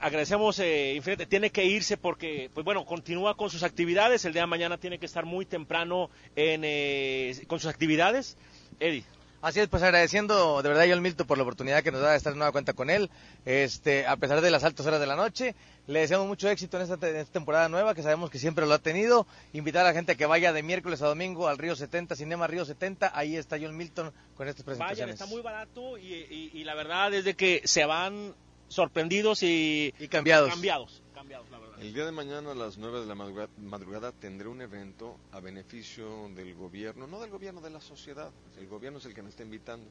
agradecemos 0.00 0.60
eh, 0.60 0.94
infinitamente. 0.94 1.26
Tiene 1.28 1.50
que 1.50 1.64
irse 1.64 1.96
porque, 1.96 2.48
pues 2.54 2.64
bueno, 2.64 2.84
continúa 2.84 3.36
con 3.36 3.50
sus 3.50 3.64
actividades. 3.64 4.24
El 4.24 4.34
día 4.34 4.42
de 4.42 4.46
mañana 4.46 4.78
tiene 4.78 5.00
que 5.00 5.06
estar 5.06 5.24
muy 5.26 5.46
temprano 5.46 6.10
en, 6.36 6.60
eh, 6.64 7.42
con 7.48 7.58
sus 7.58 7.70
actividades. 7.70 8.36
Eddie. 8.78 9.04
Así 9.42 9.58
es, 9.58 9.66
pues 9.68 9.82
agradeciendo 9.82 10.62
de 10.62 10.68
verdad 10.68 10.84
a 10.84 10.88
John 10.88 11.02
Milton 11.02 11.26
por 11.26 11.36
la 11.36 11.42
oportunidad 11.42 11.82
que 11.82 11.90
nos 11.90 12.00
da 12.00 12.12
de 12.12 12.16
estar 12.16 12.32
de 12.32 12.38
nueva 12.38 12.52
cuenta 12.52 12.74
con 12.74 12.88
él, 12.90 13.10
este, 13.44 14.06
a 14.06 14.16
pesar 14.16 14.40
de 14.40 14.50
las 14.52 14.62
altas 14.62 14.86
horas 14.86 15.00
de 15.00 15.06
la 15.06 15.16
noche. 15.16 15.54
Le 15.88 15.98
deseamos 15.98 16.28
mucho 16.28 16.48
éxito 16.48 16.76
en 16.76 16.84
esta, 16.84 16.96
te- 16.96 17.10
en 17.10 17.16
esta 17.16 17.32
temporada 17.32 17.68
nueva, 17.68 17.92
que 17.92 18.02
sabemos 18.04 18.30
que 18.30 18.38
siempre 18.38 18.66
lo 18.66 18.72
ha 18.74 18.78
tenido. 18.78 19.26
Invitar 19.52 19.84
a 19.84 19.88
la 19.88 19.94
gente 19.94 20.12
a 20.12 20.14
que 20.14 20.26
vaya 20.26 20.52
de 20.52 20.62
miércoles 20.62 21.02
a 21.02 21.08
domingo 21.08 21.48
al 21.48 21.58
Río 21.58 21.74
70, 21.74 22.14
Cinema 22.14 22.46
Río 22.46 22.64
70. 22.64 23.10
Ahí 23.18 23.34
está 23.36 23.58
John 23.60 23.76
Milton 23.76 24.12
con 24.36 24.46
estas 24.46 24.64
Vayan, 24.64 24.78
presentaciones. 24.78 25.14
está 25.14 25.26
muy 25.26 25.42
barato 25.42 25.98
y, 25.98 26.14
y- 26.14 26.50
y 26.54 26.62
la 26.64 26.76
verdad 26.76 27.12
es 27.12 27.24
de 27.24 27.34
que 27.34 27.62
se 27.64 27.84
van 27.84 28.34
sorprendidos 28.68 29.42
y, 29.42 29.92
Y 29.98 30.06
cambiados. 30.06 30.50
El 31.82 31.92
día 31.92 32.04
de 32.04 32.12
mañana 32.12 32.52
a 32.52 32.54
las 32.54 32.78
9 32.78 33.00
de 33.00 33.06
la 33.06 33.16
madruga- 33.16 33.48
madrugada 33.56 34.12
tendré 34.12 34.46
un 34.46 34.60
evento 34.62 35.18
a 35.32 35.40
beneficio 35.40 36.28
del 36.28 36.54
gobierno, 36.54 37.08
no 37.08 37.18
del 37.18 37.30
gobierno, 37.30 37.60
de 37.60 37.70
la 37.70 37.80
sociedad. 37.80 38.30
El 38.56 38.68
gobierno 38.68 39.00
es 39.00 39.04
el 39.06 39.14
que 39.14 39.22
me 39.22 39.30
está 39.30 39.42
invitando. 39.42 39.90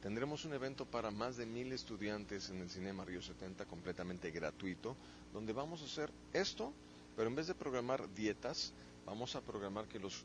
Tendremos 0.00 0.46
un 0.46 0.54
evento 0.54 0.86
para 0.86 1.10
más 1.10 1.36
de 1.36 1.44
mil 1.44 1.70
estudiantes 1.70 2.48
en 2.48 2.62
el 2.62 2.70
Cinema 2.70 3.04
Río 3.04 3.20
70 3.20 3.66
completamente 3.66 4.30
gratuito, 4.30 4.96
donde 5.34 5.52
vamos 5.52 5.82
a 5.82 5.84
hacer 5.84 6.10
esto, 6.32 6.72
pero 7.14 7.28
en 7.28 7.36
vez 7.36 7.46
de 7.46 7.54
programar 7.56 8.08
dietas, 8.14 8.72
vamos 9.04 9.36
a 9.36 9.42
programar 9.42 9.88
que 9.88 9.98
los 9.98 10.24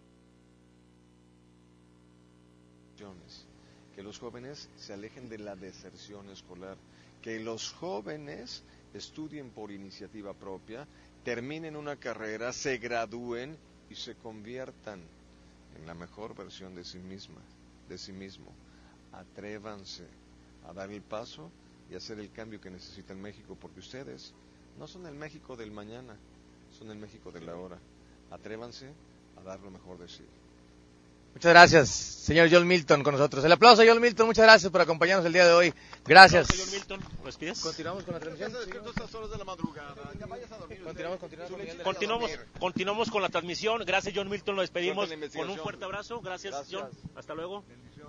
que 3.94 4.04
los 4.04 4.20
jóvenes 4.20 4.70
se 4.78 4.94
alejen 4.94 5.28
de 5.28 5.38
la 5.38 5.58
deserción 5.58 6.30
escolar, 6.30 6.78
que 7.22 7.42
los 7.42 7.74
jóvenes 7.74 8.64
estudien 8.94 9.50
por 9.50 9.72
iniciativa 9.72 10.34
propia, 10.34 10.88
terminen 11.24 11.76
una 11.76 11.98
carrera, 11.98 12.54
se 12.54 12.78
gradúen 12.78 13.58
y 13.90 13.96
se 13.96 14.16
conviertan 14.16 15.02
en 15.78 15.86
la 15.86 15.94
mejor 15.94 16.36
versión 16.36 16.76
de 16.76 16.84
sí 16.84 17.00
misma, 17.00 17.42
de 17.90 17.98
sí 17.98 18.12
mismo. 18.12 18.52
Atrévanse 19.12 20.06
a 20.68 20.74
dar 20.74 20.92
el 20.92 21.02
paso 21.02 21.52
y 21.90 21.96
hacer 21.96 22.20
el 22.20 22.32
cambio 22.32 22.60
que 22.60 22.70
necesita 22.70 23.14
México, 23.14 23.58
porque 23.60 23.80
ustedes 23.80 24.34
no 24.78 24.88
son 24.88 25.06
el 25.06 25.16
México 25.16 25.56
del 25.56 25.72
mañana, 25.72 26.16
son 26.78 26.92
el 26.92 26.98
México 26.98 27.32
de 27.32 27.42
la 27.42 27.56
hora. 27.56 27.80
Atrévanse 28.32 28.92
a 29.38 29.44
dar 29.44 29.60
lo 29.62 29.72
mejor 29.72 29.98
de 29.98 30.08
sí. 30.08 30.26
Muchas 31.38 31.52
gracias, 31.52 31.90
señor 31.90 32.50
John 32.52 32.66
Milton, 32.66 33.04
con 33.04 33.14
nosotros. 33.14 33.46
El 33.46 33.52
aplauso 33.52 33.84
a 33.84 33.86
John 33.86 34.02
Milton, 34.02 34.26
muchas 34.26 34.44
gracias 34.44 34.72
por 34.72 34.82
acompañarnos 34.82 35.24
el 35.24 35.34
día 35.34 35.46
de 35.46 35.54
hoy. 35.54 35.72
Gracias. 36.04 36.48
Señor 36.48 36.72
Milton, 36.72 37.00
¿lo 37.20 37.26
despides? 37.28 37.60
Continuamos 37.60 38.04
con 38.06 38.16
la 38.16 38.20
transmisión. 38.20 38.54
estas 38.88 39.14
horas 39.14 39.30
de 39.30 39.38
la 39.38 39.44
madrugada. 39.44 39.94
Ya 40.20 40.26
vayas 40.26 40.52
a 40.52 40.58
dormir. 40.58 40.82
Continuamos, 40.82 41.20
continuamos 41.20 41.52
con 41.52 41.78
la 41.78 41.84
Continuamos, 41.84 42.32
continuamos 42.60 43.12
con 43.12 43.22
la 43.22 43.30
transmisión. 43.30 43.84
Gracias, 43.86 44.16
John 44.18 44.30
Milton. 44.30 44.56
Lo 44.56 44.62
despedimos 44.64 45.10
con 45.36 45.50
un 45.52 45.58
fuerte 45.60 45.86
abrazo. 45.86 46.22
Gracias, 46.22 46.56
Gracias. 46.56 46.82
John. 46.82 46.90
Hasta 47.16 47.36
luego. 47.36 47.64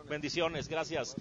Bendiciones. 0.09 0.67
gracias. 0.67 1.15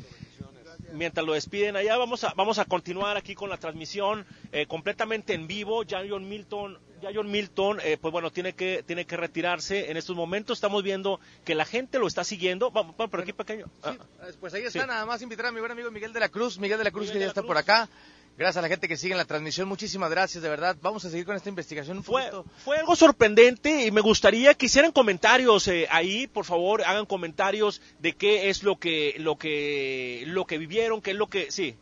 Mientras 0.94 1.26
lo 1.26 1.34
despiden 1.34 1.76
allá, 1.76 1.98
vamos 1.98 2.24
a, 2.24 2.34
vamos 2.36 2.58
a 2.58 2.64
continuar 2.64 3.18
aquí 3.18 3.36
con 3.36 3.50
la 3.50 3.58
transmisión 3.58 4.26
eh, 4.54 4.66
completamente 4.66 5.34
en 5.34 5.46
vivo. 5.46 5.84
Ya 5.84 6.02
John 6.08 6.30
Milton, 6.30 6.80
ya 7.02 7.10
John 7.14 7.30
Milton 7.32 7.80
eh, 7.84 7.98
pues 8.00 8.12
bueno, 8.12 8.32
tiene 8.32 8.54
que, 8.54 8.84
tiene 8.86 9.06
que 9.06 9.18
retirarse. 9.18 9.92
En 9.92 9.98
estos 9.98 10.16
momentos 10.16 10.58
estamos 10.58 10.84
viendo 10.84 11.20
que 11.46 11.56
la 11.56 11.66
gente 11.66 12.00
lo 12.00 12.08
está 12.08 12.24
siguiendo. 12.24 12.72
Vamos, 12.72 12.96
vamos 12.98 13.12
por 13.12 13.22
aquí 13.22 13.34
pequeño. 13.34 13.66
Ah, 13.84 13.96
Pues 14.40 14.54
ahí 14.54 14.64
está, 14.64 14.82
Sí. 14.82 14.88
nada 14.88 15.06
más 15.06 15.22
invitar 15.22 15.48
a 15.48 15.52
mi 15.52 15.60
buen 15.60 15.72
amigo 15.72 15.90
Miguel 15.92 16.14
de 16.14 16.20
la 16.20 16.30
Cruz. 16.30 16.58
Miguel 16.60 16.78
de 16.78 16.84
la 16.86 16.92
Cruz 16.92 17.08
Miguel 17.08 17.18
que 17.18 17.20
ya 17.26 17.28
está 17.28 17.42
Cruz. 17.42 17.48
por 17.48 17.58
acá. 17.58 17.90
Gracias 18.38 18.58
a 18.58 18.62
la 18.62 18.68
gente 18.68 18.88
que 18.88 18.98
sigue 18.98 19.14
en 19.14 19.18
la 19.18 19.26
transmisión. 19.26 19.68
Muchísimas 19.68 20.12
gracias, 20.12 20.44
de 20.44 20.50
verdad. 20.50 20.78
Vamos 20.80 21.04
a 21.06 21.10
seguir 21.10 21.26
con 21.26 21.36
esta 21.36 21.50
investigación 21.50 21.98
un 21.98 22.04
Fue, 22.04 22.22
poquito. 22.30 22.46
fue 22.64 22.78
algo 22.78 22.96
sorprendente 22.96 23.88
y 23.88 23.90
me 23.92 24.02
gustaría 24.02 24.54
que 24.54 24.68
hicieran 24.68 24.92
comentarios 24.92 25.68
eh, 25.68 25.88
ahí, 25.90 26.28
por 26.28 26.46
favor, 26.46 26.84
hagan 26.84 27.08
comentarios 27.08 27.82
de 28.00 28.14
qué 28.14 28.50
es 28.50 28.62
lo 28.62 28.78
que 28.78 29.16
lo 29.18 29.38
que 29.40 30.24
lo 30.28 30.46
que 30.46 30.60
vivieron, 30.60 31.02
qué 31.02 31.12
es 31.12 31.18
lo 31.18 31.26
que 31.28 31.50
sí, 31.52 31.76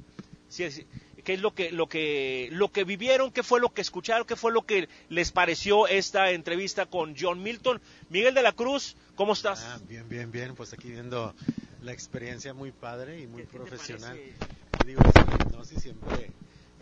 sí, 0.47 0.71
sí, 0.71 0.87
qué 1.25 1.33
es 1.33 1.41
lo 1.41 1.53
que 1.53 1.71
lo 1.71 1.89
que 1.89 2.47
lo 2.51 2.71
que 2.71 2.85
vivieron, 2.85 3.31
qué 3.31 3.43
fue 3.43 3.59
lo 3.59 3.73
que 3.73 3.81
escucharon, 3.81 4.25
qué 4.25 4.37
fue 4.37 4.53
lo 4.53 4.65
que 4.65 4.87
les 5.09 5.31
pareció 5.31 5.87
esta 5.87 6.31
entrevista 6.31 6.85
con 6.85 7.15
John 7.19 7.43
Milton. 7.43 7.81
Miguel 8.09 8.33
de 8.33 8.43
la 8.43 8.53
Cruz, 8.53 8.95
¿cómo 9.15 9.33
estás? 9.33 9.65
Ah, 9.65 9.79
bien, 9.89 10.07
bien, 10.07 10.31
bien. 10.31 10.55
Pues 10.55 10.71
aquí 10.71 10.89
viendo 10.89 11.33
la 11.81 11.91
experiencia 11.91 12.53
muy 12.53 12.71
padre 12.71 13.19
y 13.19 13.27
muy 13.27 13.43
profesional. 13.43 14.17
Digo, 14.85 15.01
hipnosis 15.41 15.81
siempre 15.81 16.31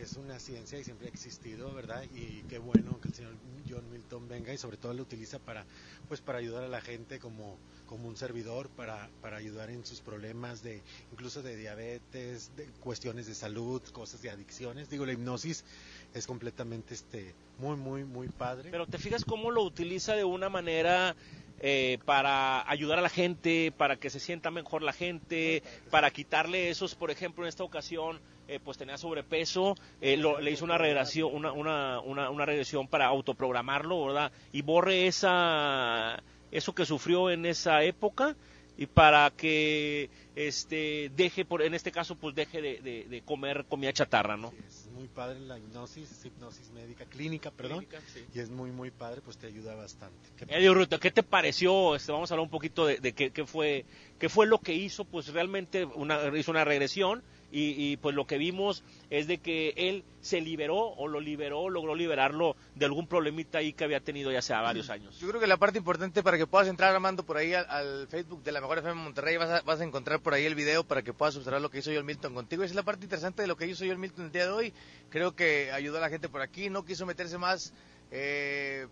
es 0.03 0.17
una 0.17 0.37
ciencia 0.39 0.77
y 0.77 0.83
siempre 0.83 1.07
ha 1.07 1.09
existido, 1.09 1.73
¿verdad? 1.73 2.03
Y 2.13 2.43
qué 2.49 2.57
bueno 2.57 2.99
que 2.99 3.07
el 3.07 3.13
señor 3.13 3.33
John 3.69 3.89
Milton 3.89 4.27
venga 4.27 4.53
y 4.53 4.57
sobre 4.57 4.77
todo 4.77 4.93
lo 4.93 5.01
utiliza 5.01 5.39
para, 5.39 5.65
pues, 6.07 6.19
para 6.19 6.39
ayudar 6.39 6.63
a 6.63 6.67
la 6.67 6.81
gente 6.81 7.19
como, 7.19 7.57
como 7.85 8.09
un 8.09 8.17
servidor, 8.17 8.69
para, 8.69 9.09
para 9.21 9.37
ayudar 9.37 9.69
en 9.69 9.85
sus 9.85 10.01
problemas 10.01 10.61
de, 10.61 10.81
incluso 11.11 11.41
de 11.41 11.55
diabetes, 11.55 12.51
de 12.57 12.65
cuestiones 12.81 13.27
de 13.27 13.35
salud, 13.35 13.81
cosas 13.93 14.21
de 14.21 14.29
adicciones. 14.29 14.89
Digo, 14.89 15.05
la 15.05 15.13
hipnosis 15.13 15.63
es 16.13 16.27
completamente, 16.27 16.93
este, 16.93 17.33
muy, 17.57 17.77
muy, 17.77 18.03
muy 18.03 18.27
padre. 18.27 18.71
Pero 18.71 18.85
te 18.85 18.97
fijas 18.97 19.23
cómo 19.23 19.51
lo 19.51 19.63
utiliza 19.63 20.15
de 20.15 20.25
una 20.25 20.49
manera 20.49 21.15
eh, 21.59 21.99
para 22.05 22.69
ayudar 22.69 22.99
a 22.99 23.01
la 23.01 23.09
gente, 23.09 23.71
para 23.75 23.95
que 23.95 24.09
se 24.09 24.19
sienta 24.19 24.51
mejor 24.51 24.81
la 24.83 24.93
gente, 24.93 25.63
para 25.89 26.11
quitarle 26.11 26.69
esos, 26.69 26.95
por 26.95 27.11
ejemplo, 27.11 27.43
en 27.45 27.49
esta 27.49 27.63
ocasión, 27.63 28.19
eh, 28.47 28.59
pues 28.63 28.77
tenía 28.77 28.97
sobrepeso, 28.97 29.75
eh, 30.01 30.17
lo- 30.17 30.39
le 30.41 30.51
hizo 30.51 30.65
una 30.65 30.77
regresión, 30.77 31.29
una, 31.33 31.51
una, 31.53 31.99
una, 32.01 32.29
una 32.29 32.45
regresión 32.45 32.87
para 32.87 33.05
autoprogramarlo, 33.05 34.05
¿verdad? 34.07 34.31
Y 34.51 34.61
borre 34.61 35.07
esa, 35.07 36.21
eso 36.51 36.75
que 36.75 36.85
sufrió 36.85 37.29
en 37.31 37.45
esa 37.45 37.83
época 37.83 38.35
y 38.77 38.87
para 38.87 39.29
que 39.31 40.09
este 40.35 41.11
deje 41.15 41.45
por 41.45 41.61
en 41.61 41.73
este 41.75 41.91
caso 41.91 42.15
pues 42.15 42.33
deje 42.33 42.61
de, 42.61 42.81
de- 42.81 43.05
de 43.07 43.21
comer 43.21 43.65
comida 43.69 43.93
chatarra 43.93 44.35
no 44.35 44.51
Es 44.67 44.87
muy 44.91 45.07
padre 45.07 45.39
la 45.41 45.57
hipnosis, 45.59 46.11
es 46.11 46.25
hipnosis 46.25 46.71
médica, 46.71 47.05
clínica, 47.05 47.51
perdón, 47.51 47.85
Clínica, 47.85 48.01
sí. 48.13 48.25
y 48.33 48.39
es 48.39 48.49
muy, 48.49 48.71
muy 48.71 48.89
padre, 48.89 49.21
pues 49.21 49.37
te 49.37 49.47
ayuda 49.47 49.75
bastante. 49.75 50.17
Qué 50.37 50.45
Eddie 50.45 50.73
Ruta, 50.73 50.97
¿qué 50.99 51.11
te 51.11 51.23
pareció? 51.23 51.95
Este, 51.95 52.11
vamos 52.11 52.31
a 52.31 52.33
hablar 52.33 52.45
un 52.45 52.49
poquito 52.51 52.85
de, 52.87 52.97
de 52.99 53.13
qué, 53.13 53.31
qué 53.31 53.45
fue 53.45 53.85
qué 54.19 54.29
fue 54.29 54.47
lo 54.47 54.59
que 54.59 54.73
hizo, 54.73 55.05
pues 55.05 55.27
realmente 55.27 55.85
una, 55.85 56.35
hizo 56.37 56.51
una 56.51 56.63
regresión 56.63 57.21
y, 57.53 57.75
y, 57.77 57.97
pues 57.97 58.15
lo 58.15 58.25
que 58.25 58.39
vimos 58.39 58.83
es 59.11 59.27
de 59.27 59.37
que 59.37 59.73
él 59.77 60.03
se 60.21 60.41
liberó 60.41 60.75
o 60.77 61.07
lo 61.07 61.19
liberó, 61.19 61.69
logró 61.69 61.93
liberarlo 61.93 62.55
de 62.73 62.85
algún 62.85 63.07
problemita 63.07 63.59
ahí 63.59 63.73
que 63.73 63.83
había 63.83 63.99
tenido 63.99 64.31
ya 64.31 64.39
hace 64.39 64.53
varios 64.53 64.89
años. 64.89 65.19
Yo 65.19 65.27
creo 65.29 65.39
que 65.39 65.45
la 65.45 65.57
parte 65.57 65.77
importante 65.77 66.23
para 66.23 66.37
que 66.37 66.47
puedas 66.47 66.67
entrar, 66.67 66.95
Armando, 66.95 67.23
por 67.23 67.37
ahí 67.37 67.53
al, 67.53 67.69
al 67.69 68.07
Facebook 68.07 68.43
de 68.43 68.51
la 68.51 68.59
Mejor 68.59 68.79
FM 68.79 68.95
Monterrey, 68.95 69.37
vas 69.37 69.49
a, 69.49 69.61
vas 69.61 69.79
a 69.79 69.83
encontrar 69.83 70.19
por 70.19 70.33
ahí 70.33 70.45
el 70.45 70.55
video 70.55 70.83
para 70.83 71.03
que 71.03 71.13
puedas 71.13 71.35
observar 71.35 71.61
lo 71.61 71.69
que 71.69 71.77
hizo 71.77 71.91
John 71.93 72.07
Milton 72.07 72.33
contigo. 72.33 72.63
Esa 72.63 72.71
es 72.71 72.75
la 72.75 72.83
parte 72.83 73.05
interesante 73.05 73.43
de 73.43 73.47
lo 73.47 73.55
que 73.55 73.67
hizo 73.67 73.85
John 73.87 73.99
Milton 73.99 74.25
el 74.25 74.31
día 74.31 74.45
de 74.45 74.51
hoy. 74.51 74.73
Creo 75.11 75.35
que 75.35 75.71
ayudó 75.71 75.99
a 75.99 76.01
la 76.01 76.09
gente 76.09 76.29
por 76.29 76.41
aquí, 76.41 76.71
no 76.71 76.83
quiso 76.83 77.05
meterse 77.05 77.37
más 77.37 77.71
eh, 78.09 78.87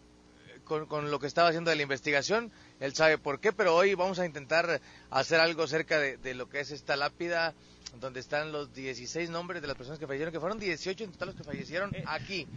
con, 0.66 0.86
con 0.86 1.12
lo 1.12 1.20
que 1.20 1.28
estaba 1.28 1.50
haciendo 1.50 1.70
de 1.70 1.76
la 1.76 1.84
investigación. 1.84 2.52
Él 2.80 2.94
sabe 2.96 3.18
por 3.18 3.40
qué, 3.40 3.52
pero 3.54 3.76
hoy 3.76 3.94
vamos 3.94 4.20
a 4.20 4.26
intentar 4.26 4.82
hacer 5.10 5.40
algo 5.40 5.68
cerca 5.68 6.00
de, 6.00 6.18
de 6.18 6.34
lo 6.34 6.50
que 6.50 6.60
es 6.60 6.72
esta 6.72 6.96
lápida, 6.96 7.54
donde 8.00 8.20
están 8.20 8.52
los 8.52 8.74
16 8.74 9.30
nombres 9.30 9.62
de 9.62 9.68
las 9.68 9.78
personas 9.78 10.00
que 10.00 10.08
fallecieron, 10.08 10.32
que 10.32 10.40
fueron 10.40 10.60
18 10.60 11.04
en 11.04 11.12
total 11.12 11.28
los 11.30 11.36
que 11.38 11.44
fallecieron 11.44 11.92
aquí. 12.06 12.48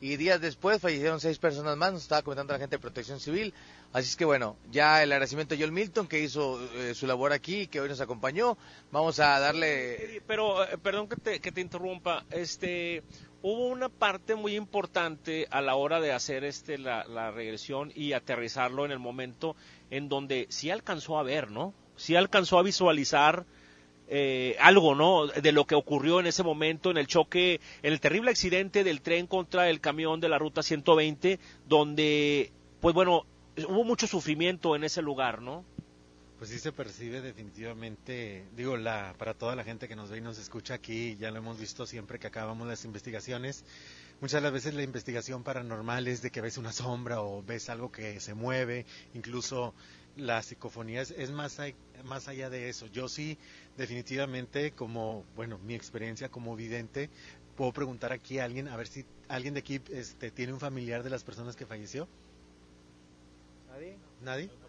Y 0.00 0.16
días 0.16 0.38
después 0.38 0.82
fallecieron 0.82 1.18
seis 1.18 1.38
personas 1.38 1.78
más, 1.78 1.92
nos 1.92 2.02
estaba 2.02 2.20
comentando 2.20 2.52
la 2.52 2.58
gente 2.58 2.76
de 2.76 2.80
Protección 2.80 3.20
Civil. 3.20 3.54
Así 3.92 4.10
es 4.10 4.16
que 4.16 4.26
bueno, 4.26 4.56
ya 4.70 5.02
el 5.02 5.10
agradecimiento 5.12 5.54
a 5.54 5.58
John 5.58 5.72
Milton 5.72 6.08
que 6.08 6.20
hizo 6.20 6.60
eh, 6.74 6.94
su 6.94 7.06
labor 7.06 7.32
aquí 7.32 7.68
que 7.68 7.80
hoy 7.80 7.88
nos 7.88 8.02
acompañó. 8.02 8.58
Vamos 8.92 9.18
a 9.20 9.38
darle... 9.38 10.20
Pero, 10.26 10.62
eh, 10.64 10.76
perdón 10.76 11.08
que 11.08 11.16
te, 11.16 11.40
que 11.40 11.52
te 11.52 11.62
interrumpa, 11.62 12.24
este, 12.30 13.02
hubo 13.44 13.66
una 13.66 13.90
parte 13.90 14.36
muy 14.36 14.56
importante 14.56 15.46
a 15.50 15.60
la 15.60 15.74
hora 15.74 16.00
de 16.00 16.12
hacer 16.12 16.44
este 16.44 16.78
la, 16.78 17.30
regresión 17.30 17.92
y 17.94 18.14
aterrizarlo 18.14 18.86
en 18.86 18.90
el 18.90 18.98
momento 18.98 19.54
en 19.90 20.08
donde 20.08 20.46
sí 20.48 20.70
alcanzó 20.70 21.18
a 21.18 21.22
ver, 21.22 21.50
¿no? 21.50 21.74
Sí 21.94 22.16
alcanzó 22.16 22.58
a 22.58 22.62
visualizar 22.62 23.44
eh, 24.08 24.56
algo, 24.60 24.94
¿no? 24.94 25.26
De 25.26 25.52
lo 25.52 25.66
que 25.66 25.74
ocurrió 25.74 26.20
en 26.20 26.26
ese 26.26 26.42
momento, 26.42 26.90
en 26.90 26.96
el 26.96 27.06
choque, 27.06 27.60
en 27.82 27.92
el 27.92 28.00
terrible 28.00 28.30
accidente 28.30 28.82
del 28.82 29.02
tren 29.02 29.26
contra 29.26 29.68
el 29.68 29.82
camión 29.82 30.20
de 30.20 30.30
la 30.30 30.38
ruta 30.38 30.62
120, 30.62 31.38
donde, 31.68 32.50
pues 32.80 32.94
bueno, 32.94 33.26
hubo 33.68 33.84
mucho 33.84 34.06
sufrimiento 34.06 34.74
en 34.74 34.84
ese 34.84 35.02
lugar, 35.02 35.42
¿no? 35.42 35.66
Pues 36.44 36.52
sí 36.52 36.58
se 36.58 36.72
percibe 36.72 37.22
definitivamente, 37.22 38.44
digo, 38.54 38.76
la, 38.76 39.14
para 39.16 39.32
toda 39.32 39.56
la 39.56 39.64
gente 39.64 39.88
que 39.88 39.96
nos 39.96 40.10
ve 40.10 40.18
y 40.18 40.20
nos 40.20 40.38
escucha 40.38 40.74
aquí, 40.74 41.16
ya 41.16 41.30
lo 41.30 41.38
hemos 41.38 41.58
visto 41.58 41.86
siempre 41.86 42.18
que 42.18 42.26
acabamos 42.26 42.68
las 42.68 42.84
investigaciones, 42.84 43.64
muchas 44.20 44.42
de 44.42 44.42
las 44.42 44.52
veces 44.52 44.74
la 44.74 44.82
investigación 44.82 45.42
paranormal 45.42 46.06
es 46.06 46.20
de 46.20 46.30
que 46.30 46.42
ves 46.42 46.58
una 46.58 46.70
sombra 46.70 47.22
o 47.22 47.42
ves 47.42 47.70
algo 47.70 47.90
que 47.90 48.20
se 48.20 48.34
mueve, 48.34 48.84
incluso 49.14 49.72
la 50.18 50.42
psicofonía 50.42 51.00
es, 51.00 51.12
es 51.12 51.30
más, 51.30 51.56
más 52.04 52.28
allá 52.28 52.50
de 52.50 52.68
eso. 52.68 52.88
Yo 52.88 53.08
sí, 53.08 53.38
definitivamente, 53.78 54.72
como, 54.72 55.24
bueno, 55.36 55.58
mi 55.60 55.74
experiencia 55.74 56.28
como 56.28 56.56
vidente, 56.56 57.08
puedo 57.56 57.72
preguntar 57.72 58.12
aquí 58.12 58.38
a 58.38 58.44
alguien, 58.44 58.68
a 58.68 58.76
ver 58.76 58.88
si 58.88 59.06
alguien 59.28 59.54
de 59.54 59.60
aquí 59.60 59.80
este, 59.88 60.30
tiene 60.30 60.52
un 60.52 60.60
familiar 60.60 61.02
de 61.04 61.08
las 61.08 61.24
personas 61.24 61.56
que 61.56 61.64
falleció. 61.64 62.06
¿Nadie? 63.70 63.96
¿Nadie? 64.20 64.63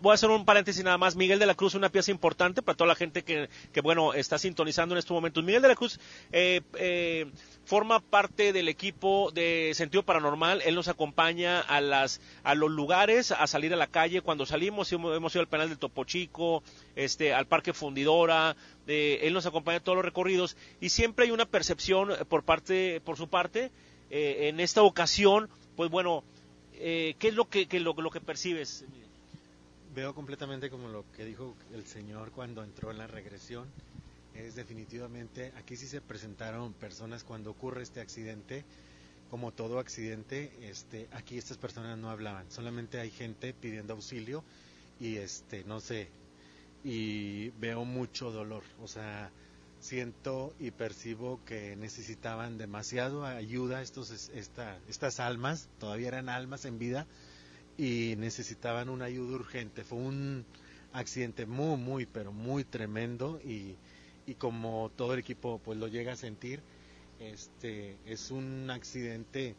Voy 0.00 0.10
a 0.10 0.14
hacer 0.14 0.30
un 0.30 0.44
paréntesis 0.44 0.82
nada 0.84 0.98
más. 0.98 1.16
Miguel 1.16 1.38
de 1.38 1.46
la 1.46 1.54
Cruz, 1.54 1.74
una 1.74 1.90
pieza 1.90 2.10
importante 2.10 2.62
para 2.62 2.76
toda 2.76 2.88
la 2.88 2.94
gente 2.94 3.22
que, 3.22 3.48
bueno, 3.82 4.14
está 4.14 4.38
sintonizando 4.38 4.94
en 4.94 4.98
estos 4.98 5.14
momentos. 5.14 5.44
Miguel 5.44 5.62
de 5.62 5.68
la 5.68 5.74
Cruz 5.74 6.00
eh, 6.32 6.62
eh, 6.78 7.26
forma 7.64 8.00
parte 8.00 8.52
del 8.52 8.68
equipo 8.68 9.30
de 9.32 9.72
Sentido 9.74 10.02
Paranormal. 10.02 10.62
Él 10.62 10.74
nos 10.74 10.88
acompaña 10.88 11.60
a, 11.60 11.80
las, 11.80 12.20
a 12.42 12.54
los 12.54 12.70
lugares, 12.70 13.32
a 13.32 13.46
salir 13.46 13.72
a 13.72 13.76
la 13.76 13.86
calle. 13.86 14.20
Cuando 14.20 14.46
salimos, 14.46 14.92
hemos, 14.92 15.34
ido 15.34 15.40
al 15.40 15.48
penal 15.48 15.68
del 15.68 15.78
Topo 15.78 16.04
Chico, 16.04 16.62
este, 16.94 17.32
al 17.34 17.46
Parque 17.46 17.72
Fundidora. 17.72 18.56
eh, 18.86 19.20
él 19.22 19.32
nos 19.34 19.46
acompaña 19.46 19.78
a 19.78 19.82
todos 19.82 19.96
los 19.96 20.04
recorridos 20.04 20.56
y 20.80 20.88
siempre 20.88 21.26
hay 21.26 21.30
una 21.30 21.46
percepción 21.46 22.12
eh, 22.12 22.24
por, 22.28 22.44
parte, 22.44 23.00
por 23.00 23.16
su 23.16 23.28
parte. 23.28 23.70
Eh, 24.10 24.48
en 24.48 24.60
esta 24.60 24.82
ocasión, 24.82 25.48
pues 25.74 25.90
bueno, 25.90 26.22
eh, 26.74 27.16
¿qué 27.18 27.28
es 27.28 27.34
lo 27.34 27.48
que, 27.48 27.66
que 27.66 27.80
lo 27.80 27.94
que 27.94 28.20
percibes? 28.20 28.84
Veo 29.96 30.14
completamente 30.14 30.68
como 30.68 30.88
lo 30.88 31.10
que 31.16 31.24
dijo 31.24 31.56
el 31.72 31.86
señor 31.86 32.30
cuando 32.30 32.62
entró 32.62 32.90
en 32.90 32.98
la 32.98 33.06
regresión. 33.06 33.66
Es 34.34 34.54
definitivamente, 34.54 35.54
aquí 35.56 35.74
sí 35.74 35.86
se 35.86 36.02
presentaron 36.02 36.74
personas 36.74 37.24
cuando 37.24 37.50
ocurre 37.50 37.82
este 37.82 38.02
accidente, 38.02 38.62
como 39.30 39.52
todo 39.52 39.78
accidente, 39.78 40.52
este, 40.60 41.08
aquí 41.12 41.38
estas 41.38 41.56
personas 41.56 41.96
no 41.96 42.10
hablaban, 42.10 42.44
solamente 42.50 43.00
hay 43.00 43.10
gente 43.10 43.54
pidiendo 43.54 43.94
auxilio 43.94 44.44
y 45.00 45.16
este, 45.16 45.64
no 45.64 45.80
sé, 45.80 46.08
y 46.84 47.48
veo 47.58 47.86
mucho 47.86 48.30
dolor, 48.30 48.64
o 48.82 48.88
sea, 48.88 49.30
siento 49.80 50.52
y 50.58 50.72
percibo 50.72 51.40
que 51.46 51.74
necesitaban 51.76 52.58
demasiado 52.58 53.24
ayuda 53.24 53.80
estos, 53.80 54.10
esta, 54.10 54.78
estas 54.90 55.20
almas, 55.20 55.70
todavía 55.80 56.08
eran 56.08 56.28
almas 56.28 56.66
en 56.66 56.78
vida, 56.78 57.06
y 57.78 58.14
necesitaban 58.16 58.88
una 58.88 59.06
ayuda 59.06 59.36
urgente. 59.36 59.84
Fue 59.84 59.98
un 59.98 60.44
accidente 60.92 61.46
muy, 61.46 61.76
muy, 61.76 62.06
pero 62.06 62.32
muy 62.32 62.64
tremendo 62.64 63.40
y, 63.44 63.74
y 64.26 64.34
como 64.34 64.90
todo 64.96 65.12
el 65.14 65.20
equipo 65.20 65.60
pues 65.64 65.78
lo 65.78 65.88
llega 65.88 66.12
a 66.12 66.16
sentir, 66.16 66.60
este 67.20 67.96
es 68.06 68.30
un 68.30 68.70
accidente 68.70 69.54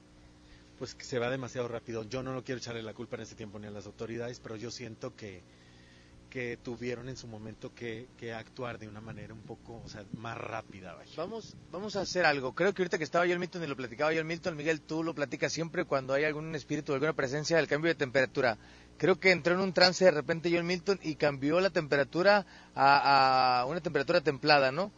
pues 0.77 0.93
que 0.93 1.03
se 1.03 1.19
va 1.19 1.29
demasiado 1.29 1.67
rápido. 1.67 2.03
Yo 2.03 2.21
no 2.23 2.33
lo 2.33 2.43
quiero 2.43 2.59
echarle 2.59 2.83
la 2.83 2.93
culpa 2.93 3.15
en 3.15 3.23
ese 3.23 3.35
tiempo 3.35 3.59
ni 3.59 3.67
a 3.67 3.71
las 3.71 3.85
autoridades, 3.87 4.39
pero 4.39 4.55
yo 4.55 4.69
siento 4.71 5.15
que 5.15 5.41
que 6.29 6.57
tuvieron 6.57 7.09
en 7.09 7.17
su 7.17 7.27
momento 7.27 7.73
que, 7.73 8.07
que 8.17 8.33
actuar 8.33 8.79
de 8.79 8.87
una 8.87 9.01
manera 9.01 9.33
un 9.33 9.41
poco, 9.41 9.81
o 9.83 9.89
sea, 9.89 10.03
más 10.17 10.37
rápida. 10.37 10.93
Vaya. 10.93 11.11
Vamos, 11.17 11.55
vamos 11.71 11.95
a 11.95 12.01
hacer 12.01 12.25
algo. 12.25 12.53
Creo 12.53 12.73
que 12.73 12.81
ahorita 12.81 12.97
que 12.97 13.03
estaba 13.03 13.25
John 13.27 13.39
Milton 13.39 13.63
y 13.63 13.67
lo 13.67 13.75
platicaba 13.75 14.11
John 14.15 14.27
Milton, 14.27 14.55
Miguel, 14.55 14.81
tú 14.81 15.03
lo 15.03 15.13
platicas 15.15 15.51
siempre 15.51 15.85
cuando 15.85 16.13
hay 16.13 16.23
algún 16.25 16.53
espíritu, 16.55 16.93
alguna 16.93 17.13
presencia 17.13 17.57
del 17.57 17.67
cambio 17.67 17.89
de 17.89 17.95
temperatura. 17.95 18.57
Creo 18.97 19.19
que 19.19 19.31
entró 19.31 19.53
en 19.53 19.61
un 19.61 19.73
trance 19.73 20.05
de 20.05 20.11
repente 20.11 20.51
John 20.53 20.65
Milton 20.65 20.99
y 21.03 21.15
cambió 21.15 21.59
la 21.59 21.69
temperatura 21.69 22.45
a, 22.73 23.61
a 23.61 23.65
una 23.65 23.81
temperatura 23.81 24.21
templada, 24.21 24.71
¿no? 24.71 24.91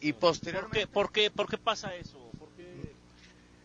Y 0.00 0.12
posteriormente... 0.12 0.86
¿Por 0.86 1.10
qué, 1.10 1.30
por 1.30 1.30
qué, 1.30 1.30
por 1.30 1.48
qué 1.48 1.58
pasa 1.58 1.94
eso? 1.94 2.29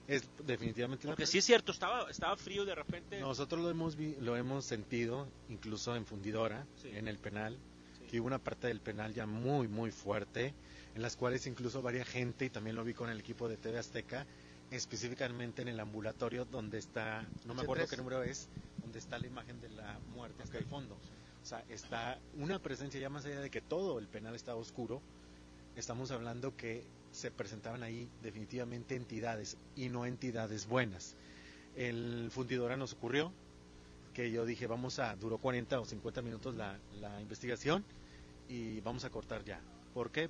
Es 0.07 0.23
definitivamente 0.45 1.07
Porque 1.07 1.25
sí 1.25 1.39
es 1.39 1.45
cierto, 1.45 1.71
estaba, 1.71 2.09
estaba 2.09 2.37
frío 2.37 2.63
de 2.65 2.75
repente... 2.75 3.19
Nosotros 3.19 3.61
lo 3.61 3.69
hemos, 3.71 3.95
vi- 3.95 4.15
lo 4.21 4.35
hemos 4.37 4.63
sentido, 4.65 5.27
incluso 5.49 5.95
en 5.95 6.05
Fundidora, 6.05 6.67
Sí. 6.81 6.89
en 6.89 7.07
el 7.07 7.17
penal, 7.17 7.57
que 8.09 8.19
hubo 8.19 8.27
una 8.27 8.37
parte 8.37 8.67
del 8.67 8.81
penal 8.81 9.13
ya 9.15 9.25
muy, 9.25 9.67
muy 9.67 9.89
fuerte, 9.91 10.53
en 10.93 11.01
las 11.01 11.15
cuales 11.15 11.47
incluso 11.47 11.81
varia 11.81 12.05
gente, 12.05 12.45
y 12.45 12.49
también 12.51 12.75
lo 12.75 12.83
vi 12.83 12.93
con 12.93 13.09
el 13.09 13.19
equipo 13.19 13.49
de 13.49 13.57
TV 13.57 13.79
Azteca, 13.79 14.27
específicamente 14.69 15.63
en 15.63 15.69
el 15.69 15.79
ambulatorio 15.79 16.45
donde 16.45 16.77
está, 16.77 17.27
no 17.45 17.55
me 17.55 17.63
acuerdo 17.63 17.85
H3. 17.85 17.89
qué 17.89 17.97
número 17.97 18.21
es, 18.23 18.47
donde 18.81 18.99
está 18.99 19.17
la 19.17 19.25
imagen 19.27 19.59
de 19.59 19.69
la 19.69 19.99
muerte 20.13 20.43
hasta 20.43 20.57
el 20.59 20.65
fondo. 20.65 20.95
O 21.41 21.45
sea, 21.47 21.63
está 21.69 22.19
una 22.35 22.59
presencia 22.59 22.99
ya 22.99 23.09
más 23.09 23.25
allá 23.25 23.39
de 23.39 23.49
que 23.49 23.61
todo 23.61 23.97
el 23.97 24.07
penal 24.07 24.35
estaba 24.35 24.59
oscuro, 24.59 25.01
estamos 25.75 26.11
hablando 26.11 26.55
que 26.55 26.83
se 27.15 27.31
presentaban 27.31 27.83
ahí 27.83 28.09
definitivamente 28.21 28.95
entidades 28.95 29.57
y 29.75 29.89
no 29.89 30.05
entidades 30.05 30.67
buenas. 30.67 31.15
El 31.75 32.29
fundidora 32.31 32.77
nos 32.77 32.93
ocurrió 32.93 33.31
que 34.13 34.31
yo 34.31 34.45
dije, 34.45 34.67
vamos 34.67 34.99
a, 34.99 35.15
duró 35.15 35.37
40 35.37 35.79
o 35.79 35.85
50 35.85 36.21
minutos 36.21 36.55
la, 36.55 36.79
la 36.99 37.21
investigación 37.21 37.83
y 38.47 38.79
vamos 38.81 39.03
a 39.05 39.09
cortar 39.09 39.43
ya. 39.43 39.59
¿Por 39.93 40.11
qué? 40.11 40.29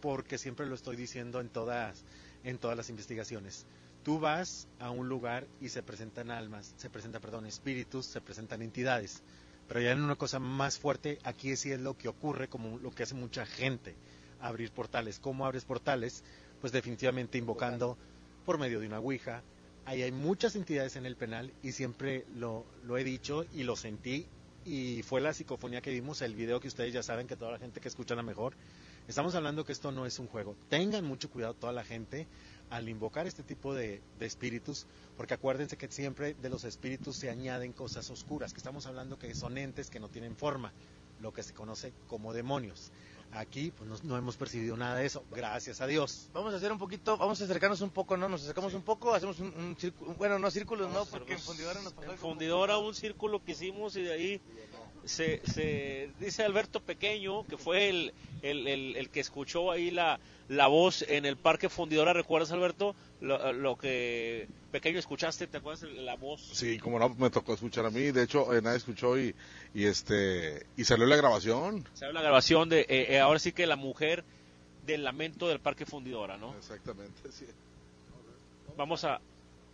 porque 0.00 0.38
siempre 0.38 0.66
lo 0.66 0.74
estoy 0.74 0.96
diciendo 0.96 1.40
en 1.40 1.48
todas, 1.48 2.04
en 2.44 2.58
todas 2.58 2.76
las 2.76 2.90
investigaciones. 2.90 3.66
Tú 4.02 4.18
vas 4.18 4.66
a 4.78 4.90
un 4.90 5.08
lugar 5.08 5.46
y 5.60 5.68
se 5.68 5.82
presentan 5.82 6.30
almas, 6.30 6.74
se 6.76 6.88
presentan, 6.88 7.20
perdón, 7.20 7.46
espíritus, 7.46 8.06
se 8.06 8.20
presentan 8.20 8.62
entidades. 8.62 9.22
Pero 9.68 9.80
ya 9.80 9.92
en 9.92 10.02
una 10.02 10.16
cosa 10.16 10.38
más 10.38 10.78
fuerte, 10.78 11.18
aquí 11.22 11.54
sí 11.56 11.70
es 11.70 11.80
lo 11.80 11.96
que 11.96 12.08
ocurre, 12.08 12.48
como 12.48 12.78
lo 12.78 12.90
que 12.90 13.02
hace 13.02 13.14
mucha 13.14 13.46
gente, 13.46 13.94
abrir 14.40 14.70
portales. 14.70 15.18
¿Cómo 15.18 15.46
abres 15.46 15.64
portales? 15.64 16.24
Pues 16.60 16.72
definitivamente 16.72 17.38
invocando 17.38 17.96
por 18.44 18.58
medio 18.58 18.80
de 18.80 18.86
una 18.86 18.98
ouija. 18.98 19.42
Ahí 19.84 20.02
hay 20.02 20.12
muchas 20.12 20.56
entidades 20.56 20.96
en 20.96 21.06
el 21.06 21.16
penal 21.16 21.52
y 21.62 21.72
siempre 21.72 22.26
lo, 22.34 22.64
lo 22.84 22.98
he 22.98 23.04
dicho 23.04 23.46
y 23.54 23.62
lo 23.62 23.76
sentí 23.76 24.26
y 24.64 25.02
fue 25.02 25.20
la 25.20 25.32
psicofonía 25.32 25.80
que 25.80 25.90
vimos, 25.90 26.20
el 26.22 26.34
video 26.34 26.60
que 26.60 26.68
ustedes 26.68 26.92
ya 26.92 27.02
saben 27.02 27.26
que 27.26 27.36
toda 27.36 27.52
la 27.52 27.58
gente 27.58 27.80
que 27.80 27.88
escucha 27.88 28.14
la 28.14 28.22
mejor. 28.22 28.54
Estamos 29.08 29.34
hablando 29.34 29.64
que 29.64 29.72
esto 29.72 29.90
no 29.90 30.06
es 30.06 30.18
un 30.18 30.28
juego. 30.28 30.54
Tengan 30.68 31.04
mucho 31.04 31.30
cuidado 31.30 31.54
toda 31.54 31.72
la 31.72 31.82
gente 31.82 32.26
al 32.68 32.88
invocar 32.88 33.26
este 33.26 33.42
tipo 33.42 33.74
de, 33.74 34.00
de, 34.18 34.26
espíritus, 34.26 34.86
porque 35.16 35.34
acuérdense 35.34 35.76
que 35.76 35.88
siempre 35.88 36.34
de 36.34 36.50
los 36.50 36.64
espíritus 36.64 37.16
se 37.16 37.30
añaden 37.30 37.72
cosas 37.72 38.08
oscuras, 38.10 38.52
que 38.52 38.58
estamos 38.58 38.86
hablando 38.86 39.18
que 39.18 39.34
son 39.34 39.58
entes 39.58 39.90
que 39.90 39.98
no 39.98 40.08
tienen 40.08 40.36
forma, 40.36 40.72
lo 41.20 41.32
que 41.32 41.42
se 41.42 41.54
conoce 41.54 41.92
como 42.06 42.32
demonios. 42.32 42.92
Aquí 43.32 43.70
pues 43.70 43.88
no, 43.88 43.96
no, 44.02 44.18
hemos 44.18 44.36
percibido 44.36 44.76
nada 44.76 44.96
de 44.96 45.06
eso, 45.06 45.24
gracias 45.30 45.80
a 45.80 45.86
Dios. 45.86 46.28
Vamos 46.32 46.52
a 46.52 46.56
hacer 46.56 46.72
un 46.72 46.78
poquito, 46.78 47.16
vamos 47.16 47.40
a 47.40 47.44
acercarnos 47.44 47.80
un 47.80 47.90
poco, 47.90 48.16
¿no? 48.16 48.28
Nos 48.28 48.42
acercamos 48.42 48.72
sí. 48.72 48.76
un 48.76 48.82
poco, 48.82 49.14
hacemos 49.14 49.38
un, 49.38 49.54
un 49.56 49.76
círculo, 49.78 50.14
bueno, 50.14 50.38
no 50.38 50.50
círculos, 50.50 50.92
no, 50.92 51.04
porque 51.04 51.34
en 51.34 51.38
fundidora 51.38 51.80
nos 51.80 51.92
pasó. 51.92 52.10
En 52.10 52.18
fundidora 52.18 52.78
un 52.78 52.94
círculo 52.94 53.42
que 53.44 53.52
hicimos 53.52 53.94
y 53.96 54.02
de 54.02 54.12
ahí 54.12 54.40
se, 55.04 55.40
se 55.46 56.10
dice 56.20 56.44
Alberto 56.44 56.80
Pequeño, 56.80 57.46
que 57.46 57.56
fue 57.56 57.88
el, 57.88 58.12
el, 58.42 58.66
el, 58.66 58.96
el, 58.96 59.10
que 59.10 59.20
escuchó 59.20 59.70
ahí 59.70 59.90
la, 59.90 60.20
la 60.48 60.66
voz 60.66 61.02
en 61.02 61.26
el 61.26 61.36
Parque 61.36 61.68
Fundidora, 61.68 62.12
¿recuerdas 62.12 62.52
Alberto? 62.52 62.94
Lo, 63.20 63.52
lo 63.52 63.76
que 63.76 64.48
Pequeño 64.72 64.98
escuchaste, 64.98 65.46
¿te 65.46 65.58
acuerdas 65.58 65.82
la 65.90 66.16
voz? 66.16 66.40
Sí, 66.52 66.78
como 66.78 66.98
no, 66.98 67.08
me 67.10 67.30
tocó 67.30 67.54
escuchar 67.54 67.86
a 67.86 67.90
mí, 67.90 68.10
de 68.12 68.22
hecho 68.22 68.54
eh, 68.54 68.62
nadie 68.62 68.78
escuchó 68.78 69.18
y, 69.18 69.34
y 69.74 69.84
este 69.84 70.66
y 70.76 70.84
salió 70.84 71.06
la 71.06 71.16
grabación. 71.16 71.86
Salió 71.94 72.12
la 72.12 72.22
grabación 72.22 72.68
de, 72.68 72.80
eh, 72.82 73.14
eh, 73.14 73.18
ahora 73.20 73.38
sí 73.38 73.52
que 73.52 73.66
la 73.66 73.76
mujer 73.76 74.24
del 74.86 75.04
lamento 75.04 75.48
del 75.48 75.60
Parque 75.60 75.86
Fundidora, 75.86 76.36
¿no? 76.36 76.54
Exactamente, 76.56 77.30
sí. 77.30 77.46
Vamos 78.76 79.04
a, 79.04 79.20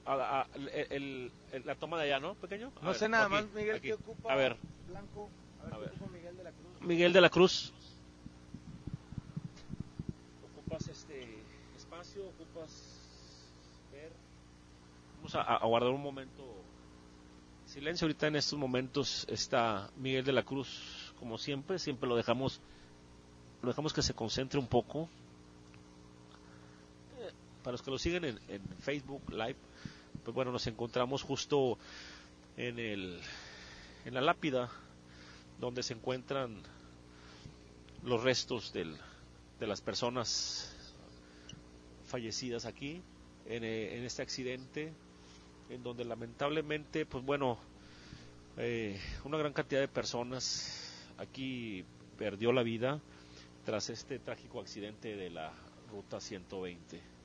a, 0.04 0.40
a 0.40 0.46
el, 0.90 1.30
el, 1.52 1.62
la 1.64 1.74
toma 1.76 1.98
de 1.98 2.04
allá, 2.04 2.18
¿no, 2.20 2.34
pequeño? 2.34 2.72
A 2.80 2.84
no 2.84 2.88
ver, 2.90 2.98
sé 2.98 3.08
nada 3.08 3.24
aquí, 3.26 3.32
más, 3.34 3.44
Miguel, 3.54 3.76
aquí. 3.76 3.88
¿qué 3.88 3.94
ocupa? 3.94 4.32
A 4.32 4.36
ver. 4.36 4.56
Blanco, 4.88 5.28
a 5.72 5.78
ver. 5.78 5.92
Miguel 6.12 6.36
de 6.36 6.44
la 6.44 6.50
Cruz. 6.52 6.80
Miguel 6.82 7.12
de 7.12 7.20
la 7.20 7.30
Cruz. 7.30 7.72
Ocupas 10.54 10.88
este 10.88 11.42
espacio, 11.76 12.26
ocupas 12.28 12.70
ver. 13.92 14.12
Vamos 15.18 15.34
a, 15.34 15.42
a 15.42 15.66
guardar 15.66 15.90
un 15.90 16.02
momento. 16.02 16.44
Silencio, 17.66 18.06
ahorita 18.06 18.28
en 18.28 18.36
estos 18.36 18.58
momentos 18.58 19.26
está 19.28 19.90
Miguel 19.96 20.24
de 20.24 20.32
la 20.32 20.44
Cruz, 20.44 21.12
como 21.18 21.36
siempre, 21.36 21.78
siempre 21.80 22.08
lo 22.08 22.14
dejamos, 22.14 22.60
lo 23.62 23.68
dejamos 23.68 23.92
que 23.92 24.02
se 24.02 24.14
concentre 24.14 24.58
un 24.60 24.68
poco. 24.68 25.08
Para 27.62 27.72
los 27.72 27.82
que 27.82 27.90
lo 27.90 27.98
siguen 27.98 28.24
en, 28.24 28.38
en 28.48 28.62
Facebook 28.78 29.28
Live, 29.30 29.56
pues 30.22 30.32
bueno, 30.32 30.52
nos 30.52 30.64
encontramos 30.68 31.22
justo 31.24 31.76
en 32.56 32.78
el 32.78 33.20
en 34.06 34.14
la 34.14 34.20
lápida 34.20 34.70
donde 35.58 35.82
se 35.82 35.92
encuentran 35.92 36.62
los 38.04 38.22
restos 38.22 38.72
de 38.72 39.66
las 39.66 39.80
personas 39.80 40.72
fallecidas 42.06 42.66
aquí 42.66 43.02
en, 43.46 43.64
en, 43.64 44.04
este 44.04 44.22
accidente 44.22 44.92
en 45.70 45.82
donde 45.82 46.04
lamentablemente 46.04 47.04
pues 47.04 47.24
bueno 47.24 47.58
eh, 48.58 49.00
una 49.24 49.38
gran 49.38 49.52
cantidad 49.52 49.80
de 49.80 49.88
personas 49.88 51.04
aquí 51.18 51.84
perdió 52.16 52.52
la 52.52 52.62
vida 52.62 53.00
tras 53.64 53.90
este 53.90 54.20
trágico 54.20 54.60
accidente 54.60 55.16
de 55.16 55.30
la 55.30 55.52
ruta 55.90 56.20
120 56.20 57.15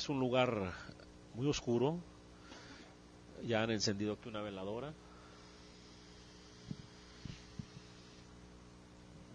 es 0.00 0.08
un 0.08 0.18
lugar 0.18 0.72
muy 1.34 1.46
oscuro. 1.46 1.98
Ya 3.46 3.62
han 3.62 3.70
encendido 3.70 4.14
aquí 4.14 4.30
una 4.30 4.40
veladora. 4.40 4.94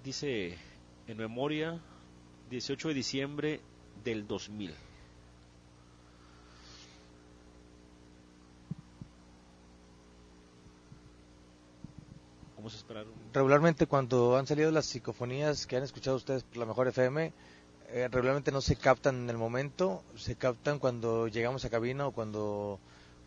Dice 0.04 0.58
en 1.08 1.18
memoria 1.18 1.80
18 2.50 2.88
de 2.88 2.94
diciembre 2.96 3.60
del 4.04 4.26
2000. 4.28 4.74
Vamos 12.58 12.74
a 12.74 12.78
esperar. 12.78 13.06
Regularmente 13.34 13.86
cuando 13.86 14.36
han 14.36 14.48
salido 14.48 14.72
las 14.72 14.88
psicofonías 14.88 15.68
que 15.68 15.78
han 15.78 15.84
escuchado 15.84 16.18
ustedes 16.18 16.42
por 16.42 16.58
la 16.58 16.66
mejor 16.66 16.88
FM, 16.88 17.32
eh, 17.96 18.10
regularmente 18.10 18.52
no 18.52 18.60
se 18.60 18.76
captan 18.76 19.24
en 19.24 19.30
el 19.30 19.38
momento, 19.38 20.04
se 20.18 20.36
captan 20.36 20.80
cuando 20.80 21.30
llegamos 21.30 21.64
a 21.64 21.70
cabina 21.70 22.06
o 22.08 22.12
cuando 22.12 22.78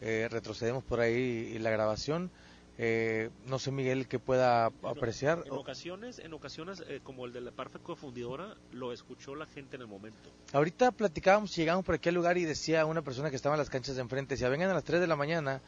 eh, 0.02 0.28
retrocedemos 0.30 0.84
por 0.84 1.00
ahí 1.00 1.52
y 1.54 1.58
la 1.58 1.70
grabación. 1.70 2.30
Eh, 2.76 3.30
no 3.46 3.58
sé 3.58 3.70
Miguel 3.70 4.06
que 4.06 4.18
pueda 4.18 4.66
apreciar. 4.66 5.42
En 5.46 5.52
ocasiones, 5.52 6.18
en 6.18 6.34
ocasiones 6.34 6.84
eh, 6.86 7.00
como 7.02 7.24
el 7.24 7.32
de 7.32 7.40
la 7.40 7.50
parte 7.50 7.78
confundidora, 7.78 8.56
lo 8.70 8.92
escuchó 8.92 9.34
la 9.34 9.46
gente 9.46 9.76
en 9.76 9.82
el 9.82 9.88
momento. 9.88 10.30
Ahorita 10.52 10.92
platicábamos, 10.92 11.56
llegamos 11.56 11.82
por 11.82 11.94
aquí 11.94 12.10
al 12.10 12.16
lugar 12.16 12.36
y 12.36 12.44
decía 12.44 12.84
una 12.84 13.00
persona 13.00 13.30
que 13.30 13.36
estaba 13.36 13.54
en 13.54 13.60
las 13.60 13.70
canchas 13.70 13.96
de 13.96 14.02
enfrente, 14.02 14.34
decía 14.34 14.50
vengan 14.50 14.68
a 14.68 14.74
las 14.74 14.84
3 14.84 15.00
de 15.00 15.06
la 15.06 15.16
mañana, 15.16 15.62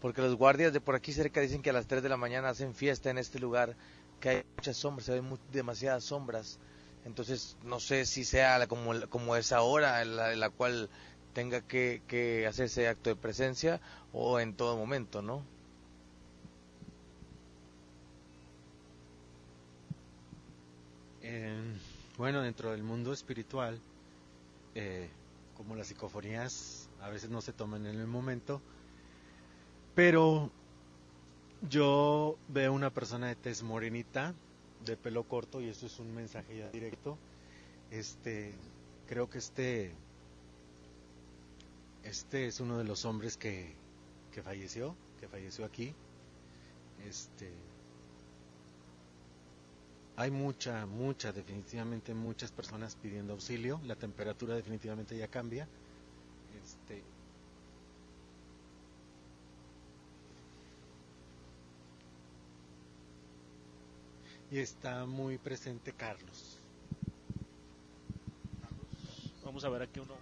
porque 0.00 0.22
los 0.22 0.36
guardias 0.36 0.72
de 0.72 0.80
por 0.80 0.94
aquí 0.94 1.12
cerca 1.12 1.40
dicen 1.40 1.60
que 1.60 1.70
a 1.70 1.72
las 1.72 1.88
3 1.88 2.04
de 2.04 2.08
la 2.08 2.16
mañana 2.16 2.50
hacen 2.50 2.72
fiesta 2.72 3.10
en 3.10 3.18
este 3.18 3.40
lugar, 3.40 3.74
que 4.20 4.28
hay 4.28 4.44
muchas 4.56 4.76
sombras, 4.76 5.06
se 5.06 5.12
ven 5.12 5.24
muy, 5.24 5.40
demasiadas 5.50 6.04
sombras. 6.04 6.60
Entonces, 7.04 7.56
no 7.62 7.80
sé 7.80 8.06
si 8.06 8.24
sea 8.24 8.66
como, 8.66 8.92
como 9.08 9.36
esa 9.36 9.62
hora 9.62 10.02
en 10.02 10.16
la, 10.16 10.34
la 10.34 10.50
cual 10.50 10.88
tenga 11.34 11.60
que, 11.60 12.02
que, 12.08 12.46
hacerse 12.46 12.88
acto 12.88 13.10
de 13.10 13.16
presencia 13.16 13.80
o 14.12 14.40
en 14.40 14.54
todo 14.54 14.76
momento, 14.76 15.20
¿no? 15.20 15.42
Eh, 21.22 21.74
bueno, 22.16 22.42
dentro 22.42 22.70
del 22.70 22.82
mundo 22.82 23.12
espiritual, 23.12 23.80
eh, 24.74 25.08
como 25.56 25.74
las 25.74 25.88
psicofonías 25.88 26.88
a 27.00 27.08
veces 27.08 27.30
no 27.30 27.40
se 27.40 27.52
toman 27.52 27.86
en 27.86 27.98
el 27.98 28.06
momento, 28.06 28.62
pero 29.94 30.50
yo 31.68 32.36
veo 32.48 32.72
una 32.72 32.90
persona 32.90 33.28
de 33.28 33.36
tez 33.36 33.62
morenita, 33.62 34.34
de 34.84 34.96
pelo 34.96 35.24
corto 35.24 35.60
y 35.60 35.68
esto 35.68 35.86
es 35.86 35.98
un 35.98 36.14
mensaje 36.14 36.58
ya 36.58 36.70
directo. 36.70 37.18
Este, 37.90 38.52
creo 39.06 39.28
que 39.28 39.38
este, 39.38 39.92
este 42.02 42.46
es 42.46 42.60
uno 42.60 42.78
de 42.78 42.84
los 42.84 43.04
hombres 43.04 43.36
que, 43.36 43.74
que 44.32 44.42
falleció, 44.42 44.94
que 45.20 45.28
falleció 45.28 45.64
aquí. 45.64 45.94
Este, 47.08 47.50
hay 50.16 50.30
mucha, 50.30 50.86
mucha, 50.86 51.32
definitivamente 51.32 52.14
muchas 52.14 52.52
personas 52.52 52.96
pidiendo 52.96 53.32
auxilio. 53.32 53.80
La 53.84 53.96
temperatura 53.96 54.54
definitivamente 54.54 55.16
ya 55.16 55.28
cambia. 55.28 55.66
Este, 56.62 57.02
y 64.54 64.60
está 64.60 65.04
muy 65.04 65.36
presente 65.36 65.92
Carlos. 65.92 66.58
Vamos 69.44 69.64
a 69.64 69.68
ver 69.68 69.82
aquí 69.82 69.98
uno. 69.98 70.14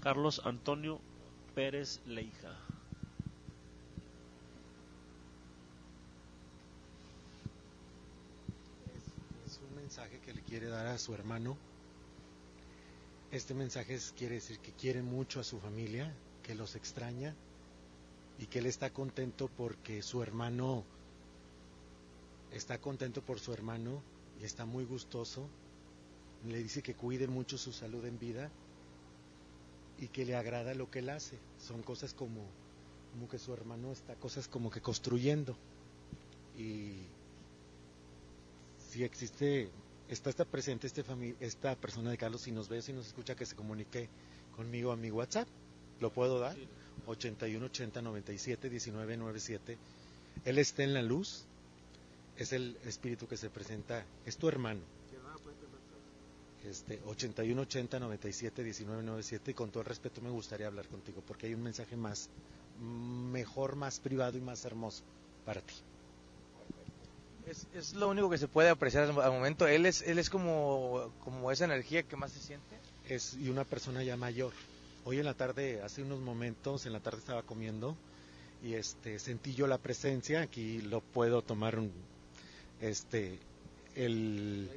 Carlos 0.00 0.40
Antonio 0.44 1.00
Pérez 1.56 2.00
Leija. 2.06 2.56
Es, 8.94 9.52
es, 9.52 9.60
un 9.68 9.74
mensaje 9.74 10.20
que 10.20 10.32
le 10.32 10.42
quiere 10.42 10.68
dar 10.68 10.86
a 10.86 10.98
su 10.98 11.12
hermano. 11.12 11.56
Este 13.32 13.54
mensaje 13.54 13.94
es, 13.94 14.14
quiere 14.16 14.36
decir 14.36 14.60
que 14.60 14.70
quiere 14.70 15.02
mucho 15.02 15.40
a 15.40 15.44
su 15.44 15.58
familia, 15.58 16.14
que 16.44 16.54
los 16.54 16.76
extraña 16.76 17.34
y 18.38 18.46
que 18.46 18.60
él 18.60 18.66
está 18.66 18.90
contento 18.90 19.48
porque 19.48 20.00
su 20.02 20.22
hermano 20.22 20.84
está 22.52 22.78
contento 22.78 23.22
por 23.22 23.38
su 23.38 23.52
hermano 23.52 24.02
y 24.40 24.44
está 24.44 24.64
muy 24.64 24.84
gustoso 24.84 25.48
le 26.48 26.62
dice 26.62 26.82
que 26.82 26.94
cuide 26.94 27.26
mucho 27.26 27.58
su 27.58 27.72
salud 27.72 28.04
en 28.06 28.18
vida 28.18 28.50
y 29.98 30.08
que 30.08 30.24
le 30.24 30.34
agrada 30.34 30.74
lo 30.74 30.90
que 30.90 31.00
él 31.00 31.10
hace. 31.10 31.38
Son 31.58 31.82
cosas 31.82 32.14
como, 32.14 32.46
como 33.12 33.28
que 33.28 33.38
su 33.38 33.52
hermano 33.52 33.92
está 33.92 34.14
cosas 34.14 34.48
como 34.48 34.70
que 34.70 34.80
construyendo. 34.80 35.56
Y 36.56 37.02
si 38.90 39.04
existe, 39.04 39.70
está, 40.08 40.30
está 40.30 40.44
presente 40.44 40.86
este 40.86 41.04
esta 41.40 41.76
persona 41.76 42.10
de 42.10 42.16
Carlos, 42.16 42.42
si 42.42 42.52
nos 42.52 42.68
ve, 42.68 42.80
si 42.80 42.92
nos 42.92 43.06
escucha, 43.06 43.34
que 43.34 43.46
se 43.46 43.54
comunique 43.54 44.08
conmigo 44.56 44.92
a 44.92 44.96
mi 44.96 45.10
WhatsApp. 45.10 45.48
¿Lo 46.00 46.10
puedo 46.10 46.38
dar? 46.38 46.56
81 47.06 47.66
80 47.66 48.02
97 48.02 48.70
19 48.70 49.16
97. 49.18 49.78
Él 50.46 50.58
está 50.58 50.82
en 50.82 50.94
la 50.94 51.02
luz, 51.02 51.44
es 52.40 52.54
el 52.54 52.78
espíritu 52.86 53.28
que 53.28 53.36
se 53.36 53.50
presenta, 53.50 54.02
es 54.24 54.38
tu 54.38 54.48
hermano. 54.48 54.80
Este, 56.64 57.00
81 57.06 57.60
80 57.62 58.00
97 58.00 58.64
19 58.64 59.02
97 59.02 59.50
y 59.50 59.54
con 59.54 59.70
todo 59.70 59.82
el 59.82 59.86
respeto 59.86 60.22
me 60.22 60.30
gustaría 60.30 60.66
hablar 60.66 60.86
contigo 60.88 61.22
porque 61.26 61.46
hay 61.46 61.54
un 61.54 61.62
mensaje 61.62 61.96
más 61.96 62.30
mejor, 62.80 63.76
más 63.76 64.00
privado 64.00 64.38
y 64.38 64.40
más 64.40 64.64
hermoso 64.64 65.02
para 65.44 65.60
ti. 65.60 65.74
Es, 67.46 67.66
es 67.74 67.92
lo 67.94 68.08
único 68.08 68.30
que 68.30 68.38
se 68.38 68.48
puede 68.48 68.70
apreciar 68.70 69.04
al 69.04 69.20
al 69.20 69.32
momento. 69.32 69.66
Él 69.66 69.84
es, 69.84 70.00
él 70.02 70.18
es 70.18 70.30
como, 70.30 71.12
como 71.22 71.50
esa 71.50 71.66
energía 71.66 72.04
que 72.04 72.16
más 72.16 72.32
se 72.32 72.40
siente. 72.40 72.76
Es 73.06 73.34
y 73.34 73.50
una 73.50 73.64
persona 73.64 74.02
ya 74.02 74.16
mayor. 74.16 74.52
Hoy 75.04 75.18
en 75.18 75.26
la 75.26 75.34
tarde, 75.34 75.82
hace 75.82 76.02
unos 76.02 76.20
momentos, 76.20 76.86
en 76.86 76.94
la 76.94 77.00
tarde 77.00 77.18
estaba 77.18 77.42
comiendo 77.42 77.96
y 78.62 78.74
este 78.74 79.18
sentí 79.18 79.54
yo 79.54 79.66
la 79.66 79.78
presencia, 79.78 80.42
aquí 80.42 80.80
lo 80.82 81.00
puedo 81.00 81.42
tomar 81.42 81.78
un, 81.78 81.90
este 82.80 83.38
el 83.94 84.70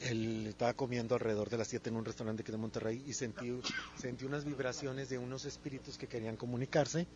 él 0.00 0.46
estaba 0.48 0.72
comiendo 0.74 1.14
alrededor 1.14 1.50
de 1.50 1.58
las 1.58 1.68
7 1.68 1.90
en 1.90 1.96
un 1.96 2.04
restaurante 2.04 2.42
que 2.42 2.52
de 2.52 2.58
Monterrey 2.58 3.02
y 3.06 3.12
sentí, 3.12 3.52
sentí 3.98 4.24
unas 4.24 4.44
vibraciones 4.44 5.10
de 5.10 5.18
unos 5.18 5.44
espíritus 5.44 5.98
que 5.98 6.06
querían 6.06 6.36
comunicarse 6.36 7.06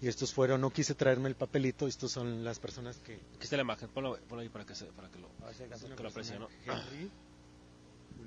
y 0.00 0.08
estos 0.08 0.34
fueron, 0.34 0.60
no 0.60 0.70
quise 0.70 0.94
traerme 0.94 1.28
el 1.28 1.36
papelito, 1.36 1.86
estos 1.86 2.12
son 2.12 2.44
las 2.44 2.58
personas 2.58 2.98
que... 2.98 3.14
Aquí 3.14 3.44
está 3.44 3.56
la 3.56 3.62
imagen, 3.62 3.88
ponlo, 3.88 4.18
ponlo 4.28 4.42
ahí 4.42 4.48
para 4.48 4.66
que, 4.66 4.74
se, 4.74 4.86
para 4.86 5.08
que 5.08 5.18
lo, 5.18 5.28
una 5.38 5.96
que 5.96 6.02
lo 6.02 6.08
aprecien, 6.10 6.40
¿no? 6.40 6.48
persona, 6.48 6.84
Henry, 6.90 7.10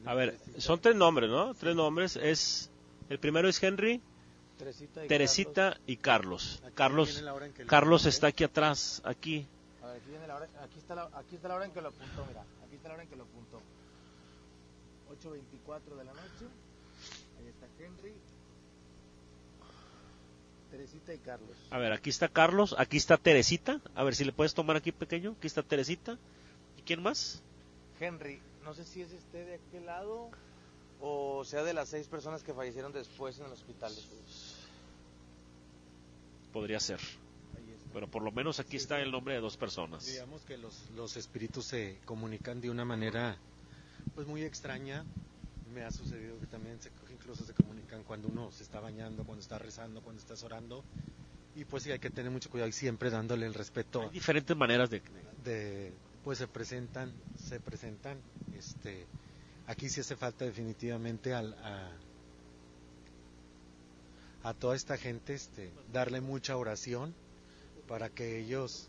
A 0.06 0.14
ver, 0.16 0.40
son 0.58 0.80
tres 0.80 0.96
nombres, 0.96 1.30
¿no? 1.30 1.54
Tres 1.54 1.76
nombres. 1.76 2.16
Es 2.16 2.72
El 3.10 3.20
primero 3.20 3.48
es 3.48 3.62
Henry, 3.62 4.02
Teresita 4.58 5.06
y 5.06 5.08
Teresita 5.08 5.78
y 5.86 5.98
Carlos. 5.98 6.64
Carlos, 6.74 7.24
Carlos 7.68 8.06
está 8.08 8.28
aquí 8.28 8.44
atrás, 8.44 9.02
aquí. 9.06 9.48
Viene 10.08 10.28
la 10.28 10.36
hora, 10.36 10.50
aquí, 10.64 10.80
está 10.80 10.96
la, 10.96 11.10
aquí 11.14 11.36
está 11.36 11.48
la 11.48 11.56
hora 11.56 11.66
en 11.66 11.72
que 11.72 11.82
lo 11.82 11.90
apuntó, 11.90 12.26
mira. 12.28 12.42
Aquí 12.66 12.76
está 12.76 12.88
la 12.90 12.94
hora 12.96 13.04
en 13.04 13.10
que 13.10 13.16
lo 13.16 13.24
apuntó. 13.24 13.62
8.24 15.22 15.96
de 15.98 16.04
la 16.04 16.14
noche. 16.14 16.46
Ahí 17.40 17.48
está 17.48 17.68
Henry, 17.80 18.14
Teresita 20.72 21.14
y 21.14 21.18
Carlos. 21.18 21.58
A 21.72 21.78
ver, 21.78 21.92
aquí 21.94 22.10
está 22.10 22.28
Carlos, 22.28 22.76
aquí 22.78 22.98
está 22.98 23.18
Teresita. 23.18 23.82
A 23.96 24.04
ver 24.04 24.16
si 24.16 24.24
le 24.24 24.34
puedes 24.34 24.54
tomar 24.54 24.76
aquí 24.76 24.92
pequeño. 24.92 25.36
Aquí 25.38 25.48
está 25.48 25.64
Teresita. 25.64 26.18
¿Y 26.78 26.82
quién 26.84 27.02
más? 27.02 27.42
Henry, 28.00 28.42
no 28.64 28.74
sé 28.74 28.86
si 28.86 29.02
es 29.02 29.12
este 29.12 29.46
de 29.46 29.56
aquel 29.56 29.86
lado 29.86 30.30
o 31.02 31.44
sea 31.46 31.64
de 31.64 31.74
las 31.74 31.90
seis 31.90 32.08
personas 32.08 32.44
que 32.44 32.54
fallecieron 32.54 32.92
después 32.92 33.40
en 33.40 33.46
el 33.46 33.52
hospital. 33.52 33.94
Podría 36.52 36.80
ser. 36.80 37.00
Pero 37.94 38.08
por 38.10 38.22
lo 38.22 38.32
menos 38.32 38.60
aquí 38.60 38.78
está 38.78 39.02
el 39.02 39.12
nombre 39.12 39.34
de 39.34 39.40
dos 39.40 39.58
personas. 39.58 40.06
Digamos 40.06 40.44
que 40.44 40.58
los, 40.58 40.90
los 40.92 41.18
espíritus 41.18 41.66
se 41.66 42.00
comunican 42.06 42.62
de 42.62 42.70
una 42.70 42.86
manera 42.86 43.38
pues 44.16 44.28
muy 44.28 44.44
extraña. 44.44 45.06
Me 45.74 45.84
ha 45.84 45.92
sucedido 45.92 46.40
que 46.40 46.48
también 46.48 46.80
se, 46.82 46.92
incluso 47.12 47.46
se 47.46 47.54
comunican 47.54 48.04
cuando 48.04 48.28
uno 48.28 48.52
se 48.52 48.64
está 48.64 48.80
bañando, 48.80 49.24
cuando 49.24 49.42
está 49.42 49.58
rezando, 49.60 50.02
cuando 50.02 50.22
estás 50.22 50.44
orando. 50.44 50.84
Y 51.56 51.66
pues 51.66 51.84
sí 51.84 51.92
hay 51.92 52.00
que 52.00 52.10
tener 52.10 52.32
mucho 52.32 52.50
cuidado 52.50 52.70
y 52.70 52.74
siempre 52.74 53.10
dándole 53.10 53.46
el 53.46 53.54
respeto. 53.54 54.02
Hay 54.04 54.10
diferentes 54.10 54.56
maneras 54.56 54.90
de... 54.90 55.02
de 55.44 55.94
pues 56.24 56.38
se 56.38 56.48
presentan, 56.48 57.14
se 57.38 57.62
presentan, 57.62 58.20
este, 58.54 59.08
aquí 59.68 59.88
sí 59.90 60.02
hace 60.02 60.18
falta 60.18 60.44
definitivamente 60.44 61.34
al, 61.34 61.54
a, 61.64 61.92
a 64.44 64.54
toda 64.54 64.76
esta 64.76 64.98
gente, 64.98 65.34
este, 65.34 65.72
darle 65.94 66.20
mucha 66.20 66.58
oración 66.58 67.16
para 67.90 68.08
que 68.10 68.38
ellos, 68.40 68.88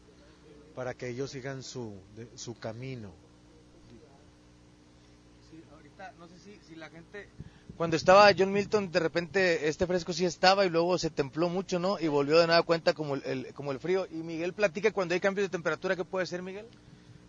para 0.74 0.92
que 0.94 1.08
ellos 1.08 1.30
sigan 1.30 1.62
su, 1.62 2.04
de- 2.14 2.28
su 2.36 2.54
camino. 2.54 3.14
Sí, 5.50 5.64
ahorita 5.72 6.12
no 6.18 6.28
sé 6.28 6.38
si, 6.38 6.60
si 6.62 6.76
la 6.76 6.90
gente... 6.90 7.26
Cuando 7.76 7.96
estaba 7.96 8.30
John 8.36 8.52
Milton, 8.52 8.90
de 8.92 9.00
repente 9.00 9.68
este 9.68 9.86
fresco 9.86 10.12
sí 10.12 10.26
estaba 10.26 10.66
y 10.66 10.70
luego 10.70 10.98
se 10.98 11.10
templó 11.10 11.48
mucho, 11.48 11.78
¿no? 11.78 11.98
Y 11.98 12.08
volvió 12.08 12.38
de 12.38 12.46
nueva 12.46 12.62
cuenta 12.62 12.92
como 12.92 13.14
el, 13.14 13.22
el- 13.24 13.54
como 13.54 13.72
el 13.72 13.80
frío. 13.80 14.06
Y 14.10 14.16
Miguel 14.16 14.52
platica 14.52 14.92
cuando 14.92 15.14
hay 15.14 15.20
cambios 15.20 15.46
de 15.46 15.50
temperatura, 15.50 15.96
¿qué 15.96 16.04
puede 16.04 16.26
ser, 16.26 16.42
Miguel? 16.42 16.68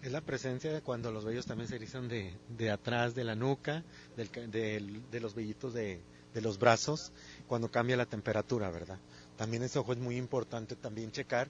Es 0.02 0.12
la 0.12 0.22
presencia 0.22 0.74
de 0.74 0.82
cuando 0.82 1.12
los 1.12 1.24
vellos 1.26 1.46
también 1.46 1.70
se 1.70 1.78
erizan 1.78 2.10
de, 2.10 2.38
de 2.48 2.70
atrás 2.70 3.16
de 3.16 3.24
la 3.24 3.36
nuca, 3.36 3.86
del 4.16 4.30
ca- 4.30 4.42
del- 4.48 5.10
de 5.10 5.20
los 5.22 5.34
vellitos 5.36 5.74
de, 5.74 6.04
de 6.34 6.42
los 6.42 6.58
brazos, 6.60 7.14
cuando 7.48 7.70
cambia 7.70 7.96
la 7.96 8.06
temperatura, 8.06 8.70
¿verdad? 8.72 9.00
También 9.42 9.64
ese 9.64 9.80
ojo 9.80 9.94
es 9.94 9.98
muy 9.98 10.18
importante 10.18 10.76
también 10.76 11.12
checar, 11.12 11.50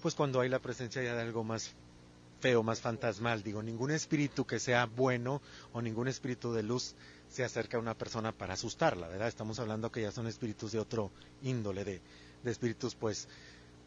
pues 0.00 0.14
cuando 0.14 0.40
hay 0.40 0.48
la 0.48 0.60
presencia 0.60 1.02
ya 1.02 1.16
de 1.16 1.22
algo 1.22 1.42
más 1.42 1.72
feo, 2.38 2.62
más 2.62 2.80
fantasmal. 2.80 3.42
Digo, 3.42 3.64
ningún 3.64 3.90
espíritu 3.90 4.46
que 4.46 4.60
sea 4.60 4.86
bueno 4.86 5.42
o 5.72 5.82
ningún 5.82 6.06
espíritu 6.06 6.52
de 6.52 6.62
luz 6.62 6.94
se 7.28 7.42
acerca 7.42 7.78
a 7.78 7.80
una 7.80 7.98
persona 7.98 8.30
para 8.30 8.54
asustarla, 8.54 9.08
¿verdad? 9.08 9.26
Estamos 9.26 9.58
hablando 9.58 9.90
que 9.90 10.02
ya 10.02 10.12
son 10.12 10.28
espíritus 10.28 10.70
de 10.70 10.78
otro 10.78 11.10
índole, 11.42 11.84
de, 11.84 12.00
de 12.44 12.50
espíritus 12.52 12.94
pues, 12.94 13.26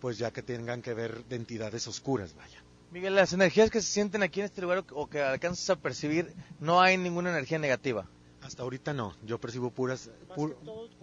pues 0.01 0.17
ya 0.17 0.31
que 0.31 0.41
tengan 0.41 0.81
que 0.81 0.93
ver 0.93 1.23
de 1.23 1.37
entidades 1.37 1.87
oscuras, 1.87 2.35
vaya. 2.35 2.61
Miguel, 2.91 3.15
las 3.15 3.31
energías 3.31 3.69
que 3.69 3.81
se 3.81 3.89
sienten 3.89 4.21
aquí 4.21 4.41
en 4.41 4.47
este 4.47 4.63
lugar 4.63 4.83
o 4.91 5.07
que 5.07 5.21
alcanzas 5.21 5.69
a 5.69 5.75
percibir, 5.77 6.33
no 6.59 6.81
hay 6.81 6.97
ninguna 6.97 7.29
energía 7.29 7.57
negativa. 7.57 8.05
Hasta 8.45 8.63
ahorita 8.63 8.93
no, 8.93 9.15
yo 9.23 9.39
percibo 9.39 9.71
puras 9.71 10.09
pu- 10.35 10.55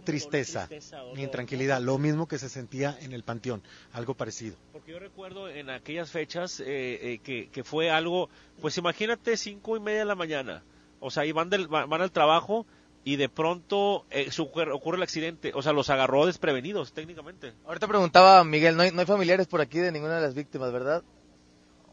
tristeza 0.05 0.66
tristeza, 0.69 0.98
dolor, 0.98 1.19
intranquilidad, 1.19 1.81
lo 1.81 1.98
mismo 1.98 2.27
que 2.28 2.39
se 2.39 2.48
sentía 2.48 2.97
en 3.01 3.12
el 3.12 3.23
panteón, 3.24 3.62
algo 3.93 4.14
parecido. 4.14 4.56
Porque 4.73 4.93
yo 4.93 4.98
recuerdo 4.98 5.48
en 5.48 5.69
aquellas 5.70 6.10
fechas 6.10 6.60
eh, 6.60 6.64
eh, 6.66 7.19
que, 7.23 7.48
que 7.51 7.64
fue 7.64 7.90
algo, 7.90 8.28
pues 8.60 8.77
imagínate 8.78 9.36
cinco 9.36 9.77
y 9.77 9.81
media 9.81 10.01
de 10.01 10.05
la 10.06 10.14
mañana, 10.14 10.62
o 11.01 11.10
sea, 11.10 11.24
y 11.27 11.32
van, 11.32 11.51
del, 11.51 11.69
van 11.69 11.89
van 11.90 12.01
al 12.02 12.12
trabajo 12.12 12.66
y 13.05 13.16
de 13.16 13.28
pronto 13.28 14.06
eh, 14.10 14.31
su- 14.31 14.44
ocurre 14.44 14.97
el 14.97 15.02
accidente, 15.02 15.51
o 15.55 15.62
sea, 15.62 15.73
los 15.73 15.90
agarró 15.90 16.27
desprevenidos 16.27 16.93
técnicamente. 16.93 17.52
Ahorita 17.66 17.89
preguntaba 17.89 18.44
Miguel, 18.44 18.77
no 18.77 18.82
hay, 18.85 18.93
no 18.93 19.01
hay 19.01 19.06
familiares 19.06 19.48
por 19.48 19.60
aquí 19.60 19.78
de 19.81 19.90
ninguna 19.90 20.16
de 20.16 20.23
las 20.23 20.35
víctimas, 20.35 20.73
¿verdad? 20.73 21.02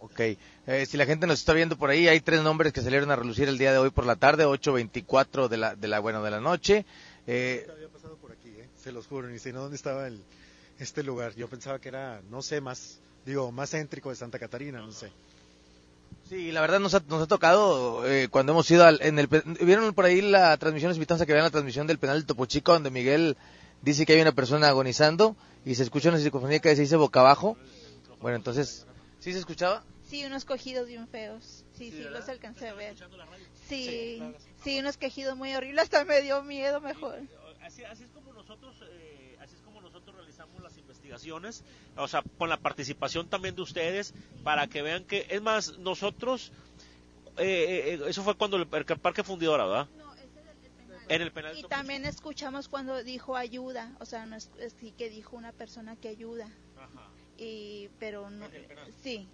Ok, 0.01 0.19
Eh, 0.67 0.85
si 0.85 0.97
la 0.97 1.05
gente 1.05 1.25
nos 1.25 1.39
está 1.39 1.53
viendo 1.53 1.77
por 1.77 1.89
ahí, 1.89 2.07
hay 2.07 2.21
tres 2.21 2.41
nombres 2.41 2.71
que 2.73 2.81
salieron 2.81 3.09
a 3.09 3.15
relucir 3.15 3.47
el 3.49 3.57
día 3.57 3.71
de 3.71 3.79
hoy 3.79 3.89
por 3.89 4.05
la 4.05 4.15
tarde, 4.15 4.45
8.24 4.45 5.47
de 5.47 5.57
la, 5.57 5.75
de 5.75 5.87
la, 5.87 5.99
bueno, 5.99 6.21
de 6.23 6.31
la 6.31 6.39
noche. 6.39 6.85
Eh, 7.25 7.67
había 7.71 7.87
pasado 7.89 8.15
por 8.17 8.31
aquí, 8.31 8.49
¿eh? 8.49 8.67
se 8.81 8.91
los 8.91 9.07
juro, 9.07 9.27
ni 9.27 9.39
sé 9.39 9.51
dónde 9.51 9.75
estaba 9.75 10.07
el, 10.07 10.21
este 10.79 11.01
lugar. 11.03 11.33
Yo 11.35 11.47
pensaba 11.47 11.79
que 11.79 11.89
era, 11.89 12.21
no 12.29 12.41
sé, 12.41 12.61
más, 12.61 12.99
digo, 13.25 13.51
más 13.51 13.71
céntrico 13.71 14.09
de 14.09 14.15
Santa 14.15 14.37
Catarina, 14.37 14.79
no 14.79 14.91
sé. 14.91 15.11
Sí, 16.29 16.51
la 16.51 16.61
verdad 16.61 16.79
nos 16.79 16.93
ha, 16.93 17.01
nos 17.07 17.23
ha 17.23 17.27
tocado 17.27 18.05
eh, 18.07 18.27
cuando 18.29 18.51
hemos 18.51 18.69
ido 18.69 18.85
al, 18.85 18.99
en 19.01 19.17
el 19.17 19.27
vieron 19.27 19.93
por 19.95 20.05
ahí 20.05 20.21
la 20.21 20.55
transmisión, 20.57 20.89
les 20.89 20.97
invitamos 20.97 21.21
a 21.21 21.25
que 21.25 21.33
vean 21.33 21.45
la 21.45 21.49
transmisión 21.49 21.87
del 21.87 21.97
penal 21.97 22.21
de 22.21 22.27
Topo 22.27 22.45
Chico 22.45 22.73
donde 22.73 22.91
Miguel 22.91 23.35
dice 23.81 24.05
que 24.05 24.13
hay 24.13 24.21
una 24.21 24.33
persona 24.33 24.67
agonizando 24.67 25.35
y 25.65 25.73
se 25.73 25.83
escucha 25.83 26.09
una 26.09 26.19
psicofonía 26.19 26.59
que 26.59 26.75
se 26.75 26.83
dice 26.83 26.95
boca 26.97 27.21
abajo. 27.21 27.57
Bueno, 28.21 28.35
entonces, 28.37 28.85
¿sí 29.19 29.33
se 29.33 29.39
escuchaba? 29.39 29.83
Sí, 30.09 30.25
unos 30.25 30.43
cogidos 30.45 30.87
bien 30.87 31.07
feos. 31.07 31.65
Sí, 31.77 31.91
sí, 31.91 32.03
los 32.03 32.27
alcancé 32.27 32.69
a 32.69 32.73
ver. 32.73 32.95
Sí, 33.67 34.19
sí, 34.63 34.79
unos 34.79 34.97
quejidos 34.97 35.37
muy 35.37 35.53
horribles. 35.53 35.83
Hasta 35.83 36.03
me 36.05 36.21
dio 36.21 36.41
miedo 36.43 36.81
mejor. 36.81 37.19
Así, 37.61 37.83
así 37.83 38.03
es 38.03 38.09
como 38.09 38.33
nosotros, 38.33 38.75
eh, 38.89 39.37
así 39.39 39.55
es 39.55 39.61
como 39.61 39.81
nosotros 39.81 40.15
realizamos 40.15 40.61
las 40.63 40.75
investigaciones, 40.77 41.63
o 41.95 42.07
sea, 42.07 42.23
con 42.39 42.49
la 42.49 42.57
participación 42.57 43.27
también 43.29 43.55
de 43.55 43.61
ustedes, 43.61 44.13
para 44.43 44.65
que 44.67 44.81
vean 44.81 45.05
que, 45.05 45.27
es 45.29 45.41
más, 45.41 45.77
nosotros, 45.77 46.51
eh, 47.37 47.99
eh, 47.99 48.01
eso 48.07 48.23
fue 48.23 48.33
cuando 48.35 48.57
el, 48.57 48.67
el 48.71 48.99
parque 48.99 49.23
fundidora, 49.23 49.65
¿verdad? 49.67 49.87
En 51.09 51.21
el 51.21 51.31
penal. 51.31 51.57
Y 51.57 51.63
también 51.63 52.05
escuchamos 52.05 52.67
cuando 52.67 53.03
dijo 53.03 53.35
ayuda. 53.35 53.95
O 53.99 54.05
sea, 54.05 54.25
no 54.25 54.35
es, 54.35 54.49
es- 54.59 54.73
sí 54.79 54.91
que 54.91 55.09
dijo 55.09 55.35
una 55.35 55.51
persona 55.51 55.95
que 55.95 56.07
ayuda. 56.07 56.47
Y, 57.39 57.89
pero 57.99 58.29
no, 58.29 58.47
sí, 59.01 59.27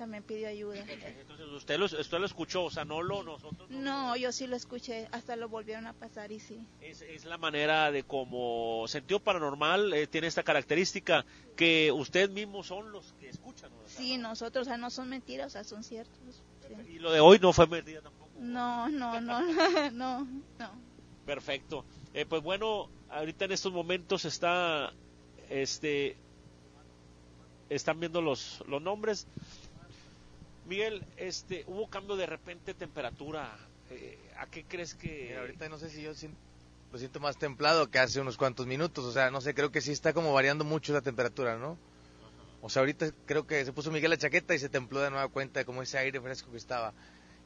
también 0.00 0.22
pidió 0.22 0.48
ayuda. 0.48 0.78
Entonces 0.78 1.46
usted 1.48 1.78
lo, 1.78 1.84
usted 1.84 2.18
lo 2.18 2.24
escuchó, 2.24 2.64
o 2.64 2.70
sea, 2.70 2.86
no 2.86 3.02
lo 3.02 3.22
nosotros. 3.22 3.68
No, 3.68 4.16
yo 4.16 4.32
sí 4.32 4.46
lo 4.46 4.56
escuché. 4.56 5.08
Hasta 5.12 5.36
lo 5.36 5.48
volvieron 5.50 5.86
a 5.86 5.92
pasar 5.92 6.32
y 6.32 6.40
sí. 6.40 6.66
Es, 6.80 7.02
es 7.02 7.26
la 7.26 7.36
manera 7.36 7.90
de 7.92 8.04
como 8.04 8.88
sentido 8.88 9.20
paranormal 9.20 9.92
eh, 9.92 10.06
tiene 10.06 10.26
esta 10.26 10.42
característica 10.42 11.26
que 11.54 11.92
ustedes 11.92 12.30
mismos 12.30 12.66
son 12.66 12.90
los 12.92 13.12
que 13.20 13.28
escuchan. 13.28 13.70
¿no? 13.70 13.86
Sí, 13.86 14.16
nosotros, 14.16 14.66
o 14.66 14.70
sea, 14.70 14.78
no 14.78 14.88
son 14.88 15.10
mentiras, 15.10 15.48
o 15.48 15.50
sea, 15.50 15.64
son 15.64 15.84
ciertos. 15.84 16.42
sí. 16.66 16.92
Y 16.94 16.98
lo 16.98 17.12
de 17.12 17.20
hoy 17.20 17.38
no 17.38 17.52
fue 17.52 17.66
mentira 17.66 18.00
tampoco. 18.00 18.30
No, 18.38 18.88
no, 18.88 19.20
no, 19.20 19.42
no, 19.90 20.24
no. 20.58 20.90
Perfecto. 21.26 21.84
Eh, 22.14 22.24
pues 22.24 22.42
bueno, 22.42 22.88
ahorita 23.10 23.44
en 23.44 23.52
estos 23.52 23.70
momentos 23.70 24.24
está, 24.24 24.94
este, 25.50 26.16
están 27.70 28.00
viendo 28.00 28.20
los, 28.20 28.62
los 28.66 28.82
nombres. 28.82 29.26
Miguel, 30.66 31.04
este, 31.16 31.64
hubo 31.66 31.88
cambio 31.88 32.16
de 32.16 32.26
repente 32.26 32.74
temperatura. 32.74 33.56
Eh, 33.90 34.18
¿A 34.38 34.46
qué 34.46 34.64
crees 34.64 34.94
que...? 34.94 35.36
Ahorita 35.36 35.68
no 35.68 35.78
sé 35.78 35.88
si 35.88 36.02
yo 36.02 36.12
lo 36.92 36.98
siento 36.98 37.20
más 37.20 37.38
templado 37.38 37.90
que 37.90 37.98
hace 37.98 38.20
unos 38.20 38.36
cuantos 38.36 38.66
minutos. 38.66 39.04
O 39.04 39.12
sea, 39.12 39.30
no 39.30 39.40
sé, 39.40 39.54
creo 39.54 39.70
que 39.70 39.80
sí 39.80 39.92
está 39.92 40.12
como 40.12 40.32
variando 40.32 40.64
mucho 40.64 40.92
la 40.92 41.00
temperatura, 41.00 41.56
¿no? 41.56 41.78
O 42.62 42.68
sea, 42.68 42.80
ahorita 42.80 43.10
creo 43.24 43.46
que 43.46 43.64
se 43.64 43.72
puso 43.72 43.90
Miguel 43.90 44.10
la 44.10 44.18
chaqueta 44.18 44.54
y 44.54 44.58
se 44.58 44.68
templó 44.68 45.00
de 45.00 45.10
nueva 45.10 45.28
cuenta 45.28 45.64
como 45.64 45.82
ese 45.82 45.96
aire 45.98 46.20
fresco 46.20 46.50
que 46.50 46.58
estaba. 46.58 46.92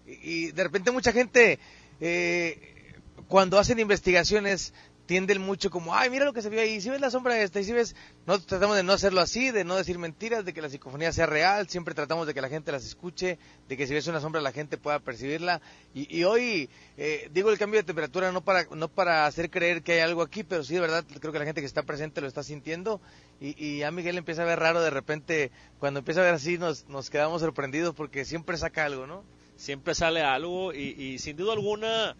Y, 0.07 0.49
y 0.49 0.53
de 0.53 0.65
repente 0.65 0.91
mucha 0.91 1.13
gente, 1.13 1.61
eh, 2.01 2.95
cuando 3.29 3.59
hacen 3.59 3.79
investigaciones, 3.79 4.75
tienden 5.07 5.43
mucho 5.43 5.71
como, 5.71 5.95
ay, 5.95 6.09
mira 6.09 6.25
lo 6.25 6.33
que 6.33 6.41
se 6.41 6.49
vio 6.49 6.61
ahí, 6.61 6.81
si 6.81 6.89
ves 6.89 7.01
la 7.01 7.11
sombra 7.11 7.41
esta, 7.41 7.61
y 7.61 7.65
si 7.65 7.73
ves, 7.73 7.95
nosotros 8.27 8.47
tratamos 8.47 8.77
de 8.77 8.83
no 8.83 8.93
hacerlo 8.93 9.21
así, 9.21 9.51
de 9.51 9.65
no 9.65 9.77
decir 9.77 9.99
mentiras, 9.99 10.45
de 10.45 10.55
que 10.55 10.63
la 10.63 10.71
psicofonía 10.71 11.13
sea 11.13 11.27
real, 11.27 11.69
siempre 11.69 11.95
tratamos 11.95 12.27
de 12.27 12.33
que 12.33 12.41
la 12.41 12.49
gente 12.49 12.73
las 12.73 12.85
escuche, 12.85 13.39
de 13.69 13.77
que 13.77 13.87
si 13.87 13.93
ves 13.93 14.07
una 14.07 14.21
sombra 14.21 14.41
la 14.41 14.53
gente 14.53 14.79
pueda 14.79 14.99
percibirla. 15.01 15.61
Y, 15.95 16.15
y 16.17 16.25
hoy 16.25 16.71
eh, 16.97 17.29
digo 17.33 17.51
el 17.51 17.59
cambio 17.59 17.81
de 17.81 17.85
temperatura 17.85 18.33
no 18.33 18.43
para, 18.43 18.67
no 18.75 18.89
para 18.89 19.27
hacer 19.27 19.51
creer 19.51 19.83
que 19.83 19.93
hay 19.93 20.01
algo 20.01 20.23
aquí, 20.23 20.43
pero 20.43 20.65
sí 20.65 20.75
de 20.75 20.81
verdad 20.81 21.05
creo 21.21 21.33
que 21.33 21.39
la 21.39 21.45
gente 21.45 21.61
que 21.61 21.67
está 21.67 21.83
presente 21.83 22.21
lo 22.21 22.27
está 22.27 22.43
sintiendo. 22.43 23.01
Y, 23.41 23.63
y 23.63 23.83
a 23.83 23.91
Miguel 23.91 24.17
empieza 24.17 24.43
a 24.43 24.47
ver 24.47 24.59
raro 24.59 24.81
de 24.81 24.91
repente, 24.91 25.51
cuando 25.81 25.99
empieza 26.01 26.21
a 26.21 26.25
ver 26.25 26.35
así 26.35 26.57
nos, 26.57 26.89
nos 26.89 27.11
quedamos 27.11 27.43
sorprendidos 27.43 27.95
porque 27.95 28.25
siempre 28.25 28.57
saca 28.57 28.85
algo, 28.87 29.07
¿no? 29.07 29.23
Siempre 29.57 29.95
sale 29.95 30.23
algo 30.23 30.73
y, 30.73 30.95
y 30.99 31.19
sin 31.19 31.37
duda 31.37 31.53
alguna 31.53 32.17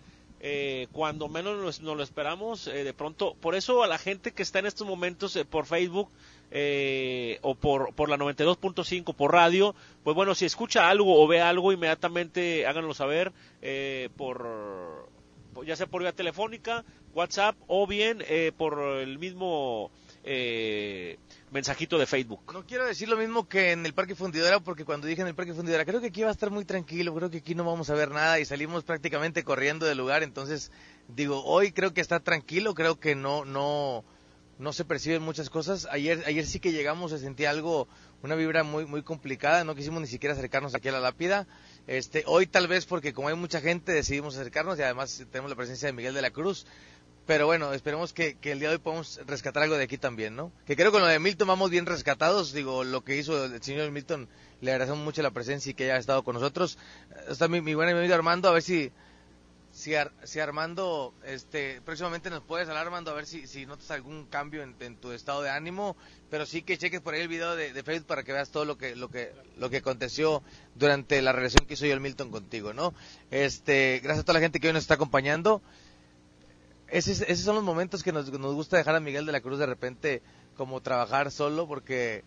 eh, 0.47 0.89
cuando 0.93 1.31
menos 1.31 1.57
nos, 1.57 1.81
nos 1.81 1.97
lo 1.97 2.03
esperamos, 2.03 2.67
eh, 2.67 2.85
de 2.85 2.93
pronto, 2.93 3.35
por 3.41 3.55
eso 3.55 3.83
a 3.83 3.87
la 3.87 3.97
gente 3.97 4.33
que 4.33 4.43
está 4.43 4.59
en 4.59 4.67
estos 4.67 4.87
momentos 4.87 5.35
eh, 5.37 5.47
por 5.47 5.65
Facebook 5.65 6.11
eh, 6.51 7.39
o 7.41 7.55
por, 7.55 7.95
por 7.95 8.11
la 8.11 8.19
92.5 8.19 9.15
por 9.15 9.33
radio, 9.33 9.75
pues 10.03 10.15
bueno, 10.15 10.35
si 10.35 10.45
escucha 10.45 10.91
algo 10.91 11.19
o 11.19 11.27
ve 11.27 11.41
algo, 11.41 11.73
inmediatamente 11.73 12.67
háganlo 12.67 12.93
saber 12.93 13.33
eh, 13.63 14.11
por, 14.19 15.09
ya 15.65 15.77
sea 15.77 15.87
por 15.87 16.03
vía 16.03 16.13
telefónica, 16.13 16.85
WhatsApp 17.15 17.57
o 17.67 17.87
bien 17.87 18.23
por 18.59 18.99
el 18.99 19.19
mismo 19.19 19.91
eh, 20.25 21.19
mensajito 21.51 21.99
de 21.99 22.07
Facebook. 22.07 22.41
No 22.53 22.67
quiero 22.67 22.87
decir 22.87 23.09
lo 23.09 23.17
mismo 23.17 23.47
que 23.47 23.73
en 23.73 23.85
el 23.85 23.93
Parque 23.93 24.15
Fundidora, 24.15 24.61
porque 24.61 24.85
cuando 24.85 25.07
dije 25.07 25.21
en 25.23 25.29
el 25.29 25.35
Parque 25.35 25.53
Fundidora, 25.53 25.85
creo 25.85 26.01
que 26.01 26.09
aquí 26.09 26.23
va 26.23 26.31
a 26.31 26.33
estar 26.33 26.51
muy 26.51 26.65
tranquilo, 26.65 27.15
creo 27.15 27.31
que 27.31 27.39
aquí 27.39 27.55
no 27.55 27.65
vamos 27.65 27.91
a 27.91 27.95
ver 27.95 28.11
nada 28.11 28.41
y 28.41 28.45
salimos 28.45 28.85
prácticamente 28.85 29.45
corriendo 29.45 29.87
del 29.87 29.99
lugar, 29.99 30.23
entonces 30.23 30.73
digo, 31.09 31.45
hoy 31.45 31.73
creo 31.73 31.93
que 31.93 32.01
está 32.01 32.21
tranquilo, 32.21 32.75
creo 32.75 32.99
que 32.99 33.15
no, 33.15 33.45
no, 33.45 34.03
no 34.59 34.73
se 34.73 34.85
perciben 34.85 35.23
muchas 35.23 35.51
cosas. 35.51 35.87
Ayer, 35.91 36.23
ayer 36.27 36.47
sí 36.47 36.59
que 36.59 36.73
llegamos, 36.73 37.11
se 37.11 37.19
sentía 37.19 37.51
algo, 37.51 37.87
una 38.23 38.35
vibra 38.35 38.63
muy, 38.63 38.87
muy 38.87 39.03
complicada, 39.03 39.63
no 39.65 39.75
quisimos 39.75 40.01
ni 40.01 40.07
siquiera 40.07 40.35
acercarnos 40.35 40.75
aquí 40.75 40.89
a 40.89 40.93
la 40.93 41.01
lápida. 41.01 41.47
Este, 41.87 42.25
hoy 42.27 42.47
tal 42.47 42.67
vez 42.67 42.87
porque 42.87 43.13
como 43.13 43.29
hay 43.29 43.37
mucha 43.37 43.61
gente 43.61 43.93
decidimos 43.93 44.37
acercarnos 44.37 44.79
y 44.79 44.83
además 44.83 45.25
tenemos 45.31 45.51
la 45.51 45.57
presencia 45.57 45.87
de 45.87 45.93
Miguel 45.93 46.15
de 46.15 46.23
la 46.23 46.31
Cruz. 46.31 46.67
Pero 47.27 47.47
bueno, 47.47 47.73
esperemos 47.73 48.13
que, 48.13 48.37
que 48.37 48.53
el 48.53 48.59
día 48.59 48.69
de 48.69 48.75
hoy 48.75 48.81
podamos 48.83 49.19
rescatar 49.27 49.63
algo 49.63 49.77
de 49.79 49.85
aquí 49.85 49.97
también, 49.97 50.37
¿no? 50.37 50.53
Que 50.67 50.77
creo 50.77 50.89
que 50.91 50.97
con 50.99 51.01
lo 51.01 51.07
de 51.07 51.19
Milton 51.19 51.49
vamos 51.49 51.71
bien 51.71 51.87
rescatados. 51.87 52.53
Digo, 52.53 52.85
lo 52.85 53.03
que 53.03 53.17
hizo 53.17 53.47
el 53.47 53.63
señor 53.63 53.91
Milton, 53.91 54.29
le 54.61 54.73
agradecemos 54.73 55.03
mucho 55.03 55.23
la 55.23 55.31
presencia 55.31 55.71
y 55.71 55.75
que 55.75 55.85
haya 55.85 55.97
estado 55.97 56.23
con 56.23 56.35
nosotros. 56.35 56.77
Está 57.29 57.49
mi, 57.49 57.63
mi 57.63 57.73
buen 57.75 57.89
amigo 57.89 58.13
Armando, 58.15 58.51
a 58.51 58.53
ver 58.53 58.63
si, 58.63 58.93
si, 59.73 59.95
Ar- 59.95 60.13
si 60.25 60.39
Armando, 60.41 61.15
este, 61.25 61.81
próximamente 61.81 62.29
nos 62.29 62.43
puedes 62.43 62.69
hablar, 62.69 62.85
Armando, 62.85 63.11
a 63.11 63.15
ver 63.15 63.25
si, 63.25 63.47
si 63.47 63.65
notas 63.65 63.91
algún 63.91 64.27
cambio 64.27 64.63
en, 64.63 64.77
en 64.81 64.97
tu 64.97 65.13
estado 65.13 65.41
de 65.41 65.49
ánimo. 65.49 65.97
Pero 66.29 66.45
sí 66.45 66.61
que 66.61 66.77
cheques 66.77 67.01
por 67.01 67.15
ahí 67.15 67.23
el 67.23 67.29
video 67.29 67.57
de, 67.57 67.73
de 67.73 67.83
Facebook 67.83 68.07
para 68.07 68.23
que 68.23 68.35
veas 68.35 68.51
todo 68.51 68.67
lo 68.67 68.77
que, 68.77 68.97
lo 68.97 69.09
que, 69.09 69.33
lo 69.57 69.71
que 69.71 69.79
aconteció 69.79 70.43
durante 70.75 71.23
la 71.23 71.33
relación 71.33 71.65
que 71.67 71.73
hizo 71.73 71.87
yo 71.87 71.95
el 71.95 72.01
Milton 72.01 72.31
contigo, 72.31 72.75
¿no? 72.75 72.93
Este, 73.31 74.01
gracias 74.05 74.25
a 74.25 74.27
toda 74.27 74.35
la 74.35 74.45
gente 74.45 74.61
que 74.61 74.67
hoy 74.67 74.75
nos 74.75 74.83
está 74.83 74.95
acompañando 74.95 75.63
esos, 76.89 77.21
esos 77.23 77.45
son 77.45 77.55
los 77.57 77.65
momentos 77.65 78.03
que 78.03 78.13
nos, 78.13 78.31
nos 78.33 78.55
gusta 78.55 78.77
dejar 78.77 78.95
a 78.97 79.01
Miguel 79.01 79.27
de 79.27 79.33
la 79.33 79.41
Cruz 79.41 79.59
de 79.59 79.67
repente 79.67 80.23
como 80.57 80.81
trabajar 80.81 81.31
solo 81.31 81.67
porque 81.67 82.25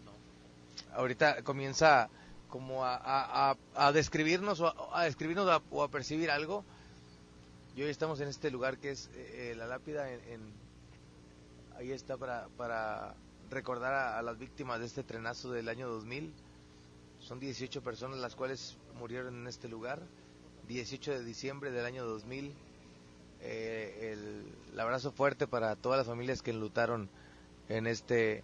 ahorita 0.94 1.44
comienza 1.44 2.10
como 2.50 2.86
a, 2.86 3.56
a, 3.76 3.92
describirnos 3.92 4.60
o 4.62 4.96
a, 4.96 5.04
describirnos 5.04 5.62
o 5.70 5.84
a 5.84 5.90
percibir 5.90 6.32
algo. 6.32 6.64
Y 7.76 7.84
hoy 7.84 7.90
estamos 7.90 8.20
en 8.22 8.28
este 8.30 8.50
lugar 8.50 8.78
que 8.78 8.92
es 8.92 9.10
eh, 9.14 9.54
la 9.56 9.68
lápida 9.68 10.12
en, 10.12 10.20
en- 10.32 10.54
ahí 11.78 11.92
está 11.92 12.18
para, 12.18 12.48
para 12.58 13.14
recordar 13.52 13.94
a, 13.94 14.18
a 14.18 14.22
las 14.24 14.38
víctimas 14.40 14.80
de 14.80 14.88
este 14.88 15.04
trenazo 15.04 15.52
del 15.52 15.70
año 15.70 15.88
2000 15.88 16.34
son 17.20 17.40
18 17.40 17.82
personas 17.84 18.18
las 18.20 18.36
cuales 18.36 18.78
murieron 19.00 19.36
en 19.36 19.48
este 19.48 19.68
lugar 19.68 20.02
18 20.68 21.12
de 21.12 21.24
diciembre 21.24 21.72
del 21.72 21.86
año 21.86 22.06
2000 22.06 22.54
eh, 23.42 24.14
el, 24.14 24.80
abrazo 24.80 25.12
fuerte 25.12 25.48
para 25.48 25.76
todas 25.76 25.98
las 25.98 26.08
familias 26.08 26.42
que 26.42 26.52
enlutaron 26.52 27.10
en 27.68 27.88
este 27.88 28.44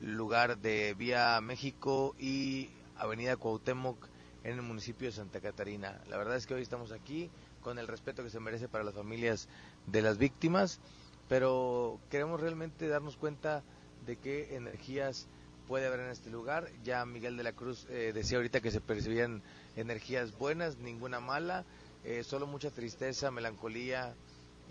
lugar 0.00 0.58
de 0.58 0.94
Vía 0.94 1.40
México 1.40 2.16
y 2.18 2.70
Avenida 2.96 3.36
Cuauhtémoc 3.36 4.08
en 4.42 4.56
el 4.56 4.62
municipio 4.62 5.08
de 5.08 5.12
Santa 5.12 5.40
Catarina. 5.40 6.00
La 6.08 6.16
verdad 6.16 6.36
es 6.36 6.46
que 6.46 6.54
hoy 6.54 6.62
estamos 6.62 6.90
aquí 6.90 7.30
con 7.62 7.78
el 7.78 7.86
respeto 7.86 8.24
que 8.24 8.30
se 8.30 8.40
merece 8.40 8.68
para 8.68 8.84
las 8.84 8.94
familias 8.94 9.48
de 9.86 10.02
las 10.02 10.18
víctimas, 10.18 10.80
pero 11.28 12.00
queremos 12.10 12.40
realmente 12.40 12.88
darnos 12.88 13.16
cuenta 13.16 13.62
de 14.04 14.16
qué 14.16 14.56
energías 14.56 15.28
puede 15.68 15.86
haber 15.86 16.00
en 16.00 16.10
este 16.10 16.30
lugar. 16.30 16.70
Ya 16.82 17.04
Miguel 17.04 17.36
de 17.36 17.42
la 17.42 17.52
Cruz 17.52 17.86
eh, 17.90 18.12
decía 18.14 18.38
ahorita 18.38 18.60
que 18.60 18.70
se 18.70 18.80
percibían 18.80 19.42
energías 19.76 20.36
buenas, 20.36 20.78
ninguna 20.78 21.20
mala, 21.20 21.64
eh, 22.04 22.22
solo 22.24 22.46
mucha 22.46 22.70
tristeza, 22.70 23.30
melancolía 23.30 24.14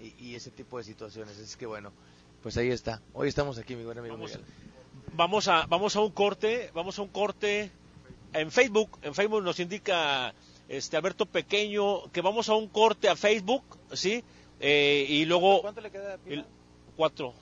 y, 0.02 0.14
y 0.24 0.36
ese 0.36 0.52
tipo 0.52 0.78
de 0.78 0.84
situaciones. 0.84 1.38
Es 1.38 1.56
que 1.58 1.66
bueno, 1.66 1.92
pues 2.44 2.58
ahí 2.58 2.70
está. 2.70 3.02
Hoy 3.14 3.28
estamos 3.30 3.58
aquí, 3.58 3.76
mi 3.76 3.84
buen 3.86 3.98
amigo 3.98 4.16
Vamos, 4.16 4.32
Miguel. 4.32 4.46
vamos 5.14 5.48
a 5.48 5.66
vamos 5.68 5.96
a 5.96 6.02
un 6.02 6.12
corte, 6.12 6.72
vamos 6.74 6.98
a 7.00 7.02
un 7.02 7.10
corte 7.10 7.72
en 8.34 8.52
Facebook, 8.52 9.00
en 9.02 9.14
Facebook 9.16 9.44
nos 9.44 9.60
indica 9.60 10.34
este 10.68 10.98
Alberto 10.98 11.26
Pequeño 11.26 12.12
que 12.12 12.22
vamos 12.22 12.50
a 12.50 12.56
un 12.56 12.68
corte 12.68 13.08
a 13.10 13.16
Facebook, 13.16 13.64
¿sí? 13.94 14.24
Eh, 14.60 15.06
y 15.08 15.26
luego 15.26 15.62
¿Cuánto 15.62 15.82
le 15.82 15.92
queda? 15.92 16.18
el- 16.26 16.46
cuatro. 16.96 17.34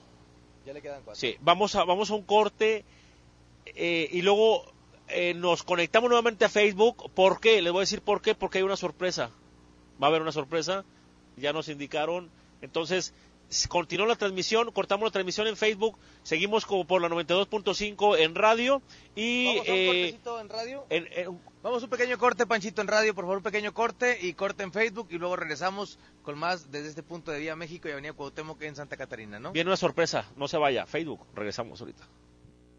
Ya 0.64 0.72
le 0.72 0.82
quedan 0.82 1.02
cuatro. 1.04 1.20
Sí, 1.20 1.36
vamos 1.40 1.74
a 1.74 1.84
vamos 1.84 2.10
a 2.10 2.14
un 2.14 2.22
corte 2.22 2.84
eh, 3.66 4.08
y 4.12 4.22
luego 4.22 4.64
eh, 5.08 5.34
nos 5.34 5.62
conectamos 5.62 6.08
nuevamente 6.08 6.44
a 6.44 6.48
Facebook. 6.48 7.10
¿Por 7.12 7.40
qué? 7.40 7.62
Les 7.62 7.72
voy 7.72 7.80
a 7.80 7.82
decir 7.82 8.00
por 8.02 8.20
qué, 8.22 8.34
porque 8.34 8.58
hay 8.58 8.64
una 8.64 8.76
sorpresa. 8.76 9.30
Va 10.02 10.06
a 10.06 10.10
haber 10.10 10.22
una 10.22 10.32
sorpresa, 10.32 10.84
ya 11.36 11.52
nos 11.52 11.68
indicaron. 11.68 12.30
Entonces, 12.62 13.12
continuó 13.68 14.06
la 14.06 14.16
transmisión, 14.16 14.70
cortamos 14.72 15.04
la 15.06 15.10
transmisión 15.12 15.46
en 15.46 15.56
Facebook, 15.56 15.96
seguimos 16.24 16.66
como 16.66 16.84
por 16.86 17.00
la 17.00 17.08
92.5 17.08 18.18
en 18.18 18.34
radio 18.34 18.82
y 19.14 19.46
Vamos 19.46 19.68
a 19.68 19.72
un 19.72 19.76
eh, 19.78 19.86
cortecito 19.86 20.40
en 20.40 20.48
radio. 20.48 20.86
en- 20.90 21.08
en- 21.12 21.40
Vamos 21.62 21.82
un 21.82 21.90
pequeño 21.90 22.16
corte, 22.18 22.46
Panchito, 22.46 22.80
en 22.80 22.86
radio, 22.88 23.12
por 23.14 23.24
favor, 23.24 23.38
un 23.38 23.42
pequeño 23.42 23.74
corte 23.74 24.18
y 24.22 24.34
corte 24.34 24.62
en 24.62 24.70
Facebook 24.72 25.08
y 25.10 25.18
luego 25.18 25.34
regresamos 25.36 25.98
con 26.22 26.38
más 26.38 26.70
desde 26.70 26.88
este 26.90 27.02
punto 27.02 27.32
de 27.32 27.40
Vía 27.40 27.56
México 27.56 27.88
y 27.88 27.92
Avenida 27.92 28.12
Cuauhtémoc 28.12 28.62
en 28.62 28.76
Santa 28.76 28.96
Catarina, 28.96 29.40
¿no? 29.40 29.50
viene 29.52 29.68
una 29.70 29.76
sorpresa, 29.76 30.26
no 30.36 30.46
se 30.46 30.58
vaya, 30.58 30.86
Facebook, 30.86 31.26
regresamos 31.34 31.80
ahorita. 31.80 32.04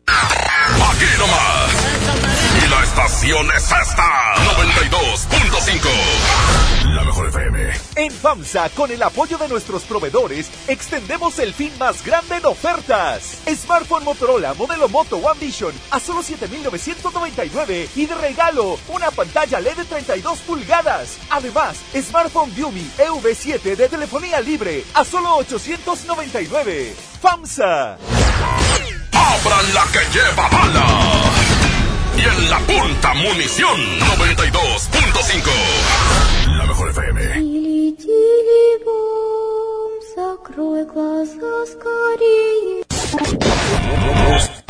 Aquí 0.08 1.06
nomás. 1.20 2.64
Y 2.66 2.70
la 2.70 2.84
estación 2.84 3.48
es 3.56 3.64
esta. 3.64 4.36
92.5. 4.56 5.90
La 6.96 7.04
mejor 7.04 7.28
FM. 7.28 7.72
En 7.96 8.12
FAMSA, 8.12 8.70
con 8.70 8.92
el 8.92 9.02
apoyo 9.04 9.38
de 9.38 9.48
nuestros 9.48 9.84
proveedores, 9.84 10.50
extendemos 10.68 11.38
el 11.40 11.54
fin 11.54 11.72
más 11.78 12.04
grande 12.04 12.38
en 12.38 12.46
ofertas. 12.46 13.38
Smartphone 13.48 14.04
Motorola 14.04 14.54
modelo 14.54 14.88
Moto 14.88 15.18
One 15.18 15.40
Vision 15.40 15.74
a 15.92 16.00
solo 16.00 16.24
7,999 16.24 17.90
y 17.96 18.06
de 18.06 18.16
regalo 18.16 18.80
una 18.88 19.12
pantalla 19.12 19.60
LED 19.60 19.78
de 19.78 19.86
32 19.86 20.40
pulgadas. 20.40 21.18
Además, 21.30 21.78
Smartphone 21.94 22.54
Viumi 22.56 22.90
EV7 22.98 23.76
de 23.76 23.90
telefonía 23.90 24.40
libre 24.40 24.84
a 24.94 25.04
solo 25.04 25.36
899. 25.38 26.96
FAMSA. 27.22 27.98
Abran 29.12 29.74
la 29.74 29.86
que 29.92 30.00
lleva 30.14 30.48
bala. 30.50 30.86
Y 32.16 32.22
en 32.22 32.50
la 32.50 32.60
punta 32.60 33.14
munición 33.14 33.78
92.5. 34.18 36.37
La 36.58 36.66
mejor 36.66 36.90
FM. 36.90 37.22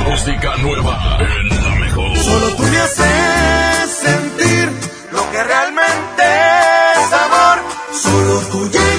Música 0.05 0.57
nueva 0.57 1.17
en 1.19 1.63
la 1.63 1.75
mejor. 1.79 2.17
Solo 2.17 2.55
tú 2.55 2.63
me 2.63 2.77
haces 2.77 3.91
sentir 3.91 4.69
lo 5.13 5.31
que 5.31 5.43
realmente 5.43 6.23
es 6.95 7.13
amor. 7.13 7.59
Solo 7.93 8.39
tú 8.51 8.69
llegas. 8.69 8.96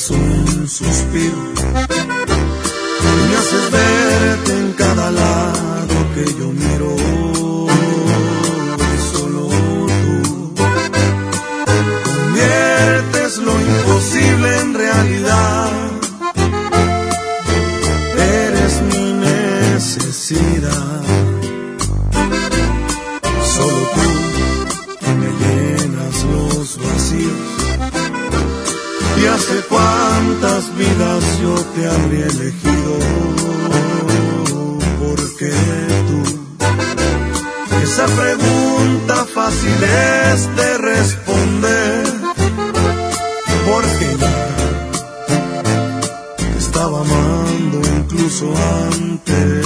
das 0.00 0.10
un 0.10 0.68
suspiro. 0.68 1.36
Me 3.28 3.36
haces 3.36 3.70
verte 3.70 4.52
en 4.58 4.72
cada 4.72 5.10
lado 5.10 5.94
que 6.14 6.24
yo 6.38 6.48
miro. 6.52 6.96
Solo 9.12 9.48
tú 10.02 10.54
conviertes 12.04 13.38
lo 13.38 13.52
imposible 13.60 14.48
en 14.60 14.74
realidad. 14.74 15.70
Eres 18.16 18.82
mi 18.90 19.12
necesidad. 19.12 20.89
Sé 29.50 29.62
cuántas 29.68 30.76
vidas 30.76 31.24
yo 31.42 31.54
te 31.74 31.88
habría 31.88 32.26
elegido, 32.26 32.92
porque 35.00 35.50
tú, 36.08 36.20
esa 37.82 38.06
pregunta 38.06 39.26
fácil 39.34 39.78
es 39.82 40.56
de 40.56 40.78
responder, 40.78 42.04
porque 43.66 44.08
ya 44.20 44.38
te 46.36 46.58
estaba 46.58 47.00
amando 47.00 47.80
incluso 47.98 48.54
antes 48.92 49.59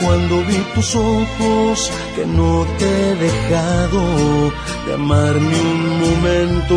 cuando 0.00 0.44
vi 0.44 0.58
tus 0.74 0.94
ojos 0.94 1.90
que 2.16 2.26
no 2.26 2.66
te 2.78 2.86
he 2.86 3.14
dejado 3.16 4.52
de 4.86 4.94
amar 4.94 5.34
ni 5.34 5.58
un 5.74 6.00
momento. 6.04 6.76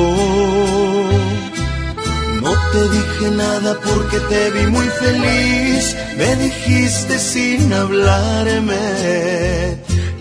No 2.41 2.51
te 2.71 2.81
dije 2.89 3.31
nada 3.35 3.77
porque 3.83 4.19
te 4.31 4.51
vi 4.51 4.67
muy 4.67 4.87
feliz, 5.03 5.95
me 6.17 6.35
dijiste 6.35 7.19
sin 7.19 7.73
hablarme 7.73 8.75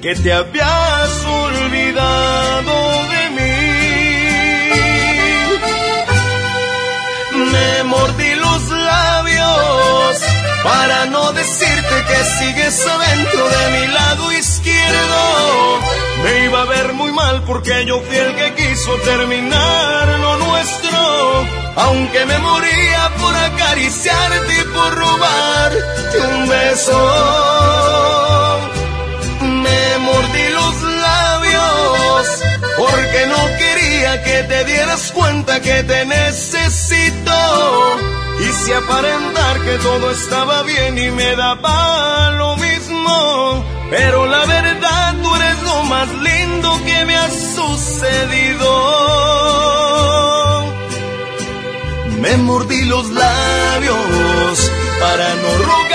que 0.03 0.15
te 0.15 0.33
habías 0.33 1.25
olvidado 1.25 2.75
de 3.13 3.23
mí. 3.37 3.57
Me 7.53 7.83
mordí 7.85 8.26
para 10.67 11.07
no 11.07 11.33
decirte 11.33 11.97
que 12.09 12.21
sigues 12.39 12.87
adentro 12.87 13.43
de 13.57 13.65
mi 13.75 13.87
lado 13.99 14.33
izquierdo. 14.33 15.21
Me 16.25 16.45
iba 16.47 16.63
a 16.63 16.65
ver 16.65 16.93
muy 16.93 17.13
mal 17.13 17.43
porque 17.45 17.85
yo 17.87 18.01
fui 18.01 18.17
el 18.17 18.35
que 18.35 18.55
quiso 18.55 18.93
terminar 19.05 20.07
lo 20.25 20.33
nuestro. 20.47 20.99
Aunque 21.77 22.27
me 22.27 22.39
moría 22.39 23.03
por 23.21 23.35
acariciarte 23.49 24.53
y 24.61 24.65
por 24.75 24.91
robarte 25.05 26.19
un 26.35 26.49
beso. 26.49 26.99
Me 29.65 29.99
mordí 30.09 30.47
los 30.61 30.77
labios 31.07 32.27
porque 32.77 33.21
no 33.35 33.43
quería 33.61 34.23
que 34.25 34.43
te 34.51 34.65
dieras 34.65 35.13
cuenta 35.13 35.61
que 35.61 35.85
te 35.85 36.07
necesito. 36.07 36.96
Quise 38.59 38.75
aparentar 38.75 39.61
que 39.61 39.77
todo 39.79 40.11
estaba 40.11 40.63
bien 40.63 40.97
y 40.99 41.11
me 41.11 41.37
daba 41.37 42.31
lo 42.39 42.57
mismo. 42.57 43.65
Pero 43.91 44.27
la 44.27 44.47
verdad 44.47 45.15
tú 45.23 45.35
eres 45.35 45.63
lo 45.63 45.83
más 45.85 46.09
lindo 46.09 46.81
que 46.87 47.05
me 47.05 47.17
ha 47.17 47.31
sucedido. 47.31 48.71
Me 52.23 52.37
mordí 52.39 52.85
los 52.87 53.11
labios 53.11 54.71
para 55.01 55.35
no 55.43 55.51
rogarte 55.65 55.86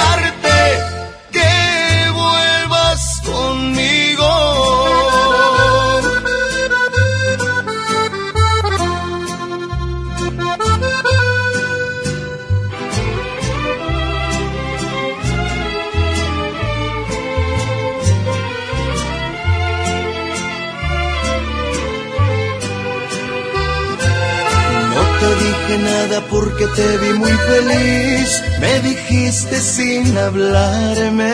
nada 25.78 26.22
porque 26.30 26.68
te 26.68 26.98
vi 26.98 27.14
muy 27.14 27.32
feliz. 27.32 28.42
Me 28.60 28.80
dijiste 28.80 29.60
sin 29.60 30.18
hablarme 30.18 31.32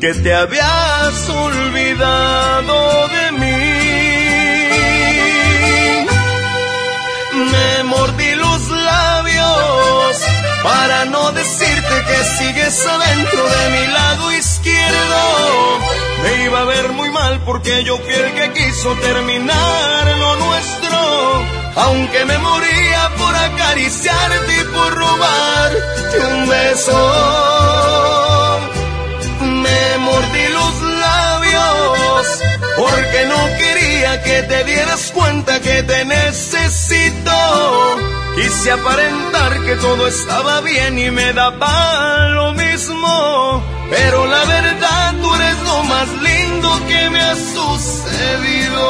que 0.00 0.14
te 0.14 0.34
habías 0.34 1.28
olvidado 1.28 3.08
de 3.08 3.32
mí. 3.32 3.64
Me 7.52 7.84
mordí 7.84 8.34
los 8.34 8.70
labios 8.70 10.22
para 10.62 11.04
no 11.06 11.32
decirte 11.32 11.94
que 12.08 12.24
sigues 12.38 12.86
adentro 12.86 13.42
de 13.48 13.70
mi 13.70 13.86
lado 13.92 14.32
izquierdo. 14.32 15.22
Me 16.22 16.44
iba 16.44 16.60
a 16.60 16.64
ver 16.64 16.88
muy 16.92 17.10
mal 17.10 17.40
porque 17.44 17.84
yo 17.84 17.98
fui 17.98 18.14
el 18.14 18.34
que 18.34 18.52
quiso 18.52 18.94
terminar 18.96 20.18
lo 20.18 20.36
nuestro. 20.36 21.53
Aunque 21.76 22.24
me 22.24 22.38
moría 22.38 23.10
por 23.18 23.34
acariciarte 23.34 24.60
y 24.60 24.64
por 24.64 24.94
robarte 24.94 26.18
un 26.32 26.48
beso. 26.48 26.98
Me 29.40 29.98
mordí 29.98 30.48
los 30.52 30.82
labios 30.82 32.42
porque 32.76 33.26
no 33.26 33.46
quería 33.58 34.22
que 34.22 34.42
te 34.42 34.64
dieras 34.64 35.10
cuenta 35.14 35.60
que 35.60 35.82
te 35.82 36.04
necesito. 36.04 37.32
Quise 38.36 38.72
aparentar 38.72 39.60
que 39.64 39.76
todo 39.76 40.08
estaba 40.08 40.60
bien 40.60 40.98
y 40.98 41.10
me 41.10 41.32
daba 41.32 42.28
lo 42.30 42.52
mismo. 42.52 43.62
Pero 43.90 44.26
la 44.26 44.44
verdad 44.44 45.14
tú 45.22 45.34
eres 45.34 45.62
lo 45.62 45.84
más 45.84 46.08
lindo 46.22 46.86
que 46.88 47.10
me 47.10 47.20
ha 47.20 47.34
sucedido. 47.36 48.84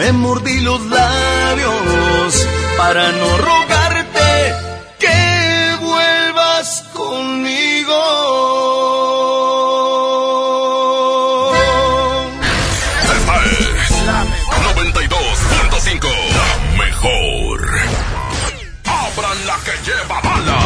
Me 0.00 0.12
mordí 0.12 0.60
los 0.60 0.80
labios 0.86 2.46
para 2.78 3.12
no 3.12 3.36
rogarte 3.36 4.54
que 4.98 5.76
vuelvas 5.78 6.84
conmigo. 6.94 7.92
Esta 13.02 13.44
es 13.44 13.90
la 14.06 14.24
92.5. 14.72 16.08
La 16.38 16.48
mejor. 16.82 17.60
Abran 18.86 19.46
la 19.46 19.58
que 19.66 19.76
lleva 19.84 20.18
bala. 20.22 20.60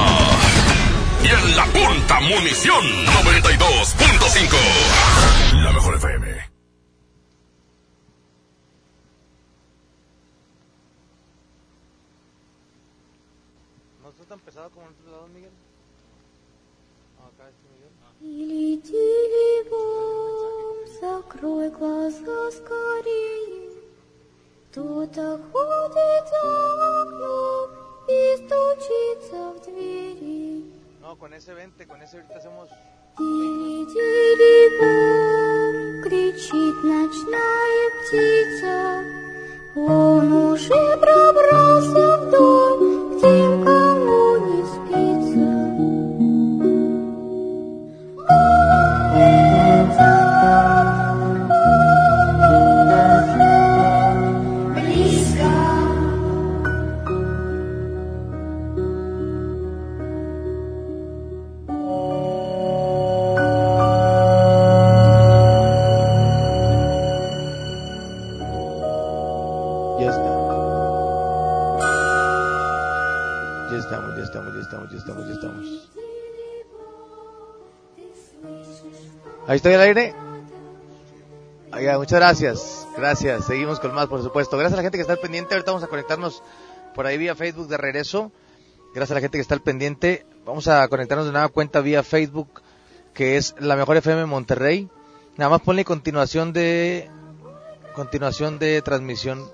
Y 1.25 1.27
en 1.27 1.57
la 1.57 1.65
punta 1.65 2.21
munición 2.21 2.85
92.5. 3.25 4.57
La 5.55 5.73
mejor 5.73 5.97
FM. 5.97 6.44
¿No 14.55 14.67
está 14.67 14.81
en 14.81 14.87
otro 14.87 15.11
lado, 15.11 15.27
Miguel? 15.35 15.51
No, 17.19 17.27
acá 17.27 17.51
Miguel. 17.73 17.91
Тили, 18.21 18.77
тили, 18.79 19.69
бом, 19.69 20.77
закрой 21.01 21.71
глаза 21.71 22.51
скорее. 22.53 23.73
Кто-то 24.71 25.41
ходит 25.51 26.25
за 26.31 27.03
окном 27.03 27.71
и 28.09 28.37
стучится 28.37 29.39
в 29.51 29.57
двери. 29.67 30.71
No, 31.01 31.17
con 31.19 31.35
ese 31.35 31.53
20, 31.53 31.87
con 31.89 32.01
ese 32.01 32.19
ahorita 32.19 32.39
hacemos... 32.39 32.69
Тили, 33.19 34.57
бом, 34.79 36.03
кричит 36.05 36.77
ночная 36.85 37.91
птица. 37.99 38.75
Он 39.77 40.33
уже 40.33 40.97
пробрался 40.99 42.19
в 42.19 42.31
дом, 42.31 43.19
к 43.19 43.74
Ahí 79.55 79.59
estoy 79.59 79.75
al 79.75 79.83
aire. 79.83 80.13
Oiga, 81.73 81.97
muchas 81.97 82.19
gracias. 82.19 82.89
Gracias. 82.97 83.45
Seguimos 83.45 83.79
con 83.79 83.95
más, 83.95 84.09
por 84.09 84.21
supuesto. 84.21 84.59
Gracias 84.59 84.73
a 84.73 84.77
la 84.79 84.83
gente 84.83 84.99
que 84.99 85.03
está 85.03 85.13
al 85.13 85.21
pendiente. 85.21 85.55
Ahorita 85.55 85.71
vamos 85.71 85.85
a 85.85 85.87
conectarnos 85.87 86.43
por 86.93 87.07
ahí 87.07 87.17
vía 87.19 87.37
Facebook 87.37 87.69
de 87.69 87.77
regreso. 87.77 88.33
Gracias 88.97 89.13
a 89.13 89.15
la 89.15 89.21
gente 89.21 89.39
que 89.39 89.43
está 89.43 89.55
al 89.55 89.63
pendiente. 89.63 90.27
Vamos 90.45 90.67
a 90.67 90.89
conectarnos 90.89 91.27
de 91.27 91.31
nueva 91.31 91.47
cuenta 91.51 91.83
vía 91.83 92.03
Facebook, 92.03 92.63
que 93.13 93.37
es 93.37 93.55
la 93.61 93.77
mejor 93.77 93.97
FM 93.97 94.27
Monterrey. 94.27 94.89
Nada 95.37 95.51
más 95.51 95.61
ponle 95.61 95.85
continuación 95.85 96.53
de 96.53 97.09
continuación 97.95 98.59
de 98.59 98.83
transmisión 98.83 99.49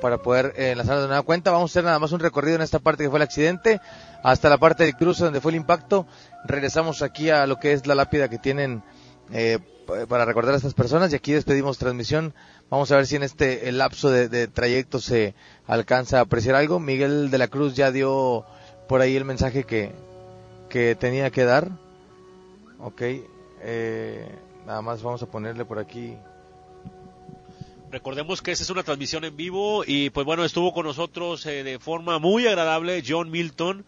para 0.00 0.16
poder 0.16 0.54
eh, 0.56 0.70
enlazar 0.70 0.98
de 0.98 1.08
nueva 1.08 1.24
cuenta. 1.24 1.50
Vamos 1.50 1.70
a 1.70 1.72
hacer 1.72 1.84
nada 1.84 1.98
más 1.98 2.10
un 2.12 2.20
recorrido 2.20 2.56
en 2.56 2.62
esta 2.62 2.78
parte 2.78 3.04
que 3.04 3.10
fue 3.10 3.18
el 3.18 3.24
accidente, 3.24 3.82
hasta 4.22 4.48
la 4.48 4.56
parte 4.56 4.84
del 4.84 4.96
cruce 4.96 5.24
donde 5.24 5.42
fue 5.42 5.52
el 5.52 5.56
impacto. 5.56 6.06
Regresamos 6.46 7.02
aquí 7.02 7.28
a 7.28 7.46
lo 7.46 7.58
que 7.58 7.74
es 7.74 7.86
la 7.86 7.94
lápida 7.94 8.30
que 8.30 8.38
tienen 8.38 8.82
eh, 9.32 9.58
para 10.08 10.24
recordar 10.24 10.54
a 10.54 10.56
estas 10.56 10.74
personas 10.74 11.12
y 11.12 11.16
aquí 11.16 11.32
despedimos 11.32 11.78
transmisión. 11.78 12.34
Vamos 12.70 12.90
a 12.90 12.96
ver 12.96 13.06
si 13.06 13.16
en 13.16 13.22
este 13.22 13.68
el 13.68 13.78
lapso 13.78 14.10
de, 14.10 14.28
de 14.28 14.48
trayecto 14.48 15.00
se 15.00 15.34
alcanza 15.66 16.18
a 16.18 16.22
apreciar 16.22 16.56
algo. 16.56 16.80
Miguel 16.80 17.30
de 17.30 17.38
la 17.38 17.48
Cruz 17.48 17.74
ya 17.74 17.92
dio 17.92 18.44
por 18.88 19.00
ahí 19.00 19.16
el 19.16 19.24
mensaje 19.24 19.64
que, 19.64 19.92
que 20.68 20.94
tenía 20.94 21.30
que 21.30 21.44
dar. 21.44 21.70
Ok, 22.78 23.02
eh, 23.62 24.28
nada 24.66 24.82
más 24.82 25.02
vamos 25.02 25.22
a 25.22 25.26
ponerle 25.26 25.64
por 25.64 25.78
aquí. 25.78 26.16
Recordemos 27.90 28.42
que 28.42 28.52
esta 28.52 28.64
es 28.64 28.70
una 28.70 28.82
transmisión 28.82 29.24
en 29.24 29.36
vivo 29.36 29.84
y 29.86 30.10
pues 30.10 30.26
bueno, 30.26 30.44
estuvo 30.44 30.72
con 30.72 30.86
nosotros 30.86 31.46
eh, 31.46 31.62
de 31.62 31.78
forma 31.78 32.18
muy 32.18 32.46
agradable 32.46 33.02
John 33.06 33.30
Milton. 33.30 33.84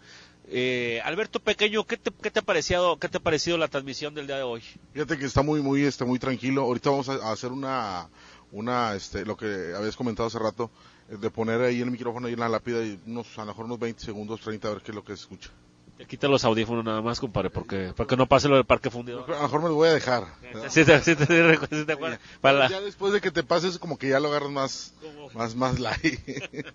Eh, 0.51 1.01
Alberto 1.05 1.41
Pequeño, 1.41 1.85
¿qué 1.85 1.97
te, 1.99 2.11
qué 2.23 2.31
te 2.31 2.41
ha 2.41 2.43
parecido, 2.43 2.99
qué 2.99 3.09
te 3.09 3.19
ha 3.19 3.21
parecido 3.21 3.59
la 3.59 3.69
transmisión 3.69 4.15
del 4.15 4.27
día 4.27 4.37
de 4.37 4.43
hoy? 4.45 4.63
Fíjate 4.93 5.19
que 5.19 5.27
está 5.27 5.43
muy, 5.43 5.61
muy, 5.61 5.85
este, 5.85 6.05
muy 6.05 6.19
tranquilo. 6.19 6.63
Ahorita 6.63 6.91
vamos 6.91 7.09
a, 7.09 7.31
hacer 7.31 7.53
una, 7.53 8.09
una, 8.51 8.95
este, 8.95 9.27
lo 9.27 9.37
que 9.37 9.75
habías 9.77 9.97
comentado 9.97 10.27
hace 10.29 10.39
rato, 10.39 10.71
eh, 11.11 11.17
de 11.21 11.31
poner 11.31 11.61
ahí 11.61 11.81
el 11.83 11.91
micrófono 11.91 12.29
ahí 12.29 12.33
en 12.33 12.41
la 12.41 12.49
lápida 12.49 12.83
y 12.83 12.99
unos, 13.07 13.27
a 13.37 13.43
lo 13.43 13.49
mejor 13.49 13.67
unos 13.67 13.79
20 13.79 14.03
segundos, 14.03 14.41
30, 14.41 14.69
a 14.69 14.73
ver 14.73 14.83
qué 14.83 14.93
es 14.93 14.95
lo 14.95 15.05
que 15.05 15.15
se 15.17 15.23
escucha. 15.23 15.51
Te 15.99 16.07
quita 16.07 16.29
los 16.29 16.45
audífonos 16.45 16.85
nada 16.85 17.03
más, 17.03 17.19
compadre, 17.19 17.51
porque, 17.51 17.93
porque 17.97 18.17
no 18.17 18.27
pase 18.27 18.49
lo 18.49 18.55
del 18.55 18.65
parque 18.65 18.89
fundido. 18.89 19.25
A 19.25 19.29
lo 19.29 19.43
mejor 19.43 19.63
me 19.63 19.69
lo 19.69 19.75
voy 19.75 19.89
a 19.89 19.93
dejar. 19.95 20.27
Sí, 20.71 20.85
te- 20.85 21.01
sí, 21.03 21.17
te- 21.17 21.27
sí 21.27 21.85
te 21.85 21.93
acuerdas. 21.93 22.21
Para 22.41 22.59
la- 22.61 22.69
Ya 22.71 22.81
después 22.81 23.13
de 23.13 23.21
que 23.21 23.31
te 23.33 23.43
pases, 23.43 23.79
como 23.79 23.99
que 23.99 24.09
ya 24.09 24.21
lo 24.21 24.29
agarras 24.29 24.51
más, 24.51 24.95
más, 25.35 25.55
más 25.57 25.79
light. 25.79 26.21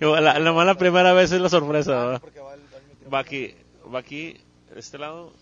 La, 0.00 0.38
la 0.40 0.52
mala 0.52 0.74
primera 0.76 1.12
vez 1.12 1.30
es 1.30 1.40
la 1.40 1.48
sorpresa, 1.48 1.92
¿verdad? 1.92 2.22
Va 3.12 3.18
aquí, 3.20 3.54
va 3.92 3.98
aquí, 3.98 4.40
de 4.72 4.80
este 4.80 4.98
lado. 4.98 5.32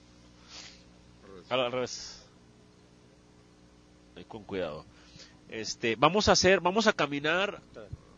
Al, 1.49 1.61
al 1.61 1.73
revés. 1.73 2.25
Ahí 4.17 4.25
con 4.25 4.45
cuidado. 4.45 4.85
Este, 5.49 5.97
vamos 5.97 6.29
a 6.29 6.33
hacer, 6.33 6.61
vamos 6.61 6.87
a 6.87 6.93
caminar 6.93 7.61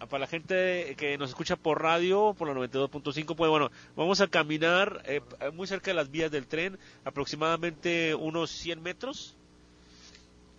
para 0.09 0.21
la 0.21 0.27
gente 0.27 0.95
que 0.97 1.16
nos 1.19 1.31
escucha 1.31 1.57
por 1.57 1.83
radio, 1.83 2.35
por 2.37 2.49
la 2.49 2.55
92.5, 2.55 3.35
pues 3.37 3.51
bueno, 3.51 3.71
vamos 3.97 4.21
a 4.21 4.29
caminar 4.29 5.03
eh, 5.07 5.21
muy 5.53 5.66
cerca 5.66 5.91
de 5.91 5.95
las 5.95 6.11
vías 6.11 6.31
del 6.31 6.47
tren, 6.47 6.79
aproximadamente 7.05 8.15
unos 8.15 8.51
100 8.51 8.83
metros. 8.83 9.37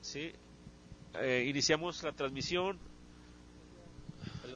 Sí. 0.02 0.34
Eh, 1.20 1.46
iniciamos 1.48 2.04
la 2.04 2.12
transmisión. 2.12 2.78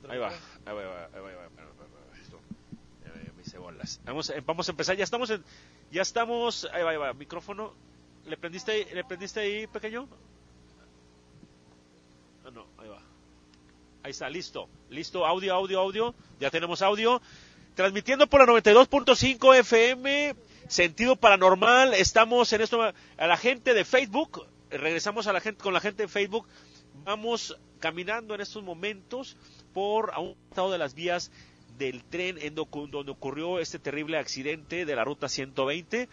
Ahí 0.09 0.17
va, 0.17 0.29
ahí 0.29 0.37
va, 0.37 0.37
ahí 0.65 0.75
va, 0.75 1.05
ahí 1.05 1.21
va, 1.21 1.29
ahí 1.29 1.35
va, 1.35 1.41
ahí 1.41 1.47
va, 1.47 1.85
ahí 2.15 2.29
va. 2.31 3.43
Ya 3.45 3.58
Vamos, 4.05 4.29
eh, 4.29 4.41
vamos 4.45 4.67
a 4.67 4.71
empezar, 4.71 4.95
ya 4.95 5.03
estamos 5.03 5.29
en, 5.29 5.43
ya 5.91 6.01
estamos, 6.01 6.67
ahí 6.73 6.83
va, 6.83 6.91
ahí 6.91 6.97
va, 6.97 7.13
micrófono. 7.13 7.73
¿Le 8.25 8.37
prendiste, 8.37 8.71
ahí- 8.71 8.85
le 8.93 9.03
prendiste 9.03 9.39
ahí, 9.39 9.67
pequeño? 9.67 10.07
Ah, 12.45 12.51
no, 12.51 12.65
ahí 12.77 12.87
va. 12.89 13.01
Ahí 14.03 14.11
está, 14.11 14.29
listo, 14.29 14.69
listo, 14.89 15.25
audio, 15.25 15.53
audio, 15.53 15.79
audio, 15.79 16.15
ya 16.39 16.49
tenemos 16.49 16.81
audio. 16.81 17.21
Transmitiendo 17.75 18.27
por 18.27 18.41
la 18.41 18.45
92.5 18.47 19.55
FM, 19.59 20.35
sentido 20.67 21.15
paranormal, 21.15 21.93
estamos 21.93 22.51
en 22.53 22.61
esto, 22.61 22.81
a 22.81 23.27
la 23.27 23.37
gente 23.37 23.73
de 23.73 23.85
Facebook, 23.85 24.45
regresamos 24.69 25.27
a 25.27 25.33
la 25.33 25.39
gente, 25.41 25.61
con 25.63 25.73
la 25.73 25.79
gente 25.79 26.03
de 26.03 26.09
Facebook, 26.09 26.45
vamos 27.05 27.57
caminando 27.79 28.35
en 28.35 28.41
estos 28.41 28.63
momentos 28.63 29.37
por 29.73 30.11
a 30.13 30.19
un 30.19 30.35
estado 30.49 30.71
de 30.71 30.77
las 30.77 30.93
vías 30.93 31.31
del 31.79 32.03
tren 32.03 32.37
en 32.39 32.53
donde 32.53 33.11
ocurrió 33.11 33.57
este 33.57 33.79
terrible 33.79 34.19
accidente 34.19 34.85
de 34.85 34.95
la 34.95 35.03
ruta 35.03 35.27
120. 35.27 36.07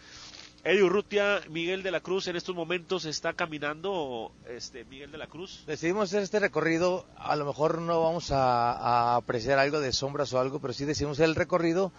Eddie 0.63 0.83
Urrutia, 0.83 1.41
Miguel 1.49 1.83
de 1.83 1.91
la 1.91 1.99
Cruz 1.99 2.27
en 2.27 2.35
estos 2.35 2.55
momentos 2.55 3.05
está 3.05 3.33
caminando, 3.33 4.31
este 4.49 4.83
Miguel 4.85 5.11
de 5.11 5.19
la 5.19 5.27
Cruz. 5.27 5.63
Decidimos 5.67 6.09
hacer 6.09 6.23
este 6.23 6.39
recorrido, 6.39 7.05
a 7.15 7.35
lo 7.35 7.45
mejor 7.45 7.79
no 7.79 8.01
vamos 8.01 8.31
a, 8.31 8.71
a 8.71 9.15
apreciar 9.17 9.59
algo 9.59 9.79
de 9.79 9.93
sombras 9.93 10.33
o 10.33 10.39
algo, 10.39 10.59
pero 10.59 10.73
sí 10.73 10.85
decidimos 10.85 11.17
hacer 11.17 11.29
el 11.29 11.35
recorrido 11.35 11.91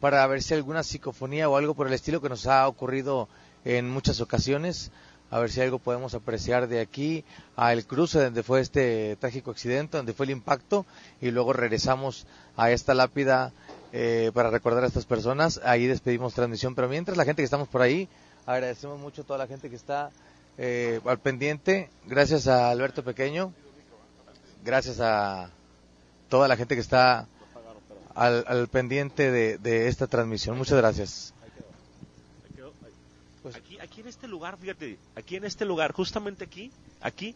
para 0.00 0.26
ver 0.26 0.42
si 0.42 0.54
alguna 0.54 0.82
psicofonía 0.82 1.48
o 1.48 1.56
algo 1.56 1.74
por 1.74 1.86
el 1.86 1.92
estilo 1.92 2.20
que 2.20 2.28
nos 2.28 2.46
ha 2.46 2.68
ocurrido 2.68 3.28
en 3.64 3.90
muchas 3.90 4.20
ocasiones. 4.20 4.92
a 5.30 5.40
ver 5.40 5.50
si 5.50 5.60
algo 5.60 5.80
podemos 5.80 6.14
apreciar 6.14 6.68
de 6.68 6.80
aquí 6.80 7.24
al 7.56 7.86
cruce 7.86 8.22
donde 8.22 8.44
fue 8.44 8.60
este 8.60 9.16
trágico 9.16 9.50
accidente, 9.50 9.96
donde 9.96 10.12
fue 10.12 10.26
el 10.26 10.30
impacto, 10.30 10.86
y 11.20 11.30
luego 11.32 11.52
regresamos 11.52 12.26
a 12.56 12.70
esta 12.70 12.94
lápida 12.94 13.52
eh, 13.92 14.30
para 14.34 14.50
recordar 14.50 14.84
a 14.84 14.86
estas 14.86 15.06
personas. 15.06 15.60
Ahí 15.64 15.86
despedimos 15.86 16.34
transmisión, 16.34 16.74
pero 16.74 16.88
mientras 16.88 17.16
la 17.16 17.24
gente 17.24 17.42
que 17.42 17.44
estamos 17.44 17.68
por 17.68 17.82
ahí, 17.82 18.08
agradecemos 18.46 18.98
mucho 18.98 19.22
a 19.22 19.24
toda 19.24 19.38
la 19.38 19.46
gente 19.46 19.70
que 19.70 19.76
está 19.76 20.10
eh, 20.58 21.00
al 21.04 21.18
pendiente. 21.18 21.90
Gracias 22.06 22.46
a 22.46 22.70
Alberto 22.70 23.02
Pequeño, 23.04 23.52
gracias 24.64 25.00
a 25.00 25.50
toda 26.28 26.48
la 26.48 26.56
gente 26.56 26.74
que 26.74 26.80
está 26.80 27.26
al, 28.14 28.44
al 28.46 28.68
pendiente 28.68 29.30
de, 29.30 29.88
esta 29.88 30.06
transmisión. 30.06 30.56
Muchas 30.56 30.78
gracias. 30.78 31.34
Pues 33.42 33.56
aquí, 33.56 33.78
aquí 33.78 34.00
en 34.00 34.08
este 34.08 34.26
lugar, 34.26 34.56
fíjate, 34.56 34.98
aquí 35.16 35.36
en 35.36 35.44
este 35.44 35.66
lugar, 35.66 35.92
justamente 35.92 36.44
aquí, 36.44 36.72
aquí 37.02 37.34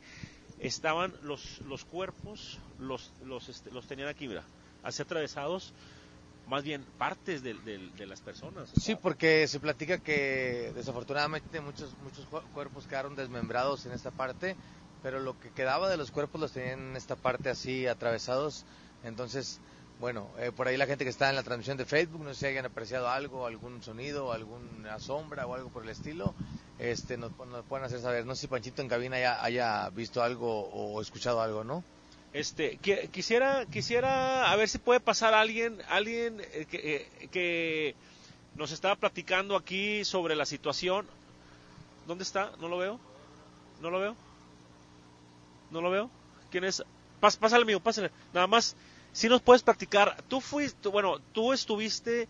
estaban 0.58 1.12
los, 1.22 1.60
los 1.62 1.84
cuerpos, 1.84 2.58
los, 2.78 3.12
los, 3.26 3.48
este, 3.50 3.70
los 3.70 3.86
tenían 3.86 4.08
aquí, 4.08 4.26
mira, 4.26 4.42
así 4.89 5.02
atravesados, 5.02 5.74
más 6.47 6.62
bien 6.65 6.85
partes 6.97 7.43
de, 7.43 7.55
de- 7.55 7.90
de 7.90 8.06
las 8.06 8.20
personas. 8.20 8.70
Sí, 8.70 8.97
porque 9.02 9.47
se 9.47 9.60
platica 9.60 9.98
que 9.98 10.73
desafortunadamente 10.74 11.60
muchos 11.60 11.97
muchos 11.98 12.27
cu- 12.27 12.43
cuerpos 12.52 12.86
quedaron 12.86 13.15
desmembrados 13.16 13.85
en 13.86 13.93
esta 13.93 14.10
parte, 14.10 14.56
pero 15.02 15.20
lo 15.20 15.35
que 15.39 15.51
quedaba 15.52 15.89
de 15.89 15.97
los 15.97 16.10
cuerpos 16.10 16.40
los 16.40 16.52
tenían 16.52 16.81
en 16.90 16.97
esta 16.97 17.16
parte 17.16 17.51
así 17.51 17.86
atravesados. 17.86 18.65
Entonces, 19.02 19.60
bueno, 19.98 20.32
eh, 20.39 20.52
por 20.52 20.69
ahí 20.69 20.77
la 20.77 20.86
gente 20.86 21.05
que 21.05 21.10
está 21.10 21.28
en 21.28 21.36
la 21.36 21.43
transmisión 21.43 21.77
de 21.77 21.85
Facebook, 21.85 22.23
no 22.24 22.32
sé 22.35 22.40
si 22.40 22.47
hayan 22.47 22.66
apreciado 22.66 23.09
algo, 23.09 23.47
algún 23.47 23.82
sonido, 23.82 24.32
alguna 24.32 24.98
sombra 25.01 25.47
o 25.47 25.55
algo 25.55 25.70
por 25.70 25.82
el 25.85 25.90
estilo, 25.90 26.35
este 26.78 27.16
nos, 27.16 27.32
nos 27.39 27.65
pueden 27.66 27.85
hacer 27.85 28.01
saber. 28.01 28.24
No 28.27 28.35
sé 28.35 28.43
si 28.43 28.47
Panchito 28.48 28.81
en 28.82 28.89
cabina 28.89 29.16
haya, 29.16 29.43
haya 29.44 29.90
visto 29.90 30.23
algo 30.23 30.69
o 30.70 31.01
escuchado 31.02 31.40
algo, 31.43 31.62
¿no? 31.65 31.85
Este, 32.32 32.78
qui- 32.80 33.09
quisiera, 33.10 33.64
quisiera 33.66 34.50
a 34.52 34.56
ver 34.56 34.68
si 34.68 34.78
puede 34.78 35.00
pasar 35.00 35.34
alguien, 35.34 35.78
alguien 35.88 36.40
eh, 36.52 36.66
que, 36.70 36.78
eh, 37.20 37.28
que 37.32 37.94
nos 38.56 38.70
estaba 38.72 38.96
platicando 38.96 39.56
aquí 39.56 40.05
sobre 40.05 40.36
la 40.36 40.44
situación. 40.44 41.06
¿Dónde 42.06 42.24
está? 42.24 42.52
¿No 42.60 42.68
lo 42.68 42.78
veo? 42.78 43.00
¿No 43.80 43.90
lo 43.90 43.98
veo? 44.00 44.16
¿No 45.70 45.80
lo 45.80 45.90
veo? 45.90 46.10
¿Quién 46.50 46.64
es? 46.64 46.82
Pas, 47.20 47.36
pásale, 47.36 47.62
amigo, 47.62 47.80
pásale. 47.80 48.10
Nada 48.32 48.46
más, 48.46 48.76
si 49.12 49.28
nos 49.28 49.42
puedes 49.42 49.62
platicar. 49.62 50.16
Tú 50.28 50.40
fuiste, 50.40 50.88
bueno, 50.88 51.18
tú 51.32 51.52
estuviste 51.52 52.28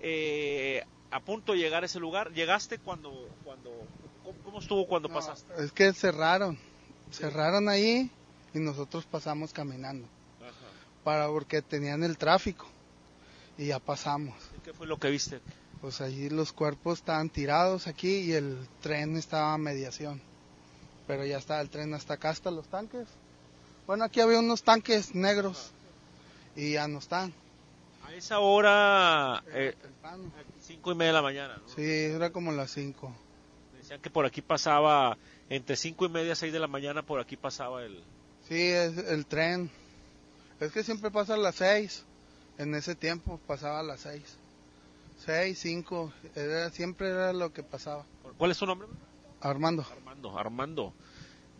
eh, 0.00 0.82
a 1.10 1.20
punto 1.20 1.52
de 1.52 1.58
llegar 1.58 1.82
a 1.82 1.86
ese 1.86 1.98
lugar. 1.98 2.32
¿Llegaste 2.32 2.78
cuando, 2.78 3.10
cuando, 3.44 3.70
cómo, 4.22 4.36
cómo 4.44 4.58
estuvo 4.60 4.86
cuando 4.86 5.08
pasaste? 5.08 5.52
Es 5.58 5.72
que 5.72 5.92
cerraron, 5.92 6.58
cerraron 7.10 7.68
ahí 7.68 8.10
y 8.58 8.64
nosotros 8.64 9.06
pasamos 9.06 9.52
caminando, 9.52 10.06
para 11.04 11.28
porque 11.28 11.62
tenían 11.62 12.02
el 12.02 12.18
tráfico 12.18 12.66
y 13.56 13.66
ya 13.66 13.78
pasamos. 13.78 14.34
¿Qué 14.64 14.72
fue 14.72 14.86
lo 14.86 14.98
que 14.98 15.10
viste? 15.10 15.40
Pues 15.80 16.00
allí 16.00 16.28
los 16.28 16.52
cuerpos 16.52 16.98
estaban 16.98 17.30
tirados 17.30 17.86
aquí 17.86 18.18
y 18.18 18.32
el 18.32 18.58
tren 18.82 19.16
estaba 19.16 19.54
a 19.54 19.58
mediación, 19.58 20.20
pero 21.06 21.24
ya 21.24 21.38
está 21.38 21.60
el 21.60 21.70
tren 21.70 21.94
hasta 21.94 22.14
acá, 22.14 22.30
hasta 22.30 22.50
los 22.50 22.68
tanques. 22.68 23.06
Bueno, 23.86 24.04
aquí 24.04 24.20
había 24.20 24.40
unos 24.40 24.62
tanques 24.62 25.14
negros 25.14 25.70
y 26.56 26.72
ya 26.72 26.88
no 26.88 26.98
están. 26.98 27.32
A 28.04 28.12
esa 28.12 28.40
hora, 28.40 29.42
eh, 29.52 29.74
cinco 30.60 30.92
y 30.92 30.94
media 30.94 31.12
de 31.12 31.14
la 31.14 31.22
mañana. 31.22 31.56
¿no? 31.56 31.68
Sí, 31.74 31.82
era 31.82 32.30
como 32.30 32.52
las 32.52 32.70
5. 32.72 33.12
Decían 33.76 34.00
que 34.00 34.10
por 34.10 34.26
aquí 34.26 34.42
pasaba, 34.42 35.16
entre 35.48 35.76
cinco 35.76 36.04
y 36.04 36.08
media, 36.08 36.34
seis 36.34 36.52
de 36.52 36.58
la 36.58 36.66
mañana, 36.66 37.02
por 37.02 37.20
aquí 37.20 37.36
pasaba 37.36 37.82
el... 37.84 38.02
Sí, 38.48 38.62
es 38.62 38.96
el 38.96 39.26
tren. 39.26 39.70
Es 40.58 40.72
que 40.72 40.82
siempre 40.82 41.10
pasa 41.10 41.34
a 41.34 41.36
las 41.36 41.56
6. 41.56 42.06
En 42.56 42.74
ese 42.74 42.94
tiempo 42.94 43.38
pasaba 43.46 43.80
a 43.80 43.82
las 43.82 44.00
6. 44.00 44.38
6, 45.26 45.58
5. 45.58 46.12
Era, 46.34 46.70
siempre 46.70 47.10
era 47.10 47.34
lo 47.34 47.52
que 47.52 47.62
pasaba. 47.62 48.06
¿Cuál 48.38 48.52
es 48.52 48.56
su 48.56 48.64
nombre? 48.64 48.88
Armando. 49.42 49.84
Armando, 49.92 50.38
Armando. 50.38 50.94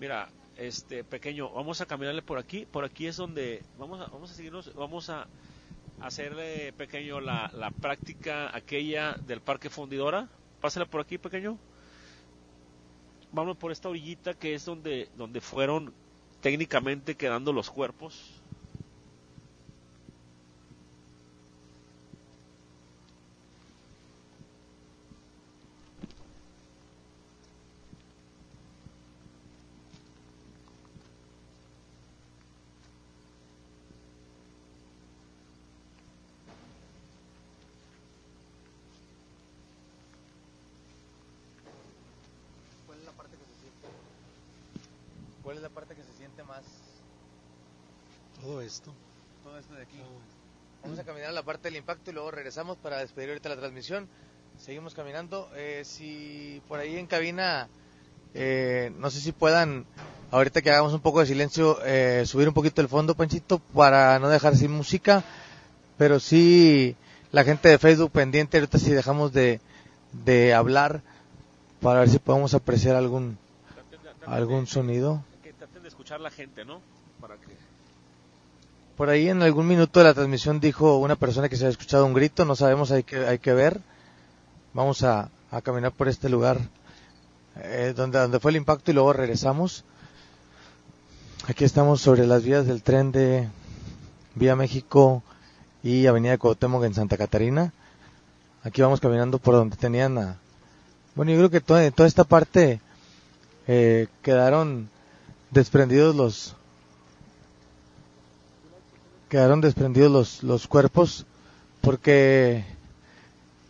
Mira, 0.00 0.30
este 0.56 1.04
pequeño, 1.04 1.50
vamos 1.50 1.82
a 1.82 1.86
caminarle 1.86 2.22
por 2.22 2.38
aquí. 2.38 2.64
Por 2.64 2.86
aquí 2.86 3.06
es 3.06 3.16
donde 3.16 3.62
vamos 3.78 4.00
a, 4.00 4.06
vamos 4.06 4.30
a 4.30 4.34
seguirnos, 4.34 4.74
vamos 4.74 5.10
a 5.10 5.26
hacerle 6.00 6.72
pequeño 6.72 7.20
la, 7.20 7.50
la 7.52 7.70
práctica 7.70 8.56
aquella 8.56 9.12
del 9.12 9.42
parque 9.42 9.68
fundidora. 9.68 10.26
Pásale 10.62 10.86
por 10.86 11.02
aquí, 11.02 11.18
pequeño. 11.18 11.58
Vamos 13.30 13.58
por 13.58 13.72
esta 13.72 13.90
orillita 13.90 14.32
que 14.32 14.54
es 14.54 14.64
donde, 14.64 15.10
donde 15.18 15.42
fueron 15.42 15.92
técnicamente 16.40 17.16
quedando 17.16 17.52
los 17.52 17.70
cuerpos. 17.70 18.38
¿Cuál 42.86 42.98
es 42.98 43.04
la 43.04 43.12
parte 43.12 43.36
que 43.36 43.44
se 43.44 43.60
siente? 43.60 43.88
¿Cuál 45.42 45.56
es 45.56 45.62
la 45.62 45.68
parte 45.68 45.94
que 45.94 46.02
se 46.02 46.12
siente 46.14 46.42
más? 46.44 46.62
Todo 48.40 48.60
esto. 48.60 48.92
Todo 49.44 49.58
esto 49.58 49.74
de 49.74 49.82
aquí. 49.82 49.98
Vamos 50.82 50.98
a 50.98 51.04
del 51.68 51.76
impacto 51.76 52.10
y 52.10 52.14
luego 52.14 52.30
regresamos 52.30 52.78
para 52.78 52.98
despedir 52.98 53.28
ahorita 53.28 53.50
la 53.50 53.56
transmisión. 53.56 54.08
Seguimos 54.56 54.94
caminando. 54.94 55.50
Eh, 55.54 55.82
si 55.84 56.62
por 56.66 56.80
ahí 56.80 56.96
en 56.96 57.06
cabina, 57.06 57.68
eh, 58.34 58.90
no 58.98 59.10
sé 59.10 59.20
si 59.20 59.32
puedan, 59.32 59.84
ahorita 60.30 60.62
que 60.62 60.70
hagamos 60.70 60.94
un 60.94 61.00
poco 61.00 61.20
de 61.20 61.26
silencio, 61.26 61.78
eh, 61.84 62.24
subir 62.26 62.48
un 62.48 62.54
poquito 62.54 62.80
el 62.80 62.88
fondo, 62.88 63.14
Panchito, 63.14 63.58
para 63.58 64.18
no 64.18 64.30
dejar 64.30 64.56
sin 64.56 64.72
música. 64.72 65.22
Pero 65.98 66.20
sí, 66.20 66.96
la 67.32 67.44
gente 67.44 67.68
de 67.68 67.78
Facebook 67.78 68.12
pendiente, 68.12 68.56
ahorita 68.56 68.78
si 68.78 68.90
dejamos 68.90 69.32
de, 69.34 69.60
de 70.24 70.54
hablar, 70.54 71.02
para 71.82 72.00
ver 72.00 72.08
si 72.08 72.18
podemos 72.18 72.54
apreciar 72.54 72.96
algún, 72.96 73.36
algún 74.26 74.66
sonido. 74.66 75.22
Que 75.42 75.52
traten 75.52 75.82
de 75.82 75.88
escuchar 75.88 76.20
la 76.20 76.30
gente, 76.30 76.64
¿no? 76.64 76.80
Para 77.20 77.36
que... 77.36 77.67
Por 78.98 79.10
ahí 79.10 79.28
en 79.28 79.44
algún 79.44 79.68
minuto 79.68 80.00
de 80.00 80.06
la 80.06 80.12
transmisión 80.12 80.58
dijo 80.58 80.98
una 80.98 81.14
persona 81.14 81.48
que 81.48 81.54
se 81.54 81.62
había 81.62 81.70
escuchado 81.70 82.04
un 82.04 82.14
grito, 82.14 82.44
no 82.44 82.56
sabemos, 82.56 82.90
hay 82.90 83.04
que, 83.04 83.24
hay 83.24 83.38
que 83.38 83.52
ver. 83.52 83.80
Vamos 84.74 85.04
a, 85.04 85.30
a 85.52 85.60
caminar 85.62 85.92
por 85.92 86.08
este 86.08 86.28
lugar 86.28 86.58
eh, 87.62 87.94
donde, 87.94 88.18
donde 88.18 88.40
fue 88.40 88.50
el 88.50 88.56
impacto 88.56 88.90
y 88.90 88.94
luego 88.94 89.12
regresamos. 89.12 89.84
Aquí 91.46 91.62
estamos 91.62 92.00
sobre 92.00 92.26
las 92.26 92.42
vías 92.42 92.66
del 92.66 92.82
tren 92.82 93.12
de 93.12 93.48
Vía 94.34 94.56
México 94.56 95.22
y 95.84 96.06
Avenida 96.06 96.32
de 96.32 96.38
Cuauhtémoc 96.38 96.82
en 96.82 96.94
Santa 96.94 97.16
Catarina. 97.16 97.72
Aquí 98.64 98.82
vamos 98.82 98.98
caminando 98.98 99.38
por 99.38 99.54
donde 99.54 99.76
tenían 99.76 100.18
a... 100.18 100.38
Bueno, 101.14 101.30
yo 101.30 101.38
creo 101.38 101.50
que 101.50 101.60
toda, 101.60 101.88
toda 101.92 102.08
esta 102.08 102.24
parte 102.24 102.80
eh, 103.68 104.08
quedaron 104.22 104.90
desprendidos 105.52 106.16
los 106.16 106.56
quedaron 109.28 109.60
desprendidos 109.60 110.10
los, 110.10 110.42
los 110.42 110.66
cuerpos 110.66 111.26
porque 111.80 112.64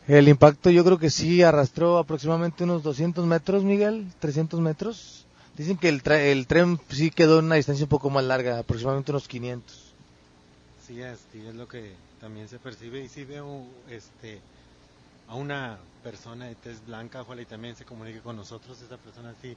el 0.07 0.29
impacto 0.29 0.71
yo 0.71 0.85
creo 0.85 0.99
que 0.99 1.11
sí 1.11 1.43
arrastró 1.43 1.99
aproximadamente 1.99 2.65
unos 2.65 2.83
200 2.83 3.27
metros, 3.27 3.63
Miguel, 3.65 4.07
300 4.21 4.61
metros. 4.61 5.27
Dicen 5.57 5.77
que 5.77 5.89
el, 5.89 6.01
el 6.11 6.47
tren 6.47 6.81
sí 6.89 7.11
quedó 7.11 7.41
en 7.41 7.47
una 7.47 7.57
distancia 7.57 7.85
un 7.85 7.91
poco 7.91 8.09
más 8.09 8.25
larga, 8.25 8.59
aproximadamente 8.59 9.11
unos 9.13 9.29
500. 9.29 9.93
Sí, 10.87 11.03
es, 11.03 11.19
sí, 11.33 11.45
es 11.47 11.55
lo 11.55 11.69
que 11.69 11.93
también 12.21 12.49
se 12.49 12.59
percibe. 12.59 13.05
Y 13.05 13.09
sí 13.09 13.25
veo 13.25 13.65
este, 13.91 14.41
a 15.29 15.35
una 15.35 15.79
persona 16.03 16.47
de 16.47 16.55
tez 16.55 16.85
blanca, 16.87 17.21
ojalá 17.21 17.43
y 17.43 17.47
también 17.47 17.77
se 17.77 17.85
comunique 17.85 18.21
con 18.21 18.37
nosotros. 18.37 18.81
Esa 18.81 18.97
persona 18.97 19.35
sí 19.43 19.57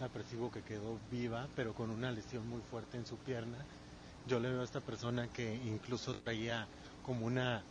la 0.00 0.08
percibo 0.08 0.50
que 0.50 0.62
quedó 0.62 0.98
viva, 1.12 1.46
pero 1.54 1.72
con 1.74 1.90
una 1.90 2.10
lesión 2.10 2.48
muy 2.48 2.60
fuerte 2.70 2.96
en 2.96 3.06
su 3.06 3.16
pierna. 3.18 3.58
Yo 4.26 4.40
le 4.40 4.48
veo 4.48 4.62
a 4.62 4.64
esta 4.64 4.80
persona 4.80 5.28
que 5.28 5.54
incluso 5.54 6.14
traía 6.14 6.66
como 7.02 7.26
una, 7.26 7.62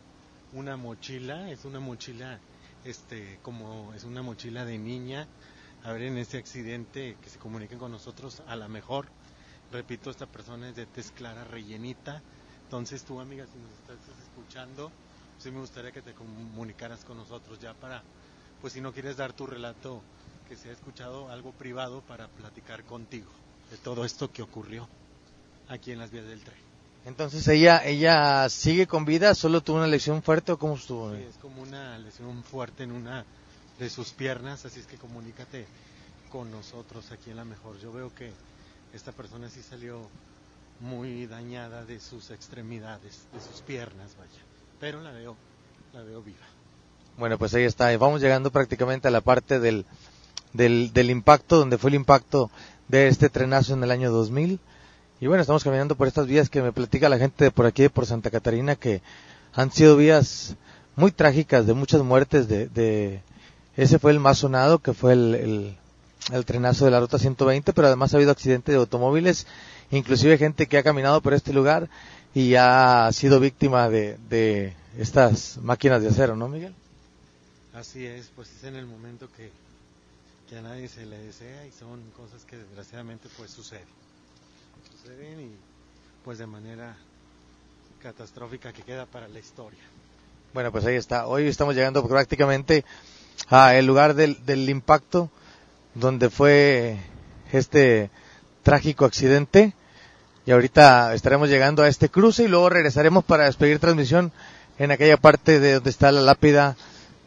una 0.52 0.76
mochila, 0.76 1.50
es 1.50 1.64
una 1.64 1.80
mochila, 1.80 2.38
este, 2.84 3.40
como 3.42 3.92
es 3.92 4.04
una 4.04 4.22
mochila 4.22 4.64
de 4.64 4.78
niña. 4.78 5.26
A 5.82 5.90
ver, 5.90 6.02
en 6.02 6.16
ese 6.16 6.38
accidente 6.38 7.16
que 7.20 7.28
se 7.28 7.40
comuniquen 7.40 7.80
con 7.80 7.90
nosotros, 7.90 8.40
a 8.46 8.54
lo 8.54 8.68
mejor, 8.68 9.08
repito, 9.72 10.10
esta 10.10 10.26
persona 10.26 10.68
es 10.68 10.76
de 10.76 10.86
tez 10.86 11.10
clara, 11.10 11.42
rellenita. 11.42 12.22
Entonces 12.66 13.02
tú, 13.02 13.18
amiga, 13.18 13.46
si 13.48 13.58
nos 13.58 13.72
estás 13.72 13.98
escuchando, 14.22 14.92
sí 15.38 15.50
me 15.50 15.58
gustaría 15.58 15.90
que 15.90 16.02
te 16.02 16.14
comunicaras 16.14 17.04
con 17.04 17.16
nosotros 17.16 17.58
ya 17.58 17.74
para, 17.74 18.00
pues 18.60 18.74
si 18.74 18.80
no 18.80 18.92
quieres 18.92 19.16
dar 19.16 19.32
tu 19.32 19.44
relato 19.44 20.04
que 20.48 20.54
se 20.54 20.70
ha 20.70 20.72
escuchado 20.72 21.28
algo 21.30 21.50
privado 21.50 22.00
para 22.02 22.28
platicar 22.28 22.84
contigo 22.84 23.30
de 23.72 23.76
todo 23.78 24.04
esto 24.04 24.30
que 24.30 24.42
ocurrió 24.42 24.88
aquí 25.68 25.92
en 25.92 25.98
las 25.98 26.10
vías 26.10 26.26
del 26.26 26.40
tren. 26.42 26.56
Entonces 27.06 27.46
ella 27.48 27.84
ella 27.84 28.48
sigue 28.48 28.86
con 28.86 29.04
vida, 29.04 29.34
solo 29.34 29.62
tuvo 29.62 29.76
una 29.76 29.86
lesión 29.86 30.22
fuerte 30.22 30.52
o 30.52 30.58
cómo 30.58 30.74
estuvo. 30.74 31.14
Sí, 31.14 31.22
es 31.22 31.36
como 31.36 31.62
una 31.62 31.98
lesión 31.98 32.42
fuerte 32.42 32.84
en 32.84 32.92
una 32.92 33.24
de 33.78 33.90
sus 33.90 34.10
piernas, 34.12 34.64
así 34.64 34.80
es 34.80 34.86
que 34.86 34.96
comunícate 34.96 35.66
con 36.30 36.50
nosotros 36.50 37.10
aquí 37.12 37.30
en 37.30 37.36
la 37.36 37.44
mejor. 37.44 37.78
Yo 37.78 37.92
veo 37.92 38.14
que 38.14 38.32
esta 38.94 39.12
persona 39.12 39.50
sí 39.50 39.60
salió 39.62 40.08
muy 40.80 41.26
dañada 41.26 41.84
de 41.84 42.00
sus 42.00 42.30
extremidades, 42.30 43.22
de 43.32 43.40
sus 43.40 43.60
piernas, 43.62 44.16
vaya. 44.18 44.42
Pero 44.80 45.00
la 45.02 45.12
veo, 45.12 45.36
la 45.92 46.02
veo 46.02 46.22
viva. 46.22 46.46
Bueno, 47.18 47.38
pues 47.38 47.54
ahí 47.54 47.64
está. 47.64 47.96
Vamos 47.96 48.20
llegando 48.20 48.50
prácticamente 48.50 49.08
a 49.08 49.10
la 49.10 49.20
parte 49.20 49.60
del, 49.60 49.84
del, 50.52 50.92
del 50.92 51.10
impacto, 51.10 51.58
donde 51.58 51.78
fue 51.78 51.90
el 51.90 51.96
impacto 51.96 52.50
de 52.88 53.08
este 53.08 53.28
trenazo 53.28 53.74
en 53.74 53.84
el 53.84 53.90
año 53.90 54.10
2000. 54.10 54.58
Y 55.24 55.26
bueno, 55.26 55.40
estamos 55.40 55.64
caminando 55.64 55.94
por 55.94 56.06
estas 56.06 56.26
vías 56.26 56.50
que 56.50 56.60
me 56.60 56.70
platica 56.70 57.08
la 57.08 57.16
gente 57.16 57.44
de 57.44 57.50
por 57.50 57.64
aquí, 57.64 57.88
por 57.88 58.04
Santa 58.04 58.30
Catarina, 58.30 58.76
que 58.76 59.00
han 59.54 59.72
sido 59.72 59.96
vías 59.96 60.54
muy 60.96 61.12
trágicas, 61.12 61.66
de 61.66 61.72
muchas 61.72 62.02
muertes. 62.02 62.46
De, 62.46 62.68
de 62.68 63.22
Ese 63.74 63.98
fue 63.98 64.10
el 64.10 64.20
más 64.20 64.36
sonado, 64.36 64.80
que 64.80 64.92
fue 64.92 65.14
el, 65.14 65.76
el, 66.30 66.44
trenazo 66.44 66.84
de 66.84 66.90
la 66.90 67.00
Ruta 67.00 67.18
120, 67.18 67.72
pero 67.72 67.86
además 67.86 68.12
ha 68.12 68.18
habido 68.18 68.32
accidentes 68.32 68.74
de 68.74 68.78
automóviles, 68.78 69.46
inclusive 69.90 70.36
gente 70.36 70.66
que 70.66 70.76
ha 70.76 70.82
caminado 70.82 71.22
por 71.22 71.32
este 71.32 71.54
lugar 71.54 71.88
y 72.34 72.56
ha 72.56 73.08
sido 73.10 73.40
víctima 73.40 73.88
de, 73.88 74.18
de 74.28 74.74
estas 74.98 75.56
máquinas 75.56 76.02
de 76.02 76.08
acero, 76.08 76.36
¿no, 76.36 76.48
Miguel? 76.48 76.74
Así 77.72 78.04
es, 78.04 78.30
pues 78.36 78.50
es 78.58 78.64
en 78.64 78.76
el 78.76 78.84
momento 78.84 79.30
que, 79.34 79.50
que 80.50 80.58
a 80.58 80.60
nadie 80.60 80.86
se 80.86 81.06
le 81.06 81.16
desea 81.16 81.66
y 81.66 81.72
son 81.72 82.02
cosas 82.14 82.44
que 82.44 82.58
desgraciadamente 82.58 83.30
pues 83.38 83.52
suceden. 83.52 84.04
Y 85.06 85.56
pues 86.24 86.38
de 86.38 86.46
manera 86.46 86.96
catastrófica 88.02 88.72
que 88.72 88.82
queda 88.82 89.04
para 89.04 89.28
la 89.28 89.38
historia. 89.38 89.80
Bueno, 90.54 90.72
pues 90.72 90.86
ahí 90.86 90.94
está. 90.96 91.26
Hoy 91.26 91.46
estamos 91.46 91.74
llegando 91.74 92.06
prácticamente 92.08 92.86
a 93.48 93.74
el 93.74 93.84
lugar 93.84 94.14
del, 94.14 94.44
del 94.46 94.66
impacto 94.70 95.28
donde 95.94 96.30
fue 96.30 96.96
este 97.52 98.08
trágico 98.62 99.04
accidente 99.04 99.74
y 100.46 100.52
ahorita 100.52 101.12
estaremos 101.12 101.50
llegando 101.50 101.82
a 101.82 101.88
este 101.88 102.08
cruce 102.08 102.44
y 102.44 102.48
luego 102.48 102.70
regresaremos 102.70 103.24
para 103.24 103.44
despedir 103.44 103.78
transmisión 103.80 104.32
en 104.78 104.90
aquella 104.90 105.18
parte 105.18 105.60
de 105.60 105.74
donde 105.74 105.90
está 105.90 106.12
la 106.12 106.22
lápida 106.22 106.76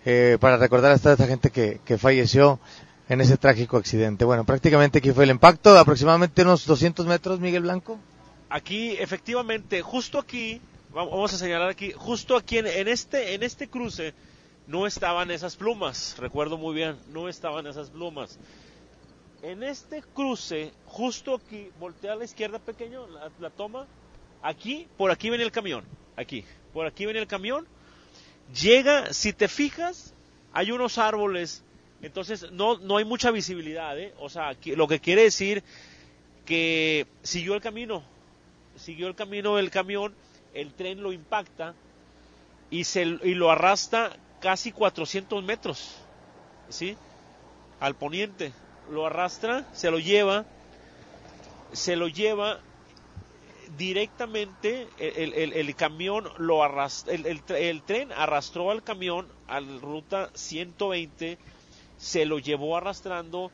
eh, 0.04 0.38
para 0.40 0.58
recordar 0.58 0.94
a 0.94 0.98
toda 0.98 1.14
esta 1.14 1.28
gente 1.28 1.52
que, 1.52 1.80
que 1.86 2.00
falleció 2.00 2.60
en 3.10 3.22
ese 3.22 3.38
trágico 3.38 3.78
accidente. 3.78 4.26
Bueno, 4.26 4.44
prácticamente 4.44 5.00
aquí 5.00 5.12
fue 5.12 5.24
el 5.24 5.30
impacto, 5.32 5.78
aproximadamente 5.78 6.42
unos 6.42 6.66
200 6.66 7.06
metros, 7.06 7.40
Miguel 7.40 7.64
Blanco. 7.64 8.00
Aquí, 8.50 8.92
efectivamente, 8.92 9.82
justo 9.82 10.20
aquí, 10.20 10.62
vamos 10.94 11.34
a 11.34 11.38
señalar 11.38 11.70
aquí, 11.70 11.92
justo 11.96 12.36
aquí 12.36 12.58
en, 12.58 12.68
en 12.68 12.88
este, 12.88 13.34
en 13.34 13.44
este 13.44 13.68
cruce, 13.68 14.14
no 14.68 14.86
estaban 14.88 15.32
esas 15.32 15.56
plumas, 15.56 16.16
recuerdo 16.18 16.58
muy 16.58 16.76
bien, 16.76 16.98
no 17.12 17.30
estaban 17.30 17.68
esas 17.68 17.90
plumas. 17.90 18.38
En 19.42 19.64
este 19.64 20.02
cruce, 20.02 20.72
justo 20.86 21.36
aquí, 21.36 21.70
voltea 21.80 22.14
a 22.14 22.16
la 22.16 22.26
izquierda 22.26 22.60
pequeño, 22.60 23.08
la, 23.08 23.30
la, 23.40 23.50
toma, 23.50 23.86
aquí, 24.42 24.88
por 24.98 25.12
aquí 25.12 25.30
viene 25.30 25.44
el 25.44 25.52
camión, 25.52 25.84
aquí, 26.16 26.44
por 26.74 26.86
aquí 26.88 27.06
viene 27.06 27.20
el 27.20 27.28
camión, 27.28 27.68
llega, 28.62 29.14
si 29.14 29.34
te 29.34 29.48
fijas, 29.48 30.14
hay 30.54 30.72
unos 30.72 30.98
árboles, 30.98 31.64
entonces 32.02 32.52
no, 32.52 32.78
no 32.78 32.98
hay 32.98 33.06
mucha 33.06 33.32
visibilidad, 33.32 33.98
¿eh? 34.00 34.14
o 34.20 34.30
sea, 34.30 34.56
lo 34.66 34.88
que 34.88 35.00
quiere 35.00 35.24
decir 35.24 35.64
que 36.46 37.08
siguió 37.24 37.56
el 37.56 37.62
camino, 37.62 38.04
siguió 38.78 39.08
el 39.08 39.16
camino 39.16 39.56
del 39.56 39.72
camión, 39.72 40.14
el 40.54 40.74
tren 40.74 41.02
lo 41.02 41.12
impacta 41.12 41.74
y, 42.70 42.84
se, 42.84 43.02
y 43.02 43.34
lo 43.36 43.52
arrastra 43.52 44.16
casi 44.40 44.72
400 44.72 45.44
metros, 45.44 45.96
¿sí? 46.70 46.96
Al 47.80 47.96
poniente. 47.96 48.54
Lo 48.90 49.06
arrastra, 49.06 49.66
se 49.74 49.92
lo 49.92 50.00
lleva, 50.00 50.46
se 51.74 51.96
lo 51.96 52.08
lleva 52.08 52.60
directamente, 53.78 54.88
el, 54.98 55.34
el, 55.34 55.54
el 55.54 55.76
camión 55.76 56.30
lo 56.38 56.64
arrastra, 56.64 57.14
el, 57.14 57.26
el, 57.26 57.82
tren 57.84 58.12
arrastró 58.14 58.72
al 58.72 58.84
camión 58.84 59.28
a 59.48 59.60
la 59.60 59.80
ruta 59.80 60.30
120, 60.34 61.38
se 61.98 62.26
lo 62.26 62.40
llevó 62.40 62.78
arrastrando 62.78 63.52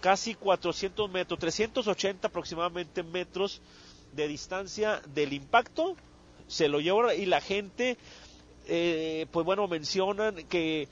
casi 0.00 0.34
400 0.34 1.10
metros, 1.10 1.38
380 1.38 2.28
aproximadamente 2.28 3.02
metros 3.02 3.60
de 4.12 4.28
distancia 4.28 5.00
del 5.14 5.32
impacto, 5.32 5.96
se 6.48 6.68
lo 6.68 6.80
llevó 6.80 7.12
y 7.12 7.26
la 7.26 7.40
gente 7.40 7.96
eh, 8.66 9.26
pues 9.30 9.44
bueno, 9.44 9.66
mencionan 9.68 10.36
que 10.48 10.82
eh, 10.82 10.88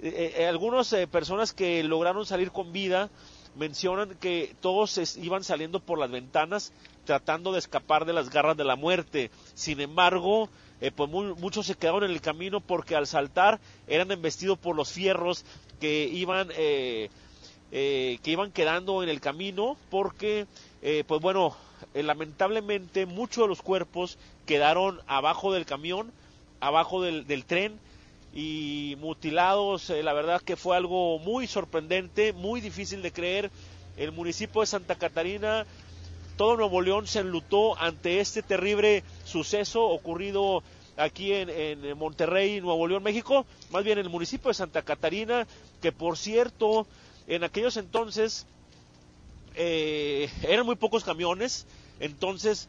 eh, 0.00 0.46
algunas 0.46 0.94
personas 1.10 1.52
que 1.52 1.82
lograron 1.82 2.24
salir 2.24 2.52
con 2.52 2.72
vida 2.72 3.10
mencionan 3.56 4.14
que 4.20 4.54
todos 4.60 5.16
iban 5.16 5.42
saliendo 5.42 5.80
por 5.80 5.98
las 5.98 6.10
ventanas 6.10 6.72
tratando 7.04 7.52
de 7.52 7.58
escapar 7.58 8.04
de 8.04 8.12
las 8.12 8.30
garras 8.30 8.56
de 8.56 8.64
la 8.64 8.76
muerte. 8.76 9.30
Sin 9.54 9.80
embargo, 9.80 10.48
pues 10.94 11.10
muy, 11.10 11.34
muchos 11.34 11.66
se 11.66 11.74
quedaron 11.74 12.04
en 12.04 12.10
el 12.10 12.20
camino 12.20 12.60
porque 12.60 12.96
al 12.96 13.06
saltar 13.06 13.60
eran 13.86 14.10
embestidos 14.10 14.58
por 14.58 14.76
los 14.76 14.92
fierros 14.92 15.44
que 15.80 16.04
iban 16.04 16.48
que 16.48 18.20
iban 18.24 18.52
quedando 18.52 19.02
en 19.02 19.08
el 19.08 19.20
camino 19.20 19.76
porque 19.90 20.46
pues 21.06 21.20
bueno 21.20 21.56
lamentablemente 21.94 23.06
muchos 23.06 23.44
de 23.44 23.48
los 23.48 23.62
cuerpos 23.62 24.18
quedaron 24.46 25.00
abajo 25.06 25.52
del 25.52 25.66
camión 25.66 26.12
abajo 26.60 27.02
del, 27.02 27.26
del 27.26 27.44
tren 27.44 27.78
y 28.34 28.96
mutilados. 29.00 29.90
Eh, 29.90 30.02
la 30.02 30.12
verdad 30.12 30.40
que 30.40 30.56
fue 30.56 30.76
algo 30.76 31.18
muy 31.18 31.46
sorprendente, 31.46 32.32
muy 32.32 32.60
difícil 32.60 33.02
de 33.02 33.12
creer. 33.12 33.50
El 33.96 34.12
municipio 34.12 34.60
de 34.60 34.66
Santa 34.68 34.94
Catarina, 34.94 35.66
todo 36.38 36.56
Nuevo 36.56 36.80
León 36.80 37.08
se 37.08 37.18
enlutó 37.18 37.76
ante 37.78 38.20
este 38.20 38.42
terrible 38.42 39.02
suceso 39.24 39.84
ocurrido 39.84 40.62
aquí 40.96 41.32
en, 41.32 41.50
en, 41.50 41.98
Monterrey, 41.98 42.60
Nuevo 42.60 42.86
León, 42.86 43.02
México, 43.02 43.44
más 43.70 43.82
bien 43.82 43.98
el 43.98 44.08
municipio 44.08 44.48
de 44.48 44.54
Santa 44.54 44.82
Catarina, 44.82 45.48
que 45.82 45.90
por 45.90 46.16
cierto, 46.16 46.86
en 47.26 47.42
aquellos 47.42 47.76
entonces 47.76 48.46
eh, 49.56 50.30
eran 50.48 50.64
muy 50.64 50.76
pocos 50.76 51.02
camiones, 51.02 51.66
entonces 51.98 52.68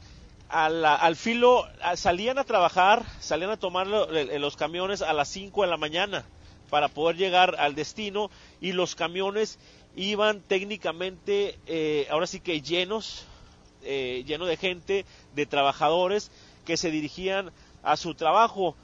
al, 0.50 0.84
al 0.84 1.16
filo, 1.16 1.68
salían 1.96 2.40
a 2.40 2.46
trabajar, 2.46 3.06
salían 3.20 3.52
a 3.52 3.58
tomar 3.58 3.86
los 3.86 4.58
camiones 4.58 5.04
a 5.04 5.14
las 5.14 5.30
5 5.30 5.62
de 5.62 5.68
la 5.68 5.78
mañana 5.78 6.26
para 6.72 6.88
poder 6.88 7.18
llegar 7.18 7.56
al 7.60 7.76
destino 7.76 8.32
y 8.62 8.72
los 8.72 8.96
camiones 8.96 9.60
iban 9.96 10.42
técnicamente, 10.42 11.60
eh, 11.68 12.08
ahora 12.10 12.26
sí 12.26 12.40
que 12.40 12.62
llenos, 12.62 13.28
eh, 13.84 14.24
lleno 14.26 14.46
de 14.46 14.58
gente, 14.58 15.06
de 15.36 15.46
trabajadores 15.46 16.32
que 16.66 16.78
se 16.78 16.92
dirigían 16.92 17.52
a 17.84 17.98
su 17.98 18.14
trabajo. 18.16 18.76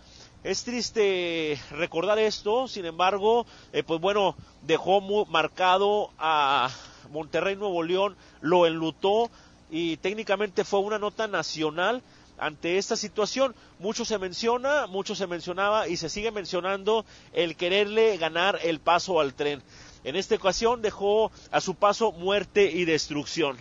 Es 0.44 0.64
triste 0.64 1.60
recordar 1.72 2.20
esto, 2.20 2.68
sin 2.68 2.86
embargo, 2.86 3.46
eh, 3.74 3.84
pues 3.84 4.00
bueno, 4.00 4.36
dejó 4.62 5.02
marcado 5.26 6.12
a 6.20 6.70
Monterrey 7.12 7.56
Nuevo 7.56 7.82
León, 7.82 8.16
lo 8.42 8.68
enlutó, 8.68 9.32
y 9.72 9.98
técnicamente 9.98 10.64
fue 10.64 10.80
una 10.80 11.00
nota 11.00 11.28
nacional 11.28 12.04
ante 12.38 12.78
esta 12.78 12.96
situación. 12.96 13.56
Mucho 13.80 14.06
se 14.06 14.20
menciona, 14.20 14.88
mucho 14.88 15.16
se 15.16 15.28
mencionaba 15.28 15.88
y 15.88 15.98
se 15.98 16.10
sigue 16.10 16.32
mencionando 16.32 17.06
el 17.34 17.56
quererle 17.56 18.18
ganar 18.18 18.60
el 18.64 18.80
paso 18.80 19.20
al 19.20 19.34
tren. 19.34 19.62
En 20.04 20.16
esta 20.16 20.36
ocasión 20.36 20.82
dejó 20.82 21.32
a 21.52 21.62
su 21.62 21.76
paso 21.76 22.12
muerte 22.12 22.72
y 22.72 22.86
destrucción. 22.86 23.58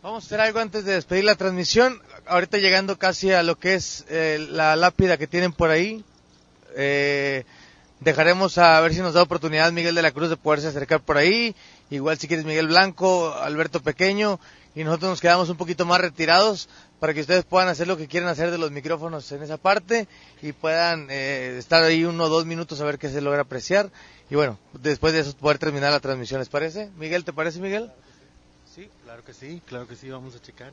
Vamos 0.00 0.22
a 0.22 0.26
hacer 0.26 0.40
algo 0.40 0.60
antes 0.60 0.84
de 0.84 0.92
despedir 0.92 1.24
la 1.24 1.34
transmisión. 1.34 2.00
Ahorita 2.24 2.58
llegando 2.58 2.98
casi 2.98 3.32
a 3.32 3.42
lo 3.42 3.58
que 3.58 3.74
es 3.74 4.04
eh, 4.08 4.38
la 4.50 4.76
lápida 4.76 5.16
que 5.16 5.26
tienen 5.26 5.52
por 5.52 5.70
ahí. 5.70 6.04
Eh, 6.76 7.44
dejaremos 7.98 8.58
a 8.58 8.80
ver 8.80 8.94
si 8.94 9.00
nos 9.00 9.14
da 9.14 9.22
oportunidad 9.22 9.72
Miguel 9.72 9.96
de 9.96 10.02
la 10.02 10.12
Cruz 10.12 10.30
de 10.30 10.36
poderse 10.36 10.68
acercar 10.68 11.00
por 11.00 11.16
ahí. 11.16 11.56
Igual 11.90 12.16
si 12.16 12.28
quieres 12.28 12.46
Miguel 12.46 12.68
Blanco, 12.68 13.34
Alberto 13.34 13.80
Pequeño 13.82 14.38
y 14.76 14.84
nosotros 14.84 15.10
nos 15.10 15.20
quedamos 15.20 15.48
un 15.48 15.56
poquito 15.56 15.84
más 15.84 16.00
retirados 16.00 16.68
para 17.00 17.12
que 17.12 17.22
ustedes 17.22 17.44
puedan 17.44 17.68
hacer 17.68 17.88
lo 17.88 17.96
que 17.96 18.06
quieren 18.06 18.28
hacer 18.28 18.52
de 18.52 18.58
los 18.58 18.70
micrófonos 18.70 19.32
en 19.32 19.42
esa 19.42 19.56
parte 19.56 20.06
y 20.42 20.52
puedan 20.52 21.08
eh, 21.10 21.56
estar 21.58 21.82
ahí 21.82 22.04
uno 22.04 22.24
o 22.24 22.28
dos 22.28 22.46
minutos 22.46 22.80
a 22.80 22.84
ver 22.84 23.00
qué 23.00 23.08
se 23.08 23.20
logra 23.20 23.42
apreciar 23.42 23.90
y 24.30 24.36
bueno, 24.36 24.60
después 24.74 25.12
de 25.12 25.20
eso 25.20 25.36
poder 25.36 25.58
terminar 25.58 25.90
la 25.90 25.98
transmisión, 25.98 26.38
¿les 26.38 26.48
parece? 26.48 26.90
Miguel, 26.96 27.24
¿te 27.24 27.32
parece 27.32 27.58
Miguel? 27.58 27.90
Sí, 28.78 28.88
claro 29.02 29.24
que 29.24 29.34
sí, 29.34 29.60
claro 29.66 29.88
que 29.88 29.96
sí, 29.96 30.08
vamos 30.08 30.36
a 30.36 30.40
checar. 30.40 30.72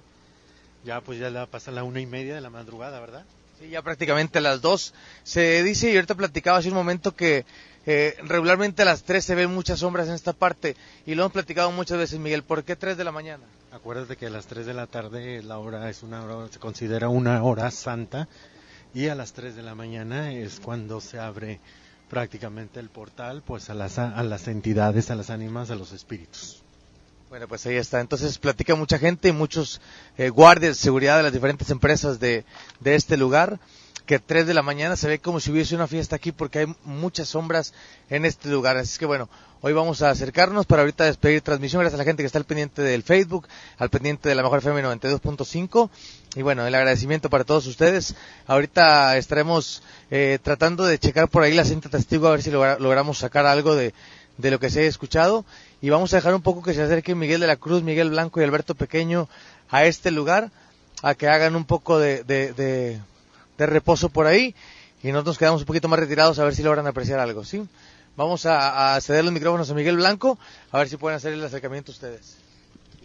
Ya 0.83 1.01
pues 1.01 1.17
ya 1.17 1.31
la 1.31 1.47
pasa 1.47 1.71
la 1.71 1.83
una 1.83 1.99
y 1.99 2.05
media 2.05 2.35
de 2.35 2.41
la 2.41 2.51
madrugada, 2.51 2.99
¿verdad? 2.99 3.25
Sí, 3.59 3.69
ya 3.69 3.81
prácticamente 3.81 4.37
a 4.37 4.41
las 4.41 4.61
dos. 4.61 4.93
Se 5.23 5.63
dice, 5.63 5.91
y 5.91 5.95
ahorita 5.95 6.13
platicaba 6.13 6.59
hace 6.59 6.69
un 6.69 6.75
momento, 6.75 7.15
que 7.15 7.45
eh, 7.87 8.15
regularmente 8.25 8.83
a 8.83 8.85
las 8.85 9.01
tres 9.01 9.25
se 9.25 9.33
ven 9.33 9.51
muchas 9.51 9.79
sombras 9.79 10.07
en 10.07 10.13
esta 10.13 10.33
parte. 10.33 10.75
Y 11.07 11.15
lo 11.15 11.23
hemos 11.23 11.33
platicado 11.33 11.71
muchas 11.71 11.97
veces, 11.97 12.19
Miguel. 12.19 12.43
¿Por 12.43 12.63
qué 12.63 12.75
tres 12.75 12.95
de 12.95 13.05
la 13.05 13.11
mañana? 13.11 13.43
Acuérdate 13.71 14.17
que 14.17 14.27
a 14.27 14.29
las 14.29 14.45
3 14.45 14.67
de 14.67 14.73
la 14.75 14.85
tarde 14.85 15.41
la 15.41 15.57
hora 15.57 15.89
es 15.89 16.03
una 16.03 16.23
hora, 16.23 16.47
se 16.49 16.59
considera 16.59 17.09
una 17.09 17.43
hora 17.43 17.71
santa 17.71 18.29
y 18.93 19.07
a 19.07 19.15
las 19.15 19.33
3 19.33 19.55
de 19.55 19.63
la 19.63 19.75
mañana 19.75 20.31
es 20.31 20.61
cuando 20.61 21.01
se 21.01 21.19
abre 21.19 21.59
prácticamente 22.09 22.79
el 22.79 22.89
portal 22.89 23.43
pues 23.45 23.69
a 23.69 23.73
las, 23.73 23.97
a 23.97 24.23
las 24.23 24.47
entidades, 24.47 25.11
a 25.11 25.15
las 25.15 25.29
ánimas, 25.29 25.71
a 25.71 25.75
los 25.75 25.91
espíritus. 25.91 26.64
Bueno, 27.35 27.49
pues 27.49 27.65
ahí 27.65 27.75
está. 27.75 27.99
Entonces 27.99 28.37
platica 28.37 28.75
mucha 28.75 28.97
gente 28.97 29.27
y 29.27 29.33
muchos 29.33 29.81
eh, 30.17 30.29
guardias 30.29 30.77
de 30.77 30.81
seguridad 30.81 31.17
de 31.17 31.23
las 31.23 31.33
diferentes 31.33 31.69
empresas 31.69 32.17
de, 32.17 32.45
de 32.79 32.95
este 32.95 33.17
lugar 33.17 33.59
que 34.05 34.19
3 34.19 34.47
de 34.47 34.53
la 34.53 34.61
mañana 34.61 34.95
se 34.95 35.09
ve 35.09 35.19
como 35.19 35.41
si 35.41 35.51
hubiese 35.51 35.75
una 35.75 35.85
fiesta 35.85 36.15
aquí 36.15 36.31
porque 36.31 36.59
hay 36.59 36.75
muchas 36.85 37.27
sombras 37.27 37.73
en 38.09 38.23
este 38.23 38.47
lugar. 38.47 38.77
Así 38.77 38.97
que 38.97 39.05
bueno, 39.05 39.27
hoy 39.59 39.73
vamos 39.73 40.01
a 40.01 40.11
acercarnos 40.11 40.65
para 40.65 40.83
ahorita 40.83 41.03
despedir 41.03 41.41
transmisión. 41.41 41.81
Gracias 41.81 41.99
a 41.99 42.03
la 42.03 42.05
gente 42.05 42.23
que 42.23 42.27
está 42.27 42.39
al 42.39 42.45
pendiente 42.45 42.81
del 42.81 43.03
Facebook, 43.03 43.49
al 43.79 43.89
pendiente 43.89 44.29
de 44.29 44.35
la 44.35 44.41
Mejor 44.41 44.59
FM 44.59 44.81
92.5. 44.83 45.89
Y 46.37 46.41
bueno, 46.41 46.65
el 46.65 46.73
agradecimiento 46.73 47.29
para 47.29 47.43
todos 47.43 47.67
ustedes. 47.67 48.15
Ahorita 48.47 49.17
estaremos 49.17 49.83
eh, 50.09 50.39
tratando 50.41 50.85
de 50.85 50.99
checar 50.99 51.27
por 51.27 51.43
ahí 51.43 51.53
la 51.53 51.65
cinta 51.65 51.89
testigo 51.89 52.29
a 52.29 52.31
ver 52.31 52.43
si 52.43 52.49
logra- 52.51 52.79
logramos 52.79 53.17
sacar 53.17 53.45
algo 53.45 53.75
de, 53.75 53.93
de 54.37 54.51
lo 54.51 54.59
que 54.59 54.69
se 54.69 54.79
ha 54.79 54.83
escuchado. 54.83 55.43
Y 55.81 55.89
vamos 55.89 56.13
a 56.13 56.17
dejar 56.17 56.33
un 56.33 56.41
poco 56.41 56.63
que 56.63 56.73
se 56.73 56.81
acerque 56.81 57.15
Miguel 57.15 57.41
de 57.41 57.47
la 57.47 57.57
Cruz, 57.57 57.83
Miguel 57.83 58.09
Blanco 58.09 58.39
y 58.39 58.43
Alberto 58.43 58.75
Pequeño 58.75 59.27
a 59.69 59.85
este 59.85 60.11
lugar, 60.11 60.51
a 61.01 61.15
que 61.15 61.27
hagan 61.27 61.55
un 61.55 61.65
poco 61.65 61.99
de, 61.99 62.23
de, 62.23 62.99
reposo 63.57 64.09
por 64.09 64.27
ahí 64.27 64.55
y 65.03 65.07
nosotros 65.07 65.33
nos 65.33 65.37
quedamos 65.37 65.61
un 65.61 65.67
poquito 65.67 65.87
más 65.87 65.99
retirados 65.99 66.39
a 66.39 66.43
ver 66.43 66.55
si 66.55 66.63
logran 66.63 66.87
apreciar 66.87 67.19
algo, 67.19 67.43
¿sí? 67.43 67.63
Vamos 68.15 68.45
a, 68.45 68.95
a 68.95 69.01
ceder 69.01 69.23
los 69.23 69.33
micrófonos 69.33 69.69
a 69.69 69.73
Miguel 69.73 69.97
Blanco, 69.97 70.39
a 70.71 70.79
ver 70.79 70.89
si 70.89 70.97
pueden 70.97 71.17
hacer 71.17 71.33
el 71.33 71.43
acercamiento 71.43 71.91
ustedes. 71.91 72.37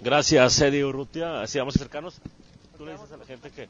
Gracias, 0.02 0.58
Eddie 0.62 0.84
Urrutia. 0.84 1.42
Así 1.42 1.58
vamos 1.58 1.76
a 1.76 1.80
acercarnos. 1.80 2.14
Tú 2.78 2.86
le 2.86 2.92
dices 2.92 3.12
a 3.12 3.18
la 3.18 3.26
gente 3.26 3.50
que 3.50 3.68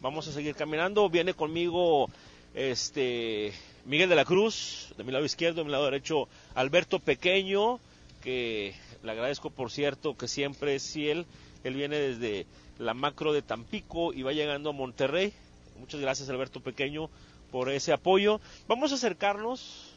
vamos 0.00 0.26
a 0.26 0.32
seguir 0.32 0.54
caminando. 0.54 1.10
Viene 1.10 1.34
conmigo 1.34 2.08
este 2.54 3.52
Miguel 3.84 4.08
de 4.08 4.16
la 4.16 4.24
Cruz, 4.24 4.94
de 4.96 5.04
mi 5.04 5.12
lado 5.12 5.26
izquierdo, 5.26 5.58
de 5.58 5.64
mi 5.64 5.70
lado 5.70 5.84
derecho 5.84 6.28
Alberto 6.54 6.98
Pequeño, 6.98 7.78
que 8.26 8.74
le 9.04 9.12
agradezco 9.12 9.50
por 9.50 9.70
cierto 9.70 10.16
que 10.16 10.26
siempre 10.26 10.74
es 10.74 10.92
fiel. 10.92 11.26
Él 11.62 11.74
viene 11.74 11.96
desde 11.96 12.44
la 12.76 12.92
macro 12.92 13.32
de 13.32 13.40
Tampico 13.40 14.12
y 14.12 14.22
va 14.24 14.32
llegando 14.32 14.70
a 14.70 14.72
Monterrey. 14.72 15.32
Muchas 15.78 16.00
gracias 16.00 16.28
Alberto 16.28 16.58
Pequeño 16.58 17.08
por 17.52 17.70
ese 17.70 17.92
apoyo. 17.92 18.40
Vamos 18.66 18.90
a 18.90 18.96
acercarnos 18.96 19.92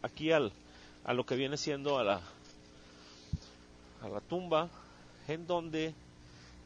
aquí 0.00 0.32
al, 0.32 0.52
a 1.04 1.12
lo 1.12 1.26
que 1.26 1.36
viene 1.36 1.58
siendo 1.58 1.98
a 1.98 2.04
la, 2.04 2.22
a 4.00 4.08
la 4.08 4.22
tumba 4.22 4.70
en 5.28 5.46
donde 5.46 5.92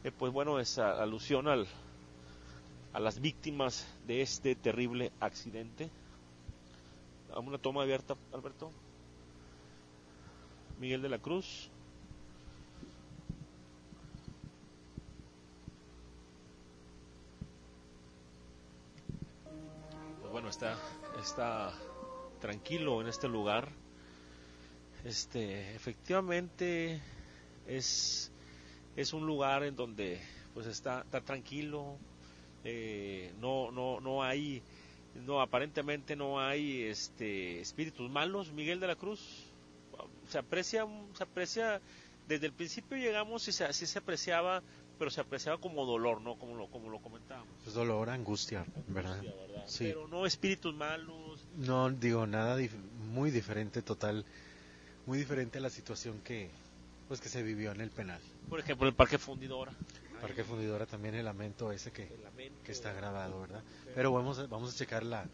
eh, 0.05 0.11
pues 0.17 0.31
bueno 0.31 0.61
es 0.61 0.77
alusión 0.77 1.49
al, 1.49 1.67
a 2.93 3.01
las 3.01 3.19
víctimas 3.19 3.85
de 4.07 4.21
este 4.21 4.55
terrible 4.55 5.11
accidente 5.19 5.89
una 7.35 7.57
toma 7.57 7.81
abierta 7.83 8.15
Alberto 8.33 8.71
Miguel 10.81 11.03
de 11.03 11.09
la 11.09 11.19
Cruz. 11.19 11.69
Pues 20.21 20.31
bueno 20.31 20.49
está 20.49 20.75
está 21.21 21.71
tranquilo 22.39 22.99
en 22.99 23.07
este 23.07 23.27
lugar. 23.27 23.69
Este 25.05 25.75
efectivamente 25.75 26.99
es 27.67 28.31
es 28.95 29.13
un 29.13 29.27
lugar 29.27 29.63
en 29.63 29.75
donde 29.75 30.19
pues 30.55 30.65
está, 30.65 31.01
está 31.01 31.21
tranquilo. 31.21 31.95
Eh, 32.63 33.35
no 33.39 33.69
no 33.69 33.99
no 33.99 34.23
hay 34.23 34.63
no 35.13 35.41
aparentemente 35.41 36.15
no 36.15 36.41
hay 36.41 36.85
este 36.85 37.59
espíritus 37.61 38.09
malos. 38.09 38.51
Miguel 38.51 38.79
de 38.79 38.87
la 38.87 38.95
Cruz 38.95 39.40
se 40.31 40.37
aprecia 40.39 40.85
se 41.17 41.23
aprecia 41.23 41.81
desde 42.27 42.45
el 42.47 42.53
principio 42.53 42.97
llegamos 42.97 43.47
y 43.47 43.51
se, 43.51 43.71
sí 43.73 43.85
se 43.85 43.99
apreciaba 43.99 44.63
pero 44.97 45.09
se 45.11 45.19
apreciaba 45.21 45.57
como 45.59 45.85
dolor 45.85 46.21
no 46.21 46.35
como 46.35 46.55
lo 46.55 46.67
como 46.67 46.89
lo 46.89 46.99
comentábamos 46.99 47.53
Es 47.67 47.73
dolor, 47.73 48.09
angustia, 48.09 48.65
¿verdad? 48.87 49.21
¿verdad? 49.21 49.65
Sí. 49.67 49.85
pero 49.85 50.07
no 50.07 50.25
espíritus 50.25 50.73
malos 50.73 51.41
No 51.57 51.89
digo 51.89 52.25
nada 52.27 52.57
dif- 52.59 52.71
muy 53.11 53.31
diferente, 53.31 53.81
total, 53.81 54.25
muy 55.05 55.17
diferente 55.17 55.57
a 55.57 55.61
la 55.61 55.69
situación 55.69 56.21
que 56.21 56.49
pues 57.07 57.19
que 57.19 57.27
se 57.29 57.43
vivió 57.43 57.71
en 57.71 57.81
el 57.81 57.89
penal. 57.91 58.21
por 58.49 58.59
ejemplo 58.59 58.87
el 58.87 58.93
parque 58.93 59.17
fundidora 59.17 59.73
Parque 60.21 60.43
Fundidora 60.43 60.85
también 60.85 61.15
el 61.15 61.25
lamento 61.25 61.71
ese 61.71 61.91
que, 61.91 62.07
lamento. 62.23 62.63
que 62.63 62.71
está 62.71 62.93
grabado, 62.93 63.41
¿verdad? 63.41 63.63
Pero 63.95 64.11
vamos 64.13 64.37
a, 64.37 64.45
vamos 64.45 64.71
a 64.71 64.77
checar 64.77 65.01
la, 65.01 65.25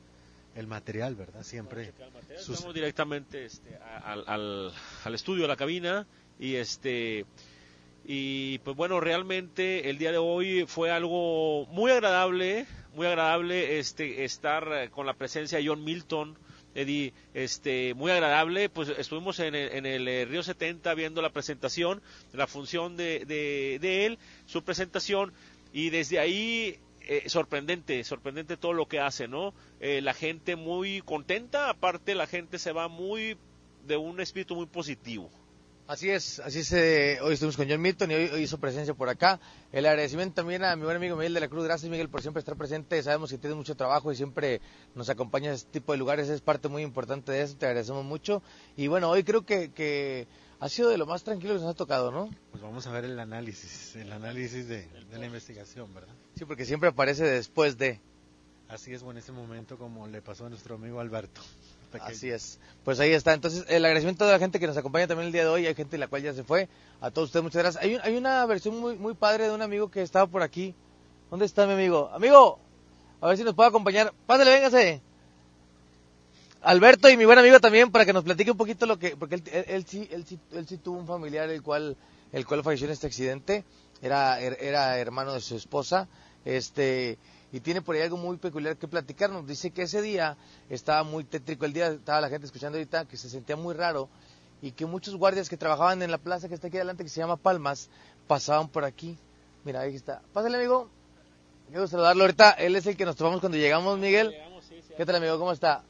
el 0.57 0.67
material, 0.67 1.15
¿verdad? 1.15 1.43
Siempre 1.43 1.93
sus- 2.39 2.55
Estamos 2.55 2.73
directamente 2.75 3.45
este, 3.45 3.77
al, 4.03 4.23
al, 4.27 4.73
al 5.03 5.15
estudio, 5.15 5.45
a 5.45 5.47
la 5.47 5.55
cabina, 5.55 6.05
y 6.39 6.55
este 6.55 7.25
y 8.05 8.59
pues 8.59 8.75
bueno, 8.77 8.99
realmente 8.99 9.89
el 9.89 9.97
día 9.97 10.11
de 10.11 10.17
hoy 10.17 10.65
fue 10.65 10.91
algo 10.91 11.65
muy 11.67 11.91
agradable, 11.91 12.65
muy 12.95 13.05
agradable 13.05 13.79
este 13.79 14.23
estar 14.23 14.89
con 14.91 15.05
la 15.05 15.13
presencia 15.13 15.57
de 15.57 15.67
John 15.67 15.83
Milton, 15.83 16.37
Eddie, 16.73 17.11
este, 17.33 17.93
muy 17.95 18.11
agradable, 18.11 18.69
pues 18.69 18.89
estuvimos 18.89 19.39
en 19.39 19.55
el, 19.55 19.71
en 19.73 19.85
el 19.85 20.07
eh, 20.07 20.25
Río 20.25 20.41
70 20.43 20.93
viendo 20.93 21.21
la 21.21 21.31
presentación, 21.31 22.01
la 22.33 22.47
función 22.47 22.95
de, 22.95 23.25
de, 23.25 23.77
de 23.81 24.05
él, 24.05 24.19
su 24.45 24.63
presentación, 24.63 25.33
y 25.73 25.89
desde 25.89 26.19
ahí 26.19 26.79
eh, 27.07 27.29
sorprendente, 27.29 28.03
sorprendente 28.03 28.57
todo 28.57 28.73
lo 28.73 28.87
que 28.87 28.99
hace, 28.99 29.27
¿no? 29.27 29.53
Eh, 29.79 30.01
la 30.01 30.13
gente 30.13 30.55
muy 30.55 31.01
contenta, 31.01 31.69
aparte 31.69 32.15
la 32.15 32.27
gente 32.27 32.59
se 32.59 32.71
va 32.71 32.87
muy 32.87 33.37
de 33.85 33.97
un 33.97 34.19
espíritu 34.19 34.55
muy 34.55 34.65
positivo. 34.65 35.29
Así 35.87 36.09
es, 36.09 36.41
así 36.41 36.59
es. 36.59 36.73
eh, 36.73 37.19
hoy 37.21 37.35
estuvimos 37.35 37.55
con 37.55 37.69
John 37.69 37.81
Milton 37.81 38.11
y 38.11 38.15
hoy, 38.15 38.25
hoy 38.33 38.41
hizo 38.41 38.57
presencia 38.59 38.93
por 38.93 39.07
acá. 39.07 39.39
El 39.71 39.85
agradecimiento 39.85 40.35
también 40.35 40.65
a 40.65 40.75
mi 40.75 40.83
buen 40.83 40.97
amigo 40.97 41.15
Miguel 41.15 41.33
de 41.33 41.39
la 41.39 41.47
Cruz. 41.47 41.63
Gracias, 41.63 41.89
Miguel, 41.89 42.09
por 42.09 42.21
siempre 42.21 42.39
estar 42.41 42.57
presente. 42.57 43.01
Sabemos 43.01 43.31
que 43.31 43.37
tienes 43.37 43.55
mucho 43.55 43.73
trabajo 43.75 44.11
y 44.11 44.17
siempre 44.17 44.59
nos 44.95 45.09
acompañas 45.09 45.51
a 45.51 45.55
este 45.55 45.71
tipo 45.79 45.93
de 45.93 45.97
lugares. 45.97 46.27
Es 46.27 46.41
parte 46.41 46.67
muy 46.67 46.81
importante 46.81 47.31
de 47.31 47.41
eso. 47.41 47.55
Te 47.55 47.67
agradecemos 47.67 48.03
mucho. 48.03 48.43
Y 48.75 48.87
bueno, 48.87 49.09
hoy 49.09 49.23
creo 49.23 49.45
que, 49.45 49.71
que 49.71 50.27
ha 50.59 50.69
sido 50.69 50.89
de 50.89 50.97
lo 50.97 51.05
más 51.05 51.23
tranquilo 51.23 51.53
que 51.55 51.61
nos 51.61 51.69
ha 51.69 51.73
tocado, 51.75 52.11
¿no? 52.11 52.29
Pues 52.51 52.61
vamos 52.63 52.85
a 52.87 52.91
ver 52.91 53.05
el 53.05 53.19
análisis, 53.19 53.95
el 53.95 54.11
análisis 54.11 54.67
de, 54.67 54.87
de 54.87 55.17
la 55.19 55.25
investigación, 55.25 55.93
¿verdad? 55.93 56.13
Sí, 56.35 56.45
porque 56.45 56.65
siempre 56.65 56.89
aparece 56.89 57.23
después 57.25 57.77
de. 57.77 57.99
Así 58.67 58.93
es, 58.93 59.01
o 59.03 59.11
en 59.11 59.17
ese 59.17 59.31
momento 59.31 59.77
como 59.77 60.07
le 60.07 60.21
pasó 60.21 60.45
a 60.45 60.49
nuestro 60.49 60.75
amigo 60.75 60.99
Alberto. 60.99 61.41
Pequeño. 61.91 62.09
Así 62.11 62.29
es. 62.29 62.59
Pues 62.83 62.99
ahí 62.99 63.11
está. 63.13 63.33
Entonces, 63.33 63.63
el 63.69 63.85
agradecimiento 63.85 64.25
de 64.25 64.33
la 64.33 64.39
gente 64.39 64.59
que 64.59 64.67
nos 64.67 64.75
acompaña 64.75 65.07
también 65.07 65.27
el 65.27 65.31
día 65.31 65.43
de 65.43 65.47
hoy. 65.49 65.65
Hay 65.67 65.73
gente 65.73 65.97
la 65.97 66.07
cual 66.09 66.21
ya 66.21 66.33
se 66.33 66.43
fue. 66.43 66.67
A 66.99 67.11
todos 67.11 67.29
ustedes, 67.29 67.43
muchas 67.43 67.61
gracias. 67.63 67.81
Hay, 67.81 67.95
un- 67.95 68.01
hay 68.03 68.17
una 68.17 68.45
versión 68.45 68.77
muy, 68.77 68.97
muy 68.97 69.13
padre 69.13 69.45
de 69.45 69.51
un 69.55 69.61
amigo 69.61 69.89
que 69.89 70.01
estaba 70.01 70.27
por 70.27 70.41
aquí. 70.41 70.75
¿Dónde 71.29 71.45
está 71.45 71.65
mi 71.65 71.73
amigo? 71.73 72.09
Amigo, 72.13 72.59
a 73.21 73.27
ver 73.29 73.37
si 73.37 73.45
nos 73.45 73.53
puede 73.53 73.69
acompañar. 73.69 74.13
Pásale, 74.25 74.51
véngase. 74.51 75.01
Alberto 76.61 77.09
y 77.09 77.17
mi 77.17 77.25
buen 77.25 77.37
amigo 77.39 77.59
también 77.59 77.91
para 77.91 78.05
que 78.05 78.13
nos 78.13 78.23
platique 78.23 78.51
un 78.51 78.57
poquito 78.57 78.85
lo 78.85 78.97
que 78.97 79.15
porque 79.15 79.35
él, 79.35 79.43
él- 79.51 79.65
él 79.67 79.85
sí 79.85 80.07
él 80.11 80.25
sí 80.25 80.39
él 80.51 80.67
sí 80.67 80.77
tuvo 80.77 80.97
un 80.97 81.07
familiar 81.07 81.49
el 81.49 81.61
cual 81.61 81.95
el 82.33 82.45
cual 82.45 82.63
falleció 82.63 82.87
en 82.87 82.93
este 82.93 83.07
accidente. 83.07 83.63
Era 84.01 84.39
er- 84.41 84.57
era 84.59 84.97
hermano 84.99 85.33
de 85.33 85.41
su 85.41 85.55
esposa 85.55 86.07
este 86.45 87.17
y 87.51 87.59
tiene 87.61 87.81
por 87.81 87.95
ahí 87.95 88.01
algo 88.01 88.17
muy 88.17 88.37
peculiar 88.37 88.75
que 88.77 88.87
platicarnos. 88.87 89.47
Dice 89.47 89.71
que 89.71 89.83
ese 89.83 90.01
día 90.01 90.35
estaba 90.69 91.03
muy 91.03 91.23
tétrico 91.23 91.65
el 91.65 91.73
día 91.73 91.87
estaba 91.87 92.21
la 92.21 92.29
gente 92.29 92.45
escuchando 92.47 92.77
ahorita 92.77 93.05
que 93.05 93.17
se 93.17 93.29
sentía 93.29 93.55
muy 93.55 93.73
raro 93.73 94.09
y 94.61 94.71
que 94.71 94.85
muchos 94.85 95.15
guardias 95.15 95.49
que 95.49 95.57
trabajaban 95.57 96.01
en 96.01 96.11
la 96.11 96.17
plaza 96.17 96.49
que 96.49 96.55
está 96.55 96.67
aquí 96.67 96.77
adelante 96.77 97.03
que 97.03 97.09
se 97.09 97.19
llama 97.21 97.37
Palmas 97.37 97.89
pasaban 98.27 98.67
por 98.67 98.83
aquí. 98.83 99.17
Mira 99.63 99.81
ahí 99.81 99.95
está. 99.95 100.21
Pásale 100.33 100.57
amigo. 100.57 100.89
Quiero 101.69 101.87
saludarlo 101.87 102.23
ahorita. 102.23 102.51
Él 102.51 102.75
es 102.75 102.85
el 102.87 102.97
que 102.97 103.05
nos 103.05 103.15
tomamos 103.15 103.39
cuando 103.39 103.57
llegamos 103.57 103.97
Miguel. 103.99 104.35
Qué 104.97 105.05
tal 105.05 105.15
amigo 105.15 105.37
cómo 105.39 105.51
está 105.51 105.83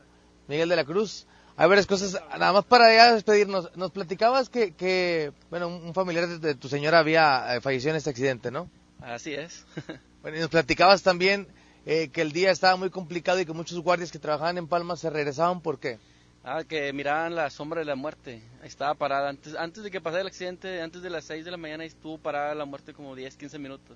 Miguel 0.48 0.70
de 0.70 0.76
la 0.76 0.86
Cruz. 0.86 1.28
Hay 1.56 1.68
varias 1.68 1.88
cosas, 1.88 2.22
nada 2.38 2.54
más 2.54 2.66
para 2.66 2.94
ya 2.94 3.14
despedirnos. 3.14 3.76
Nos 3.76 3.92
platicabas 3.92 4.48
que, 4.50 4.74
que 4.74 5.34
bueno, 5.50 5.68
un 5.68 5.94
familiar 5.94 6.28
de, 6.28 6.56
tu 6.56 6.70
señora 6.70 7.00
había 7.00 7.56
eh, 7.56 7.62
fallecido 7.62 7.92
en 7.92 7.98
este 7.98 8.12
accidente, 8.12 8.52
¿no? 8.52 8.70
Así 9.02 9.34
es. 9.34 9.66
Bueno, 10.20 10.40
y 10.40 10.42
nos 10.42 10.50
platicabas 10.50 11.04
también 11.04 11.48
eh, 11.86 12.10
que 12.10 12.22
el 12.22 12.34
día 12.34 12.52
estaba 12.52 12.76
muy 12.76 12.90
complicado 12.90 13.40
y 13.40 13.46
que 13.46 13.54
muchos 13.54 13.80
guardias 13.80 14.12
que 14.12 14.20
trabajaban 14.20 14.58
en 14.58 14.68
Palma 14.68 14.98
se 14.98 15.10
regresaban. 15.10 15.62
¿Por 15.62 15.80
qué? 15.80 16.00
Ah, 16.44 16.64
que 16.68 16.92
miraban 16.92 17.34
la 17.34 17.50
sombra 17.50 17.80
de 17.80 17.86
la 17.86 17.96
muerte. 17.96 18.42
Estaba 18.62 18.94
parada. 18.96 19.30
Antes, 19.30 19.56
antes 19.56 19.84
de 19.84 19.92
que 19.92 20.02
pasara 20.02 20.22
el 20.22 20.28
accidente, 20.28 20.82
antes 20.82 21.02
de 21.02 21.10
las 21.10 21.24
6 21.26 21.46
de 21.46 21.52
la 21.52 21.58
mañana, 21.58 21.86
estuvo 21.86 22.18
parada 22.18 22.56
la 22.56 22.66
muerte 22.66 22.94
como 22.94 23.16
10, 23.16 23.38
15 23.38 23.58
minutos. 23.60 23.96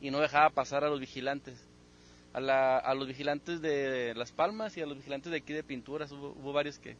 Y 0.00 0.10
no 0.10 0.20
dejaba 0.20 0.48
pasar 0.48 0.82
a 0.82 0.88
los 0.88 0.98
vigilantes. 0.98 1.58
A, 2.36 2.40
la- 2.40 2.78
a 2.78 2.94
los 2.94 3.08
vigilantes 3.08 3.60
de 3.62 4.12
Las 4.14 4.30
Palmas 4.30 4.76
y 4.76 4.82
a 4.82 4.86
los 4.86 4.96
vigilantes 4.98 5.30
de 5.32 5.38
aquí 5.38 5.52
de 5.52 5.62
Pinturas. 5.62 6.12
Hubo, 6.12 6.28
hubo 6.38 6.52
varios 6.52 6.78
que, 6.78 6.96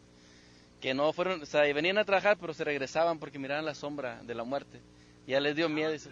que 0.80 0.94
no 0.94 1.12
fueron, 1.12 1.42
o 1.42 1.46
sea, 1.46 1.60
venían 1.74 1.98
a 1.98 2.04
trabajar, 2.04 2.38
pero 2.40 2.54
se 2.54 2.64
regresaban 2.64 3.18
porque 3.18 3.38
miraban 3.38 3.64
la 3.64 3.74
sombra 3.74 4.22
de 4.24 4.34
la 4.34 4.44
muerte. 4.44 4.80
Ya 5.26 5.38
les 5.40 5.54
dio 5.54 5.68
miedo. 5.68 5.92
y 5.94 5.98
se- 5.98 6.10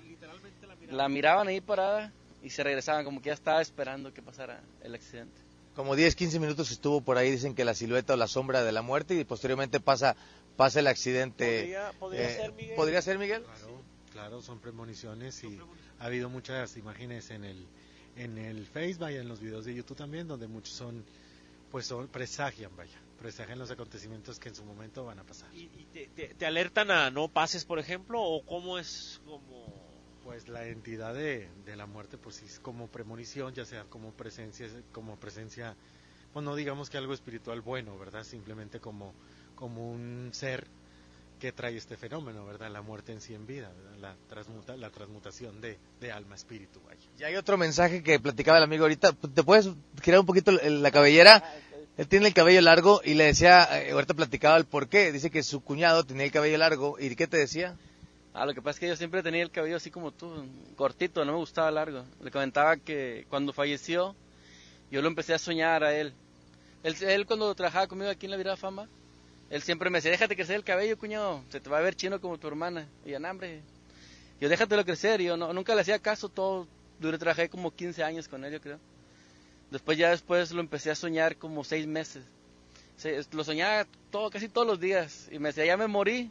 la 0.90 1.08
miraban 1.08 1.48
ahí 1.48 1.60
parada 1.60 2.12
y 2.42 2.50
se 2.50 2.62
regresaban, 2.62 3.04
como 3.04 3.22
que 3.22 3.28
ya 3.28 3.34
estaba 3.34 3.62
esperando 3.62 4.12
que 4.12 4.20
pasara 4.22 4.60
el 4.82 4.94
accidente. 4.94 5.40
Como 5.74 5.96
10, 5.96 6.14
15 6.14 6.38
minutos 6.38 6.70
estuvo 6.70 7.00
por 7.00 7.16
ahí, 7.18 7.30
dicen 7.30 7.54
que 7.54 7.64
la 7.64 7.74
silueta 7.74 8.12
o 8.14 8.16
la 8.16 8.28
sombra 8.28 8.62
de 8.62 8.70
la 8.72 8.82
muerte 8.82 9.14
y 9.14 9.24
posteriormente 9.24 9.80
pasa, 9.80 10.14
pasa 10.56 10.80
el 10.80 10.86
accidente. 10.86 11.60
Podría- 11.62 11.92
podría 11.98 12.28
Eh, 12.30 12.36
ser, 12.36 12.52
Miguel. 12.52 12.76
¿Podría 12.76 13.02
ser, 13.02 13.18
Miguel? 13.18 13.42
Claro, 13.42 13.82
claro, 14.12 14.42
son 14.42 14.60
premoniciones 14.60 15.42
y 15.42 15.58
ha 15.98 16.04
habido 16.04 16.28
muchas 16.28 16.76
imágenes 16.76 17.30
en 17.30 17.44
el 17.44 17.66
en 18.16 18.38
el 18.38 18.66
Face, 18.66 18.96
vaya, 18.98 19.20
en 19.20 19.28
los 19.28 19.40
videos 19.40 19.64
de 19.64 19.74
YouTube 19.74 19.96
también, 19.96 20.28
donde 20.28 20.46
muchos 20.46 20.74
son, 20.74 21.04
pues 21.70 21.86
son, 21.86 22.08
presagian, 22.08 22.74
vaya, 22.76 22.98
presagian 23.16 23.58
los 23.58 23.70
acontecimientos 23.70 24.38
que 24.38 24.48
en 24.50 24.54
su 24.54 24.64
momento 24.64 25.04
van 25.04 25.18
a 25.18 25.24
pasar. 25.24 25.50
¿Y, 25.52 25.70
y 25.82 25.86
te, 25.86 26.08
te- 26.08 26.34
te 26.34 26.46
alertan 26.46 26.90
a 26.90 27.10
no 27.10 27.28
pases, 27.28 27.64
por 27.64 27.78
ejemplo? 27.78 28.22
¿O 28.22 28.42
cómo 28.44 28.78
es 28.78 29.20
como...? 29.24 30.04
Pues 30.22 30.48
la 30.48 30.66
entidad 30.66 31.12
de, 31.14 31.50
de 31.66 31.76
la 31.76 31.86
muerte, 31.86 32.16
pues 32.16 32.36
sí 32.36 32.46
es 32.46 32.58
como 32.58 32.88
premonición, 32.88 33.52
ya 33.52 33.66
sea 33.66 33.84
como 33.84 34.10
presencia, 34.12 34.66
como 34.90 35.16
presencia, 35.18 35.76
pues 36.32 36.44
no 36.44 36.56
digamos 36.56 36.88
que 36.88 36.96
algo 36.96 37.12
espiritual 37.12 37.60
bueno, 37.60 37.98
¿verdad? 37.98 38.24
Simplemente 38.24 38.80
como, 38.80 39.14
como 39.54 39.90
un 39.90 40.30
ser 40.32 40.66
que 41.44 41.52
trae 41.52 41.76
este 41.76 41.98
fenómeno, 41.98 42.46
¿verdad? 42.46 42.70
La 42.70 42.80
muerte 42.80 43.12
en 43.12 43.20
sí 43.20 43.34
en 43.34 43.46
vida, 43.46 43.70
¿verdad? 43.76 43.98
La, 44.00 44.16
transmuta, 44.30 44.78
la 44.78 44.88
transmutación 44.88 45.60
de, 45.60 45.76
de 46.00 46.10
alma 46.10 46.32
a 46.32 46.36
espíritu, 46.36 46.80
vaya. 46.86 47.02
Y 47.18 47.24
hay 47.24 47.36
otro 47.36 47.58
mensaje 47.58 48.02
que 48.02 48.18
platicaba 48.18 48.56
el 48.56 48.64
amigo 48.64 48.84
ahorita. 48.84 49.12
¿Te 49.12 49.42
puedes 49.42 49.68
girar 50.02 50.20
un 50.20 50.24
poquito 50.24 50.52
la 50.52 50.90
cabellera? 50.90 51.44
Él 51.98 52.08
tiene 52.08 52.28
el 52.28 52.32
cabello 52.32 52.62
largo 52.62 53.02
y 53.04 53.12
le 53.12 53.24
decía, 53.24 53.68
eh, 53.78 53.90
ahorita 53.90 54.14
platicaba 54.14 54.56
el 54.56 54.64
por 54.64 54.88
qué. 54.88 55.12
Dice 55.12 55.30
que 55.30 55.42
su 55.42 55.62
cuñado 55.62 56.02
tenía 56.04 56.24
el 56.24 56.32
cabello 56.32 56.56
largo. 56.56 56.96
¿Y 56.98 57.14
qué 57.14 57.26
te 57.26 57.36
decía? 57.36 57.76
Ah, 58.32 58.46
lo 58.46 58.54
que 58.54 58.62
pasa 58.62 58.76
es 58.76 58.80
que 58.80 58.88
yo 58.88 58.96
siempre 58.96 59.22
tenía 59.22 59.42
el 59.42 59.50
cabello 59.50 59.76
así 59.76 59.90
como 59.90 60.12
tú, 60.12 60.46
cortito, 60.76 61.26
no 61.26 61.32
me 61.32 61.38
gustaba 61.38 61.70
largo. 61.70 62.06
Le 62.22 62.30
comentaba 62.30 62.78
que 62.78 63.26
cuando 63.28 63.52
falleció, 63.52 64.16
yo 64.90 65.02
lo 65.02 65.08
empecé 65.08 65.34
a 65.34 65.38
soñar 65.38 65.84
a 65.84 65.94
él. 65.94 66.14
Él, 66.82 66.96
él 67.02 67.26
cuando 67.26 67.54
trabajaba 67.54 67.86
conmigo 67.86 68.10
aquí 68.10 68.24
en 68.24 68.30
la 68.30 68.38
Virada 68.38 68.56
Fama, 68.56 68.88
él 69.50 69.62
siempre 69.62 69.90
me 69.90 69.98
decía, 69.98 70.10
déjate 70.10 70.36
crecer 70.36 70.56
el 70.56 70.64
cabello, 70.64 70.98
cuñado, 70.98 71.42
se 71.50 71.60
te 71.60 71.70
va 71.70 71.78
a 71.78 71.82
ver 71.82 71.94
chino 71.94 72.20
como 72.20 72.38
tu 72.38 72.48
hermana. 72.48 72.88
Y 73.04 73.10
yo, 73.10 73.20
"No, 73.20 73.30
hombre, 73.30 73.60
yo 74.40 74.48
déjatelo 74.48 74.84
crecer. 74.84 75.20
Y 75.20 75.24
yo 75.24 75.36
no, 75.36 75.52
nunca 75.52 75.74
le 75.74 75.80
hacía 75.82 75.98
caso, 75.98 76.28
todo, 76.28 76.66
duré, 77.00 77.18
trabajé 77.18 77.48
como 77.48 77.70
15 77.74 78.02
años 78.02 78.28
con 78.28 78.44
él, 78.44 78.52
yo 78.52 78.60
creo. 78.60 78.78
Después 79.70 79.96
ya 79.98 80.10
después 80.10 80.52
lo 80.52 80.60
empecé 80.60 80.90
a 80.90 80.94
soñar 80.94 81.36
como 81.36 81.64
6 81.64 81.86
meses. 81.86 82.22
Se- 82.96 83.24
lo 83.32 83.44
soñaba 83.44 83.86
todo, 84.10 84.30
casi 84.30 84.48
todos 84.48 84.66
los 84.66 84.80
días. 84.80 85.28
Y 85.30 85.38
me 85.38 85.48
decía, 85.48 85.64
ya 85.64 85.76
me 85.76 85.86
morí 85.86 86.30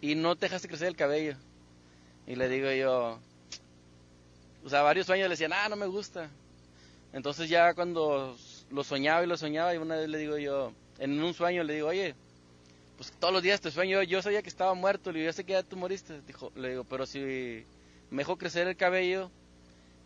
y 0.00 0.14
no 0.14 0.36
te 0.36 0.46
dejaste 0.46 0.68
crecer 0.68 0.88
el 0.88 0.96
cabello. 0.96 1.36
Y 2.26 2.34
le 2.36 2.48
digo 2.48 2.70
yo, 2.72 3.18
o 4.64 4.68
sea, 4.68 4.82
varios 4.82 5.06
sueños 5.06 5.28
le 5.28 5.34
decían, 5.34 5.52
ah, 5.52 5.68
no 5.68 5.76
me 5.76 5.86
gusta. 5.86 6.28
Entonces 7.12 7.48
ya 7.48 7.72
cuando 7.74 8.36
lo 8.70 8.84
soñaba 8.84 9.22
y 9.22 9.26
lo 9.26 9.36
soñaba, 9.36 9.74
y 9.74 9.78
una 9.78 9.96
vez 9.96 10.08
le 10.08 10.18
digo 10.18 10.36
yo, 10.38 10.72
en 10.98 11.22
un 11.22 11.32
sueño 11.34 11.62
le 11.62 11.74
digo, 11.74 11.88
oye, 11.88 12.14
pues 12.96 13.12
todos 13.12 13.32
los 13.32 13.42
días 13.42 13.60
te 13.60 13.70
sueño, 13.70 14.02
yo 14.02 14.22
sabía 14.22 14.42
que 14.42 14.48
estaba 14.48 14.74
muerto, 14.74 15.12
le 15.12 15.20
digo, 15.20 15.28
yo 15.28 15.32
sé 15.32 15.44
que 15.44 15.52
ya 15.52 15.62
tú 15.62 15.76
moriste. 15.76 16.20
Dijo, 16.26 16.50
le 16.56 16.70
digo, 16.70 16.84
pero 16.84 17.06
si 17.06 17.18
me 18.10 18.18
dejó 18.18 18.36
crecer 18.36 18.66
el 18.66 18.76
cabello, 18.76 19.30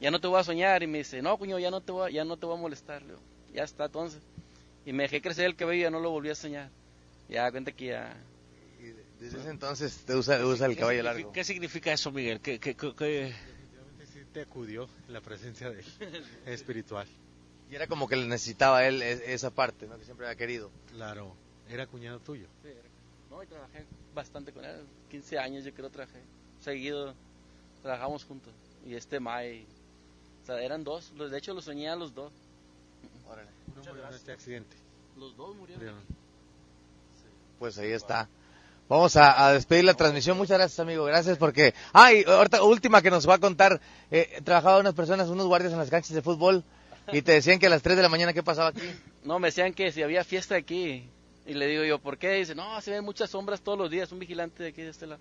ya 0.01 0.11
no 0.11 0.21
te 0.21 0.27
voy 0.27 0.41
a 0.41 0.45
soñar. 0.45 0.83
Y 0.83 0.87
me 0.87 0.99
dice, 0.99 1.23
no, 1.23 1.37
cuño, 1.39 1.59
ya 1.59 1.71
no 1.71 1.81
te 1.81 1.93
voy, 1.93 2.09
a- 2.11 2.15
ya 2.15 2.25
no 2.25 2.37
te 2.37 2.47
voy 2.47 2.57
a 2.57 2.61
molestar. 2.61 3.03
Le 3.03 3.09
digo, 3.09 3.21
ya 3.55 3.65
está, 3.65 3.85
entonces. 3.87 4.21
Y 4.85 4.93
me 4.93 5.05
dejé 5.05 5.21
crecer 5.23 5.45
el 5.47 5.57
cabello 5.57 5.81
y 5.81 5.83
ya 5.85 5.91
no 5.91 6.01
lo 6.01 6.11
volví 6.11 6.31
a 6.31 6.35
soñar. 6.35 6.71
Ya 7.29 7.51
cuenta 7.51 7.71
que 7.73 7.87
ya... 7.87 8.17
Desde 9.21 9.39
ese 9.39 9.51
entonces 9.51 9.99
te 10.07 10.15
usa, 10.17 10.43
usa 10.47 10.67
el 10.67 10.75
¿Qué 10.75 10.81
cabello 10.81 11.03
largo. 11.03 11.31
¿Qué 11.33 11.45
significa 11.45 11.93
eso, 11.93 12.11
Miguel? 12.11 12.41
¿Qué, 12.41 12.59
qué, 12.59 12.75
qué- 12.75 12.95
qué- 12.97 13.35
Sí 14.12 14.21
te 14.33 14.41
acudió 14.41 14.89
la 15.09 15.21
presencia 15.21 15.71
de 15.71 15.85
espiritual. 16.47 17.07
Y 17.71 17.75
era 17.77 17.87
como 17.87 18.09
que 18.09 18.17
le 18.17 18.27
necesitaba 18.27 18.85
él 18.87 19.03
e- 19.03 19.33
esa 19.35 19.51
parte, 19.51 19.87
¿no? 19.87 19.97
Que 19.99 20.05
siempre 20.05 20.27
había 20.27 20.37
querido. 20.37 20.71
Claro, 20.93 21.37
era 21.70 21.86
cuñado 21.86 22.18
tuyo. 22.20 22.47
Sí, 22.62 22.70
no, 23.30 23.42
y 23.42 23.47
trabajé 23.47 23.84
bastante 24.14 24.52
con 24.52 24.64
él, 24.64 24.80
15 25.10 25.38
años 25.38 25.64
yo 25.64 25.72
creo 25.72 25.88
trabajé, 25.90 26.20
seguido 26.60 27.14
trabajamos 27.82 28.24
juntos. 28.24 28.52
Y 28.86 28.94
este 28.94 29.20
May, 29.20 29.66
o 30.42 30.47
sea, 30.47 30.60
eran 30.62 30.82
dos, 30.84 31.12
los- 31.16 31.30
de 31.30 31.38
hecho 31.38 31.55
los 31.55 31.64
soñé 31.64 31.88
a 31.88 31.97
los 31.97 32.14
dos. 32.14 32.32
Uno 33.72 33.84
murió 33.88 34.09
en 34.09 34.14
este 34.14 34.32
accidente. 34.32 34.76
Los 35.16 35.36
dos 35.36 35.55
murieron. 35.56 35.94
Pues 37.59 37.78
ahí 37.78 37.92
está. 37.92 38.28
Vamos 38.88 39.16
a, 39.16 39.47
a 39.47 39.52
despedir 39.52 39.84
la 39.84 39.94
transmisión. 39.94 40.36
Muchas 40.36 40.59
gracias, 40.59 40.80
amigo. 40.80 41.05
Gracias 41.05 41.38
porque... 41.38 41.74
Ah, 41.92 42.12
y 42.12 42.24
ahorita, 42.24 42.62
última 42.64 43.01
que 43.02 43.10
nos 43.10 43.28
va 43.28 43.34
a 43.34 43.38
contar. 43.38 43.80
Eh, 44.10 44.40
trabajaban 44.42 44.80
unas 44.80 44.94
personas, 44.94 45.28
unos 45.28 45.47
guardias 45.47 45.72
en 45.72 45.78
las 45.78 45.90
canchas 45.90 46.12
de 46.14 46.22
fútbol 46.22 46.64
y 47.12 47.22
te 47.22 47.32
decían 47.32 47.59
que 47.60 47.66
a 47.66 47.70
las 47.70 47.82
3 47.82 47.97
de 47.97 48.02
la 48.02 48.09
mañana, 48.09 48.32
¿qué 48.32 48.42
pasaba 48.42 48.68
aquí? 48.70 48.80
No, 49.22 49.38
me 49.38 49.48
decían 49.48 49.72
que 49.74 49.92
si 49.92 50.02
había 50.02 50.24
fiesta 50.24 50.56
aquí. 50.56 51.09
Y 51.47 51.55
le 51.55 51.67
digo 51.67 51.85
yo, 51.85 51.99
¿por 51.99 52.19
qué? 52.19 52.33
Dice, 52.33 52.55
no, 52.55 52.81
se 52.81 52.91
ven 52.91 53.05
muchas 53.05 53.31
sombras 53.31 53.61
todos 53.61 53.79
los 53.79 53.91
días, 53.91 54.12
un 54.12 54.19
vigilante 54.19 54.62
de 54.62 54.69
aquí 54.71 54.83
de 54.83 54.91
este 54.91 55.07
lado. 55.07 55.21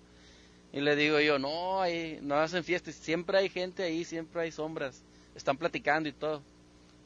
Y 0.72 0.80
le 0.80 0.94
digo 0.94 1.18
yo, 1.18 1.38
no, 1.38 1.80
hay, 1.80 2.18
no 2.22 2.36
hacen 2.36 2.62
fiestas, 2.62 2.94
siempre 2.94 3.38
hay 3.38 3.48
gente 3.48 3.82
ahí, 3.82 4.04
siempre 4.04 4.42
hay 4.42 4.52
sombras. 4.52 5.02
Están 5.34 5.56
platicando 5.56 6.08
y 6.08 6.12
todo. 6.12 6.42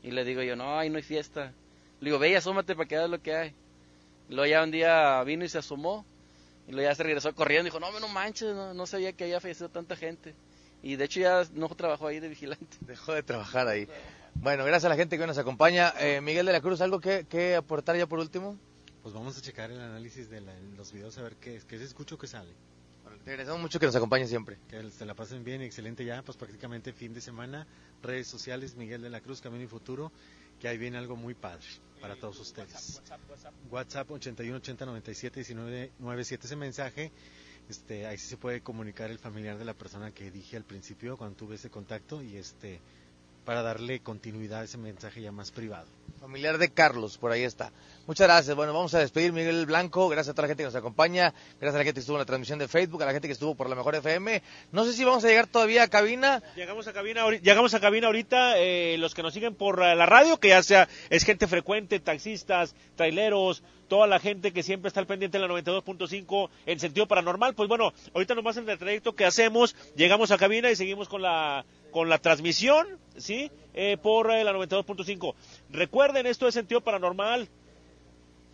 Y 0.02 0.10
le 0.10 0.24
digo 0.24 0.42
yo, 0.42 0.56
no, 0.56 0.78
ahí 0.78 0.90
no 0.90 0.96
hay 0.96 1.02
fiesta. 1.02 1.52
Le 2.00 2.10
digo, 2.10 2.18
ve 2.18 2.30
y 2.30 2.34
asómate 2.34 2.74
para 2.74 2.86
que 2.86 2.96
veas 2.96 3.08
lo 3.08 3.22
que 3.22 3.34
hay. 3.34 3.54
Y 4.28 4.34
luego 4.34 4.46
ya 4.46 4.62
un 4.62 4.70
día 4.70 5.22
vino 5.24 5.44
y 5.44 5.48
se 5.48 5.58
asomó. 5.58 6.04
Y 6.68 6.72
luego 6.72 6.90
ya 6.90 6.94
se 6.94 7.02
regresó 7.02 7.34
corriendo 7.34 7.68
y 7.68 7.70
dijo, 7.70 7.80
no, 7.80 7.98
no 7.98 8.08
manches, 8.08 8.54
no, 8.54 8.74
no 8.74 8.86
sabía 8.86 9.12
que 9.12 9.24
había 9.24 9.40
fallecido 9.40 9.70
tanta 9.70 9.96
gente. 9.96 10.34
Y 10.82 10.96
de 10.96 11.04
hecho 11.06 11.20
ya 11.20 11.44
no 11.54 11.68
trabajó 11.68 12.08
ahí 12.08 12.20
de 12.20 12.28
vigilante. 12.28 12.66
Dejó 12.80 13.14
de 13.14 13.22
trabajar 13.22 13.66
ahí. 13.68 13.88
Bueno, 14.34 14.64
gracias 14.64 14.84
a 14.84 14.88
la 14.90 14.96
gente 14.96 15.16
que 15.16 15.22
hoy 15.22 15.28
nos 15.28 15.38
acompaña. 15.38 15.94
Eh, 15.98 16.20
Miguel 16.20 16.44
de 16.44 16.52
la 16.52 16.60
Cruz, 16.60 16.82
¿algo 16.82 17.00
que, 17.00 17.24
que 17.26 17.54
aportar 17.54 17.96
ya 17.96 18.06
por 18.06 18.18
último? 18.18 18.58
Pues 19.04 19.14
vamos 19.14 19.38
a 19.38 19.40
checar 19.40 19.70
el 19.70 19.80
análisis 19.80 20.28
de 20.30 20.40
la- 20.40 20.58
los 20.76 20.90
videos 20.90 21.16
a 21.18 21.22
ver 21.22 21.36
qué, 21.36 21.60
qué 21.68 21.78
se 21.78 21.84
escucha 21.84 22.16
o 22.16 22.18
qué 22.18 22.26
sale. 22.26 22.50
Te 23.24 23.30
agradecemos 23.30 23.60
mucho 23.60 23.78
que 23.78 23.86
nos 23.86 23.94
acompañen 23.94 24.26
siempre. 24.28 24.58
Que 24.68 24.90
se 24.90 25.04
la 25.06 25.14
pasen 25.14 25.44
bien, 25.44 25.60
excelente 25.62 26.04
ya, 26.04 26.22
pues 26.22 26.36
prácticamente 26.36 26.92
fin 26.92 27.12
de 27.14 27.20
semana, 27.20 27.66
redes 28.02 28.26
sociales, 28.26 28.74
Miguel 28.76 29.02
de 29.02 29.10
la 29.10 29.20
Cruz, 29.20 29.40
Camino 29.40 29.62
y 29.62 29.66
Futuro, 29.68 30.10
que 30.58 30.68
ahí 30.68 30.78
viene 30.78 30.98
algo 30.98 31.16
muy 31.16 31.34
padre 31.34 31.64
para 32.00 32.16
todos 32.16 32.40
ustedes. 32.40 33.00
WhatsApp 33.70 34.10
81 34.10 34.56
80 34.56 34.86
97 34.86 35.40
19 35.40 35.92
97 36.00 36.46
ese 36.46 36.56
mensaje, 36.56 37.12
este, 37.68 38.06
ahí 38.06 38.16
sí 38.18 38.26
se 38.26 38.36
puede 38.38 38.62
comunicar 38.62 39.10
el 39.10 39.18
familiar 39.18 39.58
de 39.58 39.64
la 39.66 39.74
persona 39.74 40.10
que 40.12 40.30
dije 40.30 40.56
al 40.56 40.64
principio 40.64 41.16
cuando 41.16 41.36
tuve 41.36 41.54
ese 41.56 41.70
contacto 41.70 42.22
y 42.22 42.36
este, 42.36 42.80
para 43.44 43.62
darle 43.62 44.00
continuidad 44.00 44.60
a 44.60 44.64
ese 44.64 44.78
mensaje 44.78 45.20
ya 45.20 45.30
más 45.32 45.50
privado. 45.50 45.88
Familiar 46.20 46.56
de 46.56 46.70
Carlos, 46.72 47.18
por 47.18 47.32
ahí 47.32 47.42
está. 47.42 47.70
Muchas 48.06 48.26
gracias. 48.26 48.54
Bueno, 48.54 48.74
vamos 48.74 48.92
a 48.92 48.98
despedir 48.98 49.32
Miguel 49.32 49.64
Blanco. 49.64 50.10
Gracias 50.10 50.32
a 50.32 50.34
toda 50.34 50.42
la 50.42 50.48
gente 50.48 50.62
que 50.62 50.66
nos 50.66 50.74
acompaña. 50.74 51.32
Gracias 51.58 51.74
a 51.74 51.78
la 51.78 51.84
gente 51.84 51.94
que 51.94 52.00
estuvo 52.00 52.16
en 52.16 52.20
la 52.20 52.26
transmisión 52.26 52.58
de 52.58 52.68
Facebook, 52.68 53.02
a 53.02 53.06
la 53.06 53.12
gente 53.12 53.28
que 53.28 53.32
estuvo 53.32 53.54
por 53.54 53.66
la 53.70 53.74
mejor 53.74 53.94
FM. 53.94 54.42
No 54.72 54.84
sé 54.84 54.92
si 54.92 55.04
vamos 55.04 55.24
a 55.24 55.28
llegar 55.28 55.46
todavía 55.46 55.84
a 55.84 55.88
cabina. 55.88 56.42
Llegamos 56.54 56.86
a 56.86 56.92
cabina, 56.92 57.24
llegamos 57.30 57.72
a 57.72 57.80
cabina 57.80 58.08
ahorita, 58.08 58.58
eh, 58.58 58.96
los 58.98 59.14
que 59.14 59.22
nos 59.22 59.32
siguen 59.32 59.54
por 59.54 59.82
eh, 59.82 59.94
la 59.94 60.04
radio, 60.04 60.38
que 60.38 60.48
ya 60.48 60.62
sea 60.62 60.86
es 61.08 61.24
gente 61.24 61.46
frecuente, 61.46 61.98
taxistas, 61.98 62.74
traileros, 62.94 63.62
toda 63.88 64.06
la 64.06 64.18
gente 64.20 64.52
que 64.52 64.62
siempre 64.62 64.88
está 64.88 65.00
al 65.00 65.06
pendiente 65.06 65.38
de 65.38 65.48
la 65.48 65.54
92.5 65.54 66.50
en 66.66 66.80
sentido 66.80 67.08
paranormal, 67.08 67.54
pues 67.54 67.70
bueno, 67.70 67.94
ahorita 68.12 68.34
nomás 68.34 68.58
en 68.58 68.68
el 68.68 68.78
trayecto 68.78 69.14
que 69.14 69.24
hacemos, 69.24 69.74
llegamos 69.96 70.30
a 70.30 70.36
cabina 70.36 70.70
y 70.70 70.76
seguimos 70.76 71.08
con 71.08 71.22
la 71.22 71.64
con 71.90 72.08
la 72.08 72.18
transmisión, 72.18 72.86
¿sí? 73.16 73.50
Eh, 73.72 73.96
por 73.96 74.30
eh, 74.30 74.42
la 74.44 74.52
92.5. 74.52 75.34
Recuerden, 75.70 76.26
esto 76.26 76.48
es 76.48 76.54
sentido 76.54 76.80
paranormal 76.82 77.48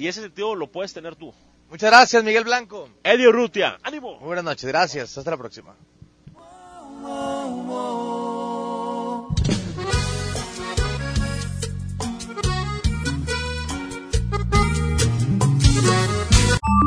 y 0.00 0.08
ese 0.08 0.22
sentido 0.22 0.54
lo 0.54 0.66
puedes 0.72 0.94
tener 0.94 1.14
tú. 1.14 1.32
Muchas 1.68 1.90
gracias, 1.90 2.24
Miguel 2.24 2.44
Blanco. 2.44 2.88
Eddie 3.04 3.28
Urrutia, 3.28 3.78
ánimo. 3.82 4.16
Muy 4.16 4.28
buenas 4.28 4.44
noches. 4.44 4.66
Gracias. 4.66 5.16
Hasta 5.18 5.30
la 5.30 5.36
próxima. 5.36 5.74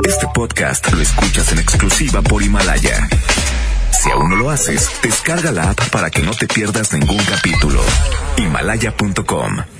Este 0.05 0.27
podcast 0.33 0.91
lo 0.91 1.01
escuchas 1.01 1.51
en 1.51 1.59
exclusiva 1.59 2.21
por 2.23 2.41
Himalaya. 2.41 3.07
Si 3.91 4.09
aún 4.09 4.31
no 4.31 4.35
lo 4.35 4.49
haces, 4.49 4.89
descarga 5.03 5.51
la 5.51 5.69
app 5.69 5.89
para 5.91 6.09
que 6.09 6.23
no 6.23 6.31
te 6.31 6.47
pierdas 6.47 6.91
ningún 6.91 7.23
capítulo. 7.23 7.79
Himalaya.com 8.37 9.73